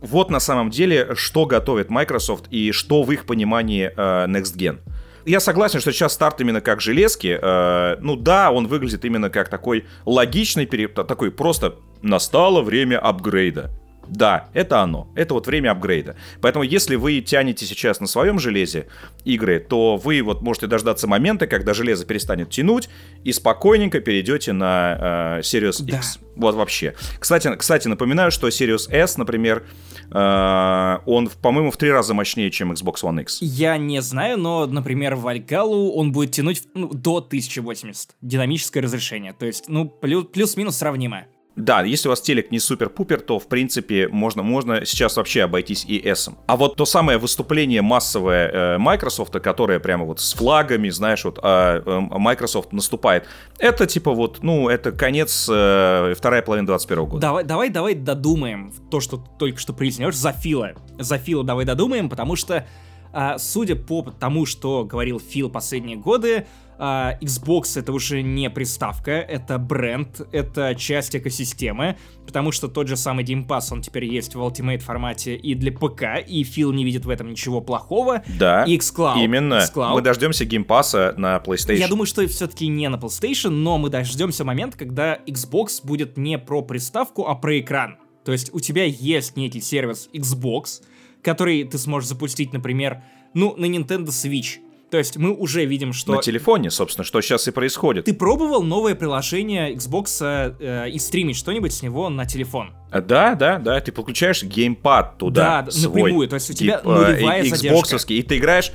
Вот 0.00 0.30
на 0.30 0.40
самом 0.40 0.70
деле, 0.70 1.14
что 1.14 1.46
готовит 1.46 1.88
Microsoft 1.88 2.46
и 2.50 2.72
что 2.72 3.04
в 3.04 3.12
их 3.12 3.26
понимании 3.26 3.92
э, 3.94 4.26
Next 4.26 4.56
Gen 4.56 4.80
я 5.24 5.40
согласен, 5.40 5.80
что 5.80 5.92
сейчас 5.92 6.12
старт 6.12 6.40
именно 6.40 6.60
как 6.60 6.80
железки. 6.80 7.38
Э, 7.40 7.96
ну 8.00 8.16
да, 8.16 8.50
он 8.50 8.66
выглядит 8.66 9.04
именно 9.04 9.30
как 9.30 9.48
такой 9.48 9.84
логичный 10.04 10.66
период, 10.66 10.94
такой 10.94 11.30
просто 11.30 11.76
настало 12.02 12.62
время 12.62 12.98
апгрейда. 12.98 13.70
Да, 14.08 14.48
это 14.52 14.80
оно. 14.80 15.08
Это 15.14 15.34
вот 15.34 15.46
время 15.46 15.70
апгрейда. 15.70 16.16
Поэтому, 16.40 16.64
если 16.64 16.96
вы 16.96 17.20
тянете 17.20 17.66
сейчас 17.66 18.00
на 18.00 18.06
своем 18.06 18.38
железе 18.38 18.86
игры, 19.24 19.60
то 19.60 19.96
вы 19.96 20.22
вот 20.22 20.42
можете 20.42 20.66
дождаться 20.66 21.06
момента, 21.06 21.46
когда 21.46 21.74
железо 21.74 22.04
перестанет 22.04 22.50
тянуть, 22.50 22.88
и 23.24 23.32
спокойненько 23.32 24.00
перейдете 24.00 24.52
на 24.52 25.38
э, 25.38 25.40
Series 25.40 25.82
да. 25.82 25.96
X. 25.98 26.18
Вот 26.36 26.54
вообще. 26.54 26.94
Кстати, 27.18 27.54
кстати, 27.56 27.88
напоминаю, 27.88 28.30
что 28.30 28.48
Series 28.48 28.90
S, 28.90 29.16
например, 29.16 29.64
э, 30.10 30.98
он, 31.06 31.30
по-моему, 31.40 31.70
в 31.70 31.76
три 31.76 31.90
раза 31.90 32.14
мощнее, 32.14 32.50
чем 32.50 32.72
Xbox 32.72 33.02
One 33.02 33.22
X. 33.22 33.38
Я 33.40 33.76
не 33.76 34.00
знаю, 34.02 34.38
но, 34.38 34.66
например, 34.66 35.14
в 35.14 35.26
Альгалу 35.26 35.92
он 35.92 36.12
будет 36.12 36.32
тянуть 36.32 36.62
ну, 36.74 36.88
до 36.88 37.18
1080. 37.18 38.16
Динамическое 38.20 38.82
разрешение. 38.82 39.32
То 39.32 39.46
есть, 39.46 39.64
ну, 39.68 39.88
плюс-минус 39.88 40.76
сравнимое. 40.76 41.28
Да, 41.56 41.82
если 41.82 42.08
у 42.08 42.10
вас 42.10 42.20
телек 42.22 42.50
не 42.50 42.58
супер-пупер, 42.58 43.20
то, 43.20 43.38
в 43.38 43.46
принципе, 43.46 44.08
можно, 44.08 44.42
можно 44.42 44.86
сейчас 44.86 45.16
вообще 45.16 45.42
обойтись 45.42 45.84
и 45.86 45.98
S. 45.98 46.30
А 46.46 46.56
вот 46.56 46.76
то 46.76 46.86
самое 46.86 47.18
выступление 47.18 47.82
массовое 47.82 48.48
э, 48.48 48.78
Microsoft, 48.78 49.32
которое 49.40 49.78
прямо 49.78 50.06
вот 50.06 50.20
с 50.20 50.32
флагами, 50.32 50.88
знаешь, 50.88 51.24
вот 51.24 51.38
а, 51.42 51.82
э, 51.84 52.00
Microsoft 52.18 52.72
наступает, 52.72 53.26
это 53.58 53.86
типа 53.86 54.12
вот, 54.12 54.42
ну, 54.42 54.68
это 54.70 54.92
конец, 54.92 55.46
э, 55.50 56.14
вторая 56.16 56.40
половина 56.40 56.66
21 56.66 57.04
года. 57.04 57.20
Давай, 57.20 57.44
давай, 57.44 57.68
давай 57.68 57.94
додумаем 57.94 58.72
то, 58.90 59.00
что 59.00 59.18
только 59.38 59.58
что 59.58 59.74
произнес, 59.74 60.14
за 60.16 60.32
Фила. 60.32 60.72
За 60.98 61.18
Фила 61.18 61.44
давай 61.44 61.66
додумаем, 61.66 62.08
потому 62.08 62.34
что, 62.34 62.66
э, 63.12 63.34
судя 63.38 63.76
по 63.76 64.02
тому, 64.02 64.46
что 64.46 64.84
говорил 64.84 65.20
Фил 65.20 65.50
последние 65.50 65.98
годы, 65.98 66.46
Uh, 66.82 67.16
Xbox 67.20 67.78
это 67.78 67.92
уже 67.92 68.22
не 68.22 68.50
приставка, 68.50 69.12
это 69.12 69.56
бренд, 69.58 70.20
это 70.32 70.74
часть 70.74 71.14
экосистемы, 71.14 71.96
потому 72.26 72.50
что 72.50 72.66
тот 72.66 72.88
же 72.88 72.96
самый 72.96 73.24
Game 73.24 73.46
Pass, 73.46 73.68
он 73.70 73.82
теперь 73.82 74.06
есть 74.06 74.34
в 74.34 74.40
Ultimate 74.40 74.80
формате 74.80 75.36
и 75.36 75.54
для 75.54 75.70
ПК, 75.70 76.26
и 76.26 76.42
Фил 76.42 76.72
не 76.72 76.84
видит 76.84 77.04
в 77.04 77.10
этом 77.10 77.30
ничего 77.30 77.60
плохого. 77.60 78.24
Да, 78.36 78.64
и 78.64 78.76
xCloud, 78.76 79.22
именно. 79.22 79.60
XCloud. 79.60 79.92
Мы 79.92 80.02
дождемся 80.02 80.44
Game 80.44 80.66
Pass 80.66 81.16
на 81.16 81.36
PlayStation. 81.36 81.76
Я 81.76 81.86
думаю, 81.86 82.06
что 82.06 82.26
все-таки 82.26 82.66
не 82.66 82.88
на 82.88 82.96
PlayStation, 82.96 83.50
но 83.50 83.78
мы 83.78 83.88
дождемся 83.88 84.44
момента, 84.44 84.76
когда 84.76 85.18
Xbox 85.24 85.86
будет 85.86 86.16
не 86.16 86.36
про 86.36 86.62
приставку, 86.62 87.28
а 87.28 87.36
про 87.36 87.60
экран. 87.60 87.98
То 88.24 88.32
есть 88.32 88.52
у 88.52 88.58
тебя 88.58 88.86
есть 88.86 89.36
некий 89.36 89.60
сервис 89.60 90.08
Xbox, 90.12 90.82
который 91.22 91.62
ты 91.62 91.78
сможешь 91.78 92.08
запустить, 92.08 92.52
например, 92.52 93.04
ну, 93.34 93.54
на 93.56 93.66
Nintendo 93.66 94.08
Switch, 94.08 94.58
то 94.92 94.98
есть 94.98 95.16
мы 95.16 95.32
уже 95.32 95.64
видим, 95.64 95.94
что... 95.94 96.16
На 96.16 96.20
телефоне, 96.20 96.70
собственно, 96.70 97.02
что 97.02 97.22
сейчас 97.22 97.48
и 97.48 97.50
происходит. 97.50 98.04
Ты 98.04 98.12
пробовал 98.12 98.62
новое 98.62 98.94
приложение 98.94 99.74
Xbox 99.74 100.54
э, 100.60 100.90
и 100.90 100.98
стримить 100.98 101.38
что-нибудь 101.38 101.72
с 101.72 101.80
него 101.80 102.10
на 102.10 102.26
телефон? 102.26 102.74
А, 102.90 103.00
да, 103.00 103.34
да, 103.34 103.58
да, 103.58 103.80
ты 103.80 103.90
подключаешь 103.90 104.42
геймпад 104.42 105.16
туда. 105.16 105.62
Да, 105.62 105.70
свой, 105.70 106.02
напрямую, 106.02 106.28
то 106.28 106.34
есть 106.34 106.50
у 106.50 106.52
тебя 106.52 106.76
типа, 106.76 106.92
нулевая 106.92 107.42
задержка. 107.42 108.12
И 108.12 108.22
ты 108.22 108.36
играешь, 108.36 108.70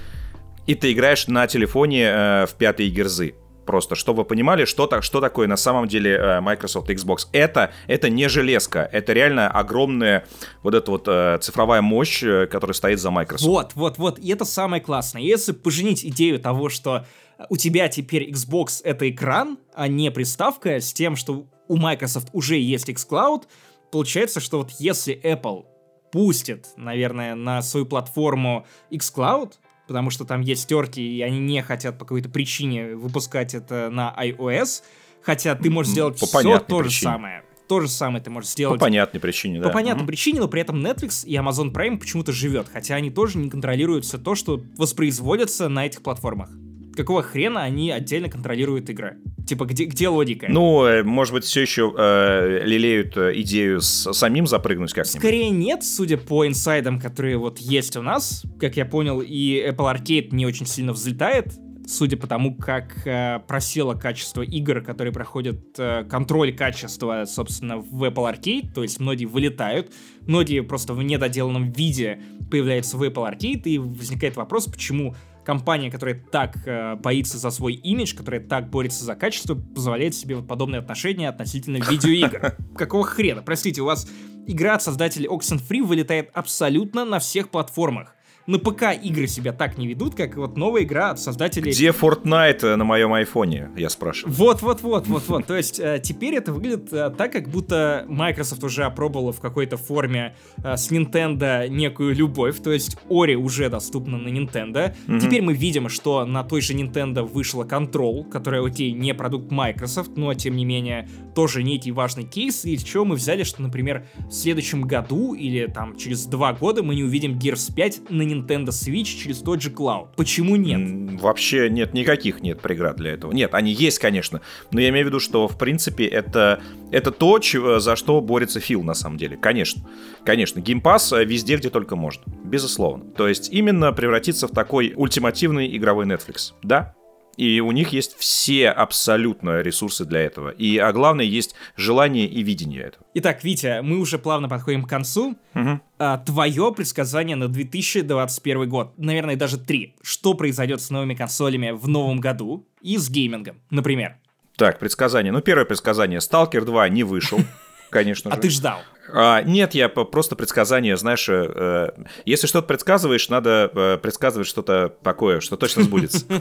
и 0.65 0.74
ты 0.74 0.91
играешь 0.91 1.28
на 1.28 1.45
телефоне 1.45 2.05
э, 2.05 2.45
в 2.47 2.55
пятые 2.55 2.89
герзы 2.89 3.36
просто, 3.68 3.93
чтобы 3.93 4.24
вы 4.24 4.26
понимали, 4.26 4.65
что, 4.65 4.88
так, 4.88 5.03
что 5.03 5.22
такое 5.22 5.47
на 5.47 5.57
самом 5.57 5.88
деле 5.88 6.15
э, 6.15 6.41
Microsoft 6.41 6.89
Xbox. 6.89 7.28
Это, 7.34 7.72
это 7.86 8.09
не 8.09 8.28
железка, 8.28 8.89
это 8.91 9.13
реально 9.13 9.47
огромная 9.51 10.26
вот 10.63 10.74
эта 10.74 10.89
вот 10.89 11.07
э, 11.07 11.38
цифровая 11.39 11.84
мощь, 11.84 12.24
э, 12.24 12.47
которая 12.47 12.74
стоит 12.74 12.99
за 12.99 13.11
Microsoft. 13.11 13.47
Вот, 13.47 13.72
вот, 13.76 13.97
вот, 13.99 14.20
и 14.20 14.30
это 14.32 14.45
самое 14.45 14.82
классное. 14.82 15.22
Если 15.22 15.51
поженить 15.51 16.03
идею 16.03 16.39
того, 16.39 16.70
что 16.70 17.05
у 17.49 17.57
тебя 17.57 17.88
теперь 17.88 18.32
Xbox 18.32 18.82
это 18.84 19.07
экран, 19.09 19.59
а 19.76 19.88
не 19.88 20.09
приставка, 20.09 20.80
с 20.80 20.93
тем, 20.93 21.15
что 21.15 21.45
у 21.68 21.78
Microsoft 21.78 22.30
уже 22.34 22.57
есть 22.57 22.89
xCloud, 22.89 23.43
получается, 23.91 24.39
что 24.39 24.59
вот 24.59 24.72
если 24.80 25.20
Apple 25.22 25.65
пустит, 26.11 26.68
наверное, 26.78 27.36
на 27.36 27.61
свою 27.61 27.86
платформу 27.86 28.65
xCloud, 28.91 29.53
потому 29.88 30.09
что 30.09 30.25
там 30.25 30.41
есть 30.41 30.67
терки, 30.67 31.01
и 31.01 31.21
они 31.21 31.39
не 31.39 31.61
хотят 31.63 31.97
по 31.97 32.05
какой-то 32.05 32.29
причине 32.29 32.95
выпускать 32.95 33.53
это 33.53 33.89
на 33.89 34.13
iOS, 34.17 34.83
хотя 35.21 35.55
ты 35.55 35.69
можешь 35.69 35.91
сделать 35.91 36.19
по 36.19 36.25
все 36.25 36.59
то 36.59 36.83
же 36.83 36.91
самое. 36.91 37.43
То 37.67 37.81
же 37.81 37.89
самое 37.89 38.23
ты 38.23 38.29
можешь 38.29 38.51
сделать. 38.51 38.79
По 38.79 38.85
понятной 38.85 39.19
причине, 39.19 39.59
да. 39.59 39.67
По 39.67 39.73
понятной 39.73 40.03
mm-hmm. 40.03 40.07
причине, 40.07 40.39
но 40.39 40.47
при 40.47 40.61
этом 40.61 40.85
Netflix 40.85 41.25
и 41.25 41.35
Amazon 41.35 41.73
Prime 41.73 41.97
почему-то 41.97 42.31
живет, 42.31 42.67
хотя 42.71 42.95
они 42.95 43.11
тоже 43.11 43.38
не 43.38 43.49
контролируют 43.49 44.05
все 44.05 44.17
то, 44.17 44.35
что 44.35 44.61
воспроизводится 44.77 45.67
на 45.67 45.85
этих 45.85 46.01
платформах 46.01 46.49
какого 46.97 47.23
хрена 47.23 47.63
они 47.63 47.91
отдельно 47.91 48.29
контролируют 48.29 48.89
игры? 48.89 49.17
Типа, 49.47 49.65
где, 49.65 49.85
где 49.85 50.09
логика? 50.09 50.47
Ну, 50.49 50.85
э, 50.85 51.03
может 51.03 51.33
быть, 51.33 51.45
все 51.45 51.61
еще 51.61 51.93
э, 51.97 52.63
лелеют 52.65 53.15
э, 53.15 53.31
идею 53.41 53.79
с 53.79 54.11
самим 54.11 54.45
запрыгнуть 54.47 54.91
как-нибудь? 54.91 55.21
Скорее 55.21 55.49
нет, 55.49 55.83
судя 55.83 56.17
по 56.17 56.45
инсайдам, 56.45 56.99
которые 56.99 57.37
вот 57.37 57.59
есть 57.59 57.95
у 57.95 58.01
нас. 58.01 58.43
Как 58.59 58.75
я 58.75 58.85
понял, 58.85 59.21
и 59.21 59.65
Apple 59.65 59.95
Arcade 59.95 60.29
не 60.31 60.45
очень 60.45 60.65
сильно 60.65 60.91
взлетает, 60.91 61.53
судя 61.87 62.17
по 62.17 62.27
тому, 62.27 62.55
как 62.55 63.07
э, 63.07 63.39
просело 63.47 63.93
качество 63.93 64.41
игр, 64.41 64.81
которые 64.81 65.13
проходят 65.13 65.59
э, 65.77 66.03
контроль 66.03 66.53
качества, 66.53 67.23
собственно, 67.25 67.77
в 67.77 68.03
Apple 68.03 68.33
Arcade, 68.33 68.73
то 68.73 68.83
есть 68.83 68.99
многие 68.99 69.25
вылетают, 69.25 69.93
многие 70.21 70.61
просто 70.61 70.93
в 70.93 71.01
недоделанном 71.01 71.71
виде 71.71 72.19
появляются 72.51 72.97
в 72.97 73.03
Apple 73.03 73.31
Arcade, 73.31 73.63
и 73.63 73.77
возникает 73.77 74.35
вопрос, 74.35 74.65
почему 74.65 75.15
компания, 75.47 75.89
которая 75.89 76.15
так 76.15 76.57
э, 76.67 76.97
боится 76.97 77.37
за 77.37 77.51
свой 77.51 77.73
имидж, 77.73 78.13
которая 78.13 78.41
так 78.41 78.69
борется 78.69 79.05
за 79.05 79.15
качество, 79.15 79.55
позволяет 79.55 80.13
себе 80.13 80.35
вот 80.35 80.45
подобные 80.45 80.79
отношения 80.79 81.29
относительно 81.29 81.77
видеоигр. 81.77 82.57
Какого 82.77 83.05
хрена? 83.05 83.41
Простите, 83.43 83.81
у 83.81 83.85
вас 83.85 84.09
игра 84.45 84.75
от 84.75 84.83
создателей 84.83 85.29
Oxenfree 85.29 85.83
вылетает 85.83 86.31
абсолютно 86.33 87.05
на 87.05 87.19
всех 87.19 87.47
платформах 87.47 88.16
на 88.47 88.59
ПК 88.59 88.93
игры 89.03 89.27
себя 89.27 89.51
так 89.51 89.77
не 89.77 89.87
ведут, 89.87 90.15
как 90.15 90.37
вот 90.37 90.55
новая 90.55 90.83
игра 90.83 91.11
от 91.11 91.19
создателей... 91.19 91.71
Где 91.71 91.89
Fortnite 91.89 92.63
э, 92.63 92.75
на 92.77 92.85
моем 92.85 93.11
айфоне, 93.11 93.69
я 93.75 93.89
спрашиваю. 93.89 94.33
Вот-вот-вот-вот-вот. 94.33 95.45
То 95.45 95.57
есть 95.57 95.81
э, 95.81 95.99
теперь 96.01 96.35
это 96.35 96.53
выглядит 96.53 96.91
э, 96.93 97.09
так, 97.09 97.33
как 97.33 97.49
будто 97.49 98.05
Microsoft 98.07 98.63
уже 98.63 98.85
опробовала 98.85 99.33
в 99.33 99.41
какой-то 99.41 99.75
форме 99.75 100.35
с 100.63 100.89
Nintendo 100.91 101.67
некую 101.67 102.15
любовь. 102.15 102.61
То 102.61 102.71
есть 102.71 102.97
Ori 103.09 103.35
уже 103.35 103.69
доступна 103.69 104.17
на 104.17 104.29
Nintendo. 104.29 104.95
Теперь 105.19 105.41
мы 105.41 105.53
видим, 105.53 105.89
что 105.89 106.25
на 106.25 106.43
той 106.43 106.61
же 106.61 106.73
Nintendo 106.73 107.23
вышла 107.23 107.65
Control, 107.65 108.29
которая, 108.29 108.65
окей, 108.65 108.93
не 108.93 109.13
продукт 109.13 109.51
Microsoft, 109.51 110.15
но 110.15 110.33
тем 110.33 110.55
не 110.55 110.63
менее 110.63 111.09
тоже 111.35 111.63
некий 111.63 111.91
важный 111.91 112.23
кейс. 112.23 112.63
И 112.63 112.77
чего 112.77 113.03
мы 113.03 113.15
взяли, 113.15 113.43
что, 113.43 113.61
например, 113.61 114.07
в 114.29 114.31
следующем 114.31 114.83
году 114.83 115.33
или 115.33 115.67
там 115.67 115.97
через 115.97 116.25
два 116.25 116.53
года 116.53 116.81
мы 116.81 116.95
не 116.95 117.03
увидим 117.03 117.37
Gears 117.37 117.73
5 117.75 118.09
на 118.09 118.21
Nintendo 118.21 118.36
Nintendo 118.38 118.67
Switch 118.67 119.21
через 119.23 119.39
тот 119.39 119.61
же 119.61 119.69
Cloud. 119.69 120.09
Почему 120.15 120.55
нет? 120.55 121.21
Вообще 121.21 121.69
нет, 121.69 121.93
никаких 121.93 122.41
нет 122.41 122.61
преград 122.61 122.97
для 122.97 123.11
этого. 123.11 123.31
Нет, 123.31 123.53
они 123.53 123.71
есть, 123.71 123.99
конечно, 123.99 124.41
но 124.71 124.79
я 124.79 124.89
имею 124.89 125.05
в 125.05 125.07
виду, 125.09 125.19
что, 125.19 125.47
в 125.47 125.57
принципе, 125.57 126.05
это, 126.05 126.61
это 126.91 127.11
то, 127.11 127.39
чего, 127.39 127.80
за 127.80 127.95
что 127.95 128.22
борется 128.22 128.59
Фил, 128.59 128.84
на 128.84 128.93
самом 128.93 129.18
деле. 129.18 129.38
Конечно, 129.38 129.84
конечно, 130.26 130.59
Game 130.59 130.86
Pass 130.86 131.14
э, 131.14 131.26
везде, 131.26 131.57
где 131.57 131.69
только 131.69 131.95
можно, 131.95 132.23
безусловно. 132.43 133.05
То 133.11 133.27
есть 133.27 133.49
именно 133.51 133.91
превратиться 133.91 134.47
в 134.47 134.51
такой 134.51 134.93
ультимативный 134.95 135.76
игровой 135.76 136.05
Netflix, 136.05 136.53
да? 136.64 136.93
И 137.38 137.59
у 137.59 137.72
них 137.72 137.89
есть 137.89 138.18
все 138.18 138.69
абсолютно 138.69 139.61
ресурсы 139.61 140.05
для 140.05 140.22
этого. 140.22 140.49
И, 140.49 140.77
а 140.77 140.91
главное, 140.91 141.26
есть 141.26 141.55
желание 141.76 142.26
и 142.26 142.41
видение 142.43 142.81
этого. 142.81 143.05
Итак, 143.14 143.43
Витя, 143.43 143.81
мы 143.81 143.99
уже 143.99 144.18
плавно 144.18 144.49
подходим 144.49 144.84
к 144.84 144.89
концу. 144.89 145.38
Угу. 145.53 145.80
А, 145.99 146.18
твое 146.18 146.73
предсказание 146.73 147.35
на 147.35 147.47
2021 147.47 148.68
год, 148.68 148.93
наверное, 148.97 149.35
даже 149.35 149.57
три. 149.57 149.95
Что 150.01 150.34
произойдет 150.34 150.81
с 150.81 150.89
новыми 150.89 151.14
консолями 151.14 151.72
в 151.72 151.88
новом 151.88 152.19
году 152.19 152.68
и 152.81 152.97
с 152.97 153.09
геймингом, 153.09 153.61
например? 153.69 154.18
Так, 154.55 154.80
предсказание. 154.80 155.31
Ну, 155.31 155.41
первое 155.41 155.65
предсказание. 155.65 156.19
Сталкер 156.19 156.65
2 156.65 156.89
не 156.89 157.03
вышел, 157.03 157.39
конечно 157.89 158.30
а 158.31 158.34
же. 158.34 158.39
А 158.39 158.41
ты 158.41 158.49
ждал? 158.49 158.80
А, 159.14 159.41
нет, 159.41 159.73
я 159.73 159.89
просто 159.89 160.35
предсказание, 160.35 160.97
знаешь, 160.97 161.30
э, 161.30 161.51
э, 161.55 162.03
если 162.26 162.47
что-то 162.47 162.68
предсказываешь, 162.68 163.30
надо 163.30 163.72
э, 163.73 163.97
предсказывать 164.01 164.47
что-то 164.47 164.93
такое, 165.01 165.39
что 165.39 165.57
точно 165.57 165.84
сбудется. 165.84 166.26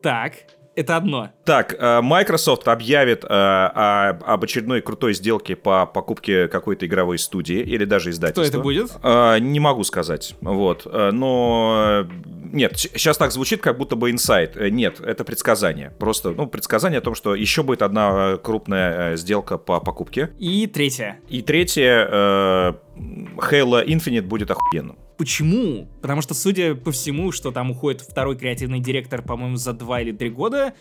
Так, 0.00 0.34
это 0.78 0.96
одно. 0.96 1.30
Так, 1.44 1.74
э, 1.78 2.00
Microsoft 2.00 2.68
объявит 2.68 3.24
э, 3.24 3.28
об 3.28 4.44
очередной 4.44 4.80
крутой 4.80 5.14
сделке 5.14 5.56
по 5.56 5.86
покупке 5.86 6.46
какой-то 6.46 6.86
игровой 6.86 7.18
студии 7.18 7.58
или 7.58 7.84
даже 7.84 8.10
издательства. 8.10 8.44
Что 8.44 8.58
это 8.58 8.62
будет? 8.62 8.90
Э, 9.02 9.38
не 9.40 9.58
могу 9.58 9.82
сказать. 9.82 10.36
Вот. 10.40 10.86
Но 10.86 12.06
нет, 12.52 12.78
сейчас 12.78 13.16
так 13.18 13.32
звучит, 13.32 13.60
как 13.60 13.76
будто 13.76 13.96
бы 13.96 14.10
инсайт. 14.10 14.56
Нет, 14.56 15.00
это 15.00 15.24
предсказание. 15.24 15.92
Просто, 15.98 16.30
ну, 16.30 16.46
предсказание 16.46 16.98
о 16.98 17.02
том, 17.02 17.14
что 17.14 17.34
еще 17.34 17.62
будет 17.62 17.82
одна 17.82 18.36
крупная 18.36 19.16
сделка 19.16 19.58
по 19.58 19.80
покупке. 19.80 20.30
И 20.38 20.66
третье. 20.66 21.18
И 21.28 21.42
третье, 21.42 22.08
Halo 22.08 23.84
Infinite 23.84 24.22
будет 24.22 24.50
охуенным. 24.50 24.96
Почему? 25.18 25.88
Потому 26.00 26.22
что, 26.22 26.32
судя 26.32 26.76
по 26.76 26.92
всему, 26.92 27.32
что 27.32 27.50
там 27.50 27.72
уходит 27.72 28.02
второй 28.02 28.36
креативный 28.38 28.78
директор, 28.78 29.20
по-моему, 29.20 29.56
за 29.56 29.72
два 29.72 30.00
или 30.00 30.12
три 30.12 30.30
года, 30.30 30.74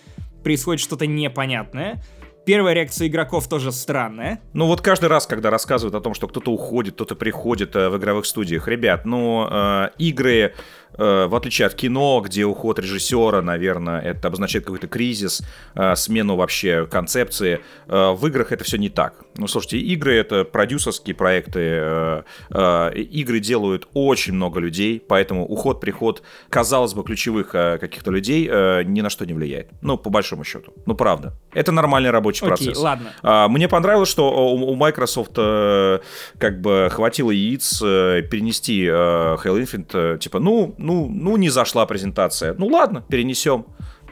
происходит 0.44 0.80
что-то 0.80 1.08
непонятное. 1.08 2.04
Первая 2.48 2.74
реакция 2.74 3.10
игроков 3.10 3.50
тоже 3.50 3.74
странная. 3.74 4.40
Ну 4.54 4.68
вот 4.68 4.80
каждый 4.80 5.10
раз, 5.10 5.28
когда 5.28 5.50
рассказывают 5.50 5.96
о 5.96 6.00
том, 6.00 6.14
что 6.14 6.30
кто-то 6.30 6.50
уходит, 6.50 6.94
кто-то 6.94 7.14
приходит 7.14 7.76
э, 7.76 7.90
в 7.90 7.98
игровых 7.98 8.26
студиях, 8.26 8.70
ребят, 8.70 9.04
ну 9.04 9.46
э, 9.52 9.90
игры 9.98 10.54
Э, 10.98 11.28
в 11.28 11.36
отличие 11.36 11.66
от 11.66 11.76
кино, 11.76 12.22
где 12.26 12.46
уход 12.46 12.80
режиссера, 12.80 13.42
наверное, 13.42 14.02
это 14.02 14.28
обозначает 14.28 14.66
какой-то 14.66 14.88
кризис, 14.88 15.44
э, 15.76 15.96
смену 15.96 16.36
вообще 16.36 16.88
концепции, 16.88 17.62
в 17.88 18.28
играх 18.28 18.52
это 18.52 18.64
все 18.64 18.78
не 18.78 18.90
так. 18.90 19.26
Ну, 19.36 19.48
слушайте, 19.48 19.78
игры— 19.80 20.16
это 20.16 20.44
продюсерские 20.44 21.16
проекты, 21.16 22.24
игры 22.50 23.40
делают 23.40 23.88
очень 23.94 24.34
много 24.34 24.60
людей, 24.60 25.00
поэтому 25.00 25.46
уход, 25.46 25.80
приход, 25.80 26.24
казалось 26.50 26.94
бы, 26.94 27.04
ключевых 27.04 27.52
каких-то 27.52 28.12
людей 28.12 28.46
ни 28.48 29.02
на 29.02 29.10
что 29.10 29.26
не 29.26 29.34
влияет. 29.34 29.70
Ну, 29.82 29.98
по 29.98 30.10
большому 30.10 30.44
счету. 30.44 30.74
Ну, 30.86 30.96
правда. 30.96 31.34
Это 31.54 31.72
нормальный 31.72 32.12
рабочий 32.12 32.37
Окей, 32.46 32.68
процесс. 32.68 32.78
ладно. 32.78 33.14
А, 33.22 33.48
мне 33.48 33.68
понравилось, 33.68 34.10
что 34.10 34.30
у 34.54 34.76
Microsoft 34.76 35.36
как 35.36 36.62
бы 36.62 36.90
хватило 36.92 37.32
яиц 37.32 37.80
перенести 37.80 38.86
Halo 38.86 39.62
Infinite, 39.62 40.18
типа, 40.20 40.40
ну, 40.40 40.76
ну, 40.78 41.10
ну 41.10 41.38
не 41.38 41.50
зашла 41.50 41.86
презентация. 41.86 42.56
Ну 42.58 42.68
ладно, 42.68 43.04
перенесем. 43.08 43.66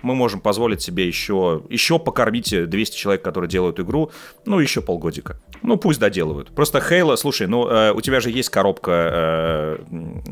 Мы 0.06 0.14
можем 0.14 0.40
позволить 0.40 0.84
себе 0.84 1.08
еще, 1.08 1.64
еще 1.68 1.98
покормить 1.98 2.54
200 2.70 2.96
человек, 2.96 3.24
которые 3.24 3.50
делают 3.50 3.80
игру, 3.80 4.12
ну, 4.46 4.60
еще 4.60 4.82
полгодика. 4.82 5.40
Ну, 5.64 5.78
пусть 5.78 6.00
доделывают. 6.00 6.54
Просто 6.54 6.78
Halo, 6.78 7.18
слушай, 7.18 7.48
ну, 7.48 7.68
э, 7.68 7.92
у 7.92 8.02
тебя 8.02 8.20
же 8.20 8.30
есть 8.30 8.50
коробка 8.50 8.92
э, 8.92 9.78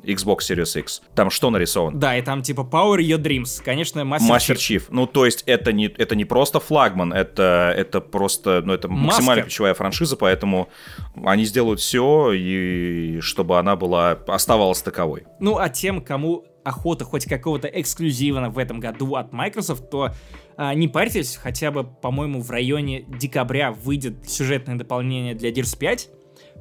Xbox 0.03 0.41
Series 0.41 0.79
X. 0.79 1.01
Там 1.15 1.31
что 1.31 1.49
нарисовано? 1.49 1.99
Да, 1.99 2.15
и 2.15 2.21
там 2.21 2.43
типа 2.43 2.61
Power 2.61 2.99
Your 2.99 3.17
Dreams. 3.17 3.63
Конечно, 3.65 4.01
Master, 4.01 4.29
Master 4.29 4.55
Chief. 4.55 4.77
Chief. 4.77 4.83
Ну, 4.89 5.07
то 5.07 5.25
есть 5.25 5.43
это 5.47 5.73
не, 5.73 5.87
это 5.87 6.15
не 6.15 6.25
просто 6.25 6.59
флагман, 6.59 7.11
это, 7.11 7.73
это 7.75 7.99
просто, 7.99 8.61
ну, 8.63 8.73
это 8.73 8.87
Маска. 8.87 9.05
максимально 9.05 9.43
ключевая 9.43 9.73
франшиза, 9.73 10.17
поэтому 10.17 10.69
они 11.25 11.45
сделают 11.45 11.79
все, 11.79 12.31
и 12.31 13.19
чтобы 13.21 13.57
она 13.57 13.75
была, 13.75 14.19
оставалась 14.27 14.83
таковой. 14.83 15.23
Ну, 15.39 15.57
а 15.57 15.69
тем, 15.69 16.01
кому 16.01 16.45
охота 16.63 17.05
хоть 17.05 17.25
какого-то 17.25 17.67
эксклюзива 17.67 18.49
в 18.49 18.57
этом 18.57 18.79
году 18.79 19.15
от 19.15 19.33
Microsoft, 19.33 19.89
то 19.89 20.13
а, 20.55 20.73
не 20.73 20.87
парьтесь, 20.87 21.35
хотя 21.35 21.71
бы, 21.71 21.83
по-моему, 21.83 22.41
в 22.41 22.49
районе 22.49 23.03
декабря 23.03 23.71
выйдет 23.71 24.29
сюжетное 24.29 24.75
дополнение 24.75 25.35
для 25.35 25.51
Gears 25.51 25.77
5 25.77 26.09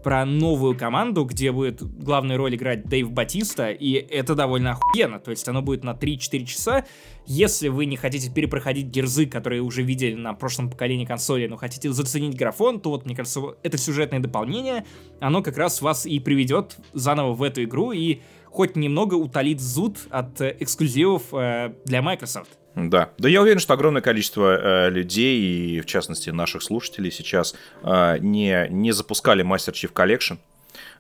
про 0.03 0.25
новую 0.25 0.77
команду, 0.77 1.25
где 1.25 1.53
будет 1.53 1.83
главную 1.83 2.37
роль 2.37 2.57
играть 2.57 2.85
Дэйв 2.85 3.11
Батиста, 3.11 3.71
и 3.71 3.93
это 3.93 4.35
довольно 4.35 4.73
охуенно, 4.73 5.21
то 5.21 5.31
есть 5.31 5.47
оно 5.49 5.63
будет 5.63 5.85
на 5.85 5.91
3-4 5.91 6.45
часа. 6.45 6.85
Если 7.25 7.69
вы 7.69 7.87
не 7.87 7.97
хотите 7.97 8.31
перепроходить 8.33 8.87
герзы, 8.87 9.27
которые 9.27 9.63
уже 9.63 9.83
видели 9.83 10.15
на 10.15 10.35
прошлом 10.35 10.71
поколении 10.71 11.05
консоли, 11.05 11.47
но 11.47 11.57
хотите 11.57 11.93
заценить 11.93 12.37
графон, 12.37 12.81
то 12.81 12.91
вот, 12.91 13.07
мне 13.07 13.15
кажется, 13.15 13.41
это 13.63 13.79
сюжетное 13.79 14.19
дополнение, 14.19 14.85
оно 15.21 15.41
как 15.43 15.57
раз 15.57 15.81
вас 15.81 16.05
и 16.05 16.19
приведет 16.19 16.77
заново 16.93 17.33
в 17.35 17.43
эту 17.43 17.63
игру, 17.63 17.93
и 17.93 18.21
хоть 18.53 18.77
немного 18.77 19.15
утолит 19.15 19.61
зуд 19.61 19.97
от 20.11 20.41
э, 20.41 20.57
эксклюзивов 20.61 21.23
э, 21.33 21.73
для 21.85 22.03
Microsoft. 22.03 22.51
Да. 22.75 23.11
Да 23.19 23.29
я 23.29 23.43
уверен, 23.43 23.59
что 23.59 23.75
огромное 23.75 24.03
количество 24.03 24.87
э, 24.87 24.91
людей, 24.91 25.41
и 25.41 25.81
в 25.81 25.87
частности 25.87 26.31
наших 26.31 26.63
слушателей 26.63 27.11
сейчас, 27.11 27.55
э, 27.83 28.19
не, 28.19 28.69
не 28.71 28.93
запускали 28.93 29.45
Master 29.45 29.73
Chief 29.73 29.93
Collection, 29.93 30.39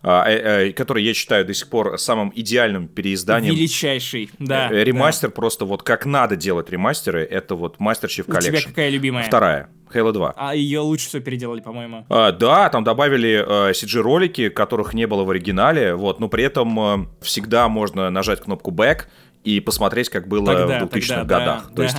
который 0.03 1.05
я 1.05 1.15
считаю 1.15 1.45
до 1.45 1.55
сих 1.55 1.69
пор 1.69 1.99
самым 1.99 2.33
идеальным 2.35 2.89
переизданием. 2.89 3.55
Величайший, 3.55 4.31
да. 4.39 4.69
Э, 4.71 4.83
ремастер 4.85 5.29
да. 5.29 5.35
просто 5.35 5.65
вот 5.65 5.83
как 5.83 6.07
надо 6.07 6.37
делать 6.37 6.71
ремастеры, 6.71 7.23
это 7.23 7.55
вот 7.55 7.77
Master 7.79 8.07
Chief 8.09 8.27
Collection. 8.27 8.39
У 8.39 8.41
тебя 8.41 8.63
какая 8.63 8.91
любимая? 8.91 9.25
Вторая. 9.25 9.69
Halo 9.93 10.13
2. 10.13 10.35
А 10.37 10.55
ее 10.55 10.81
лучше 10.81 11.09
всего 11.09 11.23
переделали, 11.23 11.61
по-моему. 11.61 12.07
А, 12.09 12.33
да, 12.33 12.69
там 12.71 12.83
добавили 12.83 13.45
э, 13.47 13.73
CG-ролики, 13.73 14.49
которых 14.49 14.95
не 14.95 15.07
было 15.07 15.25
в 15.25 15.31
оригинале, 15.31 15.95
вот, 15.95 16.19
но 16.19 16.29
при 16.29 16.45
этом 16.45 16.81
э, 16.81 17.07
всегда 17.21 17.69
можно 17.69 18.11
нажать 18.11 18.41
кнопку 18.41 18.71
Back, 18.71 19.03
и 19.45 19.61
посмотреть, 19.61 20.09
как 20.09 20.29
было 20.29 20.47
тогда, 20.47 20.79
в 20.81 20.89
2000-х 20.89 21.15
тогда, 21.17 21.39
годах. 21.39 21.63
Да, 21.63 21.69
То 21.71 21.77
да. 21.77 21.83
есть, 21.85 21.97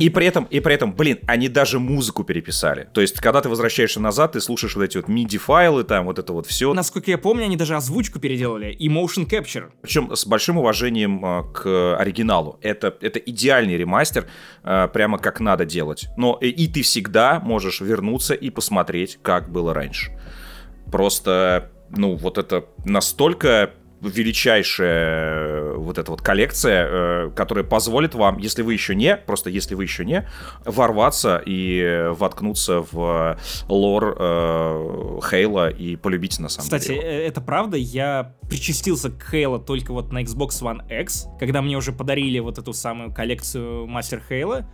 и 0.00 0.08
при 0.10 0.26
этом, 0.26 0.44
и 0.44 0.60
при 0.60 0.74
этом, 0.74 0.92
блин, 0.92 1.18
они 1.26 1.48
даже 1.48 1.78
музыку 1.78 2.24
переписали. 2.24 2.88
То 2.92 3.00
есть, 3.00 3.16
когда 3.20 3.40
ты 3.40 3.48
возвращаешься 3.48 4.00
назад, 4.00 4.32
ты 4.32 4.40
слушаешь 4.40 4.76
вот 4.76 4.82
эти 4.82 4.98
вот 4.98 5.08
MIDI-файлы, 5.08 5.84
там 5.84 6.04
вот 6.04 6.18
это 6.18 6.32
вот 6.32 6.46
все. 6.46 6.72
Насколько 6.74 7.10
я 7.10 7.18
помню, 7.18 7.44
они 7.44 7.56
даже 7.56 7.76
озвучку 7.76 8.18
переделали 8.20 8.72
и 8.72 8.88
motion 8.88 9.28
capture. 9.28 9.70
Причем 9.80 10.14
с 10.14 10.26
большим 10.26 10.58
уважением 10.58 11.24
э, 11.24 11.42
к 11.52 11.96
оригиналу. 11.96 12.58
Это, 12.60 12.94
это 13.00 13.18
идеальный 13.18 13.76
ремастер, 13.76 14.26
э, 14.62 14.88
прямо 14.92 15.18
как 15.18 15.40
надо 15.40 15.64
делать. 15.64 16.08
Но 16.16 16.38
и, 16.40 16.48
и 16.48 16.68
ты 16.68 16.82
всегда 16.82 17.40
можешь 17.40 17.80
вернуться 17.80 18.34
и 18.34 18.50
посмотреть, 18.50 19.18
как 19.22 19.50
было 19.50 19.72
раньше. 19.72 20.12
Просто, 20.90 21.70
ну, 21.90 22.16
вот 22.16 22.36
это 22.36 22.66
настолько 22.84 23.70
величайшая 24.02 25.30
э, 25.30 25.61
вот 25.82 25.98
эта 25.98 26.10
вот 26.10 26.22
коллекция, 26.22 26.86
э, 26.88 27.30
которая 27.34 27.64
позволит 27.64 28.14
вам, 28.14 28.38
если 28.38 28.62
вы 28.62 28.72
еще 28.72 28.94
не, 28.94 29.16
просто 29.16 29.50
если 29.50 29.74
вы 29.74 29.84
еще 29.84 30.04
не, 30.04 30.28
ворваться 30.64 31.42
и 31.44 32.08
воткнуться 32.10 32.84
в 32.90 33.38
лор 33.68 34.16
э, 34.18 35.18
Хейла 35.30 35.70
и 35.70 35.96
полюбить 35.96 36.38
на 36.38 36.48
самом 36.48 36.64
Кстати, 36.64 36.88
деле. 36.88 37.00
Кстати, 37.00 37.14
это 37.14 37.40
правда, 37.40 37.76
я 37.76 38.34
причастился 38.48 39.10
к 39.10 39.22
Хейла 39.30 39.58
только 39.58 39.92
вот 39.92 40.12
на 40.12 40.22
Xbox 40.22 40.62
One 40.62 41.00
X, 41.00 41.26
когда 41.38 41.62
мне 41.62 41.76
уже 41.76 41.92
подарили 41.92 42.38
вот 42.38 42.58
эту 42.58 42.72
самую 42.72 43.12
коллекцию 43.12 43.86
Мастер 43.86 44.22
Хейла. 44.28 44.66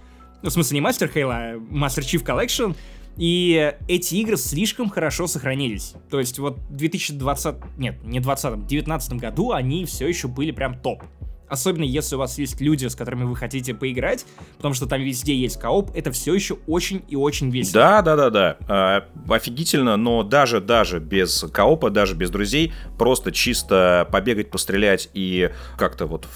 Ну, 0.42 0.50
в 0.50 0.52
смысле, 0.52 0.76
не 0.76 0.80
Мастер 0.80 1.08
Хейла, 1.08 1.34
а 1.34 1.54
Master 1.56 2.02
Chief 2.02 2.24
Collection. 2.24 2.76
И 3.18 3.74
эти 3.88 4.14
игры 4.14 4.36
слишком 4.36 4.88
хорошо 4.88 5.26
сохранились. 5.26 5.94
То 6.08 6.20
есть 6.20 6.38
вот 6.38 6.58
в 6.58 6.76
2020... 6.76 7.56
Нет, 7.76 8.02
не 8.04 8.20
20 8.20 8.66
19 8.66 9.12
году 9.14 9.52
они 9.52 9.84
все 9.84 10.06
еще 10.06 10.28
были 10.28 10.52
прям 10.52 10.78
топ. 10.78 11.02
Особенно 11.48 11.84
если 11.84 12.16
у 12.16 12.18
вас 12.18 12.38
есть 12.38 12.60
люди, 12.60 12.86
с 12.86 12.94
которыми 12.94 13.24
вы 13.24 13.36
хотите 13.36 13.74
поиграть, 13.74 14.26
потому 14.56 14.74
что 14.74 14.86
там 14.86 15.00
везде 15.00 15.34
есть 15.34 15.60
кооп, 15.60 15.90
это 15.94 16.12
все 16.12 16.34
еще 16.34 16.58
очень 16.66 17.02
и 17.08 17.16
очень 17.16 17.50
весело. 17.50 17.74
Да, 17.74 18.02
да, 18.02 18.16
да, 18.16 18.30
да. 18.30 18.56
А, 18.68 19.04
офигительно, 19.28 19.96
но 19.96 20.22
даже, 20.22 20.60
даже 20.60 20.98
без 20.98 21.44
коопа, 21.52 21.90
даже 21.90 22.14
без 22.14 22.30
друзей, 22.30 22.72
просто 22.98 23.32
чисто 23.32 24.08
побегать, 24.10 24.50
пострелять 24.50 25.08
и 25.14 25.50
как-то 25.76 26.06
вот 26.06 26.26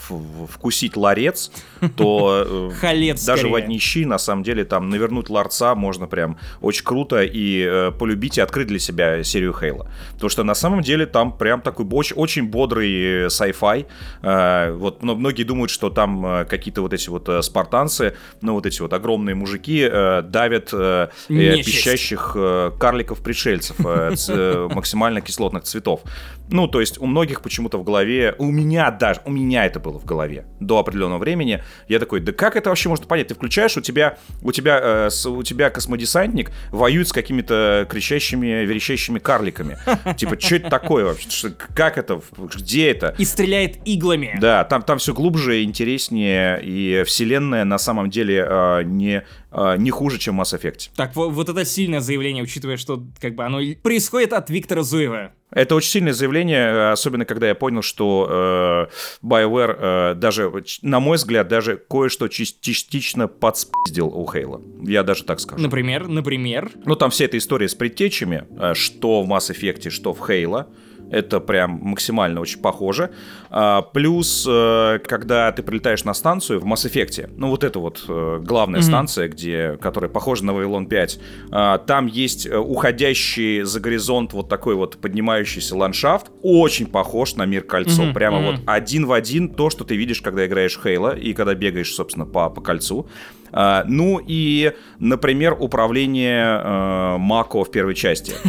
вкусить 0.49 0.97
ларец, 0.97 1.51
то 1.97 2.71
э, 2.83 3.15
даже 3.27 3.49
в 3.49 3.55
одни 3.55 3.79
щи, 3.79 4.05
на 4.05 4.19
самом 4.19 4.43
деле, 4.43 4.65
там 4.65 4.91
навернуть 4.91 5.31
ларца 5.31 5.75
можно 5.75 6.07
прям 6.07 6.39
очень 6.61 6.85
круто 6.85 7.23
и 7.23 7.67
э, 7.69 7.91
полюбить 7.93 8.39
и 8.39 8.41
открыть 8.41 8.69
для 8.69 8.79
себя 8.79 9.23
серию 9.23 9.55
Хейла. 9.59 9.89
Потому 10.13 10.31
что 10.31 10.45
на 10.45 10.55
самом 10.55 10.83
деле 10.83 11.07
там 11.07 11.37
прям 11.37 11.61
такой 11.61 11.87
очень, 11.91 12.17
очень 12.17 12.49
бодрый 12.49 13.27
sci-fi. 13.27 13.87
Э, 14.23 14.73
вот 14.73 15.02
но 15.03 15.15
многие 15.17 15.43
думают, 15.43 15.71
что 15.71 15.91
там 15.91 16.25
э, 16.25 16.45
какие-то 16.45 16.81
вот 16.83 16.93
эти 16.93 17.09
вот 17.09 17.29
э, 17.29 17.43
спартанцы, 17.43 18.15
ну 18.41 18.55
вот 18.55 18.67
эти 18.67 18.81
вот 18.81 18.93
огромные 18.93 19.35
мужики 19.35 19.87
э, 19.91 20.23
давят 20.23 20.71
э, 20.73 21.09
пищащих 21.29 22.37
карликов-пришельцев 22.79 23.79
максимально 24.75 25.21
кислотных 25.21 25.65
цветов. 25.65 26.03
Ну, 26.49 26.69
то 26.69 26.81
есть 26.81 26.99
у 26.99 27.07
многих 27.07 27.41
почему-то 27.41 27.79
в 27.79 27.85
голове, 27.85 28.35
у 28.39 28.51
меня 28.51 28.91
даже, 28.91 29.21
у 29.25 29.31
меня 29.31 29.65
это 29.65 29.81
было 29.81 29.99
в 29.99 30.05
голове 30.05 30.47
до 30.61 30.79
определенного 30.79 31.19
времени. 31.19 31.63
Я 31.89 31.99
такой, 31.99 32.21
да 32.21 32.33
как 32.33 32.57
это 32.57 32.69
вообще 32.69 32.89
можно 32.89 33.07
понять? 33.07 33.29
Ты 33.29 33.35
включаешь, 33.35 33.77
у 33.77 33.81
тебя, 33.81 34.19
у 34.43 34.53
тебя, 34.53 35.09
у 35.27 35.43
тебя 35.43 35.71
космодесантник 35.71 36.53
воюет 36.71 37.09
с 37.09 37.13
какими-то 37.13 37.87
кричащими, 37.89 38.65
верещащими 38.65 39.19
карликами. 39.19 39.79
Типа, 40.17 40.39
что 40.39 40.57
это 40.57 40.71
такое 40.71 41.05
вообще? 41.05 41.51
Как 41.75 41.97
это? 41.99 42.21
Где 42.55 42.91
это? 42.91 43.15
И 43.19 43.25
стреляет 43.25 43.79
иглами. 43.87 44.37
Да, 44.39 44.65
там, 44.65 44.83
там 44.83 44.92
все 44.99 45.15
глубже, 45.15 45.63
интереснее, 45.63 46.61
и 46.63 47.03
вселенная 47.05 47.65
на 47.65 47.79
самом 47.79 48.11
деле 48.11 48.47
э, 48.49 48.83
не, 48.85 49.25
э, 49.51 49.77
не 49.79 49.91
хуже, 49.91 50.19
чем 50.19 50.41
Mass 50.41 50.59
Effect. 50.59 50.91
Так, 50.97 51.15
вот, 51.17 51.33
вот 51.33 51.49
это 51.49 51.65
сильное 51.65 52.01
заявление, 52.01 52.43
учитывая, 52.43 52.77
что 52.77 53.03
как 53.21 53.35
бы 53.35 53.45
оно 53.45 53.61
происходит 53.83 54.33
от 54.33 54.51
Виктора 54.51 54.83
Зуева. 54.83 55.33
Это 55.51 55.75
очень 55.75 55.91
сильное 55.91 56.15
заявление, 56.15 56.91
особенно 56.91 57.27
когда 57.27 57.49
я 57.49 57.55
понял, 57.55 57.83
что 57.83 58.89
э, 59.23 59.27
BioWare 59.27 59.77
э, 59.79 60.15
даже, 60.15 60.51
на 60.81 60.99
мой 60.99 61.19
взгляд, 61.19 61.49
даже 61.49 61.77
кое-что 61.77 62.29
частично 62.29 63.29
подспиздил 63.29 64.09
у 64.09 64.27
Хейла. 64.31 64.63
Я 64.83 65.03
даже 65.03 65.25
так 65.25 65.41
скажу. 65.41 65.63
Например, 65.63 66.09
например? 66.09 66.71
Ну, 66.87 66.97
там 66.97 67.11
вся 67.11 67.27
эта 67.27 67.37
история 67.37 67.69
с 67.69 67.75
предтечами, 67.75 68.45
э, 68.59 68.73
что 68.75 69.23
в 69.23 69.31
Mass 69.31 69.55
Effect, 69.55 69.91
что 69.91 70.15
в 70.15 70.27
Хейла. 70.27 70.69
Это 71.13 71.41
прям 71.41 71.79
максимально 71.83 72.41
очень 72.41 72.61
похоже. 72.61 73.11
А, 73.51 73.83
плюс, 73.83 74.47
э, 74.49 74.99
когда 75.07 75.53
ты 75.53 75.63
прилетаешь 75.63 76.05
на 76.05 76.15
станцию 76.15 76.59
в 76.59 76.65
Mass 76.65 76.91
Effect, 76.91 77.35
ну 77.37 77.51
вот 77.51 77.65
это 77.65 77.81
вот 77.81 78.03
э, 78.09 78.41
главная 78.43 78.81
mm-hmm. 78.81 78.85
станция, 78.85 79.29
где, 79.29 79.77
которая 79.77 80.11
похожа 80.11 80.47
на 80.47 80.55
Вавилон 80.55 80.87
5, 80.87 81.21
а, 81.51 81.79
там 81.79 82.07
есть 82.07 82.47
э, 82.47 82.57
уходящий 82.57 83.61
за 83.61 83.79
горизонт 83.81 84.33
вот 84.33 84.49
такой 84.49 84.75
вот 84.75 84.97
поднимающийся 84.97 85.77
ландшафт, 85.77 86.31
очень 86.43 86.87
похож 86.87 87.35
на 87.35 87.45
мир 87.45 87.63
кольцо. 87.63 88.05
Mm-hmm. 88.05 88.15
Прямо 88.15 88.39
mm-hmm. 88.39 88.51
вот 88.53 88.61
один 88.65 89.05
в 89.05 89.13
один 89.13 89.51
то, 89.51 89.69
что 89.69 89.85
ты 89.85 89.97
видишь, 89.97 90.23
когда 90.23 90.47
играешь 90.47 90.81
Хейла 90.83 91.15
и 91.15 91.35
когда 91.35 91.55
бегаешь, 91.55 91.93
собственно, 91.93 92.25
по, 92.25 92.49
по 92.49 92.63
кольцу. 92.63 93.07
Uh, 93.53 93.85
ну 93.87 94.19
и, 94.27 94.73
например, 94.99 95.55
управление 95.61 96.43
uh, 96.43 97.19
Мако 97.19 97.63
в 97.65 97.71
первой 97.71 97.95
части. 97.95 98.33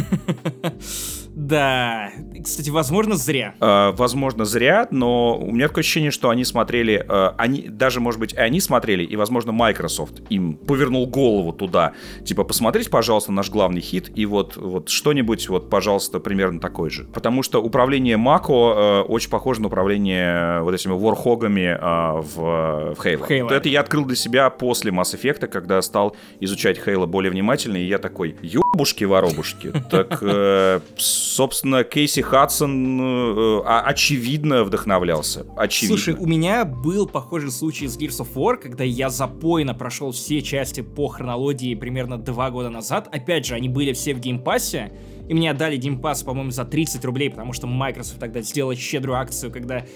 Да, 1.34 2.10
кстати, 2.44 2.70
возможно, 2.70 3.16
зря. 3.16 3.54
Э, 3.60 3.92
возможно, 3.96 4.44
зря, 4.44 4.86
но 4.90 5.38
у 5.38 5.50
меня 5.50 5.68
такое 5.68 5.80
ощущение, 5.82 6.10
что 6.10 6.28
они 6.28 6.44
смотрели, 6.44 7.04
э, 7.08 7.32
они, 7.38 7.62
даже, 7.62 8.00
может 8.00 8.20
быть, 8.20 8.36
они 8.36 8.60
смотрели, 8.60 9.02
и, 9.02 9.16
возможно, 9.16 9.52
Microsoft 9.52 10.22
им 10.28 10.54
повернул 10.54 11.06
голову 11.06 11.52
туда. 11.52 11.92
Типа, 12.24 12.44
посмотрите, 12.44 12.90
пожалуйста, 12.90 13.32
наш 13.32 13.50
главный 13.50 13.80
хит, 13.80 14.10
и 14.14 14.26
вот, 14.26 14.56
вот 14.56 14.90
что-нибудь, 14.90 15.48
вот, 15.48 15.70
пожалуйста, 15.70 16.20
примерно 16.20 16.60
такой 16.60 16.90
же. 16.90 17.04
Потому 17.04 17.42
что 17.42 17.62
управление 17.62 18.16
Мако 18.16 18.52
э, 18.52 19.00
очень 19.02 19.30
похоже 19.30 19.62
на 19.62 19.68
управление 19.68 20.60
вот 20.60 20.74
этими 20.74 20.92
ворхогами 20.92 21.78
э, 21.80 22.20
в, 22.20 22.94
в 22.94 23.04
Halo. 23.04 23.26
Halo. 23.26 23.52
Это 23.52 23.68
я 23.68 23.80
открыл 23.80 24.04
для 24.04 24.16
себя 24.16 24.50
после 24.50 24.90
Mass 24.90 25.18
Effect, 25.18 25.46
когда 25.46 25.80
стал 25.80 26.14
изучать 26.40 26.78
Halo 26.78 27.06
более 27.06 27.30
внимательно, 27.30 27.78
и 27.78 27.86
я 27.86 27.98
такой, 27.98 28.36
ёбушки-воробушки, 28.42 29.72
так, 29.90 30.18
э, 30.20 30.80
собственно, 30.96 31.84
Кейси 31.84 32.20
Хадсон 32.34 33.00
э, 33.00 33.62
а, 33.64 33.82
очевидно 33.86 34.64
вдохновлялся. 34.64 35.46
Очевидно. 35.56 35.96
Слушай, 35.96 36.14
у 36.18 36.26
меня 36.26 36.64
был 36.64 37.06
похожий 37.06 37.52
случай 37.52 37.86
с 37.86 37.96
Gears 37.96 38.26
of 38.26 38.34
War, 38.34 38.56
когда 38.56 38.82
я 38.82 39.08
запойно 39.08 39.72
прошел 39.72 40.10
все 40.10 40.42
части 40.42 40.80
по 40.80 41.06
хронологии 41.06 41.76
примерно 41.76 42.18
два 42.18 42.50
года 42.50 42.70
назад. 42.70 43.08
Опять 43.12 43.46
же, 43.46 43.54
они 43.54 43.68
были 43.68 43.92
все 43.92 44.14
в 44.14 44.18
Game 44.18 44.47
Pass 44.47 44.76
е, 44.76 44.90
и 45.28 45.32
мне 45.32 45.52
отдали 45.52 45.76
Game 45.76 45.97
Pass, 45.97 46.24
по-моему, 46.24 46.50
за 46.50 46.64
30 46.64 47.04
рублей, 47.04 47.30
потому 47.30 47.52
что 47.52 47.68
Microsoft 47.68 48.18
тогда 48.18 48.40
сделала 48.40 48.74
щедрую 48.74 49.16
акцию, 49.16 49.52
когда 49.52 49.86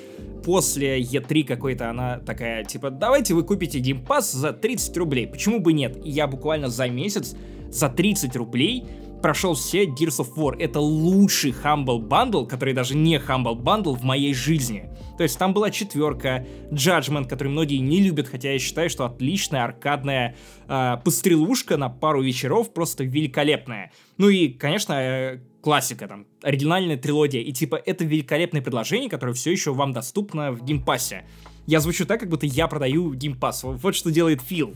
после 0.44 1.02
E3 1.02 1.43
какой-то 1.43 1.90
она 1.90 2.20
такая, 2.20 2.62
типа, 2.62 2.90
давайте 2.90 3.35
вы 3.35 3.43
купите 3.43 3.81
Game 3.80 4.05
Pass 4.05 4.30
за 4.31 4.52
30 4.52 4.97
рублей, 4.97 5.27
почему 5.27 5.59
бы 5.59 5.73
нет? 5.73 5.98
И 6.05 6.10
я 6.10 6.28
буквально 6.28 6.69
за 6.69 6.89
месяц 6.89 7.35
за 7.69 7.89
30 7.89 8.36
рублей 8.36 8.85
прошел 9.23 9.55
все 9.55 9.85
Gears 9.85 10.20
of 10.20 10.35
War. 10.36 10.57
Это 10.59 10.81
лучший 10.81 11.51
Humble 11.51 12.01
Bundle, 12.01 12.47
который 12.47 12.74
даже 12.74 12.97
не 12.97 13.16
Humble 13.16 13.57
Bundle 13.57 13.97
в 13.97 14.03
моей 14.03 14.35
жизни. 14.35 14.89
То 15.16 15.24
есть 15.24 15.39
там 15.39 15.53
была 15.53 15.70
четверка, 15.70 16.47
Judgment, 16.70 17.28
который 17.28 17.49
многие 17.49 17.78
не 17.78 18.01
любят, 18.01 18.28
хотя 18.28 18.53
я 18.53 18.59
считаю, 18.59 18.89
что 18.89 19.05
отличная 19.05 19.65
аркадная 19.65 20.36
э, 20.69 20.97
пострелушка 21.05 21.77
на 21.77 21.89
пару 21.89 22.23
вечеров, 22.23 22.73
просто 22.73 23.05
великолепная. 23.05 23.90
Ну 24.16 24.28
и, 24.28 24.49
конечно, 24.49 24.93
э, 24.93 25.40
классика, 25.61 26.07
там, 26.07 26.27
оригинальная 26.43 26.97
трилогия. 26.97 27.40
И 27.40 27.53
типа 27.53 27.77
это 27.77 28.05
великолепное 28.05 28.62
предложение, 28.62 29.11
которое 29.11 29.32
все 29.32 29.51
еще 29.51 29.74
вам 29.74 29.93
доступно 29.93 30.53
в 30.53 30.65
Game 30.64 30.89
Pass 30.89 31.12
е. 31.12 31.24
Я 31.66 31.81
звучу 31.81 32.07
так, 32.07 32.20
как 32.20 32.28
будто 32.28 32.47
я 32.47 32.69
продаю 32.69 33.12
Game 33.12 33.36
Pass. 33.36 33.64
Вот 33.65 33.95
что 33.95 34.11
делает 34.11 34.40
Фил. 34.40 34.74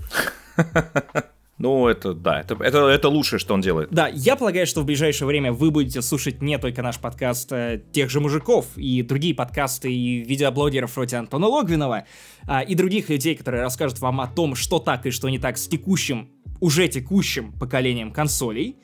Ну, 1.59 1.87
это, 1.87 2.15
да, 2.15 2.41
это, 2.41 2.57
это, 2.61 2.89
это 2.89 3.09
лучшее, 3.09 3.39
что 3.39 3.55
он 3.55 3.61
делает. 3.61 3.91
Да, 3.91 4.09
я 4.09 4.37
полагаю, 4.37 4.67
что 4.67 4.81
в 4.81 4.85
ближайшее 4.85 5.29
время 5.29 5.53
вы 5.53 5.71
будете 5.71 6.03
слушать 6.03 6.41
не 6.41 6.59
только 6.59 6.83
наш 6.83 6.99
подкаст 6.99 7.53
э, 7.53 7.83
тех 7.93 8.11
же 8.11 8.21
мужиков 8.21 8.67
и 8.77 9.03
другие 9.03 9.35
подкасты 9.35 9.93
и 9.93 10.21
видеоблогеров 10.25 10.97
вроде 10.97 11.17
Антона 11.17 11.47
Логвинова 11.47 12.05
а, 12.49 12.63
и 12.63 12.75
других 12.75 13.11
людей, 13.11 13.37
которые 13.37 13.63
расскажут 13.63 14.01
вам 14.01 14.21
о 14.21 14.27
том, 14.27 14.55
что 14.55 14.79
так 14.79 15.07
и 15.07 15.11
что 15.11 15.29
не 15.29 15.39
так 15.39 15.59
с 15.59 15.69
текущим, 15.69 16.31
уже 16.61 16.89
текущим 16.89 17.53
поколением 17.53 18.13
консолей 18.13 18.79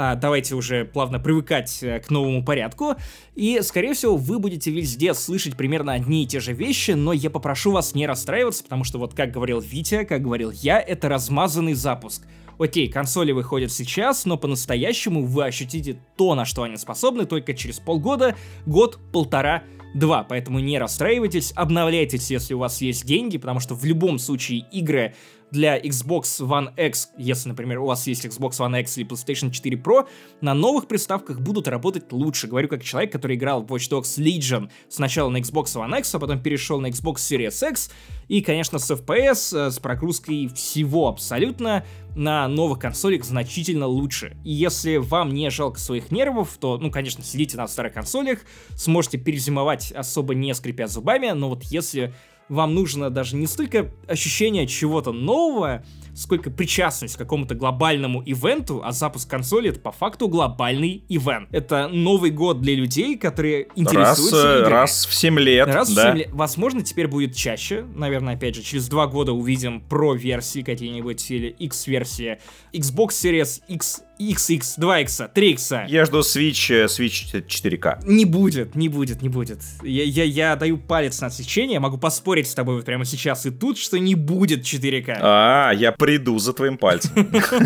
а, 0.00 0.14
давайте 0.14 0.54
уже 0.54 0.84
плавно 0.84 1.18
привыкать 1.18 1.82
э, 1.82 1.98
к 1.98 2.08
новому 2.08 2.44
порядку. 2.44 2.94
И, 3.34 3.58
скорее 3.62 3.94
всего, 3.94 4.16
вы 4.16 4.38
будете 4.38 4.70
везде 4.70 5.12
слышать 5.12 5.56
примерно 5.56 5.92
одни 5.92 6.22
и 6.22 6.26
те 6.28 6.38
же 6.38 6.52
вещи, 6.52 6.92
но 6.92 7.12
я 7.12 7.30
попрошу 7.30 7.72
вас 7.72 7.96
не 7.96 8.06
расстраиваться, 8.06 8.62
потому 8.62 8.84
что 8.84 9.00
вот 9.00 9.14
как 9.14 9.32
говорил 9.32 9.58
Витя, 9.58 10.04
как 10.04 10.22
говорил 10.22 10.52
я, 10.52 10.78
это 10.78 11.08
размазанный 11.08 11.74
запуск. 11.74 12.22
Окей, 12.60 12.88
консоли 12.88 13.32
выходят 13.32 13.72
сейчас, 13.72 14.24
но 14.24 14.36
по-настоящему 14.36 15.24
вы 15.24 15.44
ощутите 15.44 16.00
то, 16.16 16.36
на 16.36 16.44
что 16.44 16.62
они 16.62 16.76
способны, 16.76 17.26
только 17.26 17.52
через 17.52 17.80
полгода, 17.80 18.36
год, 18.66 19.00
полтора, 19.12 19.64
два. 19.94 20.22
Поэтому 20.22 20.60
не 20.60 20.78
расстраивайтесь, 20.78 21.52
обновляйтесь, 21.56 22.30
если 22.30 22.54
у 22.54 22.58
вас 22.58 22.80
есть 22.80 23.04
деньги, 23.04 23.36
потому 23.36 23.58
что 23.58 23.74
в 23.74 23.84
любом 23.84 24.20
случае 24.20 24.64
игры 24.70 25.14
для 25.50 25.78
Xbox 25.78 26.22
One 26.40 26.72
X, 26.76 27.10
если, 27.16 27.48
например, 27.48 27.78
у 27.80 27.86
вас 27.86 28.06
есть 28.06 28.24
Xbox 28.24 28.58
One 28.58 28.80
X 28.80 28.98
или 28.98 29.06
PlayStation 29.06 29.50
4 29.50 29.76
Pro, 29.76 30.08
на 30.40 30.54
новых 30.54 30.88
приставках 30.88 31.40
будут 31.40 31.68
работать 31.68 32.12
лучше. 32.12 32.46
Говорю 32.46 32.68
как 32.68 32.82
человек, 32.82 33.12
который 33.12 33.36
играл 33.36 33.62
в 33.62 33.72
Watch 33.72 33.90
Dogs 33.90 34.18
Legion 34.18 34.70
сначала 34.88 35.30
на 35.30 35.38
Xbox 35.38 35.74
One 35.74 35.98
X, 35.98 36.14
а 36.14 36.18
потом 36.18 36.42
перешел 36.42 36.80
на 36.80 36.88
Xbox 36.88 37.16
Series 37.16 37.70
X, 37.70 37.90
и, 38.28 38.42
конечно, 38.42 38.78
с 38.78 38.90
FPS, 38.90 39.56
э, 39.56 39.70
с 39.70 39.78
прогрузкой 39.78 40.48
всего 40.48 41.08
абсолютно 41.08 41.84
на 42.14 42.46
новых 42.48 42.78
консолях 42.78 43.24
значительно 43.24 43.86
лучше. 43.86 44.36
И 44.44 44.52
если 44.52 44.96
вам 44.96 45.32
не 45.32 45.50
жалко 45.50 45.80
своих 45.80 46.10
нервов, 46.10 46.56
то, 46.60 46.76
ну, 46.78 46.90
конечно, 46.90 47.24
сидите 47.24 47.56
на 47.56 47.66
старых 47.68 47.94
консолях, 47.94 48.40
сможете 48.74 49.18
перезимовать 49.18 49.92
особо 49.92 50.34
не 50.34 50.54
скрипя 50.54 50.88
зубами, 50.88 51.30
но 51.30 51.48
вот 51.48 51.62
если 51.64 52.12
вам 52.48 52.74
нужно 52.74 53.10
даже 53.10 53.36
не 53.36 53.46
столько 53.46 53.90
ощущение 54.06 54.66
чего-то 54.66 55.12
нового, 55.12 55.84
сколько 56.14 56.50
причастность 56.50 57.14
к 57.14 57.18
какому-то 57.18 57.54
глобальному 57.54 58.22
ивенту, 58.24 58.82
а 58.84 58.92
запуск 58.92 59.30
консоли 59.30 59.70
это 59.70 59.80
по 59.80 59.92
факту 59.92 60.28
глобальный 60.28 61.04
ивент. 61.08 61.48
Это 61.52 61.88
Новый 61.88 62.30
год 62.30 62.60
для 62.60 62.74
людей, 62.74 63.16
которые 63.16 63.68
интересуются 63.76 64.42
раз, 64.44 64.56
играми. 64.56 64.72
Раз 64.72 65.06
в 65.06 65.14
7 65.14 65.38
лет. 65.38 65.68
Раз 65.68 65.90
да. 65.92 66.02
в 66.02 66.06
7 66.08 66.18
лет. 66.18 66.28
Возможно, 66.32 66.82
теперь 66.82 67.06
будет 67.06 67.36
чаще. 67.36 67.84
Наверное, 67.94 68.34
опять 68.34 68.56
же, 68.56 68.62
через 68.62 68.88
два 68.88 69.06
года 69.06 69.32
увидим 69.32 69.80
про 69.80 70.14
версии 70.14 70.62
какие-нибудь 70.62 71.30
или 71.30 71.48
X-версии. 71.48 72.38
Xbox 72.72 73.08
Series 73.10 73.62
X 73.68 74.02
XX, 74.18 74.60
2X, 74.78 75.32
3X. 75.32 75.86
Я 75.88 76.04
жду 76.04 76.20
Switch, 76.20 76.74
э, 76.74 76.86
Switch 76.86 77.46
4К. 77.46 78.04
Не 78.04 78.24
будет, 78.24 78.74
не 78.74 78.88
будет, 78.88 79.22
не 79.22 79.28
будет. 79.28 79.60
Я, 79.82 80.04
я, 80.04 80.24
я 80.24 80.56
даю 80.56 80.78
палец 80.78 81.20
на 81.20 81.28
отсечение, 81.28 81.78
могу 81.78 81.98
поспорить 81.98 82.48
с 82.48 82.54
тобой 82.54 82.76
вот 82.76 82.84
прямо 82.84 83.04
сейчас 83.04 83.46
и 83.46 83.50
тут, 83.50 83.78
что 83.78 83.98
не 83.98 84.14
будет 84.14 84.62
4К. 84.62 85.18
А, 85.20 85.70
я 85.72 85.92
приду 85.92 86.38
за 86.38 86.52
твоим 86.52 86.78
пальцем. 86.78 87.12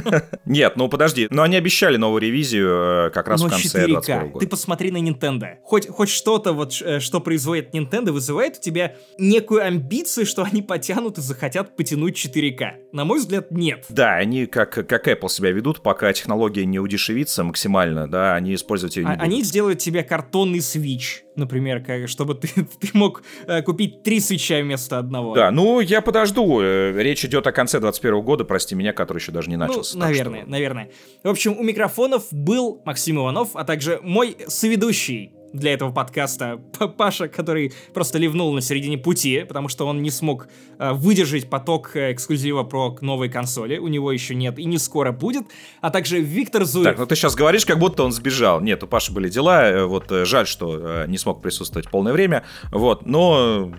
Нет, 0.45 0.77
ну 0.77 0.89
подожди, 0.89 1.27
но 1.31 1.43
они 1.43 1.57
обещали 1.57 1.97
новую 1.97 2.21
ревизию 2.21 3.07
э, 3.07 3.11
как 3.11 3.29
раз 3.29 3.41
в 3.41 3.49
конце 3.49 3.87
2021 3.87 4.33
года. 4.33 4.45
Ты 4.45 4.51
посмотри 4.51 4.91
на 4.91 4.99
Nintendo. 4.99 5.57
Хоть, 5.65 5.89
хоть 5.89 6.11
что-то 6.11 6.53
вот, 6.53 6.81
э, 6.83 7.01
что 7.01 7.21
производит 7.21 7.75
Nintendo, 7.75 8.13
вызывает 8.13 8.59
у 8.59 8.61
тебя 8.61 8.97
некую 9.19 9.65
амбицию, 9.65 10.27
что 10.27 10.43
они 10.43 10.61
потянут 10.61 11.19
и 11.19 11.23
захотят 11.23 11.77
потянуть 11.77 12.15
4К. 12.15 12.93
На 12.93 13.05
мой 13.07 13.21
взгляд, 13.21 13.51
нет. 13.51 13.87
Да, 13.89 14.17
они 14.17 14.47
как, 14.47 14.87
как 14.87 15.09
Apple 15.09 15.29
себя 15.29 15.51
ведут, 15.51 15.83
пока 15.83 16.13
технология 16.13 16.42
не 16.49 16.79
удешевится 16.79 17.45
максимально, 17.45 18.09
да, 18.09 18.35
они 18.35 18.55
использовать 18.55 18.97
ее 18.97 19.05
не 19.05 19.11
а, 19.11 19.15
будут. 19.15 19.25
Они 19.25 19.43
сделают 19.43 19.79
тебе 19.79 20.03
картонный 20.03 20.59
Switch, 20.59 21.23
например, 21.37 21.83
как, 21.83 22.09
чтобы 22.09 22.35
ты, 22.35 22.49
ты 22.81 22.89
мог 22.95 23.23
э, 23.47 23.63
купить 23.63 24.03
три 24.03 24.21
свеча 24.21 24.61
вместо 24.61 24.99
одного. 24.99 25.35
Да, 25.35 25.51
ну 25.51 25.81
я 25.81 26.01
подожду. 26.01 26.61
Э, 26.61 26.93
речь 26.97 27.25
идет 27.25 27.47
о 27.47 27.53
конце 27.53 27.81
21 27.81 28.23
года, 28.23 28.45
прости 28.45 28.75
меня, 28.75 28.93
который 28.93 29.19
еще 29.19 29.33
даже 29.33 29.51
не 29.51 29.57
ну, 29.57 29.67
начался. 29.67 29.97
Ну, 29.97 30.05
наверное, 30.05 30.43
что... 30.43 30.51
наверное. 30.51 30.91
В 31.23 31.29
общем, 31.29 31.59
у 31.59 31.63
микрофонов 31.63 32.25
был 32.31 32.83
Максим 32.85 33.19
Иванов, 33.19 33.51
а 33.55 33.65
также 33.65 34.01
мой 34.03 34.37
соведущий 34.47 35.33
для 35.53 35.75
этого 35.75 35.93
подкаста 35.93 36.61
Паша, 36.97 37.29
который 37.29 37.73
просто 37.95 38.19
ливнул 38.19 38.53
на 38.53 38.61
середине 38.61 38.99
пути, 38.99 39.45
потому 39.47 39.69
что 39.69 39.87
он 39.87 40.03
не 40.03 40.11
смог 40.11 40.49
э, 40.79 40.93
выдержать 40.93 41.49
поток 41.49 41.97
э, 41.97 42.13
эксклюзива 42.13 42.63
про 42.65 42.97
новые 43.01 43.31
консоли. 43.31 43.79
У 43.79 43.89
него 43.89 44.13
еще 44.13 44.35
нет 44.35 44.59
и 44.59 44.65
не 44.65 44.79
скоро 44.79 45.13
будет. 45.13 45.45
А 45.81 45.91
также 45.91 46.21
Виктор 46.21 46.65
Зуев. 46.65 46.85
Так, 46.85 46.99
ну 46.99 47.07
ты 47.07 47.17
сейчас 47.17 47.35
говоришь, 47.35 47.67
как 47.67 47.79
будто 47.79 48.05
он 48.05 48.13
сбежал. 48.13 48.61
Нет, 48.61 48.83
у 48.83 48.87
Паши 48.87 49.13
были 49.13 49.29
дела. 49.29 49.65
Э, 49.65 49.85
вот 49.85 50.11
жаль, 50.25 50.47
что 50.47 51.07
не 51.07 51.19
смог 51.19 51.43
присутствовать 51.43 51.91
полное 51.91 52.13
время. 52.13 52.45
Вот, 52.71 53.07
но 53.07 53.73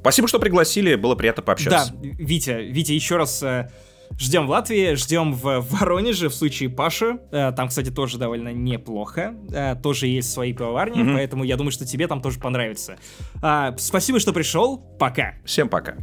спасибо, 0.00 0.28
что 0.28 0.38
пригласили. 0.38 0.94
Было 0.94 1.14
приятно 1.14 1.42
пообщаться. 1.42 1.92
Да, 1.92 1.98
Витя, 2.02 2.62
Витя, 2.62 2.92
еще 2.92 3.16
раз 3.16 3.42
Ждем 4.18 4.46
в 4.46 4.50
Латвии, 4.50 4.94
ждем 4.94 5.32
в 5.32 5.60
Воронеже 5.60 6.28
в 6.28 6.34
случае 6.34 6.70
Паши. 6.70 7.18
Э, 7.30 7.52
там, 7.52 7.68
кстати, 7.68 7.90
тоже 7.90 8.18
довольно 8.18 8.52
неплохо. 8.52 9.34
Э, 9.52 9.76
тоже 9.76 10.06
есть 10.06 10.32
свои 10.32 10.52
пивоварни, 10.52 11.02
mm-hmm. 11.02 11.14
поэтому 11.14 11.44
я 11.44 11.56
думаю, 11.56 11.72
что 11.72 11.84
тебе 11.84 12.06
там 12.06 12.22
тоже 12.22 12.38
понравится. 12.40 12.96
А, 13.42 13.74
спасибо, 13.78 14.18
что 14.18 14.32
пришел. 14.32 14.78
Пока. 14.98 15.34
Всем 15.44 15.68
пока. 15.68 15.96